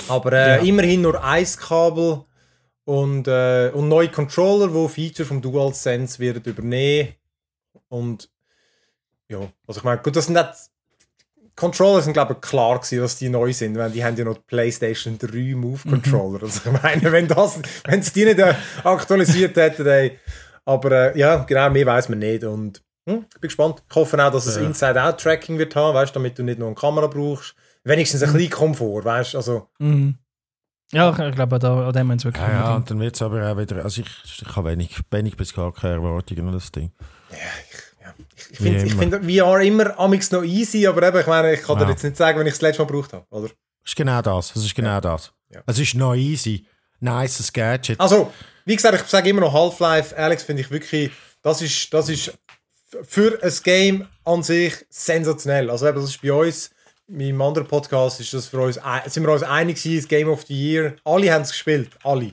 Aber 0.08 0.34
äh, 0.34 0.58
Ja. 0.58 0.64
immerhin 0.64 1.02
nur 1.02 1.24
ein 1.24 1.46
Kabel 1.58 2.24
und, 2.86 3.28
äh, 3.28 3.70
und 3.74 3.88
neue 3.88 4.10
Controller, 4.10 4.74
wo 4.74 4.88
Feature 4.88 5.28
vom 5.28 5.42
DualSense 5.42 6.20
werden 6.20 6.44
übernehmen. 6.44 7.10
Und 7.90 8.30
ja, 9.28 9.40
also 9.68 9.80
ich 9.80 9.84
meine, 9.84 10.02
gut, 10.02 10.16
das 10.16 10.26
sind 10.26 10.34
nicht. 10.36 10.50
Controller 11.56 12.02
sind, 12.02 12.14
glaube 12.14 12.34
ich, 12.34 12.42
klar 12.42 12.80
gewesen, 12.80 13.00
dass 13.02 13.18
die 13.18 13.30
neu 13.30 13.52
sind, 13.54 13.78
weil 13.78 13.92
die 13.92 14.04
haben 14.04 14.16
ja 14.16 14.24
noch 14.24 14.36
die 14.38 14.44
PlayStation 14.48 15.18
3 15.20 15.54
Move 15.56 15.82
Controller. 15.88 16.42
Also 16.44 16.62
ich 16.72 16.82
meine, 16.82 17.12
wenn 17.12 17.28
das, 17.28 17.60
wenn 17.86 18.02
sie 18.02 18.14
die 18.14 18.26
nicht 18.26 18.40
äh, 18.40 18.56
aktualisiert 18.84 19.56
hätten, 19.58 19.86
ey. 19.86 20.18
Aber 20.66 21.14
äh, 21.14 21.20
ja, 21.20 21.38
genau, 21.44 21.70
mehr 21.70 21.86
weiß 21.86 22.10
man 22.10 22.20
nicht. 22.20 22.44
Und 22.46 22.82
hm, 23.08 23.26
ich 23.34 23.40
bin 23.42 23.48
gespannt. 23.50 23.84
Ich 23.90 23.96
hoffe 23.96 24.24
auch, 24.26 24.32
dass 24.32 24.46
es 24.46 24.58
Inside-Out-Tracking 24.58 25.58
wird 25.60 25.76
haben, 25.76 25.94
weißt, 25.94 26.16
damit 26.16 26.40
du 26.40 26.44
nicht 26.44 26.58
nur 26.58 26.68
eine 26.70 26.76
Kamera 26.76 27.08
brauchst. 27.08 27.54
Wenigstens 27.84 28.24
ein 28.24 28.34
bisschen 28.34 28.50
Komfort, 28.52 29.04
weißt 29.06 29.36
also. 29.36 29.70
Mhm. 29.80 30.16
Ja, 30.94 31.10
ich 31.30 31.36
glaube, 31.36 31.58
da, 31.58 31.88
an 31.88 31.94
dem 31.94 32.12
haben 32.12 32.20
sie 32.20 32.26
wirklich 32.26 32.44
Ja, 32.44 32.52
ja, 32.52 32.76
und 32.76 32.90
dann 32.92 33.00
wird 33.00 33.16
es 33.16 33.22
aber 33.22 33.50
auch 33.50 33.58
wieder. 33.58 33.84
Also 33.84 34.02
ich, 34.02 34.08
ich 34.42 34.56
habe 34.56 34.72
wenig, 34.72 35.00
wenig 35.10 35.38
bis 35.38 35.54
gar 35.54 35.72
keine 35.74 35.94
Erwartungen 35.96 36.48
an 36.48 36.54
das 36.54 36.70
Ding. 36.72 36.92
Ich 38.50 38.58
finde 38.58 38.82
Wie 38.82 38.88
ich 38.88 38.92
immer. 38.94 39.20
find 39.20 39.32
VR 39.32 39.62
immer 39.62 39.98
amix 40.00 40.32
noch 40.32 40.44
easy, 40.44 40.86
aber 40.88 41.04
eben, 41.08 41.20
ich 41.20 41.28
meine, 41.28 41.54
ich 41.54 41.62
kann 41.62 41.78
dir 41.78 41.86
Ja. 41.86 41.92
jetzt 41.92 42.04
nicht 42.04 42.18
sagen, 42.18 42.40
wenn 42.40 42.48
ich 42.48 42.54
es 42.54 42.60
das 42.60 42.68
letzte 42.70 42.82
Mal 42.84 42.88
gebraucht 42.88 43.14
habe, 43.14 43.26
oder? 43.30 43.48
Das 43.48 43.54
ist 43.86 43.96
genau 43.96 44.22
das. 44.22 44.54
Das 44.54 44.66
ist 44.66 44.76
genau 44.76 45.00
das. 45.00 45.32
Ja. 45.50 45.62
Es 45.66 45.80
ist 45.80 45.96
noch 45.96 46.14
easy. 46.16 46.66
Nice 47.00 47.52
Gadget. 47.54 48.00
Also, 48.00 48.32
wie 48.66 48.76
gesagt, 48.76 49.02
ich 49.02 49.08
sage 49.08 49.30
immer 49.30 49.42
noch 49.42 49.54
Half-Life, 49.54 50.16
Alex 50.18 50.44
finde 50.44 50.62
ich 50.62 50.72
wirklich, 50.72 51.12
das 51.42 51.62
ist, 51.62 51.92
das 51.94 52.10
ist 52.10 52.38
für 53.04 53.40
ein 53.42 53.54
Game 53.64 54.08
an 54.26 54.44
sich 54.44 54.74
sensationell. 54.90 55.70
Also 55.70 55.88
eben, 55.88 56.00
das 56.02 56.10
ist 56.10 56.22
bei 56.22 56.34
uns, 56.34 56.70
meinem 57.12 57.41
anderen 57.41 57.68
Podcast, 57.68 58.20
ist 58.20 58.34
das 58.34 58.47
für 58.47 58.59
uns, 58.62 58.80
sind 59.07 59.24
wir 59.26 59.34
uns 59.34 59.43
einig 59.43 59.78
gewesen, 59.82 59.97
das 59.97 60.07
Game 60.07 60.30
of 60.30 60.43
the 60.47 60.53
Year. 60.53 60.95
Alle 61.03 61.32
haben 61.34 61.41
es 61.43 61.51
gespielt, 61.51 61.89
alle. 62.03 62.32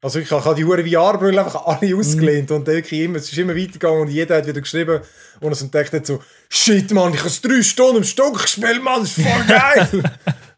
Also 0.00 0.20
ich 0.20 0.30
habe 0.30 0.54
die 0.54 0.64
hure 0.64 0.86
VR-Brille 0.86 1.44
einfach 1.44 1.66
alle 1.66 1.96
ausgelehnt 1.96 2.52
und 2.52 2.64
wirklich 2.68 3.00
immer, 3.00 3.16
es 3.16 3.32
ist 3.32 3.38
immer 3.38 3.56
weitergegangen 3.56 4.02
und 4.02 4.08
jeder 4.08 4.36
hat 4.36 4.46
wieder 4.46 4.60
geschrieben 4.60 5.00
und 5.40 5.50
es 5.50 5.60
entdeckt 5.60 5.92
hat 5.92 6.06
so, 6.06 6.22
shit 6.48 6.92
Mann, 6.92 7.14
ich 7.14 7.20
habe 7.20 7.30
drei 7.42 7.60
Stunden 7.62 7.96
im 7.96 8.04
Stock 8.04 8.40
gespielt, 8.40 8.80
Mann, 8.80 9.00
das 9.00 9.18
ist 9.18 9.26
voll 9.26 9.44
geil. 9.48 10.02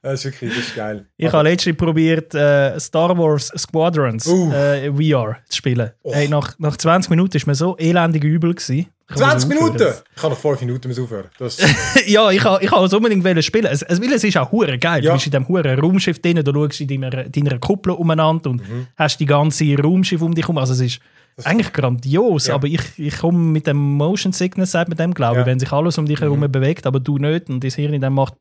das 0.03 0.13
ist 0.13 0.25
wirklich, 0.27 0.55
das 0.55 0.67
ist 0.67 0.77
geil. 0.77 1.07
Ich 1.17 1.33
habe 1.33 1.49
letztens 1.49 1.77
probiert, 1.79 2.35
äh, 2.35 2.79
Star 2.79 3.17
Wars 3.17 3.51
Squadrons 3.57 4.27
Uh. 4.27 4.53
äh, 4.53 4.91
VR 4.93 5.39
zu 5.49 5.57
spielen. 5.57 5.91
Hey, 6.05 6.29
nach, 6.29 6.59
nach 6.59 6.77
20 6.77 7.09
Minuten 7.09 7.41
war 7.41 7.47
mir 7.47 7.55
so 7.55 7.79
elendig 7.79 8.25
übel. 8.25 8.55
Gewesen. 8.55 8.89
Ich 9.13 9.17
kann 9.17 9.31
20 9.31 9.33
das 9.33 9.49
Minuten? 9.49 9.95
Ich 10.15 10.23
kann 10.23 10.31
noch 10.31 10.39
5 10.39 10.61
Minuten 10.61 10.89
müssen 10.89 11.03
aufhören. 11.05 11.29
Das, 11.39 11.59
ja, 12.07 12.31
ich 12.31 12.45
habe 12.45 12.65
ich 12.65 12.71
es 12.71 12.93
unbedingt 12.93 13.45
spielen. 13.45 13.67
Es, 13.67 13.83
es, 13.83 13.99
ist 14.25 14.37
auch 14.37 14.53
hure 14.53 14.79
geil. 14.79 15.03
Ja. 15.03 15.11
Du 15.11 15.17
bist 15.17 15.27
in 15.27 15.33
diesem 15.33 15.49
hure 15.49 15.77
Raumschiff 15.79 16.23
drin, 16.23 16.37
du 16.45 16.53
schaust 16.53 16.81
in 16.81 16.89
deiner, 16.89 17.25
deiner 17.25 17.59
Kuppel 17.59 17.93
umeinander 17.93 18.51
und 18.51 18.61
Mhm. 18.61 18.87
hast 18.97 19.19
die 19.19 19.27
ganze 19.27 19.77
Raumschiff 19.77 20.23
um 20.23 20.33
dich 20.35 20.45
herum. 20.45 20.59
Also 20.59 20.75
es 20.75 20.81
ist 20.81 21.01
eigentlich 21.45 21.73
grandios, 21.73 22.47
Ja. 22.47 22.55
aber 22.55 22.69
ich, 22.69 22.83
ich 22.99 23.19
komme 23.19 23.39
mit 23.39 23.67
dem 23.67 23.77
Motion 23.77 24.33
Sickness, 24.33 24.73
sagt 24.73 24.89
mit 24.89 24.99
dem 25.01 25.13
glaube 25.13 25.37
Ja. 25.37 25.41
ich, 25.41 25.47
wenn 25.47 25.59
sich 25.59 25.73
alles 25.73 25.99
um 25.99 26.07
dich 26.07 26.21
herum 26.21 26.41
bewegt, 26.41 26.87
aber 26.87 27.01
du 27.01 27.19
nicht 27.19 27.49
und 27.49 27.65
das 27.65 27.75
Hirn 27.75 28.01
dann 28.01 28.13
macht 28.13 28.35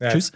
ja. 0.00 0.10
Tschüss. 0.10 0.32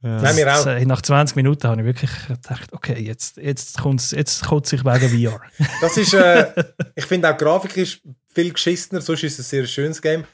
Nein, 0.00 0.36
wir 0.36 0.46
auch. 0.54 0.64
Das, 0.64 0.66
äh, 0.80 0.84
nach 0.84 1.02
20 1.02 1.34
Minuten 1.34 1.66
habe 1.66 1.80
ich 1.80 1.86
wirklich 1.86 2.10
gedacht, 2.28 2.72
okay, 2.72 3.02
jetzt, 3.02 3.36
jetzt 3.38 3.80
kommt 3.80 4.00
es 4.00 4.12
jetzt 4.12 4.46
kommt's 4.46 4.70
sich 4.70 4.84
wegen 4.84 5.08
VR. 5.28 5.40
Das 5.80 5.96
ist, 5.96 6.14
äh, 6.14 6.46
ich 6.94 7.04
finde 7.04 7.28
auch 7.32 7.36
Grafik 7.36 7.76
ist 7.76 8.00
viel 8.38 8.52
geschissener, 8.52 9.00
sonst 9.00 9.22
ist 9.24 9.38
es 9.38 9.46
ein 9.46 9.48
sehr 9.50 9.66
schönes 9.66 10.00
Game. 10.02 10.24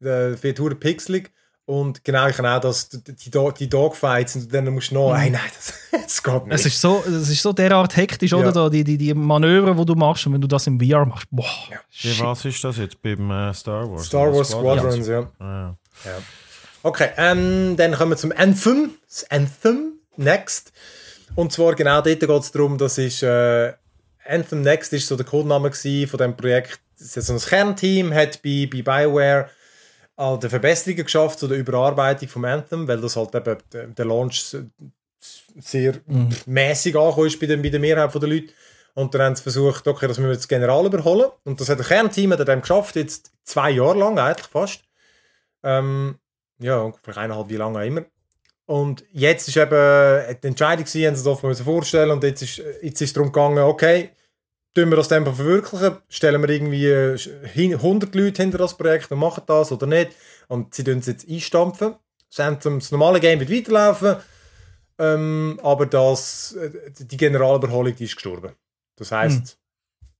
Äh, 0.00 0.40
wird 0.42 0.58
hure 0.60 0.74
pixelig. 0.74 1.30
Und 1.66 2.02
genau, 2.02 2.26
ich 2.26 2.34
kann 2.36 2.46
auch 2.46 2.60
das, 2.60 2.88
die, 2.88 3.30
Do- 3.30 3.52
die 3.52 3.68
Dogfights 3.68 4.34
und 4.34 4.52
dann 4.52 4.64
musst 4.70 4.90
du 4.90 4.94
noch, 4.94 5.12
nein, 5.12 5.32
nein, 5.32 5.42
das, 5.54 5.74
das 6.02 6.22
geht 6.22 6.46
nicht. 6.46 6.54
es, 6.54 6.66
ist 6.66 6.80
so, 6.80 7.04
es 7.06 7.28
ist 7.28 7.42
so 7.42 7.52
derart 7.52 7.96
hektisch, 7.96 8.32
Ja. 8.32 8.38
oder? 8.38 8.50
Da, 8.50 8.68
die, 8.68 8.82
die, 8.82 8.96
die 8.98 9.14
Manöver, 9.14 9.74
die 9.74 9.84
du 9.84 9.94
machst, 9.94 10.26
und 10.26 10.32
wenn 10.32 10.40
du 10.40 10.48
das 10.48 10.66
im 10.66 10.80
VR 10.80 11.04
machst, 11.04 11.28
boah. 11.30 11.44
Ja. 11.68 12.24
Was 12.24 12.44
ist 12.44 12.64
das 12.64 12.78
jetzt 12.78 13.00
beim 13.02 13.30
äh, 13.30 13.54
Star 13.54 13.88
Wars? 13.88 14.06
Star 14.06 14.32
Wars 14.34 14.48
Squadrons? 14.50 15.06
Ja. 15.06 15.30
Ah. 15.38 15.76
ja. 16.04 16.18
Okay, 16.82 17.10
ähm, 17.18 17.76
dann 17.76 17.92
kommen 17.94 18.12
wir 18.12 18.16
zum 18.16 18.32
Anthem. 18.32 18.92
Das 19.06 19.30
Anthem 19.30 19.92
Next. 20.16 20.72
Und 21.36 21.52
zwar 21.52 21.74
genau 21.76 22.00
dort 22.00 22.18
geht 22.18 22.28
es 22.30 22.50
darum, 22.50 22.78
das 22.78 22.98
ist 22.98 23.22
äh, 23.22 23.74
Anthem 24.26 24.62
Next 24.62 24.92
ist 24.92 25.06
so 25.06 25.14
der 25.16 25.26
Codename 25.26 25.70
von 25.72 26.18
dem 26.18 26.36
Projekt. 26.36 26.80
Das 27.00 27.16
ist 27.16 27.26
so 27.26 27.32
ein 27.32 27.38
Kernteam, 27.40 28.14
hat 28.14 28.42
bei, 28.42 28.68
bei 28.70 28.82
BioWare 28.82 29.48
an 30.16 30.38
der 30.38 30.50
Verbesserungen 30.50 31.04
geschafft, 31.04 31.38
zu 31.38 31.48
der 31.48 31.58
Überarbeitung 31.58 32.28
vom 32.28 32.44
Anthem, 32.44 32.86
weil 32.86 33.00
das 33.00 33.16
halt 33.16 33.34
eben 33.34 33.56
der, 33.72 33.86
der 33.86 34.04
Launch 34.04 34.54
sehr 35.58 35.94
mäßig 36.46 36.96
angekommen 36.96 37.26
ist 37.26 37.40
bei 37.40 37.46
der, 37.46 37.56
bei 37.56 37.70
der 37.70 37.80
Mehrheit 37.80 38.14
der 38.14 38.28
Leute. 38.28 38.52
Und 38.94 39.14
dann 39.14 39.22
haben 39.22 39.36
sie 39.36 39.42
versucht, 39.42 39.86
okay, 39.88 40.08
das 40.08 40.18
müssen 40.18 40.28
wir 40.28 40.34
jetzt 40.34 40.48
general 40.48 40.84
überholen. 40.84 41.30
Und 41.44 41.60
das 41.60 41.68
hat 41.68 41.78
ein 41.78 41.86
Kernteam 41.86 42.32
hat 42.32 42.46
dem 42.46 42.60
geschafft, 42.60 42.96
jetzt 42.96 43.32
zwei 43.44 43.70
Jahre 43.70 43.98
lang 43.98 44.18
eigentlich 44.18 44.48
fast. 44.48 44.82
Ähm, 45.62 46.18
ja, 46.58 46.80
ungefähr 46.80 47.16
eineinhalb, 47.16 47.48
wie 47.48 47.56
lange 47.56 47.78
auch 47.78 47.84
immer. 47.84 48.04
Und 48.66 49.04
jetzt 49.12 49.48
ist 49.48 49.56
eben 49.56 50.38
die 50.42 50.46
Entscheidung 50.46 50.84
gewesen, 50.84 51.06
haben 51.06 51.16
sie 51.16 51.46
müssen 51.46 51.64
vorstellen 51.64 52.10
und 52.10 52.22
jetzt 52.22 52.42
ist, 52.42 52.58
jetzt 52.82 53.00
ist 53.00 53.08
es 53.08 53.12
darum 53.14 53.32
gegangen, 53.32 53.58
okay, 53.58 54.10
tun 54.74 54.90
wir 54.90 54.96
das 54.96 55.08
dann 55.08 55.24
verwirklichen, 55.24 55.96
stellen 56.08 56.42
wir 56.42 56.48
irgendwie 56.48 56.86
äh, 56.86 57.18
hin- 57.48 57.74
100 57.74 58.14
Leute 58.14 58.42
hinter 58.42 58.58
das 58.58 58.76
Projekt 58.76 59.10
und 59.10 59.18
machen 59.18 59.42
das 59.46 59.72
oder 59.72 59.86
nicht. 59.86 60.12
Und 60.48 60.74
sie 60.74 60.84
tun 60.84 60.98
es 60.98 61.06
jetzt 61.06 61.28
einstampfen. 61.28 61.94
Das 62.34 62.92
normale 62.92 63.18
Game 63.20 63.40
wird 63.40 63.50
weiterlaufen, 63.50 64.16
ähm, 64.98 65.58
aber 65.62 65.86
das, 65.86 66.52
äh, 66.52 66.70
die 67.00 67.16
Generalüberholung 67.16 67.94
die 67.96 68.04
ist 68.04 68.14
gestorben. 68.14 68.52
Das 68.96 69.10
heisst, 69.10 69.58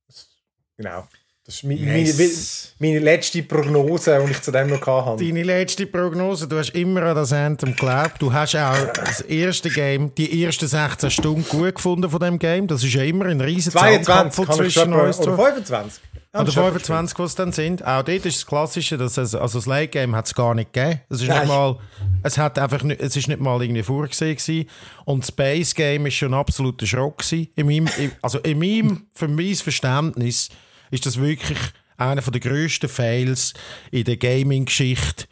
das, 0.08 0.28
genau, 0.76 1.06
das 1.46 1.56
ist 1.56 1.64
meine, 1.64 1.80
Yes. 1.98 2.74
meine, 2.78 2.92
meine 2.92 3.04
letzte 3.04 3.42
Prognose, 3.42 4.22
die 4.24 4.30
ich 4.32 4.42
zu 4.42 4.52
dem 4.52 4.68
noch 4.68 4.86
hatte. 4.86 5.24
Deine 5.24 5.42
letzte 5.42 5.86
Prognose, 5.86 6.46
du 6.46 6.58
hast 6.58 6.70
immer 6.70 7.02
an 7.02 7.16
das 7.16 7.32
Anthem 7.32 7.70
geglaubt. 7.70 8.20
Du 8.20 8.32
hast 8.32 8.54
auch 8.56 8.76
das 8.94 9.22
erste 9.22 9.70
Game, 9.70 10.14
die 10.14 10.44
ersten 10.44 10.68
16 10.68 11.10
Stunden 11.10 11.44
gut 11.48 11.74
gefunden 11.74 12.08
von 12.10 12.20
dem 12.20 12.38
Game. 12.38 12.66
Das 12.66 12.84
ist 12.84 12.92
ja 12.94 13.02
immer 13.02 13.26
ein 13.26 13.40
riesen 13.40 13.72
22 13.72 14.04
Zahnkampf 14.06 14.36
kann 14.36 14.66
ich 14.66 14.74
zwischen 14.74 14.92
uns. 14.92 15.18
oder 15.18 15.36
25. 15.36 16.02
Ja, 16.32 16.38
Oder 16.42 16.44
das 16.44 16.48
ist 16.50 16.54
schon 16.54 16.64
25, 16.66 17.18
was 17.18 17.30
es 17.30 17.34
dann 17.34 17.52
sind. 17.52 17.84
Auch 17.84 18.04
dort 18.04 18.24
ist 18.24 18.36
das 18.36 18.46
Klassische, 18.46 18.96
dass 18.96 19.16
es, 19.16 19.34
also 19.34 19.58
das 19.58 19.66
Late 19.66 19.88
Game 19.88 20.14
hat 20.14 20.26
es 20.26 20.34
gar 20.34 20.54
nicht 20.54 20.72
gegeben. 20.72 21.00
Es 21.08 21.20
ist 21.22 21.26
Nein. 21.26 21.40
nicht 21.40 21.48
mal, 21.48 21.76
es 22.22 22.38
hat 22.38 22.56
einfach 22.60 22.84
nicht, 22.84 23.00
es 23.00 23.16
ist 23.16 23.26
nicht 23.26 23.40
mal 23.40 23.60
irgendwie 23.60 23.82
vorgesehen 23.82 24.36
gewesen. 24.36 24.68
Und 25.06 25.24
das 25.24 25.32
Base 25.32 25.74
Game 25.74 26.06
ist 26.06 26.14
schon 26.14 26.32
ein 26.32 26.38
absoluter 26.38 26.86
Schrock 26.86 27.18
gewesen. 27.18 27.48
In 27.56 27.66
meinem, 27.66 27.88
in- 27.98 28.12
also 28.22 28.38
in 28.38 28.58
meinem, 28.60 29.06
für 29.12 29.26
mein 29.26 29.56
Verständnis 29.56 30.50
ist 30.90 31.06
das 31.06 31.18
wirklich 31.20 31.58
einer 31.96 32.22
der 32.22 32.40
grössten 32.40 32.88
Fails 32.88 33.52
in 33.90 34.04
der 34.04 34.16
Gaming-Geschichte 34.16 35.26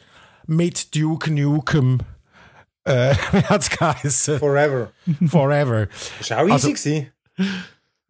mit 0.47 0.95
Duke 0.95 1.31
Nukem. 1.33 1.99
Äh, 2.85 3.15
wie 3.33 3.43
hat 3.45 3.63
es 3.63 3.71
geheißen? 3.71 4.39
Forever. 4.39 4.91
Forever. 5.29 5.89
Das 6.19 6.31
war 6.31 6.39
auch 6.45 6.51
Also- 6.51 6.69
easy. 6.71 7.09
gewesen. 7.37 7.59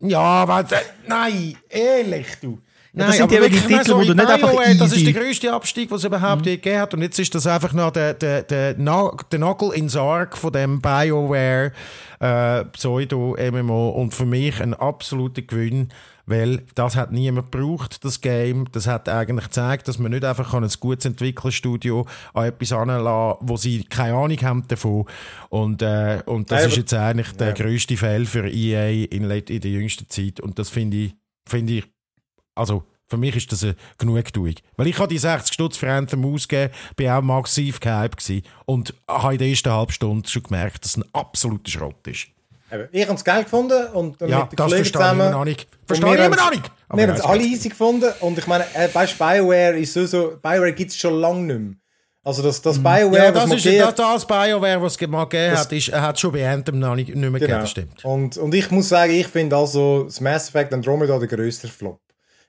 Ja, 0.01 0.46
warte. 0.46 0.76
Nein, 1.09 1.57
ehrlich, 1.68 2.26
du. 2.40 2.61
das 2.92 3.16
sind 3.16 3.22
aber 3.24 3.34
die 3.36 3.40
wirklich, 3.42 3.66
Titel, 3.66 3.84
sorry, 3.84 4.05
wo 4.05 4.09
du 4.12 4.14
nicht 4.14 4.28
einfach 4.30 4.51
BioWare, 4.51 4.76
Das 4.76 4.92
ist 4.92 4.99
easy- 4.99 5.12
der 5.12 5.22
grösste 5.22 5.53
Abstieg, 5.53 5.88
den 5.88 5.96
es 5.96 6.05
überhaupt 6.05 6.46
je 6.46 6.57
gegeben 6.57 6.80
hat. 6.80 6.94
Und 6.94 7.03
jetzt 7.03 7.18
ist 7.18 7.34
das 7.34 7.46
einfach 7.49 7.72
noch 7.72 7.90
der, 7.90 8.14
der, 8.14 8.42
der, 8.42 8.74
der 8.74 9.38
Nagel 9.38 9.72
ins 9.72 9.92
Sarg 9.94 10.36
von 10.36 10.53
dem 10.53 10.80
BioWare 10.80 11.72
äh, 12.20 12.64
Pseudo-MMO. 12.66 13.88
Und 13.90 14.14
für 14.14 14.26
mich 14.26 14.61
ein 14.62 14.74
absoluter 14.74 15.42
Gewinn, 15.42 15.88
weil 16.28 16.64
das 16.74 16.96
hat 16.96 17.12
niemand 17.12 17.50
gebraucht, 17.50 18.04
das 18.04 18.20
Game. 18.20 18.70
Das 18.72 18.86
hat 18.86 19.08
eigentlich 19.08 19.46
gezeigt, 19.46 19.88
dass 19.88 19.98
man 19.98 20.12
nicht 20.12 20.24
einfach 20.24 20.52
ein 20.54 20.68
gutes 20.80 21.06
Entwicklerstudio 21.06 22.06
an 22.34 22.44
etwas 22.46 22.72
anlassen 22.72 23.38
wo 23.40 23.56
sie 23.56 23.84
keine 23.84 24.14
Ahnung 24.14 24.38
haben 24.42 24.68
davon. 24.68 25.06
Und, 25.48 25.82
äh, 25.82 26.22
und 26.26 26.50
das 26.50 26.60
Nein, 26.60 26.68
ist 26.70 26.76
jetzt 26.76 26.94
eigentlich 26.94 27.32
der 27.32 27.52
grösste 27.52 27.96
Fail 27.96 28.26
für 28.26 28.48
EA 28.48 29.06
in, 29.10 29.30
in 29.30 29.60
der 29.60 29.70
jüngsten 29.70 30.08
Zeit. 30.08 30.40
Und 30.40 30.58
das 30.58 30.68
finde 30.68 30.96
ich, 30.96 31.14
finde 31.48 31.74
ich, 31.74 31.84
also 32.54 32.84
für 33.08 33.16
mich 33.16 33.36
ist 33.36 33.50
das 33.50 33.64
eine 33.64 33.76
Genugtuung. 33.96 34.54
Weil 34.76 34.86
ich 34.86 34.98
habe 34.98 35.08
die 35.08 35.18
60 35.18 35.54
Stutz 35.54 35.76
für 35.78 35.90
Anthem 35.90 36.24
ausgegeben, 36.24 36.74
bin 36.96 37.08
auch 37.08 37.22
massiv 37.22 37.80
gehypt 37.80 38.18
gewesen 38.18 38.42
und 38.66 38.94
habe 39.08 39.34
in 39.34 39.38
der 39.38 39.48
ersten 39.48 39.72
halben 39.72 39.92
Stunde 39.92 40.28
schon 40.28 40.42
gemerkt, 40.42 40.84
dass 40.84 40.92
es 40.92 40.98
ein 40.98 41.14
absoluter 41.14 41.70
Schrott 41.70 42.06
ist. 42.06 42.28
Eben, 42.72 42.88
Ich 42.92 43.06
habe 43.06 43.14
es 43.16 43.24
geil 43.24 43.44
gefunden 43.44 43.86
und 43.94 44.20
Ja, 44.20 44.40
mit 44.42 44.52
den 44.52 44.56
das 44.56 44.66
Kollegen 44.66 44.84
verstehe 44.84 44.84
ich 44.84 44.92
zusammen. 44.92 45.56
Verstehe 45.86 46.14
ich 46.14 46.24
immer 46.24 46.36
noch 46.36 46.50
nicht. 46.50 46.70
Aber 46.88 46.98
Wir 46.98 47.08
haben 47.08 47.14
es 47.16 47.20
alle 47.22 47.42
easy 47.42 47.68
gefunden 47.68 48.10
und 48.20 48.38
ich 48.38 48.46
meine, 48.46 48.64
äh, 48.74 48.88
weißt, 48.92 49.18
BioWare 49.18 49.78
ist 49.78 49.92
so, 49.94 50.06
so 50.06 50.38
BioWare 50.42 50.72
gibt 50.72 50.90
es 50.90 50.96
schon 50.98 51.14
lange 51.20 51.40
nicht 51.42 51.58
mehr. 51.60 51.74
Also 52.24 52.42
das, 52.42 52.60
das 52.60 52.78
BioWare, 52.78 53.06
Mhm. 53.08 53.14
Ja, 53.14 53.32
das 53.32 53.46
man 53.48 53.56
ist 53.56 53.62
geht- 53.62 53.80
das, 53.80 53.94
das 53.94 54.26
BioWare, 54.26 54.82
was 54.82 54.96
es 55.00 55.08
mal 55.08 55.24
gegeben 55.24 55.56
hat, 55.56 55.72
ist, 55.72 55.92
hat 55.92 56.18
schon 56.20 56.32
bei 56.32 56.46
Anthem 56.48 56.78
noch 56.78 56.94
nicht, 56.94 57.08
nicht 57.08 57.16
mehr 57.16 57.30
gegeben, 57.32 57.46
Genau. 57.48 57.60
das 57.60 57.70
stimmt. 57.70 58.04
Und, 58.04 58.36
und 58.36 58.54
ich 58.54 58.70
muss 58.70 58.88
sagen, 58.88 59.12
ich 59.12 59.26
finde 59.28 59.56
also 59.56 60.04
das 60.04 60.20
Mass 60.20 60.48
Effect 60.48 60.74
Andromeda 60.74 61.18
der 61.18 61.28
grösste 61.28 61.68
Flop. 61.68 62.00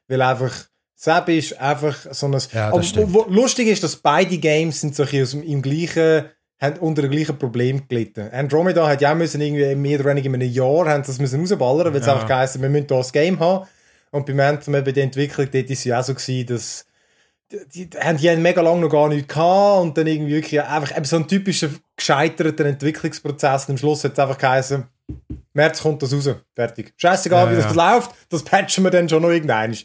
Weil 0.09 0.22
einfach, 0.22 0.53
Seb 0.95 1.30
ist 1.30 1.57
einfach 1.61 1.95
so 2.11 2.26
ein... 2.26 2.34
Ja, 2.51 2.72
das 2.72 2.97
Aber 2.97 3.13
wo, 3.13 3.26
lustig 3.30 3.67
ist, 3.70 3.84
dass 3.84 3.95
beide 3.95 4.38
Games 4.38 4.82
sind 4.82 4.95
so 4.95 5.03
ein 5.03 5.09
bisschen 5.09 5.24
aus 5.24 5.32
dem, 5.32 5.43
im 5.43 5.61
gleichen, 5.61 6.26
haben 6.62 6.78
unter 6.80 7.01
dem 7.03 7.12
gleichen 7.12 7.38
Problem 7.38 7.88
gelitten. 7.88 8.30
Andromeda 8.32 8.88
hat 8.88 9.01
ja 9.01 9.12
auch 9.12 9.16
müssen 9.16 9.39
irgendwie 9.41 9.76
mehr 9.76 9.99
oder 9.99 10.10
weniger 10.10 10.28
in 10.28 10.36
einem 10.36 10.49
Jahr 10.51 10.89
haben 10.89 11.03
das 11.03 11.20
müssen 11.20 11.39
rausballern, 11.41 11.93
weil 11.93 12.01
es 12.01 12.07
Ja. 12.07 12.14
einfach 12.14 12.28
geheißen, 12.28 12.62
wir 12.62 12.70
müssen 12.70 12.88
da 12.88 12.97
das 12.97 13.14
Game 13.14 13.39
haben. 13.39 13.68
Und 14.12 14.26
beim 14.26 14.39
Anthem, 14.39 14.74
bei 14.74 14.82
der 14.91 15.03
Entwicklung, 15.03 15.47
dort 15.51 15.70
ist 15.70 15.80
es 15.80 15.84
ja 15.86 15.99
auch 15.99 16.03
so 16.03 16.14
gewesen, 16.14 16.47
dass 16.47 16.86
die, 17.51 17.88
die, 17.89 17.97
haben 17.97 18.18
die 18.18 18.30
haben 18.30 18.41
mega 18.41 18.62
lange 18.62 18.82
noch 18.82 18.89
gar 18.89 19.07
nichts 19.10 19.28
gehabt 19.34 19.82
und 19.82 19.97
dann 19.97 20.05
irgendwie 20.07 20.36
wirklich 20.36 20.62
einfach 20.62 20.95
eben 20.95 21.05
so 21.05 21.16
ein 21.16 21.28
typischer 21.28 21.70
gescheiterter 21.95 22.66
Entwicklungsprozess 22.66 23.66
und 23.66 23.74
am 23.74 23.78
Schluss 23.78 24.03
hat 24.03 24.14
es 24.14 24.20
einfach 24.20 24.38
geheißen, 24.38 24.84
März 25.53 25.82
kommt 25.82 26.03
das 26.03 26.14
raus, 26.14 26.30
fertig. 26.55 26.93
Scheißegal, 26.97 27.45
Ja, 27.47 27.51
wie 27.51 27.62
das 27.62 27.76
ja. 27.76 27.95
läuft, 27.95 28.12
das 28.30 28.43
patchen 28.43 28.84
wir 28.84 28.91
dann 28.91 29.10
schon 29.10 29.22
noch 29.24 29.32
irgendwann. 29.32 29.76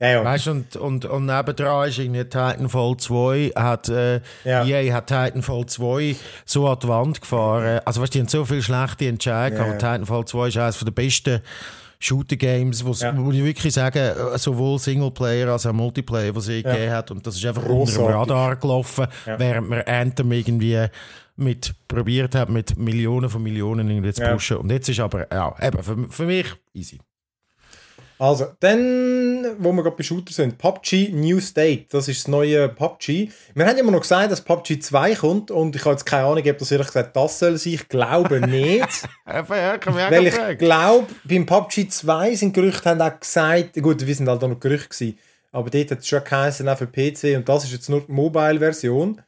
Ja, 0.00 0.08
ja. 0.08 0.24
Weißt 0.24 0.46
du, 0.46 0.50
und, 0.52 0.76
und, 0.76 1.04
und 1.04 1.26
nebendran 1.26 1.88
ist 1.88 1.98
irgendwie 1.98 2.24
Titanfall 2.24 2.96
2, 2.96 3.52
hat, 3.54 3.88
äh, 3.90 4.20
Ja. 4.44 4.64
EA 4.64 4.94
hat 4.94 5.08
Titanfall 5.08 5.66
2 5.66 6.16
so 6.46 6.66
an 6.68 6.78
die 6.82 6.88
Wand 6.88 7.20
gefahren. 7.20 7.80
Also 7.84 8.00
weißt 8.00 8.14
du, 8.14 8.18
die 8.18 8.20
haben 8.22 8.28
so 8.28 8.44
viele 8.46 8.62
schlechte 8.62 9.06
Entscheidungen, 9.08 9.58
Ja, 9.60 9.64
aber 9.66 9.72
ja. 9.74 9.78
Titanfall 9.78 10.24
2 10.24 10.48
ist 10.48 10.56
eines 10.56 10.78
der 10.80 10.90
besten 10.90 11.40
Shooter-Games, 11.98 12.82
wo's- 12.86 13.02
Ja. 13.02 13.12
wo 13.14 13.30
ich 13.30 13.44
wirklich 13.44 13.74
sagen, 13.74 14.14
sowohl 14.36 14.78
Singleplayer 14.78 15.48
als 15.48 15.66
auch 15.66 15.74
Multiplayer, 15.74 16.34
was 16.34 16.48
es 16.48 16.62
gegeben 16.64 16.90
hat. 16.92 17.10
Und 17.10 17.26
das 17.26 17.36
ist 17.36 17.44
einfach 17.44 17.66
unter 17.66 17.92
dem. 17.92 18.04
Radar 18.06 18.56
gelaufen, 18.56 19.06
Ja. 19.26 19.38
während 19.38 19.68
man 19.68 19.82
Anthem 19.82 20.32
irgendwie 20.32 20.86
mit 21.36 21.74
probiert 21.88 22.34
hat, 22.34 22.48
mit 22.48 22.78
Millionen 22.78 23.28
von 23.28 23.42
Millionen 23.42 23.90
irgendwie 23.90 24.14
zu 24.14 24.22
Ja. 24.22 24.32
pushen. 24.32 24.56
Und 24.56 24.70
jetzt 24.70 24.88
ist 24.88 24.98
aber, 25.00 25.26
ja, 25.30 25.54
eben, 25.60 25.82
für, 25.82 25.96
für 26.08 26.24
mich 26.24 26.46
easy. 26.72 26.98
Also, 28.18 28.46
dann 28.60 29.19
Dann, 29.42 29.56
wo 29.58 29.72
wir 29.72 29.82
gerade 29.82 29.96
bei 29.96 30.02
Shooter 30.02 30.32
sind, 30.32 30.58
PUBG 30.58 31.10
New 31.12 31.40
State, 31.40 31.86
das 31.90 32.08
ist 32.08 32.22
das 32.22 32.28
neue 32.28 32.68
PUBG. 32.68 33.30
Wir 33.54 33.66
haben 33.66 33.78
immer 33.78 33.90
noch 33.90 34.00
gesagt, 34.00 34.30
dass 34.30 34.40
PUBG 34.42 34.80
2 34.80 35.14
kommt 35.14 35.50
und 35.50 35.74
ich 35.76 35.84
habe 35.84 35.92
jetzt 35.92 36.04
keine 36.04 36.24
Ahnung, 36.24 36.44
ob 36.46 36.58
das 36.58 36.70
ehrlich 36.70 36.86
gesagt 36.86 37.16
das 37.16 37.38
soll 37.38 37.56
sein. 37.56 37.72
Ich 37.74 37.88
glaube 37.88 38.40
nicht. 38.46 39.08
Weil 39.24 40.26
ich 40.26 40.58
glaube, 40.58 41.06
beim 41.24 41.46
PUBG 41.46 41.88
2 41.88 42.34
sind 42.34 42.52
Gerüchte 42.52 42.90
haben 42.90 43.00
auch 43.00 43.18
gesagt, 43.18 43.74
gut, 43.74 44.06
wir 44.06 44.14
sind 44.14 44.28
halt 44.28 44.42
auch 44.42 44.48
noch 44.48 44.60
Gerüchte 44.60 44.88
gewesen, 44.88 45.18
aber 45.52 45.70
dort 45.70 45.90
hat 45.90 45.98
es 46.00 46.08
schon 46.08 46.24
geheißen, 46.24 46.68
auch 46.68 46.78
für 46.78 46.86
PC 46.86 47.36
und 47.36 47.48
das 47.48 47.64
ist 47.64 47.72
jetzt 47.72 47.88
nur 47.88 48.02
die 48.02 48.12
Mobile-Version. 48.12 49.22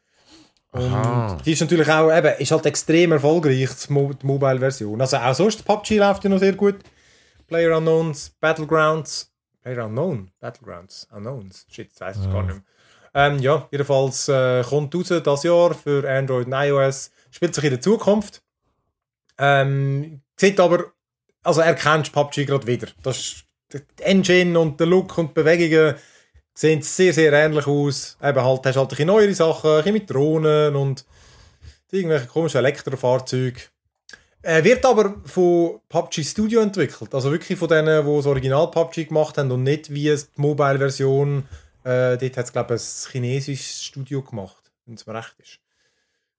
Und 0.72 1.36
die 1.44 1.52
ist 1.52 1.60
natürlich 1.60 1.90
auch, 1.90 2.10
eben, 2.10 2.34
ist 2.38 2.50
halt 2.50 2.64
extrem 2.64 3.12
erfolgreich, 3.12 3.68
die, 3.88 3.92
Mo 3.92 4.12
die 4.12 4.26
Mobile-Version. 4.26 5.00
Also 5.00 5.18
auch 5.18 5.34
sonst, 5.34 5.64
PUBG 5.64 5.98
läuft 5.98 6.24
ja 6.24 6.30
noch 6.30 6.38
sehr 6.38 6.54
gut. 6.54 6.76
Player 7.46 7.76
Unknowns, 7.76 8.30
Battlegrounds, 8.40 9.31
Player 9.62 9.86
Unknown, 9.86 10.30
Battlegrounds, 10.40 11.08
Unknowns, 11.12 11.66
shit, 11.70 11.90
das 11.92 12.00
weiss 12.00 12.24
ich 12.24 12.32
gar 12.32 12.42
nicht 12.42 12.54
mehr. 12.54 12.62
Ähm, 13.14 13.38
ja, 13.40 13.68
jedenfalls 13.70 14.28
äh, 14.28 14.62
kommt 14.62 14.94
raus 14.94 15.12
das 15.22 15.42
Jahr 15.42 15.74
für 15.74 16.08
Android 16.08 16.46
und 16.46 16.52
iOS, 16.52 17.10
spielt 17.30 17.54
sich 17.54 17.64
in 17.64 17.70
der 17.70 17.80
Zukunft. 17.80 18.42
Ähm, 19.38 20.22
sieht 20.36 20.58
aber, 20.58 20.92
also 21.42 21.60
erkennst 21.60 22.12
PUBG 22.12 22.46
gerade 22.46 22.66
wieder. 22.66 22.88
Das 23.02 23.18
ist, 23.18 23.44
die 23.72 24.02
Engine 24.02 24.58
und 24.58 24.78
der 24.80 24.86
Look 24.86 25.16
und 25.18 25.28
die 25.28 25.34
Bewegungen 25.34 25.94
sehen 26.54 26.82
sehr, 26.82 27.12
sehr 27.12 27.32
ähnlich 27.32 27.66
aus. 27.66 28.16
Eben 28.22 28.42
halt, 28.42 28.66
hast 28.66 28.76
halt 28.76 29.00
ein 29.00 29.06
neuere 29.06 29.34
Sachen, 29.34 29.82
ein 29.82 29.92
mit 29.92 30.10
Drohnen 30.10 30.76
und 30.76 31.04
irgendwelche 31.90 32.26
komischen 32.26 32.58
Elektrofahrzeuge. 32.58 33.60
Er 34.42 34.64
wird 34.64 34.84
aber 34.84 35.14
von 35.24 35.80
PUBG 35.88 36.24
Studio 36.24 36.60
entwickelt. 36.60 37.14
Also 37.14 37.30
wirklich 37.30 37.58
von 37.58 37.68
denen, 37.68 38.04
die 38.04 38.16
das 38.16 38.26
Original 38.26 38.70
PUBG 38.70 39.04
gemacht 39.06 39.38
haben 39.38 39.50
und 39.52 39.62
nicht 39.62 39.92
wie 39.92 40.04
die 40.14 40.18
Mobile-Version. 40.36 41.44
Äh, 41.84 42.16
dort 42.18 42.36
hat 42.36 42.46
es, 42.46 42.52
glaube 42.52 42.74
ich, 42.74 42.80
ein 42.82 43.10
chinesisches 43.12 43.84
Studio 43.84 44.22
gemacht, 44.22 44.70
wenn 44.86 44.94
es 44.94 45.06
mir 45.06 45.14
recht 45.14 45.34
ist. 45.38 45.58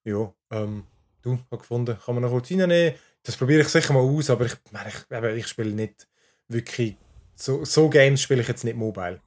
Ja, 0.03 0.33
ähm, 0.51 0.83
du, 1.21 1.37
habe 1.49 1.57
gefunden, 1.59 1.97
kann 2.05 2.15
man 2.15 2.23
noch 2.23 2.31
kurz 2.31 2.51
reinnehmen. 2.51 2.93
Das 3.23 3.37
probiere 3.37 3.61
ich 3.61 3.69
sicher 3.69 3.93
mal 3.93 4.01
aus, 4.01 4.29
aber 4.29 4.45
ich, 4.45 4.53
ich, 4.53 5.23
ich 5.37 5.47
spiele 5.47 5.71
nicht 5.71 6.07
wirklich. 6.49 6.97
So, 7.35 7.63
so 7.63 7.89
Games 7.89 8.21
spiele 8.21 8.41
ich 8.41 8.47
jetzt 8.49 8.63
nicht 8.65 8.75
mobile. 8.75 9.21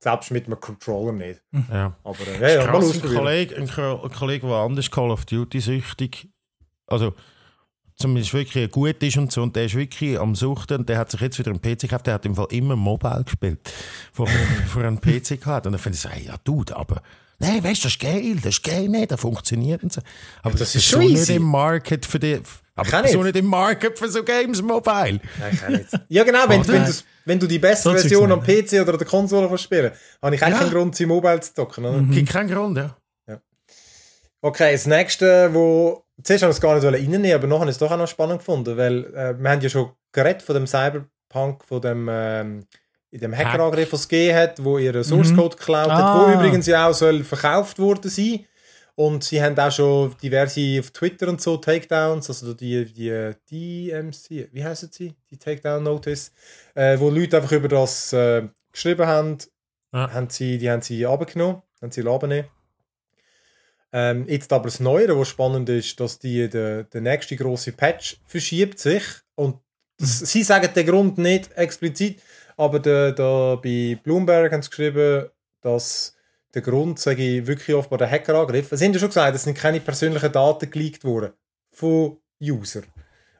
Selbst 0.00 0.30
mit 0.32 0.46
einem 0.46 0.60
Controller 0.60 1.12
nicht. 1.12 1.40
Ja. 1.70 1.96
Aber 2.04 2.26
äh, 2.26 2.40
ja, 2.40 2.64
ja, 2.64 2.72
mal 2.72 2.82
ein. 2.82 3.02
Kollege, 3.02 3.56
ein, 3.56 3.68
Ko- 3.68 4.02
ein 4.02 4.12
Kollege, 4.12 4.46
der 4.46 4.56
anders 4.56 4.90
Call 4.90 5.10
of 5.10 5.24
Duty 5.24 5.60
süchtig, 5.60 6.28
also 6.86 7.14
zumindest 7.98 8.32
wirklich 8.32 8.70
gut 8.70 9.02
ist 9.02 9.16
und 9.16 9.32
so, 9.32 9.42
und 9.42 9.56
der 9.56 9.64
ist 9.66 9.74
wirklich 9.74 10.18
am 10.18 10.34
Suchten 10.34 10.78
und 10.78 10.88
der 10.88 10.98
hat 10.98 11.10
sich 11.10 11.20
jetzt 11.20 11.38
wieder 11.38 11.50
einen 11.50 11.60
PC 11.60 11.80
gekauft, 11.82 12.06
der 12.06 12.14
hat 12.14 12.24
im 12.26 12.34
Fall 12.34 12.46
immer 12.50 12.76
mobile 12.76 13.24
gespielt, 13.24 13.58
vor, 14.12 14.26
vor 14.72 14.82
einem 14.82 15.00
PC 15.00 15.40
gehabt. 15.40 15.66
Und 15.66 15.72
dann 15.72 15.80
finde 15.80 15.96
ich 15.96 16.02
so, 16.02 16.08
hey, 16.08 16.24
ja, 16.26 16.36
Dude, 16.44 16.76
aber 16.76 17.02
nein, 17.38 17.62
weißt 17.62 17.82
du, 17.82 17.88
das 17.88 17.92
ist 17.92 18.00
geil, 18.00 18.36
das 18.36 18.54
ist 18.54 18.64
geil, 18.64 18.88
nicht, 18.88 19.10
das 19.10 19.20
funktioniert 19.20 19.82
und 19.82 19.92
so. 19.92 20.00
Aber 20.42 20.52
das 20.52 20.60
das, 20.60 20.74
ist 20.76 20.84
schon 20.86 21.02
so 21.02 21.08
nicht 21.08 21.28
im 21.28 21.42
Market 21.42 22.06
für 22.06 22.18
die, 22.20 22.40
aber 22.76 22.88
Kann 22.88 23.08
so 23.08 23.22
nicht. 23.24 23.34
im 23.34 23.46
Market 23.46 23.98
für 23.98 24.08
so 24.08 24.22
Games 24.22 24.62
mobile. 24.62 25.20
Nein, 25.40 25.60
auch 25.64 25.68
nicht. 25.68 25.88
Ja, 26.08 26.22
genau, 26.22 26.48
wenn, 26.48 26.66
wenn, 26.68 26.84
du, 26.84 26.92
wenn 27.24 27.40
du 27.40 27.46
die 27.48 27.60
So 27.74 27.90
Version 27.90 28.30
am 28.30 28.40
PC 28.40 28.74
oder 28.74 28.92
an 28.92 28.98
der 28.98 29.06
Konsole 29.08 29.58
spielen 29.58 29.90
habe 30.22 30.36
ich 30.36 30.42
eigentlich 30.42 30.54
Ja. 30.54 30.64
keinen 30.64 30.70
Grund, 30.70 30.94
sie 30.94 31.06
mobile 31.06 31.40
zu 31.40 31.54
docken. 31.54 31.84
Oder? 31.84 32.00
Gibt 32.02 32.30
keinen 32.30 32.48
Grund, 32.48 32.78
ja. 32.78 32.96
Okay, 34.40 34.70
das 34.72 34.86
nächste, 34.86 35.52
wo. 35.52 36.04
Zuerst 36.22 36.42
haben 36.42 36.48
wir 36.50 36.54
es 36.54 36.60
gar 36.60 36.74
nicht 36.74 36.84
reinnehmen, 36.84 37.32
aber 37.32 37.46
nachher 37.46 37.60
habe 37.60 37.70
ich 37.70 37.74
es 37.74 37.78
doch 37.78 37.90
auch 37.90 37.96
noch 37.96 38.08
spannend 38.08 38.38
gefunden, 38.40 38.76
weil 38.76 39.04
äh, 39.14 39.34
wir 39.38 39.50
haben 39.50 39.60
ja 39.60 39.68
schon 39.68 39.92
geredet 40.12 40.42
von 40.42 40.54
dem 40.54 40.66
Cyberpunk, 40.66 41.64
von 41.64 41.80
dem. 41.80 42.08
Ähm, 42.10 42.66
in 43.10 43.20
dem 43.20 43.34
Hackerangriff, 43.34 43.90
was 43.94 44.00
es 44.00 44.08
gegeben 44.08 44.36
hat, 44.36 44.62
wo 44.62 44.76
ihr 44.76 45.02
Source 45.02 45.34
Code 45.34 45.56
geklaut 45.56 45.88
hat, 45.90 46.14
wo 46.14 46.26
Ah. 46.26 46.34
übrigens 46.34 46.66
ja 46.66 46.86
auch 46.88 46.92
soll 46.92 47.24
verkauft 47.24 47.78
worden 47.78 48.10
sein. 48.10 48.44
Und 48.96 49.24
sie 49.24 49.40
haben 49.42 49.58
auch 49.58 49.72
schon 49.72 50.14
diverse 50.22 50.78
auf 50.80 50.90
Twitter 50.90 51.28
und 51.28 51.40
so 51.40 51.56
Takedowns, 51.56 52.28
also 52.28 52.52
die, 52.52 52.84
die 52.84 53.32
DMC, 53.50 54.48
wie 54.52 54.62
heißen 54.64 54.90
sie? 54.92 55.14
Die 55.30 55.38
Takedown 55.38 55.84
Notice, 55.84 56.32
äh, 56.74 56.98
wo 56.98 57.08
Leute 57.08 57.38
einfach 57.38 57.52
über 57.52 57.68
das 57.68 58.12
äh, 58.12 58.42
geschrieben 58.72 59.06
haben, 59.06 59.38
Ja. 59.94 60.12
haben 60.12 60.28
sie, 60.28 60.58
die 60.58 60.70
haben 60.70 60.82
sie 60.82 61.06
abgenommen, 61.06 61.62
haben 61.80 61.90
sie 61.90 62.06
abgenommen. 62.06 62.44
Ähm, 63.92 64.26
jetzt 64.28 64.52
aber 64.52 64.64
das 64.64 64.80
Neue, 64.80 65.18
was 65.18 65.28
spannend 65.28 65.68
ist, 65.68 65.98
dass 65.98 66.18
die, 66.18 66.48
der, 66.48 66.84
der 66.84 67.00
nächste 67.00 67.36
große 67.36 67.72
Patch 67.72 68.18
verschiebt 68.26 68.78
sich 68.78 69.02
und 69.34 69.56
das, 69.98 70.18
sie 70.18 70.42
sagen 70.42 70.68
den 70.74 70.86
Grund 70.86 71.18
nicht 71.18 71.52
explizit, 71.56 72.20
aber 72.56 72.78
da, 72.80 73.10
da 73.12 73.56
bei 73.56 73.98
Bloomberg 74.02 74.52
haben 74.52 74.62
sie 74.62 74.68
geschrieben, 74.70 75.26
dass 75.60 76.14
der 76.54 76.62
Grund, 76.62 76.98
sage 76.98 77.22
ich, 77.38 77.46
wirklich 77.46 77.74
offenbar 77.74 77.98
der 77.98 78.10
Hackerangriff. 78.10 78.68
Sie 78.72 78.84
haben 78.84 78.92
ja 78.92 78.98
schon 78.98 79.08
gesagt, 79.08 79.34
es 79.36 79.44
sind 79.44 79.56
keine 79.56 79.80
persönlichen 79.80 80.32
Daten 80.32 80.70
geleakt 80.70 81.04
worden 81.04 81.32
von 81.70 82.18
User. 82.42 82.82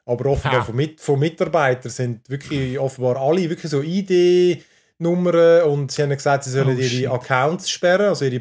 Aber 0.05 0.25
offenbar 0.31 0.61
Ha. 0.61 0.65
von, 0.65 0.75
Mit 0.75 0.99
von 0.99 1.19
Mitarbeitern 1.19 1.91
sind 1.91 2.29
wirklich 2.29 2.77
offenbar 2.79 3.17
alle 3.17 3.49
wirklich 3.49 3.69
so 3.71 3.81
ID-Nummern 3.83 5.63
und 5.63 5.91
sie 5.91 6.01
haben 6.01 6.09
gesagt, 6.09 6.43
sie 6.43 6.51
sollen 6.51 6.77
Oh, 6.77 6.81
ihre. 6.81 7.13
Accounts 7.13 7.69
sperren, 7.69 8.07
also 8.07 8.25
ihre 8.25 8.39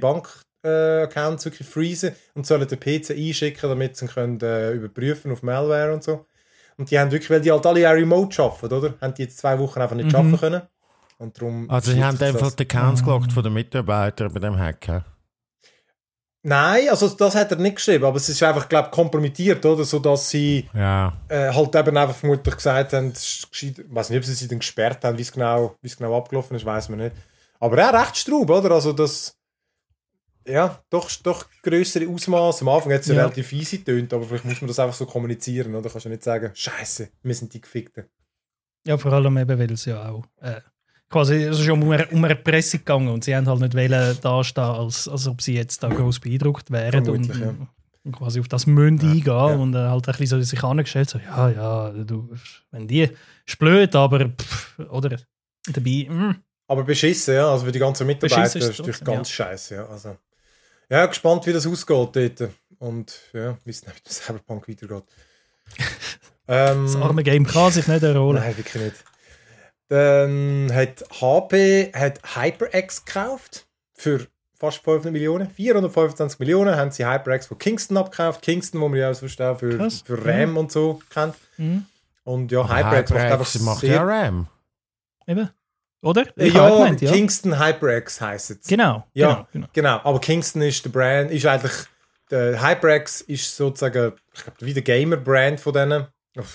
Bank-Accounts 0.68 1.44
wirklich 1.44 1.68
freezen 1.68 2.12
und 2.34 2.46
sollen 2.46 2.66
den 2.68 2.78
PC 2.80 3.10
einschicken, 3.10 3.68
damit 3.68 3.96
sie 3.96 4.04
ihn 4.06 4.08
können, 4.10 4.40
äh, 4.40 4.72
überprüfen 4.72 5.32
auf 5.32 5.42
Malware 5.42 5.92
und 5.92 6.02
so. 6.02 6.26
Und 6.76 6.90
die 6.90 6.98
haben 6.98 7.10
wirklich, 7.10 7.30
weil 7.30 7.40
die 7.40 7.50
halt 7.50 7.66
alle 7.66 7.88
auch 7.88 7.94
remote 7.94 8.42
arbeiten, 8.42 8.72
oder? 8.74 8.94
Haben 9.00 9.14
die 9.14 9.22
jetzt 9.22 9.38
zwei 9.38 9.58
Wochen 9.58 9.80
einfach 9.80 9.96
nicht 9.96 10.10
Mhm. 10.10 10.14
arbeiten 10.14 10.38
können. 10.38 10.62
Und 11.18 11.36
darum 11.36 11.68
Also 11.68 11.90
sie 11.90 12.02
haben 12.02 12.20
einfach 12.20 12.52
die 12.52 12.62
Accounts 12.62 13.02
gelockt 13.02 13.32
von 13.32 13.42
den 13.42 13.52
Mitarbeitern 13.52 14.32
bei 14.32 14.38
dem 14.40 14.56
Hacker. 14.56 15.04
Nein, 16.44 16.88
also 16.88 17.08
das 17.08 17.34
hat 17.34 17.50
er 17.50 17.58
nicht 17.58 17.76
geschrieben, 17.76 18.04
aber 18.04 18.16
es 18.16 18.28
ist 18.28 18.40
einfach, 18.44 18.68
glaube 18.68 18.86
ich, 18.88 18.94
kompromittiert, 18.94 19.66
oder? 19.66 19.82
So 19.84 19.98
dass 19.98 20.30
sie 20.30 20.68
Ja. 20.72 21.12
äh, 21.28 21.52
halt 21.52 21.74
eben 21.74 21.96
einfach 21.96 22.14
vermutlich 22.14 22.54
gesagt 22.54 22.92
haben, 22.92 23.12
ich 23.12 23.74
weiß 23.88 24.10
nicht, 24.10 24.18
ob 24.18 24.24
sie 24.24 24.34
sie 24.34 24.46
dann 24.48 24.60
gesperrt 24.60 25.04
haben, 25.04 25.18
wie 25.18 25.22
es 25.22 25.32
genau, 25.32 25.74
es 25.82 25.96
genau 25.96 26.16
abgelaufen 26.16 26.56
ist, 26.56 26.64
weiß 26.64 26.90
man 26.90 27.00
nicht. 27.00 27.16
Aber 27.58 27.76
ja, 27.76 27.90
recht 27.90 28.16
straub, 28.16 28.48
oder? 28.48 28.70
Also 28.70 28.92
das, 28.92 29.36
ja, 30.48 30.82
doch, 30.90 31.10
doch 31.22 31.46
größere 31.62 32.08
Ausmaße. 32.08 32.62
Am 32.62 32.68
Anfang 32.68 32.92
hat 32.92 33.00
es 33.02 33.08
ja 33.08 33.14
Ja. 33.14 33.20
relativ 33.22 33.52
easy 33.52 33.78
getönt, 33.78 34.12
aber 34.12 34.24
vielleicht 34.24 34.44
muss 34.44 34.60
man 34.60 34.68
das 34.68 34.78
einfach 34.78 34.94
so 34.96 35.06
kommunizieren, 35.06 35.74
oder? 35.74 35.88
Kannst 35.90 36.06
du 36.06 36.10
nicht 36.10 36.22
sagen, 36.22 36.50
Scheiße, 36.54 37.08
wir 37.22 37.34
sind 37.34 37.52
die 37.54 37.60
Gefickten. 37.60 38.04
Ja, 38.86 38.96
vor 38.96 39.12
allem 39.12 39.36
eben, 39.36 39.58
weil 39.58 39.72
es 39.72 39.84
ja 39.84 40.08
auch 40.10 40.24
äh, 40.40 40.60
quasi 41.10 41.34
es 41.42 41.58
ist 41.58 41.66
ja 41.66 41.72
um, 41.72 41.90
eine- 41.90 42.06
um 42.08 42.24
eine 42.24 42.36
Presse 42.36 42.78
gegangen 42.78 43.08
und 43.08 43.24
sie 43.24 43.34
haben 43.36 43.46
halt 43.46 43.60
nicht 43.60 43.74
wollen 43.74 44.16
dastehen, 44.20 44.64
als, 44.64 45.08
als 45.08 45.26
ob 45.26 45.42
sie 45.42 45.54
jetzt 45.54 45.82
da 45.82 45.88
groß 45.88 46.20
beeindruckt 46.20 46.70
wären 46.70 47.08
und, 47.08 47.26
ja. 47.38 47.54
und 48.04 48.12
quasi 48.12 48.40
auf 48.40 48.48
das 48.48 48.66
Münd 48.66 49.02
eingehen 49.02 49.26
ja. 49.26 49.46
und 49.46 49.74
äh, 49.74 49.78
halt 49.78 50.08
ein 50.08 50.12
bisschen 50.16 50.26
so 50.26 50.42
sich 50.42 50.62
angestellt, 50.62 51.10
so, 51.10 51.18
ja, 51.18 51.50
ja, 51.50 51.90
du, 51.90 52.30
wenn 52.70 52.86
die 52.88 53.08
ist 53.46 53.58
blöd, 53.58 53.94
aber 53.94 54.28
pff, 54.30 54.78
oder 54.90 55.18
dabei, 55.70 56.06
mm, 56.08 56.36
Aber 56.68 56.84
beschissen, 56.84 57.34
ja. 57.34 57.50
Also 57.50 57.64
für 57.66 57.72
die 57.72 57.78
ganzen 57.78 58.06
Mitarbeiter 58.06 58.56
ist 58.58 58.78
natürlich 58.78 59.02
ganz 59.04 59.30
scheiße, 59.30 59.74
ja. 59.74 59.86
Also, 59.86 60.16
ja, 60.90 61.06
gespannt, 61.06 61.46
wie 61.46 61.52
das 61.52 61.66
ausgeht 61.66 62.16
dort. 62.16 62.50
Und 62.78 63.20
ja, 63.32 63.58
wie 63.64 63.70
es 63.70 63.86
mit 63.86 63.96
dem 63.96 64.10
Cyberpunk 64.10 64.68
weitergeht. 64.68 65.04
ähm, 66.48 66.84
das 66.84 66.96
arme 66.96 67.22
Game 67.22 67.46
kann 67.46 67.72
sich 67.72 67.88
nicht 67.88 68.02
erholen. 68.02 68.40
Nein, 68.40 68.56
wirklich 68.56 68.82
nicht. 68.82 69.04
Dann 69.88 70.70
hat 70.72 71.04
HP 71.20 71.92
hat 71.94 72.20
HyperX 72.34 73.04
gekauft 73.04 73.66
für 73.94 74.26
fast 74.54 74.84
500 74.84 75.12
Millionen. 75.12 75.50
425 75.50 76.38
Millionen 76.38 76.76
haben 76.76 76.90
sie 76.90 77.06
HyperX 77.06 77.46
von 77.46 77.58
Kingston 77.58 77.96
abgekauft. 77.96 78.42
Kingston, 78.42 78.80
wo 78.80 78.88
man 78.88 78.98
ja 78.98 79.14
sonst 79.14 79.40
auch 79.40 79.58
für, 79.58 79.76
Krass. 79.76 80.02
für 80.04 80.24
RAM 80.24 80.56
und 80.56 80.70
so 80.70 81.00
kennt. 81.10 81.34
Mhm. 81.56 81.86
Und 82.24 82.52
ja, 82.52 82.68
HyperX 82.68 83.10
macht 83.10 83.20
einfach 83.20 83.34
HyperX 83.36 83.60
macht 83.60 83.80
sehr... 83.80 83.94
ja 83.94 84.02
RAM. 84.04 84.48
Eben. 85.26 85.50
Oder? 86.02 86.26
ja, 86.36 86.44
Ich 86.44 86.58
auch 86.58 86.78
gemeint, 86.78 87.00
ja. 87.00 87.10
Kingston 87.12 87.58
HyperX 87.58 88.20
heisst 88.20 88.50
es. 88.52 88.66
Genau, 88.66 89.04
Ja, 89.14 89.28
genau, 89.34 89.46
genau. 89.52 89.66
Genau, 89.72 90.00
aber 90.04 90.20
Kingston 90.20 90.62
ist 90.62 90.84
der 90.84 90.90
Brand, 90.90 91.30
ist 91.30 91.44
eigentlich, 91.46 91.72
der 92.30 92.62
HyperX 92.62 93.22
ist 93.22 93.56
sozusagen, 93.56 94.12
ich 94.34 94.42
glaube, 94.44 94.56
wie 94.60 94.74
der 94.74 94.82
Gamer-Brand 94.82 95.58
von 95.60 95.72
denen. 95.72 96.06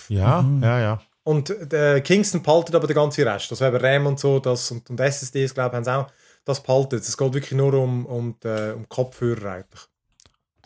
Ja, 0.07 0.41
Mhm. 0.41 0.63
ja, 0.63 0.79
ja. 0.79 1.01
Und 1.25 1.53
der 1.71 2.01
Kingston 2.01 2.41
behaltet 2.43 2.75
aber 2.75 2.87
den 2.87 2.95
ganzen 2.95 3.27
Rest. 3.27 3.49
Also 3.51 3.65
eben 3.65 3.77
RAM 3.77 4.05
und 4.07 4.19
so, 4.19 4.39
das 4.39 4.69
und, 4.71 4.89
und 4.89 4.99
SSDs, 4.99 5.53
glaube 5.53 5.69
ich, 5.69 5.75
haben 5.75 5.83
sie 5.83 5.91
auch, 5.95 6.07
das 6.45 6.61
behaltet. 6.61 7.01
Es 7.03 7.17
geht 7.17 7.33
wirklich 7.33 7.51
nur 7.53 7.73
um, 7.73 8.05
um, 8.05 8.35
die, 8.43 8.73
um 8.75 8.87
Kopfhörer 8.89 9.51
eigentlich. 9.53 9.81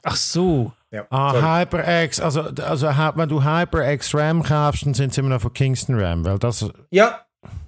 Ach 0.03 0.15
so. 0.15 0.71
Ja, 0.91 1.05
Ah, 1.09 1.31
sorry. 1.31 1.43
HyperX, 1.65 2.19
also, 2.19 2.41
also 2.41 2.87
wenn 2.87 3.29
du 3.29 3.43
HyperX 3.43 4.13
RAM 4.15 4.41
kaufst, 4.41 4.85
dann 4.85 4.93
sind 4.93 5.13
sie 5.13 5.19
immer 5.21 5.29
noch 5.31 5.41
von 5.41 5.53
Kingston 5.53 5.99
RAM, 5.99 6.23
weil 6.25 6.39
das, 6.39 6.65
ja 6.91 7.25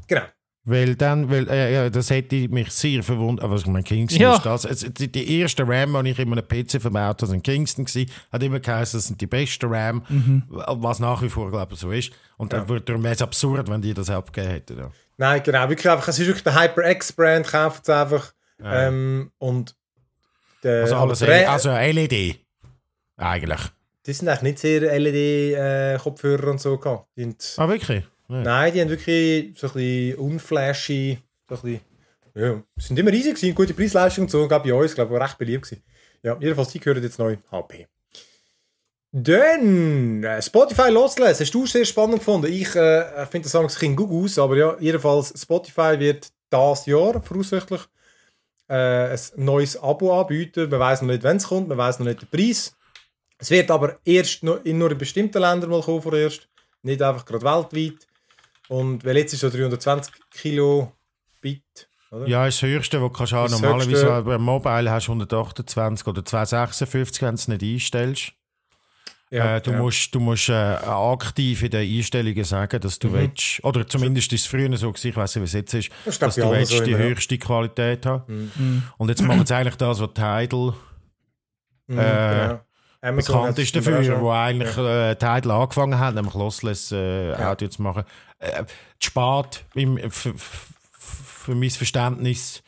genau. 0.07 0.22
Weil 0.70 0.96
dann, 0.96 1.30
weil, 1.30 1.50
äh, 1.50 1.74
ja, 1.74 1.90
das 1.90 2.10
hätte 2.10 2.48
mich 2.50 2.72
sehr 2.72 3.02
verwundert. 3.04 3.44
Aber 3.44 3.56
ich 3.56 3.66
meine, 3.66 3.84
Kingston 3.84 4.22
Ja. 4.22 4.36
ist 4.36 4.46
das. 4.46 4.66
Es, 4.66 4.80
die, 4.94 5.12
die 5.12 5.40
erste 5.40 5.68
RAM, 5.68 6.04
die 6.04 6.12
ich 6.12 6.20
in 6.20 6.32
einem 6.32 6.48
PC 6.48 6.82
verbaut 6.82 7.22
habe, 7.22 7.28
sind 7.28 7.44
Kingston 7.44 7.86
gewesen. 7.86 8.12
Hat 8.32 8.44
immer 8.44 8.60
geheißen, 8.60 8.98
das 8.98 9.08
sind 9.08 9.20
die 9.22 9.28
besten 9.28 9.74
RAM. 9.74 10.04
Was 10.68 11.00
nach 11.00 11.22
wie 11.22 11.30
vor, 11.30 11.50
glaube 11.52 11.74
ich, 11.74 11.80
so 11.80 11.91
ist. 11.91 12.12
Und 12.38 12.54
dann 12.54 12.68
würde 12.70 13.02
wäre 13.02 13.14
es 13.16 13.22
absurd, 13.22 13.68
wenn 13.70 13.82
die 13.82 13.94
das 13.94 14.10
abgegeben 14.10 14.52
hätten. 14.54 14.78
Ja. 14.78 14.91
Nein, 15.18 15.41
genau, 15.44 15.68
wirklich 15.70 15.90
einfach, 15.90 16.08
es 16.08 16.20
ist 16.20 16.28
wirklich 16.28 16.44
der 16.44 16.56
HyperX-Brand, 16.60 17.48
kauft 17.48 17.84
es 17.84 17.90
einfach. 17.90 18.34
Ähm, 18.64 19.32
und 19.38 19.76
der, 20.64 20.84
Also, 20.84 20.96
alles, 20.96 21.22
also 21.24 21.72
LED. 21.72 22.40
Eigentlich. 23.18 23.60
die 24.06 24.14
sind 24.14 24.28
eigentlich 24.30 24.41
nicht 24.44 24.60
sehr 24.60 24.82
LED-Kopfhörer 25.00 26.52
und 26.52 26.62
so 26.62 26.78
gehabt. 26.78 27.08
Ah, 27.58 27.68
wirklich? 27.68 28.04
Ja. 28.30 28.41
Nein, 28.41 28.73
die 28.73 28.81
haben 28.81 28.89
wirklich 28.89 29.60
so 29.60 29.68
ein 29.68 29.73
bisschen 29.73 30.15
unflashy, 30.19 31.18
so 31.49 31.56
ein 31.56 31.61
bisschen, 31.61 31.81
ja, 32.35 32.64
sind 32.77 32.99
immer 32.99 33.11
riesig 33.11 33.35
gewesen, 33.35 33.56
gute 33.56 33.73
Preisleistung 33.73 34.26
und 34.26 34.31
so, 34.31 34.47
glaube 34.47 34.69
bei 34.69 34.73
uns, 34.73 34.93
glaube 34.93 35.15
ich, 35.15 35.22
recht 35.22 35.38
beliebt 35.38 35.64
gewesen. 35.64 35.84
Ja, 36.22 36.38
jedenfalls, 36.39 36.69
die 36.69 36.80
gehören 36.80 37.01
jetzt 37.01 37.18
neu 37.18 37.38
HP. 37.51 37.88
Dann, 39.11 40.23
äh, 40.23 40.41
Spotify 40.41 40.89
loslassen, 40.89 41.43
hast 41.43 41.53
du 41.53 41.65
sehr 41.65 41.85
spannend 41.85 42.19
gefunden. 42.19 42.51
Ich 42.51 42.76
äh, 42.76 43.26
finde 43.26 43.49
das 43.49 43.53
Song 43.53 43.68
ein 43.68 43.95
gut 43.95 44.11
aus, 44.11 44.38
aber 44.38 44.56
ja, 44.56 44.77
jedenfalls, 44.80 45.34
Spotify 45.41 45.99
wird 45.99 46.27
das 46.51 46.85
Jahr 46.85 47.19
voraussichtlich 47.22 47.81
äh, 48.68 49.10
ein 49.11 49.19
neues 49.38 49.81
Abo 49.81 50.19
anbieten. 50.19 50.69
Man 50.69 50.80
weiß 50.80 51.01
noch 51.01 51.07
nicht, 51.10 51.23
wann 51.23 51.38
es 51.38 51.47
kommt, 51.47 51.69
man 51.69 51.77
weiß 51.80 51.97
noch 51.99 52.06
nicht 52.06 52.22
den 52.22 52.30
Preis. 52.30 52.76
Es 53.39 53.49
wird 53.49 53.72
aber 53.72 53.97
erst 54.06 54.43
nur 54.43 54.64
in 54.65 54.77
nur 54.77 54.93
bestimmten 54.93 55.41
Ländern 55.41 55.72
mal 55.72 55.81
kommen 55.81 56.01
vorerst, 56.01 56.47
nicht 56.84 57.01
einfach 57.01 57.26
gerade 57.26 57.45
weltweit. 57.45 58.09
Und 58.70 59.04
weil 59.04 59.18
jetzt 59.18 59.34
ist 59.34 59.41
so 59.41 59.50
320 59.50 60.14
Kilo 60.32 60.94
Bit, 61.41 61.64
oder? 62.12 62.28
Ja, 62.28 62.48
ist 62.48 62.62
das 62.62 62.70
höchste, 62.70 63.02
was 63.02 63.12
du 63.12 63.18
kannst 63.18 63.34
haben. 63.34 63.52
Das 63.52 63.62
Normalerweise 63.62 64.06
höchste- 64.08 64.24
bei 64.24 64.38
Mobile 64.38 64.90
hast 64.91 65.08
du 65.08 65.12
128 65.12 66.08
oder 66.08 66.24
256, 66.26 67.22
wenn 67.22 67.30
du 67.30 67.36
es 67.36 67.48
nicht 67.48 67.64
einstellst. 67.64 68.32
äh, 69.32 69.62
du 69.62 69.72
ja. 69.72 69.78
musst, 69.78 70.16
du 70.16 70.20
musst 70.20 70.50
äh, 70.50 70.54
aktiv 70.54 71.62
in 71.62 71.70
den 71.70 71.88
Einstellungen 71.98 72.44
sagen, 72.44 72.80
dass 72.82 72.98
du 72.98 73.14
willst, 73.14 73.64
oder 73.64 73.86
zumindest 73.88 74.34
ist 74.34 74.41
es 74.41 74.48
früher 74.48 74.76
so 74.76 74.91
gewesen, 74.91 75.08
ich 75.10 75.16
weiß 75.16 75.36
nicht, 75.36 75.41
wie 75.44 75.46
es 75.46 75.54
jetzt 75.54 75.74
ist, 75.76 75.90
Das 76.06 76.18
dass 76.18 76.34
du 76.36 76.50
willst 76.50 76.72
so 76.72 76.84
die 76.84 76.91
immer, 76.91 77.00
ja. 77.00 77.06
höchste 77.10 77.38
Qualität 77.38 78.06
haben. 78.08 78.52
Mhm. 78.56 78.84
Und 78.98 79.10
jetzt 79.10 79.22
machen 79.22 79.46
sie 79.46 79.56
eigentlich 79.56 79.76
das, 79.76 80.00
was 80.00 80.14
Tidal 80.14 80.74
Mhm, 81.88 81.98
äh, 81.98 82.48
genau. 83.02 83.16
Bekannt 83.16 83.58
ist 83.60 83.76
dafür, 83.76 84.20
wo 84.22 84.30
eigentlich 84.32 84.78
äh, 84.78 85.16
Tidal 85.16 85.52
angefangen 85.52 85.98
hat, 85.98 86.14
nämlich 86.16 86.34
Lossless 86.36 86.91
äh, 86.91 87.34
Audio 87.34 87.68
zu 87.70 87.82
machen. 87.82 88.04
Äh, 88.40 88.64
spät 88.99 89.64
im, 89.76 89.98
für, 90.11 90.34
für 90.38 91.56
mein 91.56 91.70
Verständnis. 91.70 92.64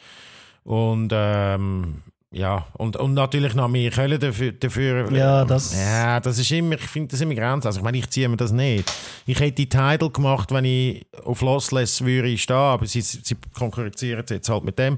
Und 0.64 1.12
ähm, 1.14 2.02
ja, 2.34 2.66
und, 2.74 2.96
und 2.96 3.14
natürlich 3.14 3.56
noch 3.56 3.68
mehr 3.68 3.92
können 3.92 4.20
dafür. 4.20 4.54
dafür 4.54 5.12
Ja, 5.12 5.44
das- 5.44 5.74
Ja, 5.78 6.20
das 6.20 6.38
ist 6.40 6.52
immer, 6.52 6.76
ich 6.76 6.82
finde 6.82 7.10
das 7.10 7.22
immer 7.22 7.36
grenzen. 7.36 7.68
Also 7.68 7.80
ich 7.80 7.84
meine, 7.84 7.98
ich 7.98 8.10
ziehe 8.10 8.30
mir 8.30 8.38
das 8.38 8.52
nicht. 8.52 8.92
Ich 9.26 9.40
hätte 9.40 9.52
die 9.54 9.68
Tidal 9.70 10.10
gemacht, 10.10 10.52
wenn 10.52 10.66
ich 10.66 11.06
auf 11.26 11.42
Lossless 11.42 12.02
würde 12.06 12.38
stehen, 12.38 12.56
aber 12.56 12.86
sie, 12.86 13.02
sie 13.02 13.36
konkurrieren 13.54 14.24
jetzt 14.30 14.50
halt 14.50 14.64
mit 14.64 14.80
dem. 14.80 14.98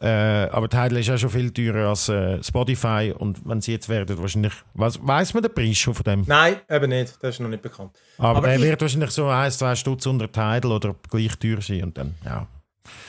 Äh, 0.00 0.06
aber 0.50 0.68
Tidal 0.68 0.96
ist 0.98 1.06
ja 1.06 1.16
schon 1.16 1.30
viel 1.30 1.50
teurer 1.52 1.88
als 1.90 2.08
äh, 2.08 2.42
Spotify 2.42 3.14
und 3.16 3.40
wenn 3.48 3.60
sie 3.60 3.72
jetzt 3.72 3.88
werden, 3.88 4.18
wahrscheinlich, 4.18 4.52
was, 4.74 4.98
weiss 5.06 5.32
man 5.34 5.42
den 5.42 5.54
Preis 5.54 5.76
schon 5.78 5.94
von 5.94 6.04
dem? 6.04 6.24
Nein, 6.26 6.56
eben 6.68 6.88
nicht. 6.90 7.14
Das 7.20 7.34
ist 7.36 7.40
noch 7.40 7.48
nicht 7.48 7.62
bekannt. 7.62 7.92
Aber, 8.18 8.38
Aber 8.38 8.54
ich- 8.54 8.60
wird 8.62 8.80
wahrscheinlich 8.80 9.10
so 9.10 9.28
1, 9.28 9.58
2 9.58 9.74
Stutz 9.76 10.06
unter 10.06 10.30
Tidal 10.30 10.72
oder 10.72 10.94
gleich 11.10 11.36
teuer 11.36 11.60
sein 11.60 11.84
und 11.84 11.96
dann, 11.98 12.14
ja. 12.24 12.46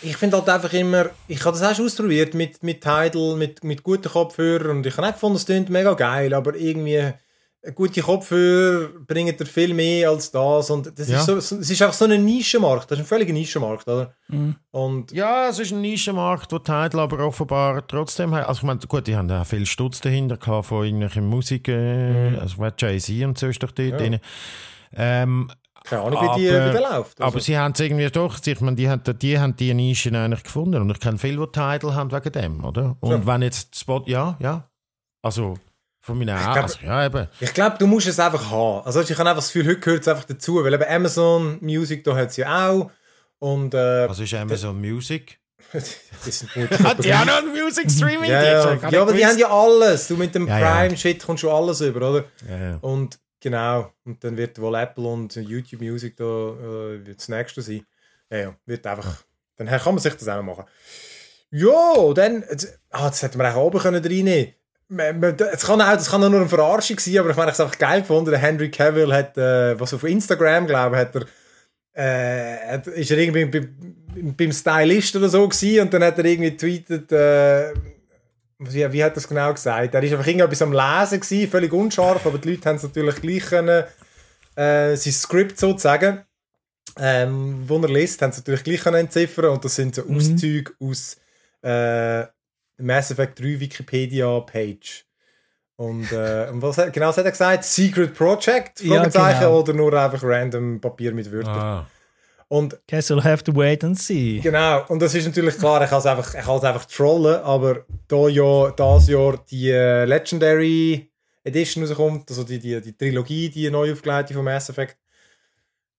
Ich 0.01 0.15
finde 0.15 0.37
halt 0.37 0.47
einfach 0.47 0.71
immer, 0.73 1.07
ich 1.27 1.43
habe 1.43 1.57
das 1.57 1.63
auch 1.69 1.75
schon 1.75 1.85
ausprobiert 1.87 2.33
mit, 2.33 2.63
mit 2.63 2.81
Tidal, 2.81 3.35
mit, 3.35 3.63
mit 3.63 3.83
guten 3.83 4.07
Kopfhörern 4.09 4.77
und 4.77 4.85
ich 4.85 4.95
habe 4.95 5.07
auch 5.07 5.13
gefunden, 5.13 5.35
es 5.37 5.45
klingt 5.45 5.69
mega 5.69 5.93
geil, 5.95 6.33
aber 6.33 6.55
irgendwie 6.55 7.11
gute 7.73 8.01
Kopfhörer 8.01 8.89
bringen 9.07 9.35
dir 9.35 9.45
viel 9.45 9.73
mehr 9.73 10.09
als 10.09 10.29
das 10.31 10.69
und 10.69 10.97
das 10.99 11.07
Ja. 11.09 11.19
ist 11.19 11.25
so, 11.25 11.37
es 11.37 11.51
ist 11.51 11.81
einfach 11.81 11.93
so 11.95 12.05
ein 12.05 12.23
Nischenmarkt, 12.23 12.91
das 12.91 12.99
ist 12.99 13.05
ein 13.05 13.07
völliger 13.07 13.33
Nischenmarkt, 13.33 13.87
oder? 13.87 14.13
Mhm. 14.27 14.55
Und 14.71 15.11
Ja, 15.11 15.47
es 15.49 15.57
ist 15.59 15.71
ein 15.71 15.81
Nischenmarkt, 15.81 16.51
wo 16.51 16.59
Tidal 16.59 16.99
aber 16.99 17.19
offenbar 17.25 17.85
trotzdem 17.87 18.33
hat. 18.35 18.47
Also 18.47 18.59
ich 18.59 18.63
meine, 18.63 18.79
gut, 18.87 19.07
die 19.07 19.15
haben 19.15 19.31
auch 19.31 19.45
viel 19.45 19.65
Stutz 19.65 20.01
dahinter 20.01 20.37
gehabt 20.37 20.67
von 20.67 20.85
irgendwelchen 20.85 21.25
Musik, 21.25 21.67
äh, 21.67 22.37
also 22.37 22.55
wer 22.59 22.73
Jay-Z 22.77 23.23
und 23.25 23.37
so 23.37 23.47
ist 23.47 23.63
doch 23.63 23.71
dort 23.71 23.89
Ja. 23.89 23.97
drin. 23.97 24.19
Ähm, 24.93 25.49
keine 25.83 26.01
Ahnung, 26.01 26.19
wie 26.21 26.39
die, 26.41 26.49
Aber- 26.49 26.67
wie 26.69 26.71
der 26.71 26.81
läuft. 26.81 27.19
aber 27.21 27.25
Also, 27.35 27.39
sie 27.39 27.57
haben 27.57 27.73
es 27.73 27.79
irgendwie 27.79 28.09
doch, 28.09 28.39
ich 28.43 28.61
meine, 28.61 28.75
die 28.75 28.89
haben 28.89 29.01
die, 29.19 29.39
haben 29.39 29.55
die 29.55 29.73
Nischen 29.73 30.15
eigentlich 30.15 30.43
gefunden 30.43 30.81
und 30.81 30.89
ich 30.89 30.99
kenne 30.99 31.17
viele, 31.19 31.45
die 31.45 31.51
Tidal 31.51 31.93
haben 31.95 32.11
wegen 32.11 32.31
dem, 32.31 32.63
oder? 32.65 32.97
Und 33.01 33.11
Ja. 33.11 33.25
wenn 33.27 33.41
jetzt 33.43 33.77
Spot, 33.77 34.01
ja, 34.07 34.35
ja, 34.39 34.67
also 35.21 35.55
von 36.05 36.17
meinen 36.19 36.37
glaub- 36.37 36.55
also, 36.57 36.79
ja 36.83 37.05
eben. 37.05 37.27
ich 37.39 37.53
glaube, 37.53 37.77
du 37.79 37.87
musst 37.87 38.07
es 38.07 38.19
einfach 38.19 38.51
haben. 38.51 38.85
Also 38.85 39.01
ich 39.01 39.09
habe 39.11 39.21
einfach 39.29 39.35
das 39.43 39.51
Gefühl, 39.51 39.67
heute 39.71 39.79
gehört 39.79 40.01
es 40.03 40.07
einfach 40.07 40.25
dazu, 40.25 40.63
weil 40.63 40.73
eben 40.73 40.83
Amazon 40.83 41.57
Music, 41.61 42.03
da 42.03 42.15
hat 42.15 42.29
es 42.29 42.37
ja 42.37 42.69
auch 42.69 42.91
und 43.39 43.73
äh, 43.73 44.07
Was 44.07 44.19
ist 44.19 44.33
Amazon 44.33 44.79
Music? 44.79 45.39
Hat 45.73 47.03
die 47.03 47.13
auch 47.13 47.25
noch 47.25 47.37
ein 47.37 47.47
Music 47.51 47.89
Streaming? 47.91 48.29
ja, 48.29 48.43
ja. 48.43 48.89
ja, 48.89 49.01
aber 49.01 49.13
die 49.13 49.25
haben 49.25 49.37
ja 49.37 49.49
alles. 49.49 50.07
Du 50.07 50.15
mit 50.15 50.33
dem 50.35 50.47
Ja, 50.47 50.59
ja. 50.59 50.71
Prime-Shit 50.71 51.23
kommst 51.25 51.41
schon 51.41 51.49
alles 51.51 51.81
über, 51.81 52.09
oder? 52.09 52.25
ja, 52.47 52.57
ja. 52.69 52.77
Und 52.81 53.19
genau, 53.41 53.91
und 54.05 54.23
dann 54.23 54.37
wird 54.37 54.59
wohl 54.61 54.75
Apple 54.75 55.05
und 55.05 55.35
YouTube 55.35 55.81
Music 55.81 56.15
da 56.17 56.23
äh, 56.23 57.05
wird 57.05 57.17
das 57.19 57.27
nächste 57.29 57.61
sein. 57.61 57.85
Ja, 58.29 58.37
ja, 58.37 58.55
wird 58.65 58.85
einfach. 58.87 59.23
Dann 59.57 59.67
kann 59.67 59.95
man 59.95 59.99
sich 59.99 60.13
das 60.13 60.27
auch 60.27 60.41
machen. 60.43 60.65
Ja, 61.51 62.13
dann. 62.13 62.43
Ah, 62.91 63.09
das 63.09 63.21
hätten 63.23 63.37
wir 63.39 63.53
auch 63.55 63.63
oben 63.63 63.79
können 63.79 64.03
reinnehmen 64.03 64.45
man- 64.45 64.53
Es 64.87 65.65
kann, 65.65 65.81
auch, 65.81 65.93
das 65.93 66.11
kann 66.11 66.23
auch 66.23 66.29
nur 66.29 66.41
eine 66.41 66.49
Verarschung 66.49 66.99
sein, 66.99 67.17
aber 67.17 67.31
ich 67.31 67.35
meine, 67.35 67.51
ich 67.51 67.57
habe 67.57 67.63
es 67.63 67.73
einfach 67.73 67.79
geil 67.79 68.01
gefunden. 68.01 68.29
Der 68.29 68.39
Henry 68.39 68.69
Cavill 68.69 69.11
hat, 69.11 69.37
äh, 69.37 69.79
was 69.79 69.93
auf 69.93 70.03
Instagram, 70.03 70.67
glaube 70.67 70.95
ich, 70.95 71.01
hat 71.01 71.15
er. 71.15 71.25
Äh, 71.97 72.73
hat, 72.73 72.87
ist 72.87 73.09
er 73.09 73.17
irgendwie 73.17 73.45
beim, 73.45 74.35
beim 74.35 74.51
Stylist 74.51 75.15
oder 75.15 75.29
so 75.29 75.47
gewesen 75.47 75.81
und 75.81 75.93
dann 75.93 76.03
hat 76.03 76.17
er 76.17 76.25
irgendwie 76.25 76.51
getweetet, 76.51 77.11
äh, 77.11 77.73
wie, 78.59 78.91
wie 78.91 79.03
hat 79.03 79.13
er 79.13 79.17
es 79.17 79.27
genau 79.27 79.53
gesagt? 79.53 79.93
Er 79.93 80.03
ist 80.03 80.11
einfach 80.11 80.27
irgendetwas 80.27 80.61
am 80.61 80.73
Lesen 80.73 81.21
gewesen, 81.21 81.49
völlig 81.49 81.71
unscharf, 81.71 82.25
aber 82.25 82.37
die 82.37 82.51
Leute 82.51 82.67
haben 82.67 82.75
es 82.75 82.83
natürlich 82.83 83.15
gleich 83.21 83.45
können, 83.45 83.85
äh, 84.55 84.95
sein 84.95 85.13
Skript 85.13 85.57
sozusagen, 85.57 86.25
ähm, 86.99 87.63
wo 87.65 87.79
er 87.79 87.89
liest, 87.89 88.21
haben 88.21 88.33
sie 88.33 88.41
natürlich 88.41 88.63
gleich 88.63 88.81
können 88.81 88.97
entziffern 88.97 89.51
und 89.51 89.63
das 89.63 89.75
sind 89.75 89.95
so 89.95 90.03
Mhm. 90.03 90.17
Auszüge 90.17 90.73
aus 90.79 91.17
äh, 91.61 92.25
Mass 92.77 93.11
Effect 93.11 93.39
3 93.39 93.59
Wikipedia 93.59 94.39
Page. 94.41 95.05
Und, 95.77 96.11
äh, 96.11 96.47
und 96.51 96.61
was 96.61 96.77
genau 96.91 97.09
was 97.09 97.17
hat 97.17 97.25
er 97.25 97.31
gesagt? 97.31 97.65
Secret 97.65 98.13
Project? 98.13 98.81
Ja, 98.81 99.03
genau. 99.03 99.59
oder 99.59 99.73
nur 99.73 99.93
einfach 99.93 100.23
random 100.23 100.79
Papier 100.79 101.13
mit 101.13 101.31
Wörtern. 101.31 101.53
Ah. 101.53 101.87
Und 102.47 102.79
Guess 102.87 103.09
you'll 103.09 103.23
have 103.23 103.43
to 103.43 103.53
wait 103.55 103.83
and 103.83 103.99
see. 103.99 104.39
Genau, 104.41 104.85
und 104.87 105.01
das 105.01 105.15
ist 105.15 105.25
natürlich 105.25 105.57
klar, 105.57 105.83
ich 105.83 105.89
kann 105.89 105.99
es 105.99 106.05
einfach, 106.05 106.33
ich 106.33 106.45
kann 106.45 106.57
es 106.57 106.63
einfach 106.63 106.85
trollen, 106.85 107.41
aber 107.41 107.85
da 108.07 108.27
ja 108.27 108.71
das 108.71 109.07
Jahr 109.07 109.43
die 109.49 109.71
äh, 109.71 110.05
Legendary 110.05 111.09
Edition 111.43 111.83
rauskommt, 111.83 112.29
also 112.29 112.43
die, 112.43 112.59
die, 112.59 112.79
die 112.81 112.95
Trilogie, 112.95 113.49
die 113.49 113.69
neu 113.69 113.91
aufgelegte 113.91 114.33
von 114.33 114.45
Mass 114.45 114.69
Effect, 114.69 114.97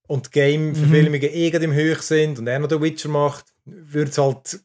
und 0.06 0.26
die 0.26 0.30
Game-Verfilmungen 0.30 1.20
eh 1.22 1.50
gerade 1.50 1.64
im 1.64 1.74
Höch 1.74 2.00
sind 2.02 2.38
und 2.38 2.46
er 2.46 2.60
noch 2.60 2.68
den 2.68 2.80
Witcher 2.80 3.08
macht, 3.08 3.46
würde 3.64 4.10
es 4.10 4.18
halt, 4.18 4.60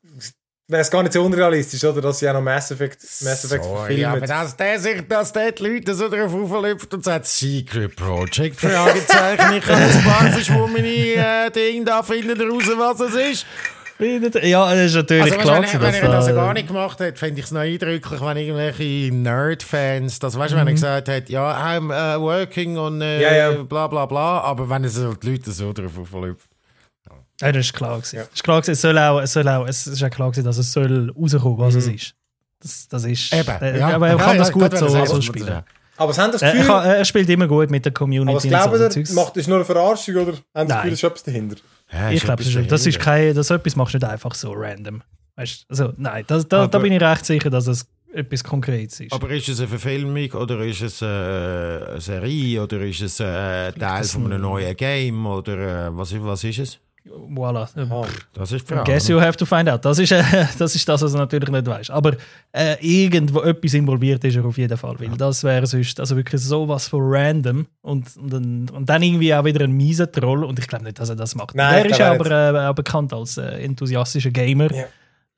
wäre 0.71 0.81
es 0.81 0.89
gar 0.89 1.03
nicht 1.03 1.13
so 1.13 1.23
unrealistisch, 1.23 1.83
oder, 1.83 2.01
dass 2.01 2.19
sie 2.19 2.29
auch 2.29 2.33
noch 2.33 2.41
Mass 2.41 2.71
Effect, 2.71 3.01
Mass 3.21 3.45
Effect 3.45 3.63
Sorry, 3.63 3.99
ja, 4.01 4.09
aber 4.11 4.19
verfilmen. 4.19 4.43
dass 4.45 4.55
der 4.57 4.79
sich, 4.79 5.07
dass 5.07 5.33
der 5.33 5.51
die 5.51 5.63
Leute 5.63 5.93
so 5.93 6.09
drauf 6.09 6.33
auflüpft 6.33 6.93
und 6.93 7.03
sagt, 7.03 7.25
Secret 7.27 7.95
Project, 7.95 8.59
Fragezeichen, 8.59 9.53
ich 9.57 9.65
habe 9.67 9.81
ein 9.81 10.03
paar 10.03 10.31
verschwommene 10.31 10.87
äh, 10.87 11.49
Dinge 11.51 11.85
da, 11.85 12.01
findet 12.03 12.39
ihr 12.39 12.49
raus, 12.49 12.63
was 12.77 12.99
es 13.01 13.15
ist. 13.31 13.45
Ja, 14.41 14.73
das 14.73 14.85
ist 14.85 14.95
natürlich 14.95 15.23
Also, 15.31 15.35
klar. 15.37 15.61
wenn, 15.61 15.79
wenn 15.81 15.93
er 15.93 16.09
das 16.09 16.25
da- 16.25 16.31
gar 16.31 16.53
nicht 16.55 16.67
gemacht 16.67 16.99
hat, 16.99 17.19
fände 17.19 17.39
ich 17.39 17.45
es 17.45 17.51
noch 17.51 17.59
eindrücklich, 17.61 18.19
wenn 18.19 18.37
irgendwelche 18.37 19.13
Nerd-Fans, 19.13 20.17
das 20.17 20.39
weißt 20.39 20.53
du, 20.53 20.57
wenn 20.57 20.65
er 20.65 20.73
gesagt 20.73 21.07
hat, 21.07 21.29
ja, 21.29 21.51
I'm 21.55 21.91
uh, 21.91 22.19
working 22.19 22.77
on 22.79 22.99
äh, 23.01 23.21
Ja, 23.21 23.51
ja. 23.51 23.61
bla 23.61 23.85
bla 23.85 24.07
bla, 24.07 24.39
aber 24.41 24.67
wenn 24.71 24.85
es 24.85 24.95
so 24.95 25.13
die 25.13 25.29
Leute 25.33 25.51
so 25.51 25.71
drauf 25.71 25.91
auflüpft. 26.01 26.47
Ja, 27.41 27.51
das 27.51 27.65
ist 27.65 27.73
klar 27.73 27.97
gewesen. 27.97 28.15
Ja. 28.17 28.21
Es 28.23 28.29
ist 28.35 28.43
klar 28.43 28.61
gewesen, 28.61 28.71
es 28.73 28.81
soll 28.81 28.97
auch, 28.97 29.19
es 29.21 29.33
soll 29.33 29.47
auch, 29.47 29.67
es 29.67 29.87
ist 29.87 30.03
auch 30.03 30.09
klar 30.09 30.31
gewesen, 30.31 30.45
dass 30.45 30.57
es 30.57 30.71
soll 30.71 31.11
rauskommen, 31.17 31.57
was 31.59 31.75
es 31.75 31.87
ist. 31.87 32.13
Das, 32.61 32.87
das 32.87 33.05
ist, 33.05 33.33
Eben, 33.33 33.49
äh, 33.61 33.79
ja. 33.79 33.89
aber 33.95 34.07
er 34.09 34.17
kann 34.17 34.33
Ja, 34.35 34.37
das 34.37 34.47
ja, 34.49 34.53
gut 34.53 34.77
so, 34.77 34.85
er 34.95 35.07
so 35.07 35.21
spielen. 35.21 35.47
ja. 35.47 35.63
Aber 35.97 36.13
sie 36.13 36.21
haben 36.21 36.31
das 36.31 36.41
Er, 36.41 36.49
er, 36.49 36.53
Gefühl, 36.55 36.67
kann, 36.71 36.85
er 36.85 37.05
spielt 37.05 37.29
immer 37.29 37.47
gut 37.47 37.69
mit 37.69 37.85
der 37.85 37.91
Community. 37.91 38.53
aber 38.53 38.67
glauben 38.77 38.77
so 38.77 38.89
Zeugs. 38.89 39.13
macht, 39.13 39.37
ist 39.37 39.47
nur 39.47 39.57
eine 39.57 39.65
Verarschung 39.65 40.15
oder 40.15 40.31
haben 40.31 40.33
sie 40.33 40.39
das 40.53 40.67
Nein. 40.67 40.77
Gefühl, 40.77 40.93
es 40.93 40.99
ist 40.99 41.03
etwas 41.03 41.23
dahinter? 41.23 41.55
Ja, 41.91 42.09
ich 42.11 42.23
glaube, 42.23 42.43
etwas 42.43 42.67
das, 42.67 42.85
ist- 42.87 42.97
das 42.97 43.03
kein, 43.05 43.35
das 43.35 43.49
etwas 43.49 43.75
machst 43.75 43.93
du 43.93 43.97
nicht 43.97 44.07
einfach 44.07 44.33
so 44.33 44.51
random. 44.53 45.03
Weißt, 45.35 45.65
also, 45.69 45.93
nein, 45.97 46.23
das, 46.27 46.47
da, 46.47 46.59
da 46.67 46.77
Aber- 46.77 46.79
bin 46.83 46.93
ich 46.93 47.01
recht 47.01 47.25
sicher, 47.25 47.49
dass 47.49 47.67
es 47.67 47.85
etwas 48.13 48.43
Konkretes 48.43 48.99
ist. 48.99 49.13
Aber 49.13 49.29
ist 49.29 49.47
es 49.49 49.59
eine 49.59 49.67
Verfilmung 49.67 50.31
oder 50.33 50.59
ist 50.65 50.81
es 50.81 51.01
äh, 51.01 51.05
eine 51.05 52.01
Serie 52.01 52.61
oder 52.63 52.81
ist 52.81 53.01
es 53.01 53.19
äh, 53.19 53.71
Teil 53.71 54.03
von 54.03 54.25
einem 54.25 54.41
neuen 54.41 54.75
Game 54.75 55.25
oder 55.25 55.87
äh, 55.87 55.97
was, 55.97 56.13
was 56.21 56.43
ist 56.43 56.59
es? 56.59 56.79
Voilà. 57.05 57.67
Ah. 57.75 58.05
Das 58.33 58.51
ist 58.51 58.69
die 58.69 58.73
Frage. 58.73 58.91
Guess 58.91 59.07
you 59.07 59.19
have 59.19 59.37
to 59.37 59.45
find 59.45 59.67
out. 59.69 59.83
Das 59.83 59.97
ist, 59.99 60.11
äh, 60.11 60.23
das, 60.57 60.75
ist 60.75 60.87
das, 60.87 61.01
was 61.01 61.11
du 61.11 61.17
natürlich 61.17 61.49
nicht 61.49 61.65
weißt. 61.65 61.91
Aber 61.91 62.15
äh, 62.51 62.75
irgendwo 62.81 63.41
etwas 63.41 63.73
involviert 63.73 64.23
ist 64.23 64.35
er 64.35 64.45
auf 64.45 64.57
jeden 64.57 64.77
Fall. 64.77 64.99
Weil 64.99 65.09
das 65.17 65.43
wäre 65.43 65.65
sonst 65.65 65.99
also 65.99 66.15
wirklich 66.15 66.41
sowas 66.41 66.87
von 66.87 67.01
random 67.03 67.65
und, 67.81 68.15
und, 68.17 68.33
dann, 68.33 68.69
und 68.69 68.89
dann 68.89 69.01
irgendwie 69.01 69.33
auch 69.33 69.45
wieder 69.45 69.63
ein 69.63 69.71
mieser 69.71 70.11
Troll. 70.11 70.43
Und 70.43 70.59
ich 70.59 70.67
glaube 70.67 70.85
nicht, 70.85 70.99
dass 70.99 71.09
er 71.09 71.15
das 71.15 71.35
macht. 71.35 71.55
Nein, 71.55 71.85
er 71.85 71.89
ist 71.89 72.01
aber 72.01 72.31
äh, 72.31 72.67
auch 72.67 72.75
bekannt 72.75 73.13
als 73.13 73.37
äh, 73.37 73.63
enthusiastischer 73.63 74.31
Gamer. 74.31 74.71
Ja. 74.71 74.85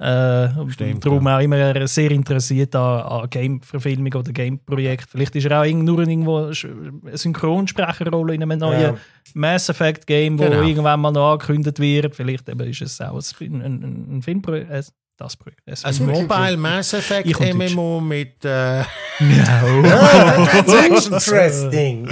Äh, 0.03 0.69
Stimmt, 0.71 1.05
darum 1.05 1.25
auch 1.27 1.39
immer 1.39 1.87
sehr 1.87 2.11
interessiert 2.11 2.75
an, 2.75 3.01
an 3.03 3.29
Game-Verfilmung 3.29 4.13
oder 4.13 4.33
Game-Projekt. 4.33 5.09
Vielleicht 5.09 5.33
ist 5.37 5.45
er 5.45 5.61
auch 5.61 5.65
nur 5.65 5.99
irgendwo 5.99 6.39
eine 6.39 7.17
Synchronsprecherrolle 7.17 8.35
in 8.35 8.43
einem 8.43 8.59
neuen 8.59 8.81
Ja. 8.81 8.95
Mass 9.33 9.69
Effect 9.69 10.05
Game, 10.05 10.37
wo 10.37 10.43
Genau. 10.43 10.61
irgendwann 10.61 10.99
mal 10.99 11.11
noch 11.11 11.31
angekündigt 11.33 11.79
wird. 11.79 12.15
Vielleicht 12.15 12.49
eben 12.49 12.67
ist 12.67 12.81
es 12.81 12.99
auch 12.99 13.17
ein, 13.39 13.61
ein, 13.61 14.17
ein 14.17 14.21
Filmprojekt. 14.21 14.91
Das 15.17 15.37
Projekt. 15.37 15.61
Ein 15.67 15.75
Ein 15.83 16.05
Mobile 16.07 16.57
Mass 16.57 16.93
Effect 16.93 17.27
Ich 17.27 17.39
und 17.39 17.59
Deutsch. 17.59 17.73
MMO 17.73 18.01
mit. 18.01 18.43
Äh, 18.43 18.81
Interesting. 20.87 22.09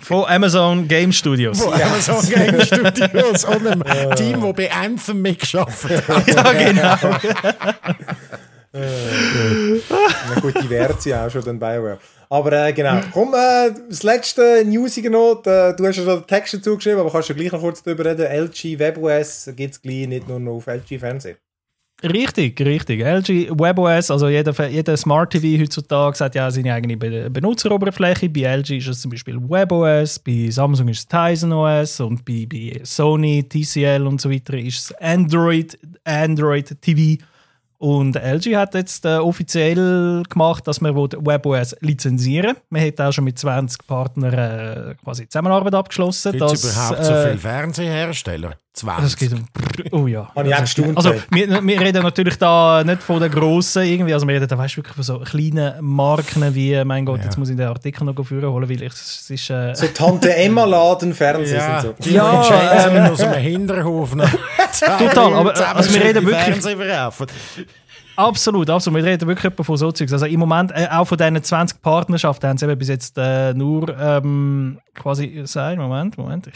Von 0.00 0.24
Amazon 0.26 0.86
Game 0.86 1.12
Studios. 1.12 1.60
Von 1.60 1.74
Amazon 1.74 2.28
Game 2.28 2.60
Studios 2.60 3.44
und 3.44 3.66
einem 3.66 3.82
Team, 4.14 4.40
das 4.40 4.54
bei 4.54 4.70
Anthem 4.72 5.22
mitgearbeitet 5.22 6.08
hat. 6.08 6.28
ja, 6.28 6.52
genau. 6.52 6.96
Na 8.72 10.40
gut, 10.40 10.54
die 10.62 10.70
wäre 10.70 10.94
sie 10.98 11.12
auch 11.14 11.28
schon 11.30 11.44
dann 11.44 11.58
Bioware. 11.58 11.98
Aber 12.32 12.52
äh, 12.52 12.72
genau. 12.72 13.00
Komm, 13.12 13.34
äh, 13.34 13.72
das 13.88 14.04
letzte 14.04 14.64
Newsige 14.64 15.10
noch. 15.10 15.42
äh, 15.44 15.74
Du 15.74 15.84
hast 15.84 15.96
ja 15.96 16.04
schon 16.04 16.20
den 16.20 16.26
Text 16.28 16.54
dazu 16.54 16.76
geschrieben, 16.76 17.00
aber 17.00 17.10
kannst 17.10 17.28
du 17.28 17.34
gleich 17.34 17.50
noch 17.50 17.60
kurz 17.60 17.82
darüber 17.82 18.04
reden. 18.04 18.24
LG 18.24 18.78
WebOS 18.78 19.50
gibt 19.56 19.74
es 19.74 19.82
gleich 19.82 20.06
nicht 20.06 20.28
nur 20.28 20.38
noch 20.38 20.52
auf 20.52 20.68
LG 20.68 20.98
Fernsehen. 21.00 21.36
Richtig, 22.02 22.58
richtig. 22.60 23.00
LG 23.00 23.50
WebOS, 23.50 24.10
also 24.10 24.28
jeder, 24.28 24.68
jeder 24.68 24.96
Smart 24.96 25.32
TV 25.32 25.60
heutzutage 25.60 26.24
hat 26.24 26.34
ja 26.34 26.50
seine 26.50 26.72
eigene 26.72 26.96
Be 26.96 27.28
Benutzeroberfläche. 27.28 28.30
Bei 28.30 28.42
LG 28.56 28.78
ist 28.78 28.86
es 28.88 29.00
zum 29.02 29.10
Beispiel 29.10 29.36
WebOS, 29.36 30.20
bei 30.20 30.48
Samsung 30.50 30.88
ist 30.88 31.00
es 31.00 31.06
Tizen 31.08 31.52
OS 31.52 32.00
und 32.00 32.24
bei, 32.24 32.46
bei 32.48 32.80
Sony, 32.84 33.42
TCL 33.46 34.06
und 34.06 34.20
so 34.20 34.30
weiter 34.30 34.54
ist 34.56 34.78
es 34.78 34.92
Android, 35.00 35.78
Android 36.04 36.80
TV. 36.80 37.22
Und 37.80 38.14
LG 38.14 38.56
hat 38.56 38.74
jetzt 38.74 39.06
äh, 39.06 39.16
offiziell 39.16 40.22
gemacht, 40.28 40.66
dass 40.66 40.82
man 40.82 40.94
will 40.94 41.08
WebOS 41.18 41.74
lizenzieren 41.80 42.54
Man 42.68 42.86
hat 42.86 43.00
auch 43.00 43.10
schon 43.10 43.24
mit 43.24 43.38
20 43.38 43.86
Partnern 43.86 44.34
äh, 44.34 44.94
quasi 45.02 45.26
Zusammenarbeit 45.26 45.74
abgeschlossen. 45.74 46.32
Gibt 46.32 46.44
es 46.44 46.64
überhaupt 46.64 47.02
so 47.02 47.10
äh, 47.10 47.22
viele 47.28 47.38
Fernsehhersteller? 47.38 48.52
20. 48.74 49.02
das 49.02 49.16
geht 49.16 49.32
um. 49.32 49.46
Oh 49.92 50.06
ja. 50.06 50.30
Also, 50.34 51.12
ey. 51.12 51.20
wir, 51.30 51.66
wir 51.66 51.80
reden 51.80 52.02
natürlich 52.02 52.36
da 52.36 52.84
nicht 52.84 53.02
von 53.02 53.20
den 53.20 53.30
grossen 53.30 53.82
irgendwie, 53.82 54.14
also 54.14 54.28
wir 54.28 54.34
reden 54.34 54.46
da 54.46 54.56
weißt, 54.56 54.76
wirklich 54.76 54.94
von 54.94 55.02
so 55.02 55.18
kleinen 55.18 55.74
Marken 55.80 56.54
wie, 56.54 56.84
mein 56.84 57.04
Gott, 57.04 57.18
Ja. 57.18 57.24
jetzt 57.24 57.38
muss 57.38 57.48
ich 57.48 57.56
den 57.56 57.66
Artikel 57.66 58.04
noch 58.04 58.22
führen 58.24 58.50
holen, 58.50 58.68
weil 58.68 58.82
ich, 58.82 58.92
es 58.92 59.30
ist... 59.30 59.50
Äh, 59.50 59.74
so 59.74 59.86
Tante 59.88 60.34
Emma 60.36 60.64
Laden 60.64 61.14
Fernsehen 61.14 61.58
ja, 61.58 61.76
und 61.76 61.82
so. 61.82 61.94
die 61.98 62.12
Ja, 62.12 62.42
ja, 62.48 62.88
ähm, 62.88 63.10
aus 63.10 63.18
dem 63.18 63.32
Hinterhof 63.32 64.14
Total, 64.78 65.34
aber, 65.34 65.76
also 65.76 65.94
wir 65.94 66.02
reden 66.02 66.26
wirklich-. 66.26 67.28
Absolut, 68.16 68.68
absolut. 68.68 69.02
Wir 69.02 69.10
reden 69.12 69.26
wirklich 69.28 69.52
von 69.54 69.76
so 69.76 69.92
Zeugs. 69.92 70.12
Also 70.12 70.26
im 70.26 70.40
Moment, 70.40 70.72
äh, 70.72 70.88
auch 70.90 71.06
von 71.06 71.16
diesen 71.16 71.42
20 71.42 71.80
Partnerschaften, 71.80 72.48
haben 72.48 72.58
sie 72.58 72.66
eben 72.66 72.78
bis 72.78 72.88
jetzt 72.88 73.16
äh, 73.16 73.54
nur 73.54 73.96
ähm, 73.98 74.78
quasi 74.94 75.42
sein. 75.44 75.78
Moment, 75.78 76.18
Moment. 76.18 76.48
Ich 76.48 76.54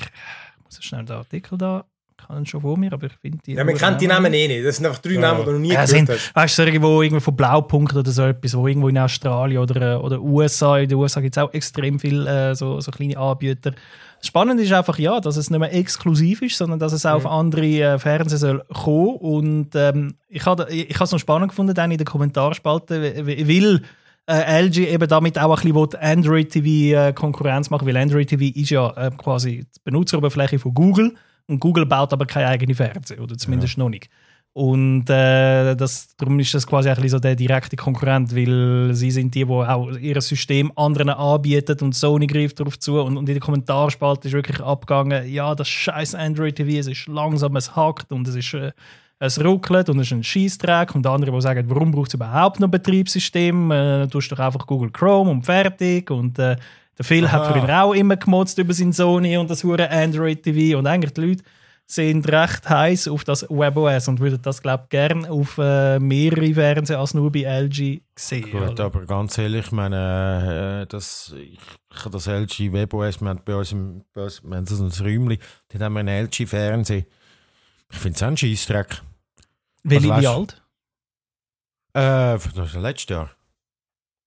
muss 0.65 0.83
schnell 0.85 1.05
den 1.05 1.17
Artikel 1.17 1.57
da. 1.57 1.85
Ich 2.21 2.29
habe 2.29 2.39
ihn 2.41 2.47
schon 2.47 2.63
vor 2.63 2.79
mir, 2.79 2.93
aber 2.93 3.07
ich 3.07 3.13
finde 3.21 3.39
die. 3.45 3.53
Ja, 3.53 3.65
man 3.65 3.75
kennt 3.77 4.01
die 4.01 4.07
Namen 4.07 4.33
eh 4.33 4.49
nicht. 4.49 4.65
Das 4.65 4.77
sind 4.77 4.87
einfach 4.87 5.01
drei 5.01 5.17
Namen, 5.17 5.41
die 5.41 5.45
du 5.45 5.53
noch 5.53 5.59
nie 5.59 5.69
Ja, 5.69 5.85
gehört 5.85 5.89
sind, 5.89 6.09
hast. 6.09 6.35
weißt 6.35 6.59
du, 6.59 6.63
irgendwo, 6.63 7.03
irgendwo 7.03 7.21
von 7.21 7.37
Blaupunkt 7.37 7.95
oder 7.95 8.11
so 8.11 8.23
etwas, 8.25 8.57
wo 8.57 8.67
irgendwo 8.67 8.89
in 8.89 8.97
Australien 8.99 9.59
oder, 9.59 9.95
äh, 9.95 9.97
oder 9.97 10.21
USA, 10.21 10.79
in 10.79 10.89
den 10.89 10.97
USA 10.97 11.21
gibt 11.21 11.37
es 11.37 11.43
auch 11.43 11.53
extrem 11.53 11.99
viele 11.99 12.51
äh, 12.51 12.55
so, 12.55 12.81
so 12.81 12.91
kleine 12.91 13.19
Anbieter. 13.19 13.73
Spannend 14.25 14.59
ist 14.61 14.73
einfach, 14.73 14.99
ja, 14.99 15.21
dass 15.21 15.37
es 15.37 15.51
nicht 15.51 15.61
mehr 15.61 15.75
exklusiv 15.75 16.41
ist, 16.41 16.57
sondern 16.57 16.79
dass 16.79 16.93
es 16.93 17.05
auch 17.05 17.17
auf 17.17 17.27
andere 17.27 17.67
äh, 17.67 17.99
Fernsehen 17.99 18.39
soll 18.39 18.65
kommen. 18.73 19.17
Und 19.17 19.75
ähm, 19.75 20.15
ich 20.29 20.47
habe 20.47 20.67
ich 20.71 20.99
es 20.99 21.13
noch 21.13 21.19
spannend 21.19 21.51
gefunden, 21.51 21.75
dann 21.75 21.91
in 21.91 21.99
den 21.99 22.07
Kommentarspalte, 22.07 23.27
weil 23.27 23.83
äh, 24.27 24.63
LG 24.63 24.79
eben 24.89 25.09
damit 25.09 25.39
auch 25.39 25.63
ein 25.63 25.73
bisschen 25.73 26.01
Android 26.01 26.51
TV 26.51 26.97
äh, 26.97 27.13
Konkurrenz 27.13 27.69
machen, 27.69 27.87
weil 27.87 27.97
Android 27.99 28.29
TV 28.29 28.45
ist 28.59 28.71
ja 28.71 28.91
äh, 28.97 29.11
quasi 29.11 29.67
die 29.75 29.81
Benutzeroberfläche 29.85 30.59
von 30.59 30.73
Google 30.73 31.15
und 31.47 31.61
Google 31.61 31.85
baut 31.85 32.13
aber 32.13 32.25
keine 32.25 32.49
eigene 32.49 32.75
Fernsehen, 32.75 33.21
oder 33.21 33.37
zumindest 33.37 33.77
noch 33.77 33.91
nicht. 33.91 34.09
Und 34.55 35.11
äh, 35.11 35.75
das, 35.75 36.17
darum 36.17 36.39
ist 36.39 36.55
das 36.55 36.65
quasi 36.65 36.89
ein 36.89 37.09
so 37.09 37.19
der 37.19 37.35
direkte 37.35 37.75
Konkurrent, 37.75 38.35
weil 38.37 38.91
sie 38.95 39.11
sind 39.11 39.35
die, 39.35 39.45
die 39.45 39.51
auch 39.51 39.91
ihr 39.91 40.21
System 40.21 40.71
anderen 40.77 41.11
anbieten 41.11 41.77
und 41.81 41.97
Sony 41.97 42.29
greift 42.29 42.61
darauf 42.61 42.79
zu. 42.79 43.01
Und, 43.01 43.17
und 43.17 43.29
in 43.29 43.35
der 43.35 43.41
Kommentarspalte 43.41 44.29
ist 44.29 44.35
wirklich 44.35 44.61
abgegangen, 44.61 45.29
ja, 45.29 45.57
das 45.57 45.67
scheiß 45.67 46.15
Android 46.15 46.55
TV, 46.55 46.79
es 46.79 46.87
ist 46.87 47.09
langsam, 47.09 47.57
es 47.57 47.75
hackt 47.77 48.13
und 48.13 48.29
es 48.29 48.37
ist... 48.37 48.55
Äh, 48.55 48.73
es 49.21 49.43
ruckelt 49.43 49.89
und 49.89 49.99
es 50.01 50.09
ist 50.09 50.13
ein 50.13 50.25
Scheissdreck 50.25 50.95
und 50.95 51.07
andere, 51.07 51.31
die 51.33 51.41
sagen, 51.41 51.65
warum 51.69 51.93
braucht 51.93 52.09
es 52.09 52.15
überhaupt 52.15 52.61
noch 52.61 52.69
ein 52.69 52.73
Betriebssystem? 52.73 53.71
Äh, 53.71 54.09
tust 54.09 54.31
doch 54.33 54.41
einfach 54.41 54.67
Google 54.67 54.91
Chrome 54.91 55.31
und 55.31 55.47
fertig. 55.47 56.11
Und 56.11 56.39
äh, 56.39 56.57
der 56.99 57.05
Phil 57.05 57.31
hat 57.31 57.43
Aha. 57.43 57.53
früher 57.53 57.83
auch 57.83 57.95
immer 57.95 58.17
gemotzt 58.17 58.59
über 58.59 58.75
sein 58.75 58.93
Sony 58.93 59.37
und 59.37 59.49
das 59.49 59.65
hure 59.65 59.89
Android 59.89 60.43
TV 60.43 60.77
und 60.77 60.87
eigentlich 60.87 61.15
die 61.15 61.21
Leute 61.21 61.45
sind 61.87 62.27
recht 62.29 62.69
heiß 62.69 63.09
auf 63.09 63.25
das 63.25 63.43
WebOS 63.49 64.09
und 64.09 64.21
würden 64.21 64.41
das, 64.43 64.63
glaube 64.63 64.85
ich, 64.85 64.89
gerne 64.91 65.31
auf 65.31 65.59
äh, 65.59 65.99
mehrere 65.99 66.55
Fernsehen 66.55 66.99
als 66.99 67.15
nur 67.15 67.31
bei 67.31 67.43
LG 67.43 68.01
sehen. 68.17 68.51
Gut, 68.51 68.71
oder? 68.71 68.85
aber 68.85 69.05
ganz 69.05 69.37
ehrlich, 69.39 69.67
ich 69.67 69.73
meine, 69.73 70.83
äh, 70.83 70.87
das, 70.87 71.35
ich, 71.37 71.59
das 72.11 72.27
LG 72.27 72.73
WebOS, 72.73 73.21
wir 73.21 73.29
haben 73.29 73.41
bei 73.45 73.55
uns, 73.55 73.73
im, 73.73 74.05
bei 74.13 74.25
uns 74.25 74.43
wir 74.43 74.57
haben 74.57 74.67
so 74.67 74.83
ein 74.83 75.07
Räumchen, 75.07 75.39
dort 75.69 75.83
haben 75.83 75.93
wir 75.93 76.01
einen 76.01 76.27
LG-Fernseher. 76.27 77.05
Ich 77.91 77.99
finde 77.99 78.17
es 78.17 78.23
auch 78.23 78.29
ein 78.29 78.37
Scheissdreck. 78.37 79.03
Welche, 79.83 80.09
was 80.09 80.21
wie 80.23 80.27
alt? 80.27 80.63
Äh, 81.93 82.39
das 82.39 82.57
ist 82.57 82.75
letztes 82.75 83.09
Jahr. 83.11 83.31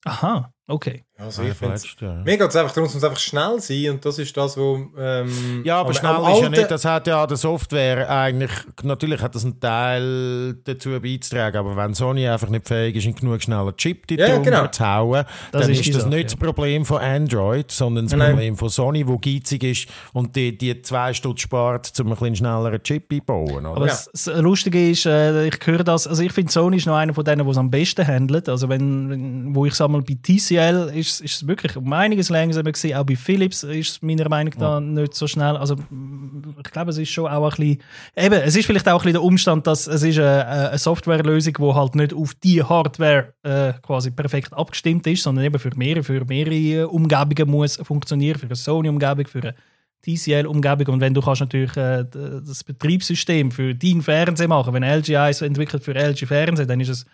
Aha, 0.05 0.53
okay. 0.67 1.06
Also 1.19 1.41
Ja, 1.41 1.49
ich 1.49 1.59
letztes 1.61 1.95
Jahr. 1.99 2.15
mir 2.23 2.37
geht 2.37 2.47
es 2.47 2.55
einfach 2.55 2.73
darum, 2.73 2.87
es 2.87 2.93
muss 2.93 3.03
einfach 3.03 3.17
schnell 3.19 3.59
sein 3.59 3.89
und 3.89 4.05
das 4.05 4.19
ist 4.19 4.37
das, 4.37 4.55
was... 4.55 4.79
Ähm, 4.99 5.61
Ja, 5.65 5.79
aber 5.79 5.89
am- 5.89 5.95
schnell 5.95 6.31
ist 6.35 6.41
ja 6.43 6.49
nicht, 6.49 6.69
das 6.69 6.85
hat 6.85 7.07
ja 7.07 7.25
der 7.25 7.37
Software 7.37 8.07
eigentlich, 8.07 8.51
natürlich 8.83 9.19
hat 9.21 9.33
das 9.33 9.43
einen 9.43 9.59
Teil 9.59 10.53
dazu 10.63 10.91
beizutragen, 11.01 11.57
aber 11.57 11.75
wenn 11.75 11.95
Sony 11.95 12.27
einfach 12.27 12.49
nicht 12.49 12.67
fähig 12.67 12.95
ist, 12.97 13.05
einen 13.05 13.15
genug 13.15 13.41
schnellen 13.41 13.75
Chip 13.77 14.05
die 14.05 14.15
Ja, 14.15 14.37
genau. 14.37 14.67
zu 14.67 14.85
hauen, 14.85 15.25
Das 15.51 15.63
dann 15.63 15.71
ist 15.71 15.95
das 15.95 16.05
nicht 16.05 16.17
ja. 16.17 16.23
das 16.23 16.35
Problem 16.35 16.85
von 16.85 17.01
Android, 17.01 17.71
sondern 17.71 18.05
das 18.05 18.15
Nein. 18.15 18.33
Problem 18.33 18.55
von 18.55 18.69
Sony, 18.69 19.07
wo 19.07 19.17
geizig 19.17 19.63
ist 19.63 19.87
und 20.13 20.35
die, 20.35 20.55
die 20.55 20.79
zwei 20.83 21.13
Stutz 21.15 21.41
spart, 21.41 21.91
um 21.99 22.07
ein 22.07 22.09
bisschen 22.11 22.35
schnelleren 22.35 22.83
Chip 22.83 23.11
einbauen. 23.11 23.65
Oder? 23.65 23.69
Aber 23.69 23.87
Ja. 23.87 23.93
das, 23.93 24.09
das 24.13 24.27
Lustige 24.39 24.91
ist, 24.91 25.07
äh, 25.07 25.47
ich 25.47 25.57
höre 25.65 25.83
das, 25.83 26.05
also 26.05 26.21
ich 26.21 26.31
finde 26.31 26.51
Sony 26.51 26.77
ist 26.77 26.85
noch 26.85 26.95
einer 26.95 27.15
von 27.15 27.25
denen, 27.25 27.43
die 27.43 27.51
es 27.51 27.57
am 27.57 27.71
besten 27.71 28.05
handelt. 28.05 28.47
Also 28.49 28.69
wenn, 28.69 29.09
wenn 29.09 29.55
wo 29.55 29.65
ich 29.65 29.73
sage 29.73 29.91
mal, 29.91 30.01
bei 30.03 30.15
TCL 30.21 30.91
ist, 30.93 31.06
ist 31.07 31.21
es 31.21 31.47
wirklich 31.47 31.75
um 31.75 31.91
einiges 31.93 32.29
langsamer 32.29 32.71
gewesen. 32.71 32.95
Auch 32.95 33.05
bei 33.05 33.15
Philips 33.15 33.63
ist 33.63 33.89
es 33.89 34.01
meiner 34.01 34.29
Meinung 34.29 34.53
nach 34.57 34.79
nicht 34.79 35.13
so 35.13 35.27
schnell. 35.27 35.57
Also 35.57 35.75
ich 36.57 36.71
glaube, 36.71 36.91
es 36.91 36.97
ist 36.97 37.09
schon 37.09 37.27
auch 37.27 37.43
ein 37.43 37.49
bisschen, 37.49 37.83
eben, 38.15 38.33
es 38.35 38.55
ist 38.55 38.65
vielleicht 38.65 38.87
auch 38.87 38.93
ein 38.93 38.97
bisschen 38.97 39.13
der 39.13 39.23
Umstand, 39.23 39.67
dass 39.67 39.87
es 39.87 40.03
ist 40.03 40.19
eine, 40.19 40.47
eine 40.47 40.77
Softwarelösung, 40.77 41.53
die 41.53 41.73
halt 41.73 41.95
nicht 41.95 42.13
auf 42.13 42.33
die 42.35 42.63
Hardware 42.63 43.33
äh, 43.43 43.73
quasi 43.81 44.11
perfekt 44.11 44.53
abgestimmt 44.53 45.07
ist, 45.07 45.23
sondern 45.23 45.45
eben 45.45 45.59
für 45.59 45.71
mehrere, 45.75 46.03
für 46.03 46.25
mehrere 46.25 46.55
äh, 46.55 46.83
Umgebungen 46.83 47.49
muss 47.49 47.77
funktionieren, 47.77 48.39
für 48.39 48.45
eine 48.45 48.55
Sony-Umgebung, 48.55 49.27
für 49.27 49.39
eine 49.39 49.55
TCL-Umgebung 50.03 50.95
und 50.95 51.01
wenn 51.01 51.13
du 51.13 51.21
kannst 51.21 51.41
natürlich 51.41 51.75
äh, 51.75 52.05
das 52.11 52.63
Betriebssystem 52.63 53.51
für 53.51 53.75
deinen 53.75 54.01
Fernseher 54.01 54.47
machen, 54.47 54.73
wenn 54.73 54.83
LG 54.83 55.17
eins 55.17 55.41
entwickelt 55.41 55.83
für 55.83 55.95
LG 55.95 56.25
Fernseher, 56.25 56.65
dann 56.65 56.79
ist 56.79 56.89
es 56.89 57.05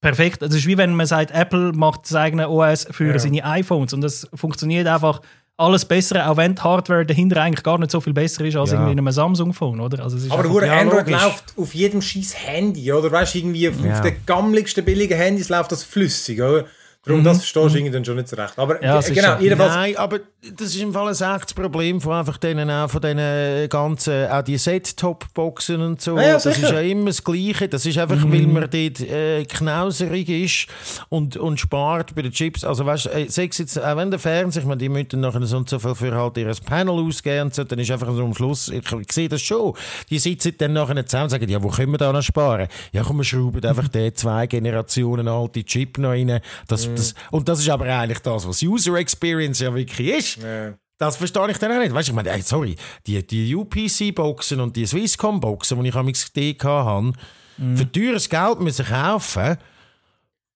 perfekt. 0.00 0.42
Es 0.42 0.54
ist 0.54 0.66
wie 0.66 0.78
wenn 0.78 0.94
man 0.94 1.06
sagt, 1.06 1.30
Apple 1.32 1.72
macht 1.72 2.02
das 2.04 2.14
eigene 2.14 2.48
OS 2.48 2.86
für 2.90 3.12
Ja. 3.12 3.18
seine 3.18 3.44
iPhones 3.44 3.92
und 3.92 4.00
das 4.00 4.28
funktioniert 4.34 4.86
einfach 4.86 5.20
alles 5.56 5.84
besser, 5.84 6.30
auch 6.30 6.38
wenn 6.38 6.54
die 6.54 6.62
Hardware 6.62 7.04
dahinter 7.04 7.42
eigentlich 7.42 7.62
gar 7.62 7.76
nicht 7.78 7.90
so 7.90 8.00
viel 8.00 8.14
besser 8.14 8.44
ist 8.46 8.56
als 8.56 8.70
Ja. 8.70 8.76
irgendwie 8.76 8.92
in 8.92 8.98
einem 8.98 9.12
Samsung-Phone, 9.12 9.78
oder? 9.80 10.02
Also 10.02 10.16
es 10.16 10.24
ist 10.24 10.32
Aber 10.32 10.44
ja, 10.64 10.78
Android 10.80 11.06
logisch. 11.06 11.22
läuft 11.22 11.52
auf 11.58 11.74
jedem 11.74 12.00
scheiß 12.00 12.34
Handy, 12.46 12.90
oder? 12.90 13.12
Weißt 13.12 13.34
du, 13.34 13.38
irgendwie 13.40 13.68
auf, 13.68 13.74
Ja. 13.84 13.92
auf 13.92 14.00
den 14.00 14.16
gammeligsten 14.24 14.82
billigen 14.86 15.18
Handys 15.18 15.50
läuft 15.50 15.70
das 15.72 15.82
flüssig, 15.84 16.40
oder? 16.40 16.64
Darum, 17.02 17.24
das 17.24 17.38
verstehst 17.38 17.74
du 17.74 17.78
irgendwie 17.78 17.92
dann 17.92 18.04
schon 18.04 18.16
nicht 18.16 18.28
so 18.28 18.36
recht. 18.36 18.58
Aber 18.58 18.82
Ja, 18.82 19.00
äh, 19.00 19.12
genau, 19.12 19.38
jedenfalls... 19.38 19.74
Nein, 19.74 19.96
aber 19.96 20.20
das 20.42 20.68
ist 20.68 20.80
im 20.82 20.92
Fall 20.92 21.08
ein 21.08 21.36
echtes 21.36 21.54
Problem 21.54 21.98
von 21.98 22.12
einfach 22.12 22.36
denen, 22.36 22.70
auch 22.70 22.90
von 22.90 23.00
diesen 23.00 23.68
ganzen, 23.70 24.26
auch 24.28 24.42
die 24.42 24.58
Set-Top-Boxen 24.58 25.80
und 25.80 26.02
so. 26.02 26.16
Ah 26.16 26.22
ja, 26.22 26.32
das 26.34 26.46
ist 26.46 26.60
ja 26.70 26.80
immer 26.80 27.06
das 27.06 27.24
Gleiche. 27.24 27.68
Das 27.68 27.86
ist 27.86 27.96
einfach, 27.96 28.22
weil 28.22 28.46
man 28.46 28.68
dort 28.68 29.00
äh, 29.00 29.44
knauserig 29.46 30.28
ist 30.28 30.66
und, 31.08 31.38
und 31.38 31.58
spart 31.58 32.14
bei 32.14 32.20
den 32.20 32.32
Chips. 32.32 32.64
Also 32.64 32.84
weißt 32.84 33.06
du, 33.06 33.10
äh, 33.10 33.22
jetzt, 33.22 33.82
auch 33.82 33.96
wenn 33.96 34.10
der 34.10 34.20
Fernseher, 34.20 34.62
ich 34.62 34.68
meine, 34.68 34.78
die 34.78 34.90
müssen 34.90 35.20
nachher 35.20 35.42
so 35.46 35.56
und 35.56 35.70
so 35.70 35.78
viel 35.78 35.94
für 35.94 36.14
halt 36.14 36.36
ihr 36.36 36.52
Panel 36.66 36.92
ausgeben 36.92 37.46
und 37.46 37.54
so, 37.54 37.64
dann 37.64 37.78
ist 37.78 37.90
einfach 37.90 38.12
so 38.12 38.22
am 38.22 38.34
Schluss, 38.34 38.68
ich, 38.68 38.92
ich 38.92 39.12
sehe 39.12 39.28
das 39.28 39.40
schon, 39.40 39.74
die 40.10 40.18
sitzen 40.18 40.54
dann 40.58 40.74
nachher 40.74 41.06
zusammen 41.06 41.24
und 41.24 41.30
sagen, 41.30 41.48
ja, 41.48 41.62
wo 41.62 41.68
können 41.68 41.92
wir 41.92 41.98
da 41.98 42.12
noch 42.12 42.22
sparen? 42.22 42.68
Ja, 42.92 43.04
komm, 43.04 43.18
wir 43.18 43.24
schrauben 43.24 43.64
einfach 43.64 43.88
den 43.88 44.14
zwei 44.14 44.46
Generationen 44.46 45.28
alte 45.28 45.64
Chip 45.64 45.96
noch 45.96 46.10
rein. 46.10 46.40
Das, 46.68 46.89
das, 46.98 47.14
und 47.30 47.48
das 47.48 47.60
ist 47.60 47.68
aber 47.68 47.86
eigentlich 47.86 48.20
das, 48.20 48.46
was 48.46 48.62
User 48.62 48.94
Experience 48.96 49.60
ja 49.60 49.74
wirklich 49.74 50.08
ist. 50.08 50.36
Ja. 50.42 50.74
Das 50.98 51.16
verstehe 51.16 51.50
ich 51.50 51.56
dann 51.58 51.72
auch 51.72 51.78
nicht. 51.78 51.94
Weißt 51.94 52.08
du, 52.08 52.12
ich 52.12 52.16
meine, 52.16 52.30
ey, 52.30 52.42
sorry, 52.42 52.76
die, 53.06 53.26
die 53.26 53.54
UPC-Boxen 53.54 54.60
und 54.60 54.76
die 54.76 54.86
Swisscom-Boxen, 54.86 55.82
die 55.82 55.88
ich 55.88 55.94
am 55.94 56.12
XD 56.12 56.62
hatte, 56.62 57.12
für 57.74 57.90
teures 57.92 58.28
Geld 58.28 58.60
müssen 58.60 58.84
kaufen 58.86 59.56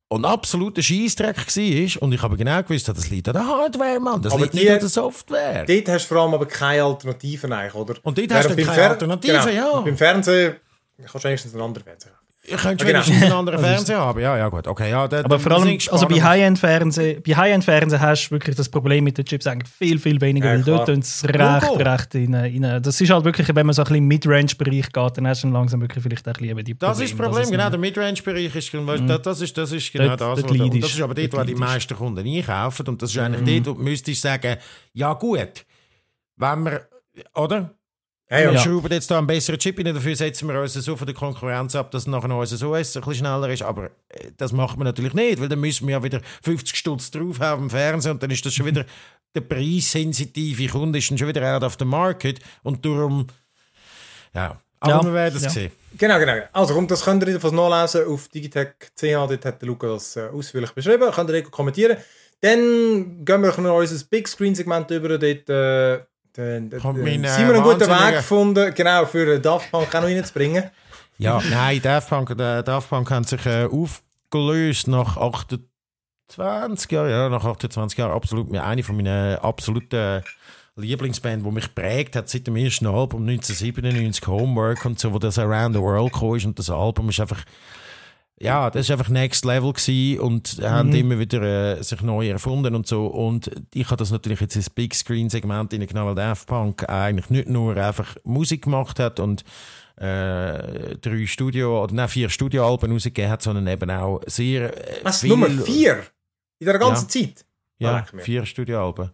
und 0.09 0.25
absoluter 0.25 0.83
Scheissdreck 0.83 1.37
war. 1.39 2.03
Und 2.03 2.13
ich 2.13 2.23
habe 2.23 2.37
genau 2.37 2.63
gewusst, 2.63 2.89
das 2.89 3.09
liegt 3.11 3.29
an 3.29 3.35
der 3.35 3.47
Hardware, 3.47 3.99
Mann. 4.01 4.21
Das 4.23 4.33
Aber 4.33 4.43
liegt 4.43 4.55
die- 4.55 4.59
nicht 4.59 4.71
an 4.71 4.81
der 4.81 4.89
Software. 4.89 5.65
Dort 5.65 5.89
hast 5.89 6.05
du 6.11 6.15
vor 6.15 6.23
allem 6.23 6.35
aber 6.35 6.47
keine 6.47 6.85
Alternativen 6.85 7.53
eigentlich, 7.53 7.75
oder? 7.75 7.95
Und 8.03 8.19
dort 8.19 8.33
hast 8.35 8.51
du 8.51 8.57
keine 8.57 8.89
Alternativen, 8.91 9.41
genau. 9.41 9.51
ja. 9.53 9.71
Und 9.71 9.85
Beim 9.87 9.97
Fernsehen 9.97 10.57
kannst 10.99 11.15
du 11.15 11.29
wenigstens 11.29 11.55
einen 11.55 11.63
anderen 11.63 11.85
Fernseher 11.85 12.13
Ich 12.47 12.57
könnte 12.59 12.85
Ja, 12.85 12.91
genau. 12.93 13.07
wenigstens 13.07 13.23
einen 13.23 13.33
anderen 13.33 13.59
Fernseher 13.65 13.99
haben. 14.01 14.21
Ja, 14.21 14.37
ja, 14.37 14.49
gut. 14.51 14.67
Okay, 14.67 14.91
ja, 14.91 15.09
da- 15.09 15.25
Aber 15.25 15.39
vor 15.39 15.53
allem, 15.53 15.79
also 15.91 16.07
bei. 16.07 16.21
High-End-Fernsehen 16.23 17.23
bei 17.27 17.35
High-End-Fernsehen 17.35 18.01
hast 18.03 18.27
du 18.29 18.33
wirklich 18.33 18.55
das 18.55 18.69
Problem 18.69 19.03
mit 19.05 19.17
den 19.17 19.25
Chips 19.25 19.47
eigentlich 19.47 19.73
viel, 19.73 19.99
viel 19.99 20.21
weniger, 20.21 20.49
Ja, 20.49 20.53
weil 20.57 20.63
dort 20.63 20.85
klar. 20.85 20.87
tun 20.95 20.99
es 20.99 21.25
recht, 21.25 21.87
recht 21.87 22.15
in, 22.17 22.35
in, 22.35 22.83
Das 22.83 23.01
ist 23.01 23.11
halt 23.11 23.25
wirklich, 23.25 23.49
wenn 23.55 23.65
man 23.65 23.73
so 23.73 23.81
ein 23.81 23.85
bisschen 23.85 23.97
im 23.97 24.09
Midrange-Bereich 24.09 24.93
geht, 24.93 25.17
dann 25.17 25.27
hast 25.27 25.43
du 25.43 25.47
dann 25.47 25.53
langsam 25.55 25.81
wirklich 25.81 26.03
vielleicht 26.03 26.27
ein 26.27 26.33
bisschen 26.35 26.49
eben 26.51 26.65
die 26.65 26.79
Das 26.79 27.01
ist 27.01 27.13
das 27.13 27.17
Probleme, 27.19 27.35
Problem, 27.45 27.51
genau. 27.59 27.71
Der 27.71 27.79
Midrange-Bereich 27.79 28.55
ist, 28.55 28.75
das, 28.75 29.23
das 29.23 29.41
ist, 29.41 29.57
das 29.57 29.73
ist 29.73 29.93
genau 29.93 30.09
Dort- 30.17 30.21
das. 30.21 30.41
dort 30.47 30.59
wo. 30.59 30.65
Und 30.65 30.83
das 30.83 30.91
ist 30.91 31.01
aber 31.01 31.15
dort, 31.15 31.33
wo 31.33 31.37
Dort 31.39 31.49
die 31.49 31.53
leidest. 31.55 31.73
meisten 31.73 31.97
Kunden 31.97 32.27
einkaufen. 32.27 32.89
Und 32.89 33.01
das 33.03 33.11
ist 33.11 33.19
eigentlich 33.19 33.63
dort, 33.65 33.77
wo 33.77 33.79
du 33.79 33.85
müsstest 33.85 34.21
sagen, 34.21 34.57
ja 34.93 35.15
gut, 35.15 35.65
wenn 36.37 36.65
wir, 36.65 36.89
oder? 37.35 37.71
Ja, 38.41 38.51
Wir 38.51 38.53
ja. 38.55 38.59
schrauben 38.59 38.93
jetzt 38.93 39.11
da 39.11 39.19
einen 39.19 39.27
besseren 39.27 39.59
Chip 39.59 39.79
rein, 39.79 39.95
dafür 39.95 40.17
setzen 40.17 40.49
wir 40.49 40.61
uns 40.61 40.75
so 40.75 40.97
von 40.97 41.07
der 41.07 41.15
Konkurrenz 41.15 41.75
ab, 41.75 41.91
dass 41.91 42.07
nachher 42.07 42.35
unser 42.35 42.69
OS 42.69 42.97
ein 42.97 43.03
bisschen 43.03 43.15
schneller 43.15 43.49
ist. 43.49 43.63
Aber 43.63 43.87
äh, 44.09 44.31
das 44.37 44.53
macht 44.53 44.77
man 44.77 44.87
natürlich 44.87 45.15
nicht, 45.15 45.41
weil 45.41 45.49
dann 45.49 45.61
müssen 45.61 45.87
wir 45.87 45.93
ja 45.93 46.03
wieder 46.03 46.21
50 46.43 46.77
Stutz 46.77 47.11
drauf 47.11 47.41
haben 47.41 47.65
im 47.65 47.71
Fernsehen 47.71 48.13
und 48.13 48.23
dann 48.23 48.31
ist 48.31 48.45
das 48.45 48.55
schon 48.55 48.67
wieder 48.67 48.85
der 49.35 49.41
preissensitive 49.41 50.69
Kunde 50.69 50.99
ist 50.99 51.11
dann 51.11 51.19
schon 51.19 51.29
wieder 51.29 51.57
out 51.57 51.65
of 51.65 51.77
the 51.79 51.85
market 51.85 52.39
und 52.63 52.85
darum, 52.85 53.27
ja. 54.35 54.61
Aber 54.81 54.93
Ja, 54.93 55.05
wir 55.05 55.15
werden 55.15 55.37
es 55.37 55.45
ja. 55.45 55.51
sehen. 55.51 55.73
Genau, 55.97 56.19
genau. 56.19 56.35
Also, 56.53 56.75
kommt, 56.75 56.91
das 56.91 57.03
könnt 57.03 57.23
ihr 57.23 57.29
jedenfalls 57.29 57.55
nachlesen 57.55 58.07
auf 58.07 58.29
digitech.ch. 58.29 59.01
Dort 59.01 59.45
hat 59.45 59.63
der 59.63 59.67
Luca 59.67 59.87
das 59.87 60.17
äh, 60.17 60.29
ausführlich 60.29 60.73
beschrieben. 60.73 61.11
Könnt 61.11 61.31
ihr 61.31 61.43
kommentieren. 61.43 61.97
Dann 62.41 63.25
gehen 63.25 63.43
wir 63.43 63.61
noch 63.61 63.79
unser 63.79 64.05
Big 64.05 64.29
Screen-Segment 64.29 64.91
über. 64.91 65.17
Dort 65.17 65.49
äh, 65.49 66.05
mein, 66.37 67.25
äh, 67.25 67.29
Simon 67.29 67.55
einen 67.55 67.63
guten 67.63 67.89
Weg 67.89 68.17
gefunden, 68.17 68.75
genau, 68.75 69.07
für 69.07 69.39
Daft 69.39 69.71
Punk 69.71 69.89
auch 69.95 70.01
noch 70.01 70.09
reinzubringen. 70.09 70.65
Ja, 71.17 71.41
nein, 71.49 71.81
Daft 71.81 72.09
Punk, 72.09 72.37
der 72.37 72.65
Daft 72.65 72.91
Punk 72.91 73.09
hat 73.09 73.29
sich 73.29 73.47
äh, 73.47 73.67
aufgelöst 73.67 74.89
nach 74.89 75.17
28 75.17 76.91
Jahren, 76.91 77.09
ja, 77.09 77.29
nach 77.29 77.45
28 77.45 77.97
Jahren 77.97 78.11
absolut, 78.11 78.53
eine 78.53 78.83
von 78.83 78.97
meinen 78.97 79.37
absoluten 79.37 80.25
Lieblingsbands, 80.75 81.45
die 81.45 81.51
mich 81.53 81.73
prägt 81.73 82.17
hat 82.17 82.29
seit 82.29 82.49
dem 82.49 82.57
ersten 82.57 82.87
Album 82.87 83.23
1997, 83.29 84.27
Homework 84.27 84.85
und 84.85 84.99
so, 84.99 85.13
wo 85.13 85.21
das 85.21 85.39
Around 85.39 85.77
the 85.77 85.81
World 85.81 86.13
kam 86.13 86.35
ist 86.35 86.47
und 86.47 86.59
das 86.59 86.69
Album 86.69 87.11
ist 87.11 87.21
einfach 87.21 87.45
ja, 88.41 88.69
das 88.71 88.89
war 88.89 88.99
einfach 88.99 89.11
Next 89.11 89.45
Level 89.45 89.73
gewesen 89.73 90.21
und 90.21 90.61
haben 90.63 90.93
immer 90.95 91.19
wieder 91.19 91.79
äh, 91.79 91.83
sich 91.83 92.01
neu 92.03 92.29
erfunden 92.29 92.75
und 92.75 92.87
so. 92.87 93.07
Und 93.07 93.51
ich 93.73 93.87
habe 93.87 93.97
das 93.97 94.11
natürlich 94.11 94.41
jetzt 94.41 94.57
ins 94.57 94.71
Big 94.71 94.95
Screen 94.95 95.31
Segment 95.31 95.73
reingenommen, 95.73 96.17
weil 96.17 96.25
Daft 96.27 96.47
Punk 96.49 96.89
eigentlich 96.89 97.31
nicht 97.31 97.49
nur 97.49 97.77
einfach 97.77 98.17
Musik 98.25 98.63
gemacht 98.63 98.99
hat 98.99 99.21
und 99.21 99.45
äh, 99.97 100.97
drei 100.99 101.27
Studio 101.27 101.85
oder 101.85 101.95
nein, 101.95 102.09
vier 102.09 102.29
Studioalben 102.29 102.91
rausgegeben 102.93 103.31
hat, 103.31 103.43
sondern 103.43 103.67
eben 103.69 103.91
auch 103.91 104.21
sehr 104.27 104.77
äh, 104.77 105.05
Was? 105.05 105.21
viel- 105.21 105.31
Nummer 105.31 105.49
vier? 105.49 106.03
In 106.59 106.67
der 106.67 106.79
ganzen 106.79 107.09
Zeit? 107.09 107.45
Ja, 107.79 107.99
Leck 107.99 108.13
mir. 108.13 108.23
vier 108.23 108.45
Studioalben. 108.47 109.11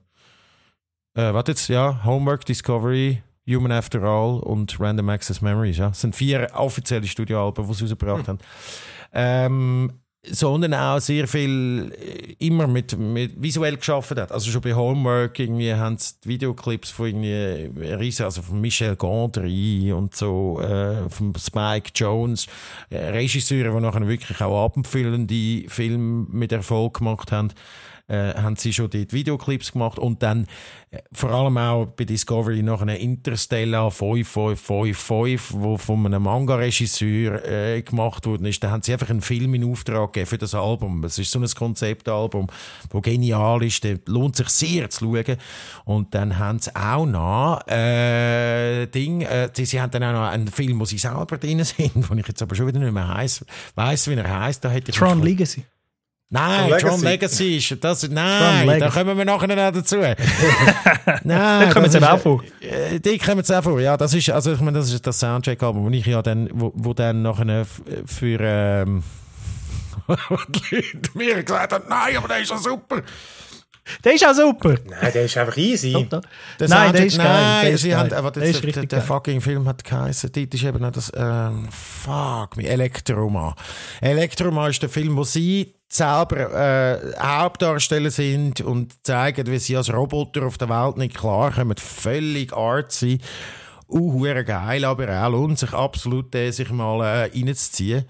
Äh, 1.15 1.35
warte 1.35 1.53
jetzt, 1.53 1.69
ja, 1.69 2.03
Homework, 2.05 2.45
Discovery, 2.47 3.23
Human 3.55 3.73
After 3.73 4.03
All 4.03 4.39
und 4.41 4.79
Random 4.79 5.09
Access 5.11 5.41
Memories. 5.41 5.79
Ja, 5.79 5.89
das 5.89 6.01
sind 6.01 6.15
vier 6.15 6.49
offizielle 6.55 7.07
Studioalben, 7.07 7.67
die 7.67 7.75
sie 7.75 7.85
rausgebracht 7.85 8.29
haben. 8.29 8.39
Ähm, 9.13 9.93
sondern 10.23 10.75
auch 10.75 10.99
sehr 11.01 11.27
viel 11.27 11.93
äh, 11.99 12.47
immer 12.47 12.67
mit, 12.67 12.99
mit 12.99 13.43
visuell 13.43 13.77
geschaffen 13.77 14.19
hat. 14.19 14.33
Also 14.33 14.51
schon 14.51 14.61
bei 14.61 14.75
Homework 14.75 15.39
irgendwie 15.39 15.73
haben 15.75 15.97
sie 15.97 16.15
die 16.23 16.29
Videoclips 16.29 16.91
von 16.91 17.07
irgendwie 17.07 17.83
äh, 17.83 17.95
riesen, 17.95 18.25
also 18.25 18.43
von 18.43 18.61
Michel 18.61 18.97
Gondry 18.97 19.93
und 19.93 20.15
so, 20.15 20.61
äh, 20.61 21.09
von 21.09 21.33
Spike 21.37 21.93
Jones, 21.95 22.47
äh, 22.91 22.99
Regisseure, 22.99 23.75
die 23.75 23.81
nachher 23.81 24.07
wirklich 24.07 24.41
auch 24.43 24.65
abendfüllende 24.65 25.69
Filme 25.69 26.27
mit 26.31 26.53
Erfolg 26.53 26.99
gemacht 26.99 27.33
haben 27.33 27.51
äh, 28.11 28.35
haben 28.35 28.57
sie 28.57 28.73
schon 28.73 28.91
dort 28.91 29.13
Videoclips 29.13 29.73
gemacht 29.73 29.99
und 29.99 30.23
dann 30.23 30.47
äh, 30.91 30.99
vor 31.13 31.31
allem 31.31 31.57
auch 31.57 31.87
bei 31.87 32.05
Discovery 32.05 32.63
noch 32.63 32.83
eine 32.83 32.99
Interstellar 32.99 33.91
5555, 33.91 35.61
wo 35.61 35.77
von 35.77 36.05
einem 36.07 36.25
Manga-Regisseur 36.25 37.45
äh, 37.45 37.83
gemacht 37.83 38.27
worden 38.27 38.47
ist. 38.47 38.63
Da 38.65 38.71
haben 38.71 38.83
sie 38.83 38.93
einfach 38.93 39.11
einen 39.11 39.21
Film 39.21 39.55
in 39.55 39.65
Auftrag 39.65 40.13
gegeben 40.13 40.27
für 40.27 40.39
das 40.39 40.55
Album. 40.55 41.05
Es 41.05 41.19
ist 41.19 41.31
so 41.31 41.39
ein 41.39 41.47
Konzeptalbum, 41.47 42.49
wo 42.91 43.01
genial 43.01 43.63
ist, 43.63 43.85
der 43.85 44.01
lohnt 44.07 44.35
sich 44.35 44.49
sehr 44.49 44.91
zu 44.91 45.05
schauen. 45.05 45.37
Und 45.85 46.15
dann 46.15 46.39
haben 46.39 46.59
sie 46.59 46.75
auch 46.75 47.07
noch 47.07 47.67
äh, 47.69 48.87
Ding, 48.87 49.21
äh, 49.21 49.51
sie, 49.53 49.67
sie 49.67 49.81
haben 49.81 49.93
dann 49.93 50.03
auch 50.03 50.13
noch 50.13 50.29
einen 50.29 50.49
Film, 50.49 50.81
wo 50.81 50.85
sie 50.85 50.99
selber 50.99 51.39
drin 51.39 51.63
sind, 51.63 51.93
wo 52.11 52.15
ich 52.15 52.27
jetzt 52.27 52.43
aber 52.43 52.57
schon 52.57 52.67
wieder 52.67 52.81
nicht 52.81 52.93
mehr 52.93 53.07
heiß, 53.07 53.45
weiss, 53.77 54.09
wie 54.09 54.15
er 54.15 54.41
heißt. 54.41 54.65
Da 54.65 54.71
hätte 54.71 54.91
ich 54.91 54.97
Tron 54.97 55.23
Legacy. 55.23 55.65
Nein, 56.33 56.69
Tron 56.71 56.79
Tron 56.79 57.01
Legacy. 57.03 57.45
Legacy 57.45 57.75
ist 57.75 57.85
das. 57.85 58.09
Nein, 58.09 58.67
da 58.67 58.73
Legacy. 58.75 58.99
kommen 58.99 59.19
wir 59.19 59.25
nachher 59.25 59.49
noch 59.49 59.73
dazu. 59.73 59.97
nein, 59.97 60.17
Da 61.25 61.71
kommen 61.73 61.87
ist- 61.87 62.03
auch 62.03 62.19
vor. 62.21 62.43
Äh, 62.61 63.01
die 63.01 63.19
kommen 63.19 63.39
jetzt 63.39 63.53
auch 63.53 63.63
vor. 63.65 63.81
Ja, 63.81 63.97
das 63.97 64.15
ist, 64.15 64.31
also 64.31 64.53
ich 64.53 64.61
meine, 64.61 64.79
das 64.79 64.93
ist 64.93 65.05
das 65.07 65.19
Soundtrack-Album, 65.19 65.85
wo 65.85 65.91
ich 65.91 66.07
ja 66.07 66.23
dann, 66.23 66.49
wo, 66.53 66.71
wo 66.77 66.95
dann 66.95 67.23
nachher 67.23 67.67
für 68.07 68.39
ähm, 68.41 69.03
die 70.49 70.75
Leute 70.77 71.11
mir 71.15 71.43
gesagt 71.43 71.73
haben, 71.73 71.85
nein, 71.89 72.17
aber 72.17 72.29
der 72.29 72.41
ist 72.41 72.51
ja 72.51 72.59
super. 72.59 73.03
Der 74.05 74.15
ist 74.15 74.25
auch 74.25 74.35
super. 74.35 74.77
Nein, 74.89 75.13
der 75.13 75.25
ist 75.25 75.37
einfach 75.37 75.57
easy. 75.57 76.07
Der 76.61 76.69
Nein, 76.69 76.93
der 76.93 77.07
ist 77.07 77.17
geil. 77.17 77.27
Nein, 77.27 77.65
Der 77.65 77.75
ist 77.75 77.81
sie 77.83 77.89
geil. 77.89 77.99
haben, 77.99 78.13
aber 78.13 78.31
Der 78.31 78.43
das, 78.43 78.51
ist 78.51 78.61
der, 78.63 78.69
richtig 78.69 78.89
der 78.89 78.99
geil. 79.01 79.09
fucking 79.09 79.41
Film 79.41 79.67
hat 79.67 79.83
geheißen, 79.83 80.31
dort 80.33 80.55
ist 80.55 80.63
eben 80.63 80.81
noch 80.81 80.93
das, 80.93 81.11
ähm, 81.17 81.69
fuck 81.73 82.57
me, 82.57 82.69
Elektroma. 82.69 83.57
Elektroma 84.01 84.69
ist 84.69 84.81
der 84.83 84.91
Film, 84.91 85.17
wo 85.17 85.25
sie 85.25 85.75
selber 85.93 86.53
äh, 86.55 87.13
Hauptdarsteller 87.19 88.11
sind 88.11 88.61
und 88.61 89.05
zeigen, 89.05 89.47
wie 89.49 89.59
sie 89.59 89.77
als 89.77 89.93
Roboter 89.93 90.47
auf 90.47 90.57
der 90.57 90.69
Welt 90.69 90.97
nicht 90.97 91.17
klarkommen. 91.17 91.77
Völlig 91.77 92.53
artsy. 92.53 93.19
Uh, 93.89 94.23
geil, 94.45 94.85
aber 94.85 95.09
auch 95.09 95.31
lohnt 95.31 95.59
sich 95.59 95.73
absolut, 95.73 96.33
äh, 96.37 96.53
sich 96.53 96.71
mal 96.71 97.01
äh, 97.01 97.23
reinzuziehen. 97.25 98.05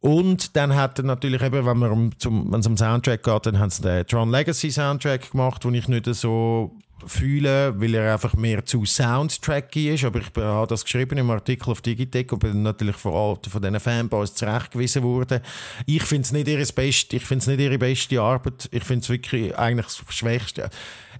Und 0.00 0.54
dann 0.54 0.74
hat 0.74 0.98
er 0.98 1.04
natürlich 1.06 1.42
eben, 1.42 1.64
wenn 1.64 1.78
man 1.78 1.90
um, 1.90 2.18
zum, 2.18 2.52
es 2.52 2.66
um 2.66 2.76
Soundtrack 2.76 3.22
geht, 3.22 3.46
dann 3.46 3.58
haben 3.58 3.70
sie 3.70 3.80
den 3.80 4.06
Tron 4.06 4.30
Legacy 4.30 4.70
Soundtrack 4.70 5.30
gemacht, 5.32 5.64
den 5.64 5.74
ich 5.74 5.88
nicht 5.88 6.04
so 6.14 6.72
fühle, 7.06 7.80
weil 7.80 7.94
er 7.94 8.12
einfach 8.12 8.34
mehr 8.34 8.64
zu 8.64 8.84
soundtracky 8.84 9.94
ist. 9.94 10.04
Aber 10.04 10.20
ich 10.20 10.30
habe 10.36 10.66
das 10.66 10.84
geschrieben 10.84 11.18
im 11.18 11.30
Artikel 11.30 11.70
auf 11.70 11.80
Digitech 11.80 12.32
und 12.32 12.40
bin 12.40 12.62
natürlich 12.62 12.96
vor 12.96 13.14
allem 13.14 13.50
von 13.50 13.62
diesen 13.62 13.80
Fanboys 13.80 14.34
zurechtgewiesen 14.34 15.02
worden. 15.02 15.40
Ich 15.86 16.02
finde 16.02 16.22
es 16.22 16.32
nicht 16.32 16.48
ihre 16.48 16.66
beste, 16.66 17.16
ich 17.16 17.24
finde 17.24 17.42
es 17.42 17.46
nicht 17.46 17.60
ihre 17.60 17.78
beste 17.78 18.20
Arbeit. 18.20 18.68
Ich 18.72 18.84
finde 18.84 19.02
es 19.02 19.08
wirklich 19.08 19.56
eigentlich 19.56 19.86
das 19.86 20.02
Schwächste. 20.14 20.70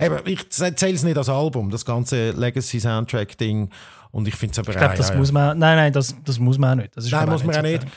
Eben, 0.00 0.18
ich 0.24 0.50
zähle 0.50 0.94
es 0.94 1.02
nicht 1.02 1.16
als 1.16 1.28
Album, 1.28 1.70
das 1.70 1.84
ganze 1.84 2.30
Legacy 2.32 2.80
Soundtrack 2.80 3.38
Ding. 3.38 3.70
Und 4.10 4.28
ich 4.28 4.34
finde 4.34 4.52
es 4.52 4.58
aber 4.58 4.70
Ich 4.70 4.78
glaube, 4.78 4.96
das 4.96 5.10
ja, 5.10 5.16
muss 5.16 5.32
man. 5.32 5.58
Nein, 5.58 5.76
nein, 5.76 5.92
das, 5.92 6.14
das 6.24 6.38
muss 6.38 6.58
man 6.58 6.70
auch 6.78 6.82
nicht. 6.82 6.96
Das 6.96 7.04
ist 7.04 7.10
Nein, 7.12 7.28
muss 7.28 7.44
man 7.44 7.56
auch 7.56 7.62
nicht. 7.62 7.82
geil. 7.82 7.90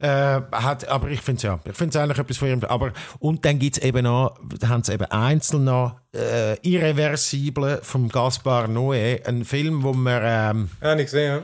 Äh, 0.00 0.40
hat, 0.52 0.86
aber 0.88 1.08
ich 1.08 1.20
finde 1.20 1.38
es 1.38 1.42
ja. 1.42 1.58
Ich 1.64 1.74
finde 1.74 1.90
es 1.90 2.02
eigentlich 2.02 2.18
etwas 2.18 2.36
von 2.36 2.48
ihrem. 2.48 2.62
Aber, 2.64 2.92
und 3.18 3.44
dann 3.44 3.58
gibt 3.58 3.78
es 3.78 3.82
eben 3.82 4.04
noch, 4.04 4.38
da 4.60 4.68
haben 4.68 4.84
sie 4.84 4.92
eben 4.92 5.06
einzeln 5.06 5.64
noch 5.64 5.96
äh, 6.14 6.54
Irreversible 6.62 7.80
vom 7.82 8.08
Gaspar 8.08 8.66
Noé, 8.68 9.26
ein 9.26 9.44
Film, 9.44 9.82
wo 9.82 9.92
man. 9.92 10.20
Ähm, 10.24 10.70
Ja, 10.80 10.94
nicht 10.94 11.06
gesehen, 11.06 11.36
ja. 11.38 11.42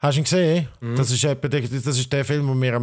Hast 0.00 0.14
du 0.16 0.20
ihn 0.20 0.24
gesehen? 0.24 0.68
Das, 0.96 1.10
ist 1.10 1.24
das 1.24 1.98
ist 1.98 2.12
der 2.12 2.24
Film, 2.24 2.46
wo 2.46 2.54
mir, 2.54 2.78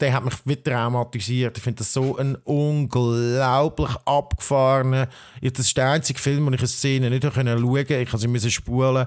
der 0.00 0.12
hat 0.12 0.24
mich 0.24 0.34
wieder 0.44 0.64
traumatisiert. 0.64 1.56
Ich 1.56 1.62
finde 1.62 1.78
das 1.78 1.92
so 1.92 2.16
ein 2.16 2.34
unglaublich 2.42 3.90
abgefahrener. 4.04 5.08
Das 5.40 5.66
ist 5.66 5.76
der 5.76 5.92
einzige 5.92 6.18
Film, 6.18 6.46
wo 6.46 6.50
ich 6.50 6.58
eine 6.58 6.66
Szene 6.66 7.10
nicht 7.10 7.22
schauen 7.22 7.62
konnte. 7.62 7.94
Ich 7.94 8.10
musste 8.10 8.38
sie 8.40 8.50
spulen, 8.50 9.06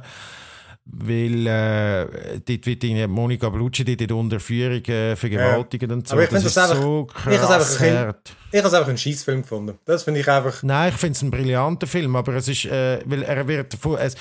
weil 0.93 1.47
äh, 1.47 2.05
dort 2.45 2.65
wird 2.65 2.83
irgendwie 2.83 3.07
Monika 3.07 3.49
Bellucci 3.49 3.83
die 3.85 3.95
dort 3.97 4.11
unter 4.11 4.39
Führung 4.39 4.83
äh, 4.85 5.15
vergewaltigt 5.15 5.89
und 5.91 6.07
so. 6.07 6.13
Aber 6.13 6.23
ich 6.23 6.29
finde 6.29 6.43
das 6.43 6.53
das 6.53 6.69
einfach- 6.71 6.83
so 6.83 7.07
ich 7.09 7.25
habe 7.25 7.35
es 7.35 7.41
einfach 7.43 7.77
krass 7.77 7.81
ein-. 7.81 8.13
Ich 8.51 8.57
habe 8.59 8.67
es 8.67 8.73
einfach 8.73 8.87
einen 8.89 8.97
Scheißfilm 8.97 9.41
gefunden. 9.43 9.77
Das 9.85 10.03
finde 10.03 10.19
ich 10.19 10.27
einfach. 10.27 10.61
Nein, 10.63 10.89
ich 10.93 10.99
finde 10.99 11.15
es 11.15 11.21
ein 11.21 11.31
brillanter 11.31 11.87
Film, 11.87 12.15
aber 12.15 12.33
es 12.35 12.47
ist, 12.49 12.65
äh, 12.65 12.99
weil 13.05 13.23
er 13.23 13.47
wird 13.47 13.73
von, 13.75 13.97
es, 13.97 14.15
äh, 14.15 14.17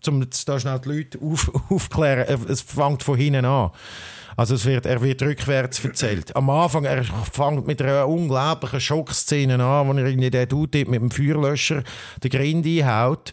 zum 0.00 0.24
da 0.46 0.60
schnell 0.60 0.78
die 0.78 0.88
Leute 0.88 1.18
auf, 1.20 1.50
aufklären, 1.70 2.26
er- 2.28 2.50
es 2.50 2.60
fängt 2.60 3.02
von 3.02 3.16
hinten 3.16 3.44
an. 3.44 3.70
Also 4.36 4.54
es 4.54 4.64
wird, 4.66 4.86
er 4.86 5.02
wird 5.02 5.20
rückwärts 5.20 5.84
erzählt. 5.84 6.36
Am 6.36 6.48
Anfang, 6.48 6.84
er 6.84 7.02
fängt 7.32 7.66
mit 7.66 7.82
einer 7.82 8.06
unglaublichen 8.06 8.80
Schockszene 8.80 9.54
an, 9.54 9.88
wo 9.88 9.92
er 9.94 10.06
irgendwie 10.06 10.30
den 10.30 10.48
Dude 10.48 10.84
mit 10.84 11.00
dem 11.00 11.10
Feuerlöscher 11.10 11.82
den 12.22 12.30
Grind 12.30 12.64
einhaut. 12.64 13.32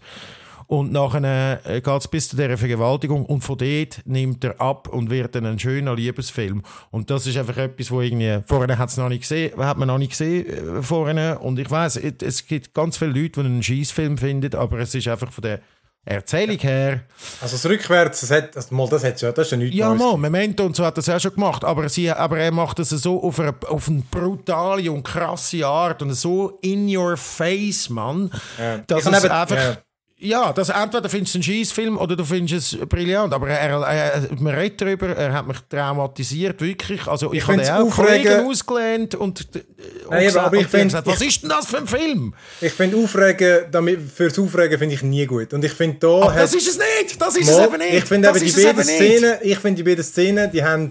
Und 0.67 0.91
nachher 0.91 1.59
äh, 1.65 1.81
geht 1.81 2.01
es 2.01 2.07
bis 2.07 2.29
zu 2.29 2.35
dieser 2.35 2.57
Vergewaltigung 2.57 3.25
und 3.25 3.41
von 3.43 3.57
dort 3.57 4.01
nimmt 4.05 4.43
er 4.43 4.59
ab 4.59 4.87
und 4.87 5.09
wird 5.09 5.35
dann 5.35 5.45
ein 5.45 5.59
schöner 5.59 5.95
Liebesfilm. 5.95 6.63
Und 6.91 7.09
das 7.09 7.27
ist 7.27 7.37
einfach 7.37 7.57
etwas, 7.57 7.91
wo 7.91 8.01
irgendwie, 8.01 8.39
vorher 8.47 8.77
hat 8.77 8.89
es 8.89 8.97
noch 8.97 9.09
nicht 9.09 9.21
gesehen, 9.21 9.57
hat 9.57 9.77
man 9.77 9.87
noch 9.87 9.97
nicht 9.97 10.11
gesehen 10.11 10.45
äh, 10.77 10.81
vorher. 10.81 11.41
Und 11.41 11.59
ich 11.59 11.69
weiß, 11.69 11.97
es 11.97 12.47
gibt 12.47 12.73
ganz 12.73 12.97
viele 12.97 13.11
Leute, 13.11 13.41
die 13.41 13.45
einen 13.47 13.63
Schießfilm 13.63 14.17
finden, 14.17 14.55
aber 14.55 14.79
es 14.79 14.95
ist 14.95 15.07
einfach 15.07 15.31
von 15.31 15.41
der 15.43 15.59
Erzählung 16.07 16.57
her. 16.59 17.01
Also 17.41 17.55
das 17.55 17.65
Rückwärts, 17.65 18.21
das 18.21 18.29
hat, 18.29 18.55
also 18.55 18.75
mal, 18.75 18.87
das 18.87 19.03
hat 19.03 19.19
schon, 19.19 19.33
das 19.33 19.47
ist 19.47 19.51
ja 19.51 19.57
nichts 19.57 19.75
Ja, 19.75 19.91
mal, 19.93 20.15
Memento 20.17 20.63
und 20.63 20.75
so 20.75 20.85
hat 20.85 20.95
das 20.99 21.09
auch 21.09 21.19
schon 21.19 21.33
gemacht, 21.33 21.63
aber, 21.65 21.89
sie, 21.89 22.11
aber 22.11 22.37
er 22.37 22.51
macht 22.51 22.77
das 22.77 22.89
so 22.89 23.23
auf 23.23 23.39
eine, 23.39 23.55
auf 23.67 23.87
eine 23.87 24.03
brutale 24.11 24.91
und 24.91 25.01
krasse 25.01 25.65
Art 25.65 26.03
und 26.03 26.13
so 26.13 26.59
in 26.61 26.95
your 26.95 27.17
face, 27.17 27.89
Mann, 27.89 28.29
Ja. 28.59 28.77
dass 28.85 29.07
es 29.07 29.23
eben- 29.23 29.31
einfach... 29.31 29.55
ja. 29.55 29.77
Ja, 30.17 30.53
das 30.53 30.69
entweder 30.69 31.09
findest 31.09 31.33
du 31.35 31.39
einen 31.39 31.43
Scheißfilm 31.43 31.97
oder 31.97 32.15
du 32.15 32.23
findest 32.23 32.73
es 32.73 32.79
brillant. 32.87 33.33
Aber 33.33 33.49
er, 33.49 33.81
er, 33.85 34.27
man 34.39 34.55
redet 34.55 34.79
darüber, 34.79 35.09
er 35.09 35.33
hat 35.33 35.45
mich 35.45 35.57
traumatisiert, 35.69 36.61
wirklich. 36.61 37.05
Also 37.05 37.33
ich, 37.33 37.39
Ich 37.39 37.47
habe 37.47 37.61
auch 37.61 37.87
aufregend- 37.91 38.23
Kollegen 38.23 38.47
ausgelehnt 38.47 39.15
und, 39.15 39.41
und, 39.55 39.65
Nein, 40.09 40.23
gesagt, 40.23 40.45
aber 40.47 40.55
ich 40.55 40.67
find- 40.67 40.83
gesagt, 40.85 41.05
was 41.07 41.19
ich- 41.19 41.27
ist 41.27 41.41
denn 41.41 41.49
das 41.49 41.65
für 41.67 41.79
ein 41.79 41.87
Film? 41.87 42.33
Ich 42.61 42.71
finde 42.71 42.95
Aufregen, 42.95 43.65
damit, 43.71 43.99
fürs 44.09 44.39
Aufregen 44.39 44.79
finde 44.79 44.95
ich 44.95 45.03
nie 45.03 45.25
gut. 45.25 45.53
Und 45.53 45.65
ich 45.65 45.73
finde 45.73 45.97
da... 45.99 46.07
Aber 46.07 46.33
hat- 46.33 46.43
das 46.43 46.53
ist 46.55 46.67
es 46.69 46.77
nicht! 46.77 47.21
Das 47.21 47.35
ist 47.35 47.51
Mal, 47.51 47.59
es 47.59 47.67
eben 47.67 47.77
nicht! 47.77 47.93
Ich 47.95 48.05
finde 48.05 48.31
die 48.33 48.51
beiden. 48.51 48.83
Szenen, 48.85 49.33
ich 49.41 49.59
finde 49.59 49.83
die 49.83 49.89
beiden 49.89 50.03
Szenen, 50.05 50.49
die 50.49 50.63
haben, 50.63 50.89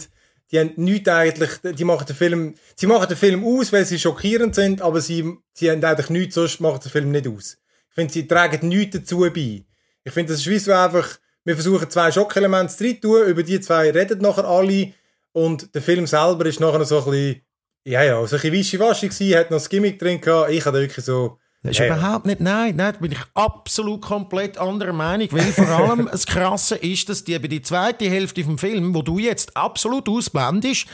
die 0.52 0.59
haben 0.60 0.72
nichts 0.76 1.09
eigentlich, 1.09 1.51
die 1.62 1.84
machen 1.84 2.05
den 2.06 2.14
Film, 2.14 2.55
sie 2.76 2.86
machen 2.86 3.09
den 3.09 3.16
Film 3.16 3.42
aus, 3.42 3.72
weil 3.72 3.86
sie 3.86 3.98
schockierend 3.98 4.55
sind, 4.55 4.82
aber 4.82 5.01
sie, 5.01 5.32
sie 5.55 5.70
haben 5.70 5.82
eigentlich 5.82 6.10
nichts, 6.10 6.34
sonst 6.34 6.60
macht 6.60 6.84
der 6.84 6.90
Film 6.92 7.10
nicht 7.10 7.26
aus. 7.26 7.56
Ich 7.94 8.00
finde, 8.00 8.12
sie 8.12 8.26
tragen 8.26 8.68
nichts 8.68 8.96
dazu 8.96 9.20
bei. 9.20 9.64
Ich 10.02 10.12
finde, 10.12 10.32
das 10.32 10.40
ist 10.40 10.50
wie 10.50 10.58
so 10.58 10.72
einfach, 10.72 11.08
wir 11.44 11.54
versuchen 11.54 11.88
zwei 11.88 12.10
Schockelemente 12.10 12.74
zu 12.76 13.00
tun, 13.00 13.26
über 13.28 13.44
die 13.44 13.60
zwei 13.60 13.90
reden 13.90 14.18
nachher 14.20 14.44
alle 14.44 14.92
und 15.30 15.72
der 15.74 15.80
Film 15.80 16.04
selber 16.06 16.44
ist 16.46 16.58
nachher 16.58 16.84
so 16.84 16.98
ein 16.98 17.04
bisschen, 17.04 17.40
ja, 17.84 18.02
ja, 18.02 18.14
so 18.14 18.22
ein 18.34 18.42
bisschen 18.42 18.52
wischiwaschi 18.52 19.08
gewesen, 19.08 19.38
hat 19.38 19.50
noch 19.52 19.58
das 19.58 19.68
Gimmick 19.68 19.98
drin 20.00 20.20
gehabt, 20.20 20.50
ich 20.50 20.66
hatte 20.66 20.78
wirklich 20.80 21.04
so, 21.04 21.38
Das 21.62 21.70
ist 21.70 21.78
Ja, 21.78 21.86
überhaupt 21.86 22.26
nicht, 22.26 22.40
nein, 22.40 22.74
nein, 22.74 22.94
da 22.94 22.98
bin 22.98 23.12
ich 23.12 23.20
absolut 23.34 24.02
komplett 24.02 24.58
anderer 24.58 24.92
Meinung, 24.92 25.28
weil 25.30 25.52
vor 25.52 25.68
allem 25.68 26.08
das 26.10 26.26
Krasse 26.26 26.74
ist, 26.74 27.08
dass 27.08 27.22
die 27.22 27.38
die 27.38 27.62
zweite 27.62 28.10
Hälfte 28.10 28.42
vom 28.42 28.58
Film, 28.58 28.92
wo 28.92 29.02
du 29.02 29.20
jetzt 29.20 29.56
absolut 29.56 30.08
ausblendest, 30.08 30.86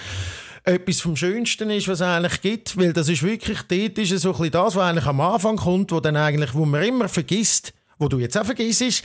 etwas 0.65 1.01
vom 1.01 1.17
Schönsten 1.17 1.71
ist, 1.71 1.89
was 1.89 2.01
es 2.01 2.07
eigentlich 2.07 2.41
gibt, 2.41 2.77
weil 2.77 2.93
das 2.93 3.09
ist 3.09 3.23
wirklich, 3.23 3.63
dort 3.63 3.99
ist 3.99 4.13
es 4.13 4.23
so 4.23 4.31
ein 4.31 4.37
bisschen 4.37 4.53
das, 4.53 4.77
was 4.77 4.85
eigentlich 4.85 5.07
am 5.07 5.21
Anfang 5.21 5.57
kommt, 5.57 5.93
wo 5.93 6.01
dann 6.01 6.17
eigentlich, 6.17 6.55
wo 6.55 6.65
man 6.65 6.83
immer 6.83 7.09
vergisst, 7.09 7.73
wo 8.01 8.09
du 8.09 8.19
jetzt 8.19 8.37
auch 8.37 8.47
vergisst, 8.47 9.05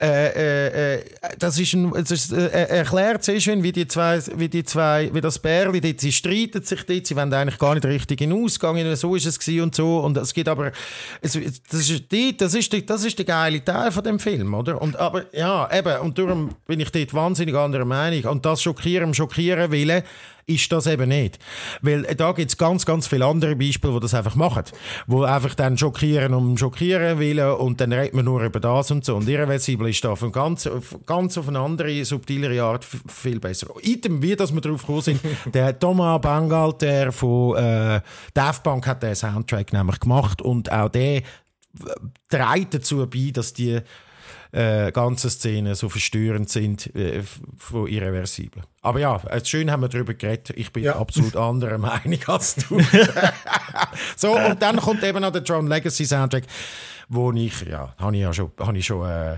äh, 0.00 0.06
äh, 0.06 0.94
äh, 0.96 1.04
das 1.38 1.58
ist, 1.58 1.74
ein, 1.74 1.92
das 1.92 2.10
ist 2.10 2.32
äh, 2.32 2.48
er 2.48 2.70
erklärt 2.70 3.22
sehr 3.22 3.38
schön, 3.38 3.62
wie 3.62 3.70
die 3.70 3.86
zwei, 3.86 4.18
wie 4.36 4.48
die 4.48 4.64
zwei, 4.64 5.10
wie 5.12 5.20
das 5.20 5.38
Bärli, 5.38 5.80
dort, 5.80 6.00
sie 6.00 6.10
streiten 6.10 6.62
sich 6.62 6.82
dort, 6.84 7.06
sie 7.06 7.14
wollen 7.16 7.32
eigentlich 7.34 7.58
gar 7.58 7.74
nicht 7.74 7.84
richtig 7.84 8.22
in 8.22 8.32
Ausgang, 8.32 8.96
so 8.96 9.14
ist 9.14 9.26
es 9.26 9.38
gewesen 9.38 9.60
und 9.64 9.74
so, 9.74 9.98
und 10.00 10.16
es 10.16 10.32
gibt 10.32 10.48
aber, 10.48 10.72
es, 11.20 11.38
das 11.70 11.90
ist 11.90 12.10
die, 12.10 12.34
das 12.34 12.54
ist 12.54 12.72
die, 12.72 12.84
das 12.84 13.04
ist 13.04 13.18
der 13.18 13.26
geile 13.26 13.62
Teil 13.62 13.92
von 13.92 14.02
dem 14.02 14.18
Film, 14.18 14.54
oder? 14.54 14.80
Und 14.80 14.96
aber, 14.96 15.26
ja, 15.34 15.68
eben, 15.70 16.00
und 16.00 16.18
darum 16.18 16.54
bin 16.66 16.80
ich 16.80 16.90
dort 16.90 17.12
wahnsinnig 17.12 17.54
anderer 17.54 17.84
Meinung, 17.84 18.24
und 18.32 18.46
das 18.46 18.62
Schockieren, 18.62 19.12
Schockieren 19.12 19.70
willen, 19.70 20.02
ist 20.46 20.70
das 20.72 20.86
eben 20.86 21.08
nicht. 21.08 21.38
Weil 21.82 22.04
äh, 22.04 22.16
da 22.16 22.32
gibt 22.32 22.50
es 22.50 22.56
ganz, 22.56 22.86
ganz 22.86 23.06
viele 23.06 23.26
andere 23.26 23.56
Beispiele, 23.56 23.94
die 23.94 24.00
das 24.00 24.14
einfach 24.14 24.34
machen. 24.34 24.64
Wo 25.06 25.22
einfach 25.22 25.54
dann 25.54 25.76
schockieren 25.78 26.34
um 26.34 26.56
schockieren 26.56 27.18
willen 27.18 27.52
und 27.52 27.80
dann 27.80 27.92
redet 27.92 28.14
man 28.14 28.24
nur 28.24 28.42
über 28.42 28.60
das 28.60 28.90
und 28.90 29.04
so. 29.04 29.16
Und 29.16 29.28
irreversibel 29.28 29.88
ist 29.88 30.04
da 30.04 30.16
von 30.16 30.32
ganz, 30.32 30.66
auf, 30.66 30.98
ganz 31.06 31.36
auf 31.38 31.48
eine 31.48 31.60
andere, 31.60 32.04
subtilere 32.04 32.62
Art 32.62 32.84
viel 32.84 33.40
besser. 33.40 33.68
Item, 33.82 34.22
wie 34.22 34.36
dass 34.36 34.52
wir 34.52 34.60
drauf 34.60 34.80
gekommen 34.80 35.02
sind, 35.02 35.20
der 35.54 35.78
Thomas 35.78 36.20
Bangal, 36.20 36.72
der 36.80 37.12
von 37.12 37.56
äh, 37.56 38.00
Daft 38.34 38.62
Punk 38.62 38.86
hat 38.86 39.02
den 39.02 39.14
Soundtrack 39.14 39.72
nämlich 39.72 40.00
gemacht 40.00 40.42
und 40.42 40.70
auch 40.70 40.88
der 40.88 41.16
äh, 41.16 41.22
trägt 42.28 42.74
dazu 42.74 43.06
bei, 43.06 43.30
dass 43.32 43.52
die 43.52 43.80
äh, 44.52 44.90
ganze 44.92 45.30
Szenen 45.30 45.74
so 45.74 45.88
verstörend 45.88 46.50
sind 46.50 46.94
äh, 46.96 47.22
von 47.56 47.86
irreversibel. 47.86 48.62
Aber 48.82 48.98
ja, 48.98 49.16
äh, 49.24 49.44
schön 49.44 49.70
haben 49.70 49.82
wir 49.82 49.88
darüber 49.88 50.14
geredet. 50.14 50.50
Ich 50.56 50.72
bin 50.72 50.84
Ja. 50.84 50.96
absolut 50.96 51.36
anderer 51.36 51.78
Meinung 51.78 52.18
als 52.26 52.56
du. 52.56 52.80
so, 54.16 54.36
und 54.36 54.60
dann 54.60 54.76
kommt 54.78 55.02
eben 55.04 55.20
noch 55.20 55.32
der 55.32 55.42
John 55.42 55.66
Legacy 55.66 56.04
Soundtrack, 56.04 56.44
wo 57.08 57.32
ich, 57.32 57.60
ja, 57.62 57.94
habe 57.98 58.16
ich 58.16 58.22
ja 58.22 58.32
schon, 58.32 58.50
habe 58.58 58.76
ich 58.78 58.86
schon 58.86 59.08
äh, 59.08 59.36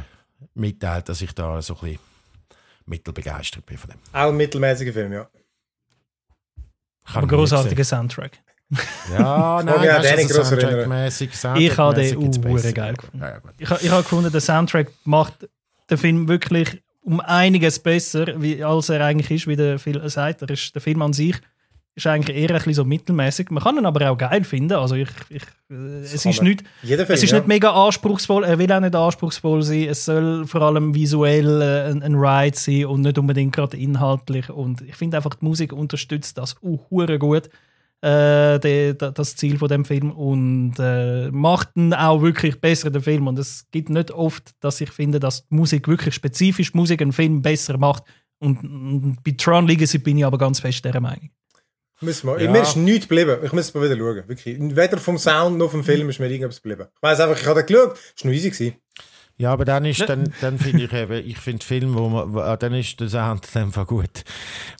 mitteilt, 0.54 1.08
dass 1.08 1.20
ich 1.20 1.32
da 1.34 1.60
so 1.62 1.74
ein 1.74 1.80
bisschen 1.80 1.98
mittelbegeistert 2.86 3.64
bin 3.66 3.76
von 3.78 3.90
dem. 3.90 3.98
auch 4.12 4.28
ein 4.28 4.36
mittelmäßiger 4.36 4.92
Film, 4.92 5.12
ja. 5.12 5.28
Habe 7.04 7.18
Aber 7.18 7.26
großartiger 7.26 7.84
Soundtrack. 7.84 8.38
Ja, 9.12 9.62
nein, 9.64 9.74
an 9.74 9.84
weißt 9.84 10.38
also. 10.38 10.42
Soundtrack-mäßig, 10.42 11.30
Ich 11.58 11.76
habe 11.76 11.94
den 11.94 12.40
besser. 12.40 12.72
geil 12.72 12.94
gefunden. 12.94 13.20
Ja, 13.20 13.28
ja. 13.30 13.40
Ich, 13.58 13.70
ich 13.70 13.90
habe 13.90 14.02
gefunden, 14.02 14.32
der 14.32 14.40
Soundtrack 14.40 14.88
macht 15.04 15.48
den 15.90 15.98
Film 15.98 16.28
wirklich 16.28 16.82
um 17.02 17.20
einiges 17.20 17.78
besser, 17.78 18.40
wie, 18.40 18.62
als 18.62 18.88
er 18.88 19.04
eigentlich 19.04 19.30
ist, 19.30 19.46
wie 19.46 19.56
der 19.56 19.78
Film 19.78 20.08
sagt. 20.08 20.42
Er 20.42 20.50
ist, 20.50 20.74
der 20.74 20.82
Film 20.82 21.02
an 21.02 21.12
sich 21.12 21.36
ist 21.94 22.06
eigentlich 22.06 22.36
eher 22.36 22.50
ein 22.50 22.56
bisschen 22.56 22.74
so 22.74 22.84
mittelmäßig. 22.84 23.50
Man 23.50 23.62
kann 23.62 23.76
ihn 23.76 23.84
aber 23.84 24.10
auch 24.10 24.16
geil 24.16 24.44
finden. 24.44 24.74
Also 24.74 24.94
ich, 24.94 25.10
ich, 25.28 25.42
es 25.68 26.24
ist 26.24 26.42
nicht, 26.42 26.64
Film, 26.82 26.96
es 26.96 27.22
ist 27.22 27.30
ja. 27.32 27.38
nicht 27.38 27.48
mega 27.48 27.70
anspruchsvoll. 27.70 28.44
Er 28.44 28.58
will 28.58 28.72
auch 28.72 28.80
nicht 28.80 28.94
anspruchsvoll 28.94 29.62
sein. 29.62 29.88
Es 29.88 30.06
soll 30.06 30.46
vor 30.46 30.62
allem 30.62 30.94
visuell 30.94 31.60
äh, 31.60 31.90
ein, 31.90 32.02
ein 32.02 32.14
Ride 32.14 32.56
sein 32.56 32.86
und 32.86 33.02
nicht 33.02 33.18
unbedingt 33.18 33.54
gerade 33.54 33.76
inhaltlich. 33.76 34.48
Und 34.48 34.80
ich 34.80 34.96
finde 34.96 35.18
einfach, 35.18 35.34
die 35.34 35.44
Musik 35.44 35.72
unterstützt 35.74 36.38
das 36.38 36.56
auch 36.62 36.90
hure 36.90 37.18
gut. 37.18 37.50
Äh, 38.02 38.58
de, 38.58 38.94
de, 38.94 39.12
das 39.12 39.36
Ziel 39.36 39.58
von 39.58 39.68
dem 39.68 39.84
Film 39.84 40.10
und 40.10 40.74
äh, 40.80 41.30
macht 41.30 41.68
ihn 41.76 41.94
auch 41.94 42.20
wirklich 42.20 42.60
besser 42.60 42.90
den 42.90 43.00
Film 43.00 43.28
und 43.28 43.38
es 43.38 43.68
gibt 43.70 43.90
nicht 43.90 44.10
oft, 44.10 44.50
dass 44.58 44.80
ich 44.80 44.90
finde, 44.90 45.20
dass 45.20 45.46
die 45.46 45.54
Musik 45.54 45.86
wirklich 45.86 46.12
spezifisch 46.12 46.74
Musik 46.74 47.00
einen 47.00 47.12
Film 47.12 47.42
besser 47.42 47.78
macht 47.78 48.02
und, 48.40 48.64
und 48.64 49.18
bei 49.22 49.36
Tron 49.38 49.68
Legacy 49.68 49.98
bin 49.98 50.18
ich 50.18 50.24
aber 50.24 50.36
ganz 50.36 50.58
fest 50.58 50.84
dieser 50.84 51.00
Meinung. 51.00 51.30
Müssen 52.00 52.26
wir. 52.26 52.40
Ja. 52.40 52.50
Mir 52.50 52.62
ist 52.62 52.74
nichts 52.74 53.06
geblieben. 53.06 53.38
Ich 53.44 53.52
muss 53.52 53.72
mal 53.72 53.84
wieder 53.84 53.96
schauen. 53.96 54.28
Wirklich. 54.28 54.58
Weder 54.58 54.98
vom 54.98 55.16
Sound 55.16 55.56
noch 55.56 55.70
vom 55.70 55.84
Film 55.84 56.08
ist 56.08 56.18
mir 56.18 56.28
irgendwas 56.28 56.60
geblieben. 56.60 56.88
Ich 56.96 57.02
weiß 57.02 57.20
einfach, 57.20 57.40
ich 57.40 57.46
habe 57.46 57.64
geschaut. 57.64 57.96
Es 58.16 58.24
war 58.24 58.30
noch 58.30 58.36
easy. 58.36 58.50
Gewesen. 58.50 58.74
Ja, 59.38 59.52
aber 59.52 59.64
dann 59.64 59.84
ist, 59.84 60.00
dann, 60.08 60.32
dann 60.40 60.58
finde 60.58 60.84
ich 60.84 60.92
eben, 60.92 61.26
ich 61.28 61.38
finde 61.38 61.64
Film, 61.64 61.94
wo 61.96 62.08
man, 62.08 62.36
ah, 62.38 62.56
dann 62.56 62.74
ist 62.74 63.00
der 63.00 63.08
Sound 63.08 63.46
einfach 63.56 63.86
gut. 63.86 64.22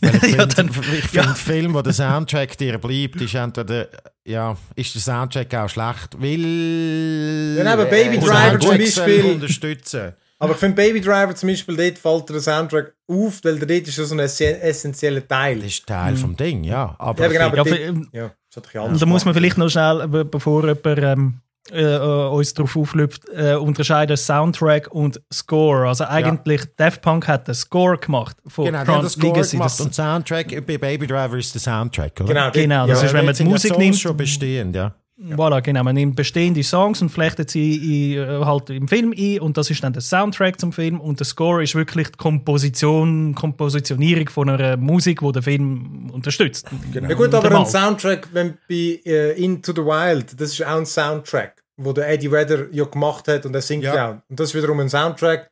Weil 0.00 0.14
ich 0.16 0.22
Ja, 0.22 0.28
finde, 0.28 0.54
dann- 0.54 0.68
ich 0.68 1.04
finde 1.08 1.34
Film, 1.34 1.74
wo 1.74 1.82
der 1.82 1.92
Soundtrack 1.92 2.56
dir 2.58 2.78
bleibt, 2.78 3.20
ist 3.20 3.34
entweder, 3.34 3.88
ja, 4.24 4.56
ist 4.76 4.94
der 4.94 5.02
Soundtrack 5.02 5.52
auch 5.54 5.68
schlecht, 5.68 6.16
weil... 6.20 7.56
Ja, 7.64 7.72
aber 7.72 7.86
Baby 7.86 8.16
äh, 8.16 8.20
Driver 8.20 8.60
zum 8.60 8.78
Beispiel- 8.78 9.24
unterstützen. 9.24 10.12
Aber 10.38 10.52
ich 10.54 10.58
finde 10.58 10.74
Baby 10.74 11.00
Driver 11.00 11.34
zum 11.36 11.48
Beispiel, 11.50 11.76
dort 11.76 11.98
fällt 11.98 12.28
der 12.30 12.40
Soundtrack 12.40 12.94
auf, 13.06 13.40
weil 13.44 13.58
dort 13.60 13.70
ist 13.70 13.96
ja 13.96 14.04
so 14.04 14.14
ein 14.14 14.18
essen- 14.20 14.60
essentieller 14.60 15.26
Teil. 15.26 15.56
Das 15.60 15.66
ist 15.66 15.86
Teil 15.86 16.16
vom 16.16 16.36
Ding, 16.36 16.64
ja. 16.64 16.96
Aber 16.98 17.22
Ja, 17.22 17.28
genau, 17.28 17.46
ich 17.54 17.60
aber 17.60 17.78
Ja, 17.80 17.92
dort- 17.92 18.06
ja, 18.12 18.30
das 18.52 18.56
hat 18.64 18.74
Und 18.74 18.80
anders 18.82 19.00
da 19.00 19.06
muss 19.06 19.24
man 19.24 19.34
vielleicht 19.34 19.56
noch 19.58 19.68
schnell, 19.68 20.08
be- 20.08 20.24
bevor 20.24 20.66
jemand 20.66 20.98
ähm, 20.98 21.34
äh, 21.70 21.80
äh, 21.80 22.28
uns 22.28 22.55
darauf 22.55 22.76
auflüpft, 22.76 23.22
äh, 23.34 23.55
unterscheiden 23.55 24.16
Soundtrack 24.16 24.89
und 24.93 25.20
Score. 25.32 25.86
Also 25.86 26.05
eigentlich, 26.05 26.62
Daft 26.76 27.02
Punk 27.02 27.28
hat 27.28 27.47
den 27.47 27.55
Score 27.55 27.97
gemacht 27.97 28.36
von 28.48 28.64
Genau, 28.64 28.84
das 28.84 29.12
Score 29.12 29.28
Legacy. 29.28 29.56
gemacht 29.56 29.70
Das, 29.78 29.80
und 29.80 29.94
Soundtrack, 29.94 30.66
bei 30.66 30.76
Baby 30.78 31.06
Driver 31.06 31.36
ist 31.36 31.55
der 31.55 31.60
Soundtrack, 31.60 32.20
oder? 32.20 32.26
Genau, 32.26 32.51
Genau, 32.51 32.86
das 32.89 33.01
ja, 33.02 33.06
ist, 33.06 33.14
wenn 33.14 33.24
man 33.26 33.34
die 33.34 33.44
Musik 33.44 33.78
nimmt, 33.78 33.97
schon 33.97 34.16
bestehend, 34.16 34.74
ja. 34.74 34.93
Voilà, 35.30 35.60
genau. 35.60 35.84
Man 35.84 35.94
nimmt 35.94 36.16
bestehende 36.16 36.62
Songs 36.62 37.00
und 37.00 37.10
flechtet 37.10 37.50
sie 37.50 38.14
in, 38.14 38.22
äh, 38.22 38.44
halt 38.44 38.70
im 38.70 38.88
Film 38.88 39.14
ein 39.16 39.40
und 39.40 39.56
das 39.56 39.70
ist 39.70 39.82
dann 39.82 39.92
der 39.92 40.02
Soundtrack 40.02 40.58
zum 40.58 40.72
Film 40.72 41.00
und 41.00 41.20
der 41.20 41.26
Score 41.26 41.62
ist 41.62 41.74
wirklich 41.74 42.08
die 42.08 42.16
Komposition, 42.16 43.34
Kompositionierung 43.34 44.28
von 44.28 44.48
einer 44.48 44.76
Musik, 44.76 45.20
die 45.20 45.32
den 45.32 45.42
Film 45.42 46.10
unterstützt. 46.12 46.68
Genau. 46.92 47.08
Ja 47.08 47.14
gut, 47.14 47.32
aber 47.34 47.60
ein 47.60 47.66
Soundtrack, 47.66 48.28
wenn 48.32 48.58
bei 48.68 49.00
uh, 49.06 49.40
Into 49.40 49.72
the 49.72 49.82
Wild, 49.82 50.40
das 50.40 50.52
ist 50.52 50.64
auch 50.64 50.76
ein 50.76 50.86
Soundtrack, 50.86 51.62
wo 51.76 51.92
der 51.92 52.08
Eddie 52.10 52.30
Vedder 52.30 52.66
ja 52.72 52.84
gemacht 52.84 53.28
hat 53.28 53.46
und 53.46 53.54
er 53.54 53.62
singt 53.62 53.84
ja. 53.84 54.10
auch. 54.10 54.16
Und 54.28 54.40
das 54.40 54.48
ist 54.48 54.54
wiederum 54.54 54.80
ein 54.80 54.88
Soundtrack. 54.88 55.50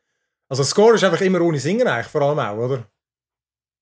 Also 0.49 0.63
Score 0.63 0.95
ist 0.95 1.03
einfach 1.05 1.21
immer 1.21 1.39
ohne 1.39 1.59
Singen 1.59 1.87
eigentlich, 1.87 2.07
vor 2.07 2.23
allem 2.23 2.39
auch, 2.39 2.57
oder? 2.57 2.83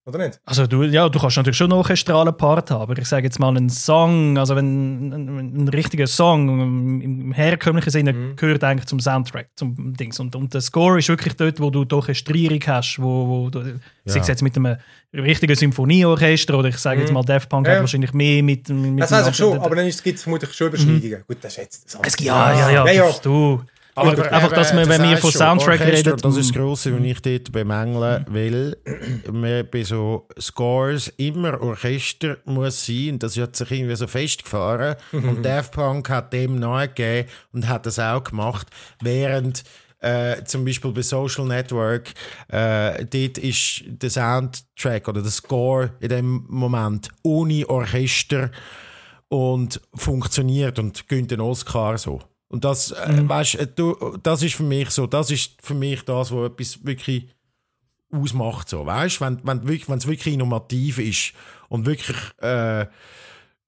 Oder 0.10 0.28
nicht? 0.28 0.40
Also 0.46 0.68
du, 0.68 0.84
ja, 0.84 1.08
du 1.08 1.20
kannst 1.20 1.38
natürlich 1.38 1.58
schon 1.58 1.72
einen 1.72 1.78
orchestralen 1.78 2.36
Part 2.36 2.72
haben, 2.72 2.82
aber 2.82 2.98
ich 2.98 3.08
sage 3.08 3.26
jetzt 3.26 3.40
mal 3.40 3.50
einen 3.50 3.70
Song, 3.70 4.38
also 4.38 4.56
wenn 4.56 5.10
ein, 5.10 5.64
ein 5.64 5.68
richtiger 5.70 6.08
Song 6.08 7.02
im, 7.02 7.32
herkömmlichen 7.32 7.92
Sinne 7.92 8.14
mhm. 8.14 8.36
gehört 8.36 8.64
eigentlich 8.64 8.88
zum 8.88 9.00
Soundtrack, 9.00 9.50
zum 9.56 9.94
Dings. 9.94 10.20
Und, 10.20 10.36
und 10.36 10.54
der 10.54 10.62
Score 10.62 11.00
ist 11.00 11.10
wirklich 11.10 11.36
dort, 11.36 11.60
wo 11.60 11.70
du 11.70 11.86
die 11.86 11.96
Orchestrierung 11.96 12.60
hast, 12.68 13.00
wo, 13.00 13.28
wo 13.28 13.50
du, 13.50 13.60
ja. 13.60 13.74
sei 14.06 14.20
es 14.20 14.28
jetzt 14.28 14.42
mit 14.42 14.56
einem 14.58 14.78
richtigen 15.14 15.56
Symphonieorchester 15.56 16.58
oder 16.58 16.70
ich 16.70 16.78
sage 16.78 17.02
jetzt 17.02 17.10
mhm. 17.10 17.16
mal 17.16 17.24
Daft 17.24 17.50
Punk 17.50 17.68
ja. 17.68 17.74
hat 17.74 17.80
wahrscheinlich 17.82 18.14
mehr 18.14 18.44
mit, 18.44 18.70
mit 18.70 19.02
Das 19.02 19.12
weiß 19.12 19.28
ich 19.30 19.36
schon, 19.36 19.60
aber 19.60 19.76
dann 19.76 19.90
gibt 19.90 20.06
es 20.06 20.24
vermutlich 20.24 20.54
schon 20.54 20.68
Überschneidungen. 20.68 21.20
Mhm. 21.20 21.24
Gut, 21.28 21.38
das 21.42 21.54
ist 21.54 21.58
jetzt... 21.58 21.96
Das 21.96 22.14
es, 22.14 22.24
ja, 22.24 22.54
ja, 22.54 22.70
ja, 22.70 22.86
ja, 22.86 22.92
ja. 22.92 23.12
Du, 23.22 23.62
aber, 24.00 24.12
aber 24.12 24.32
einfach, 24.32 24.54
dass 24.54 24.74
wir, 24.74 24.88
wenn 24.88 25.04
wir 25.04 25.18
von 25.18 25.32
Soundtrack 25.32 25.82
reden. 25.82 26.18
Das 26.22 26.36
ist 26.36 26.50
das 26.50 26.54
Grosse, 26.54 26.94
was 26.98 27.06
ich 27.06 27.22
dort 27.22 27.52
bemängeln 27.52 28.26
will. 28.30 28.78
Wir 29.32 29.64
bei 29.64 29.84
so 29.84 30.28
Scores 30.40 31.10
immer 31.18 31.62
Orchester 31.62 32.38
muss 32.46 32.86
sein. 32.86 33.12
Und 33.14 33.24
das 33.24 33.38
hat 33.38 33.56
sich 33.56 33.72
irgendwie 33.72 33.96
so 33.96 34.08
festgefahren. 34.08 34.96
und 35.12 35.44
Daft 35.44 35.74
Punk 35.74 36.10
hat 36.10 36.34
dem 36.34 36.60
nachgegeben 36.60 37.30
und 37.54 37.68
hat 37.68 37.86
das 37.86 38.00
auch 38.00 38.24
gemacht. 38.24 38.68
Während 39.02 39.64
äh, 40.00 40.44
zum 40.46 40.66
Beispiel 40.66 40.92
bei 40.92 41.02
Social 41.02 41.46
Network, 41.46 42.14
äh, 42.48 43.06
dort 43.06 43.38
ist 43.38 43.84
der 43.86 44.10
Soundtrack 44.10 45.08
oder 45.08 45.22
der 45.22 45.32
Score 45.32 45.92
in 46.00 46.10
dem 46.10 46.46
Moment 46.48 47.10
ohne 47.24 47.70
Orchester 47.70 48.52
und 49.28 49.80
funktioniert 49.94 50.80
und 50.80 51.08
gönnt 51.08 51.32
den 51.32 51.42
Oscar 51.42 51.98
so. 51.98 52.22
Und 52.50 52.66
das, 52.66 52.92
äh, 52.92 53.12
mhm. 53.12 53.30
weißt, 53.30 53.56
äh, 53.56 53.68
du, 53.68 54.18
das 54.22 54.44
ist 54.44 54.56
für 54.56 54.64
mich 54.64 54.90
so, 54.90 55.08
das 55.08 55.32
ist 55.32 55.54
für 55.62 55.76
mich 55.76 56.04
das, 56.04 56.32
was 56.32 56.52
etwas 56.52 56.84
wirklich 56.84 57.28
ausmacht. 58.12 58.70
So, 58.70 58.86
weißt? 58.86 59.22
Wenn, 59.22 59.40
wenn, 59.44 59.68
wenn 59.68 59.98
es 59.98 60.08
wirklich 60.08 60.34
innovativ 60.34 60.98
ist 60.98 61.34
und 61.70 61.86
wirklich, 61.86 62.18
äh, 62.42 62.88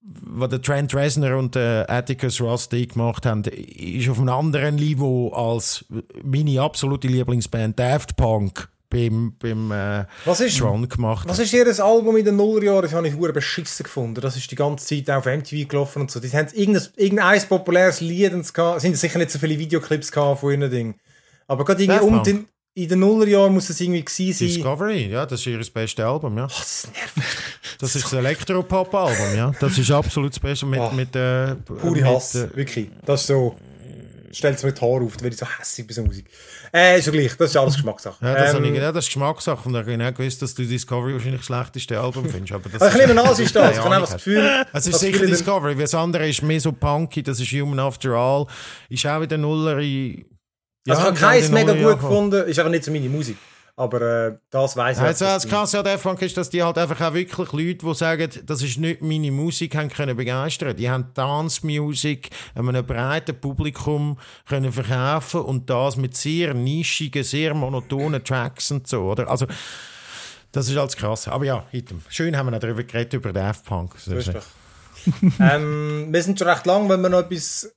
was 0.00 0.50
der 0.50 0.60
Trent 0.60 0.92
Reznor 0.94 1.38
und 1.38 1.54
der 1.54 1.88
Atticus 1.88 2.40
Ross 2.40 2.68
gemacht 2.68 3.24
haben, 3.24 3.44
ist 3.44 4.08
auf 4.08 4.18
einem 4.18 4.30
anderen 4.30 4.74
Niveau 4.74 5.32
als 5.32 5.84
meine 6.24 6.60
absolute 6.60 7.06
Lieblingsband 7.06 7.78
Daft 7.78 8.16
Punk 8.16 8.68
beim, 8.92 9.34
beim 9.38 9.72
äh, 9.72 10.04
was 10.26 10.40
ist, 10.40 10.58
Tron 10.58 10.86
gemacht. 10.86 11.26
Was 11.26 11.38
ist 11.38 11.52
ihr 11.54 11.66
Album 11.80 12.16
in 12.18 12.24
den 12.24 12.36
Nullerjahren? 12.36 12.82
Das 12.82 12.92
habe 12.92 13.08
ich 13.08 13.14
hure 13.14 13.32
beschissen 13.32 13.84
gefunden. 13.84 14.20
Das 14.20 14.36
ist 14.36 14.50
die 14.50 14.54
ganze 14.54 14.86
Zeit 14.86 15.10
auf 15.10 15.24
MTV 15.24 15.66
gelaufen 15.66 16.02
und 16.02 16.10
so. 16.10 16.20
Die 16.20 16.28
haben 16.28 16.48
irgendein, 16.52 16.86
irgendein 16.96 17.42
populäres 17.48 18.00
Lied 18.00 18.32
es 18.32 18.52
sind 18.82 18.96
sicher 18.96 19.18
nicht 19.18 19.30
so 19.30 19.38
viele 19.38 19.58
Videoclips 19.58 20.10
von 20.10 20.36
ihren 20.50 20.70
Ding. 20.70 20.94
Aber 21.48 21.64
gerade 21.64 21.82
irgendwie 21.82 22.00
um 22.00 22.22
den, 22.22 22.48
in 22.74 22.88
den 22.88 23.00
Nullerjahren 23.00 23.52
muss 23.52 23.70
es 23.70 23.80
irgendwie 23.80 24.04
gewesen 24.04 24.32
sein. 24.32 24.48
Discovery, 24.48 25.08
ja, 25.08 25.24
das 25.24 25.40
ist 25.40 25.46
ihr 25.46 25.64
beste 25.72 26.06
Album, 26.06 26.36
ja. 26.36 26.44
Oh, 26.44 26.48
das 26.48 26.88
nervt. 26.92 27.14
Das 27.78 27.96
ist 27.96 28.04
das 28.04 28.12
Elektropop-Album, 28.12 29.36
ja. 29.36 29.50
Das 29.58 29.76
ist 29.76 29.90
absolut 29.90 30.30
das 30.30 30.38
Beste 30.38 30.66
mit, 30.66 30.78
oh, 30.78 30.90
mit 30.92 31.16
äh, 31.16 31.56
Pure 31.56 32.04
Hass, 32.04 32.36
äh, 32.36 32.54
wirklich. 32.54 32.90
Das 33.04 33.22
ist 33.22 33.26
so 33.26 33.56
stellt 34.32 34.56
es 34.56 34.62
mir 34.62 34.72
die 34.72 34.80
Haare 34.80 35.04
auf, 35.04 35.16
dann 35.16 35.24
werde 35.24 35.34
ich 35.34 35.40
so 35.40 35.46
hässlich 35.46 35.86
bei 35.86 35.94
so 35.94 36.02
Musik. 36.02 36.26
Äh, 36.72 36.98
ist 36.98 37.06
ja 37.06 37.12
gleich, 37.12 37.36
das 37.36 37.50
ist 37.50 37.56
alles 37.56 37.74
Geschmackssache. 37.76 38.24
Ja, 38.24 38.34
das, 38.34 38.54
ähm, 38.54 38.64
ich, 38.64 38.74
ja, 38.74 38.92
das 38.92 39.04
ist 39.04 39.08
Geschmackssache 39.10 39.68
und 39.68 39.74
ich 39.74 39.80
habe 39.80 39.90
genau 39.90 40.12
gewusst, 40.12 40.42
dass 40.42 40.54
du 40.54 40.64
Discovery 40.64 41.12
wahrscheinlich 41.14 41.40
das 41.40 41.46
schlechteste 41.46 42.00
Album 42.00 42.28
findest. 42.28 42.52
Aber 42.52 42.68
das 42.68 42.82
also 42.82 42.98
ich 42.98 43.06
nehme 43.06 43.22
an, 43.22 43.32
es 43.32 43.38
ist 43.38 43.54
das. 43.54 43.72
Ich 43.76 43.78
habe 43.78 43.94
einfach 43.94 44.08
das 44.08 44.24
Gefühl... 44.24 44.66
Es 44.72 44.86
ist 44.86 44.98
sicher 44.98 45.26
Discovery, 45.26 45.76
weil 45.76 45.82
das 45.82 45.94
andere 45.94 46.28
ist 46.28 46.42
mehr 46.42 46.60
so 46.60 46.72
punky, 46.72 47.22
das 47.22 47.40
ist 47.40 47.52
Human 47.52 47.78
After 47.78 48.10
All, 48.10 48.46
ist 48.88 49.06
auch 49.06 49.20
wieder 49.20 49.36
Nuller... 49.36 49.80
Ja, 50.84 50.94
also 50.94 51.02
ich 51.02 51.08
habe 51.08 51.16
keins 51.16 51.48
mega 51.50 51.74
gut 51.74 52.00
gefunden, 52.00 52.44
ist 52.48 52.58
aber 52.58 52.68
nicht 52.68 52.82
so 52.82 52.90
meine 52.90 53.08
Musik. 53.08 53.36
Aber 53.74 54.02
äh, 54.02 54.38
das 54.50 54.76
weiß 54.76 54.98
ich 54.98 55.02
Also 55.02 55.24
das 55.24 55.48
Krasse 55.48 55.78
an 55.78 55.84
der 55.84 55.98
Funk 55.98 56.20
ist, 56.20 56.36
dass 56.36 56.50
die 56.50 56.62
halt 56.62 56.76
einfach 56.76 57.00
auch 57.00 57.14
wirklich 57.14 57.52
Leute, 57.52 57.86
die 57.86 57.94
sagen, 57.94 58.30
das 58.44 58.62
ist 58.62 58.76
nicht 58.78 59.00
meine 59.00 59.30
Musik, 59.30 59.74
haben 59.74 59.88
können 59.88 60.14
begeistern. 60.14 60.76
Die 60.76 60.90
haben 60.90 61.06
Dance 61.14 61.66
Music 61.66 62.28
einem 62.54 62.84
breiten 62.84 63.40
Publikum 63.40 64.18
können 64.46 64.72
verkaufen 64.72 65.40
und 65.40 65.70
das 65.70 65.96
mit 65.96 66.14
sehr 66.16 66.52
nischigen, 66.52 67.24
sehr 67.24 67.54
monotonen 67.54 68.22
Tracks 68.22 68.70
und 68.70 68.86
so, 68.86 69.04
oder? 69.04 69.28
Also 69.28 69.46
das 70.52 70.68
ist 70.68 70.76
alles 70.76 70.94
krass. 70.94 71.26
Aber 71.28 71.46
ja, 71.46 71.64
schön 72.08 72.36
haben 72.36 72.46
wir 72.46 72.50
noch 72.50 72.60
darüber 72.60 72.82
geredet, 72.82 73.14
über 73.14 73.32
Daft 73.32 73.64
Punk. 73.64 73.94
So 73.98 74.14
ähm, 75.40 76.08
wir 76.10 76.22
sind 76.22 76.38
schon 76.38 76.48
recht 76.48 76.66
lang, 76.66 76.88
wenn 76.90 77.00
wir 77.00 77.08
noch 77.08 77.20
etwas 77.20 77.74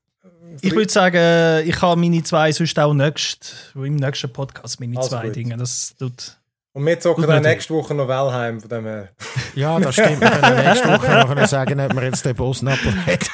ich 0.62 0.74
würde 0.74 0.92
sagen, 0.92 1.68
ich 1.68 1.82
habe 1.82 2.00
meine 2.00 2.24
zwei 2.24 2.52
sonst 2.52 2.78
auch 2.80 2.94
nächst, 2.94 3.74
im 3.76 3.96
nächsten 3.96 4.32
Podcast 4.32 4.80
meine 4.80 4.98
also 4.98 5.10
zwei 5.10 5.26
gut. 5.28 5.36
Dinge. 5.36 5.58
Das 5.58 5.96
tut. 5.98 6.38
Und 6.74 6.86
wir 6.86 7.00
zocken 7.00 7.26
dann 7.26 7.42
nächste 7.42 7.74
Woche 7.74 7.94
noch 7.94 8.10
Wellheim 8.10 8.60
von 8.60 8.70
dem 8.70 8.86
her. 8.86 9.10
Ja, 9.56 9.80
das 9.80 9.94
stimmt. 9.94 10.20
Wir 10.20 10.30
können 10.30 10.66
nächste 10.66 10.88
Woche 10.90 11.08
nachher 11.08 11.48
sagen, 11.48 11.80
ob 11.80 11.96
wir 11.96 12.04
jetzt 12.04 12.26
den 12.26 12.36
Boss 12.36 12.62
abgeleitet 12.62 13.30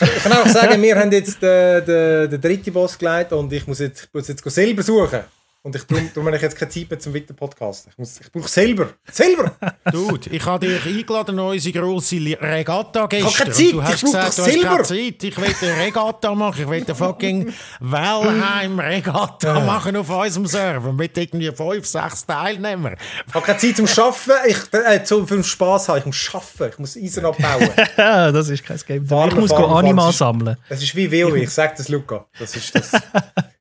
Ich 0.00 0.22
kann 0.22 0.32
auch 0.32 0.46
sagen, 0.46 0.80
wir 0.80 0.98
haben 0.98 1.12
jetzt 1.12 1.42
den, 1.42 1.84
den, 1.84 2.30
den 2.30 2.40
dritten 2.40 2.72
Boss 2.72 2.96
geleitet 2.96 3.34
und 3.34 3.52
ich 3.52 3.66
muss 3.66 3.80
jetzt, 3.80 4.08
muss 4.14 4.28
jetzt 4.28 4.42
selber 4.50 4.82
suchen. 4.82 5.20
Und 5.66 5.74
ich 5.74 5.82
tue, 5.82 6.00
tue 6.14 6.22
mir 6.22 6.38
jetzt 6.38 6.56
keine 6.56 6.70
Zeit 6.70 6.88
mehr 6.88 7.00
zum 7.00 7.12
weiter 7.12 7.34
Podcast. 7.34 7.88
Ich, 7.98 8.20
ich 8.20 8.30
brauche 8.30 8.48
selber. 8.48 8.90
Selber! 9.10 9.50
Dude, 9.90 10.30
ich 10.30 10.46
habe 10.46 10.64
dich 10.64 10.86
eingeladen 10.86 11.36
an 11.40 11.46
unsere 11.46 11.80
grosse 11.80 12.14
Regatta 12.14 13.06
gestern. 13.08 13.28
Ich 13.28 13.40
habe 13.40 13.50
keine 13.50 13.52
Zeit, 13.52 13.72
du 13.72 13.82
hast 13.82 13.94
ich 13.94 14.00
gesagt, 14.02 14.38
du 14.38 14.42
selber. 14.42 14.68
hast 14.70 14.88
keine 14.88 15.10
Zeit. 15.10 15.24
Ich 15.24 15.36
will 15.36 15.54
eine 15.60 15.84
Regatta 15.84 16.34
machen. 16.36 16.62
Ich 16.62 16.68
will 16.70 16.84
eine 16.84 16.94
fucking 16.94 17.52
Wellheim-Regatta 17.80 19.58
machen 19.66 19.96
auf 19.96 20.08
unserem 20.08 20.46
Server 20.46 20.92
mit 20.92 21.18
irgendwie 21.18 21.50
fünf, 21.50 21.84
sechs 21.84 22.24
Teilnehmern. 22.24 22.94
Ich 23.26 23.34
habe 23.34 23.44
keine 23.44 23.58
Zeit 23.58 23.76
zum 23.76 24.04
Arbeiten. 24.04 24.46
Ich, 24.46 24.72
äh, 24.72 25.02
zum, 25.02 25.42
Spass 25.42 25.88
haben. 25.88 25.98
Ich 25.98 26.06
muss 26.06 26.30
arbeiten. 26.32 26.74
Ich 26.74 26.78
muss 26.78 26.96
Eisen 26.96 27.24
abbauen. 27.24 27.70
das 27.96 28.48
ist 28.50 28.64
kein 28.64 28.78
Game. 28.86 29.02
ich 29.02 29.34
muss 29.34 29.50
Anima 29.50 30.12
sammeln. 30.12 30.58
Das 30.68 30.80
ist 30.80 30.94
wie 30.94 31.10
WoW. 31.10 31.34
Ich 31.34 31.50
sage 31.50 31.74
das, 31.76 31.88
Luca. 31.88 32.24
Das 32.38 32.54
ist 32.54 32.72
das. 32.72 32.92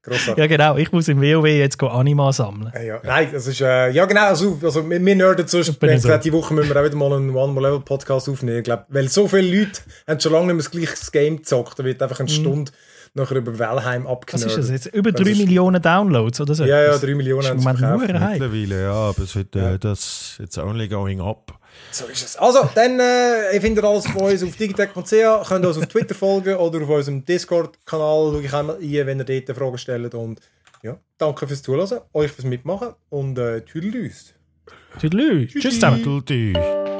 Grossartig. 0.06 0.38
Ja, 0.38 0.48
genau. 0.48 0.78
Ich 0.78 0.92
muss 0.92 1.08
im 1.08 1.20
WoW 1.20 1.48
jetzt 1.48 1.82
Anima 1.82 2.32
sammeln. 2.32 2.72
Ja, 2.76 2.82
ja. 2.82 3.02
Nein, 3.04 3.30
das 3.34 3.48
ist, 3.48 3.60
äh, 3.60 3.90
ja 3.90 4.06
genau, 4.06 4.28
also, 4.28 4.60
also 4.62 4.88
wir, 4.88 5.04
wir 5.04 5.16
nerden 5.16 5.48
sonst, 5.48 5.80
so. 5.80 6.18
die 6.18 6.34
Woche 6.34 6.54
müssen 6.54 6.70
wir 6.70 6.80
auch 6.80 6.86
wieder 6.86 6.96
mal 6.96 7.14
einen 7.14 7.36
One 7.36 7.54
More 7.54 7.68
Level 7.68 7.80
Podcast 7.80 8.30
aufnehmen, 8.30 8.62
glaub, 8.62 8.86
weil 8.90 9.10
so 9.10 9.28
viele 9.28 9.60
Leute 9.60 9.82
haben 10.08 10.20
schon 10.20 10.32
lange 10.32 10.54
nicht 10.54 10.72
mehr 10.74 10.86
das 10.86 10.96
gleiche 10.96 11.12
Game 11.12 11.38
gezockt, 11.38 11.80
da 11.80 11.84
wird 11.84 12.02
einfach 12.04 12.20
eine 12.20 12.30
mhm. 12.30 12.34
Stunde 12.34 12.72
nachher 13.16 13.38
über 13.38 13.58
Valheim 13.58 14.06
abgenördet. 14.06 14.58
Was 14.58 14.66
ist 14.66 14.70
das 14.70 14.86
jetzt? 14.86 14.96
Über 14.96 15.12
3 15.12 15.24
Millionen 15.24 15.82
Downloads 15.82 16.42
oder 16.42 16.54
so? 16.54 16.66
Ja, 16.66 16.84
ja, 16.84 16.98
3 16.98 17.16
Millionen 17.16 17.48
haben 17.48 17.60
sie 17.60 17.64
verkauft. 17.64 18.08
Mittlerweile, 18.08 18.84
ja, 18.84 18.92
aber 18.92 19.24
es 19.24 19.36
wird, 19.36 19.56
äh, 19.56 19.80
das 19.80 20.38
it's 20.42 20.58
only 20.58 20.88
going 20.88 21.22
up. 21.22 21.58
So 21.96 22.08
ist 22.08 22.26
es. 22.26 22.36
Also, 22.36 22.70
dann, 22.76 23.00
äh, 23.00 23.54
ihr 23.54 23.62
findet 23.62 23.86
alles 23.86 24.06
von 24.06 24.24
uns 24.24 24.44
auf 24.44 24.54
digitech.ch, 24.58 25.48
könnt 25.48 25.66
uns 25.66 25.78
auf 25.78 25.86
Twitter 25.86 26.14
folgen 26.14 26.58
oder 26.58 26.82
auf 26.82 26.90
unserem 26.90 27.24
Discord-Kanal. 27.24 28.34
Schaue 28.34 28.42
ich 28.42 28.54
einmal 28.54 28.76
ein, 28.76 29.08
wenn 29.08 29.20
ihr 29.20 29.24
dort 29.24 29.58
Fragen 29.58 29.78
stellt. 29.78 30.14
Und 30.14 30.42
ja, 30.84 31.00
danke 31.18 31.48
fürs 31.48 31.62
Zuhören, 31.62 32.02
euch 32.12 32.34
fürs 32.34 32.46
Mitmachen 32.46 32.96
und 33.10 33.38
äh, 33.38 33.62
Tüdelüs. 33.62 34.34
Tüdelü. 35.00 35.48
Tschüss 35.48 35.76
zusammen. 35.76 36.95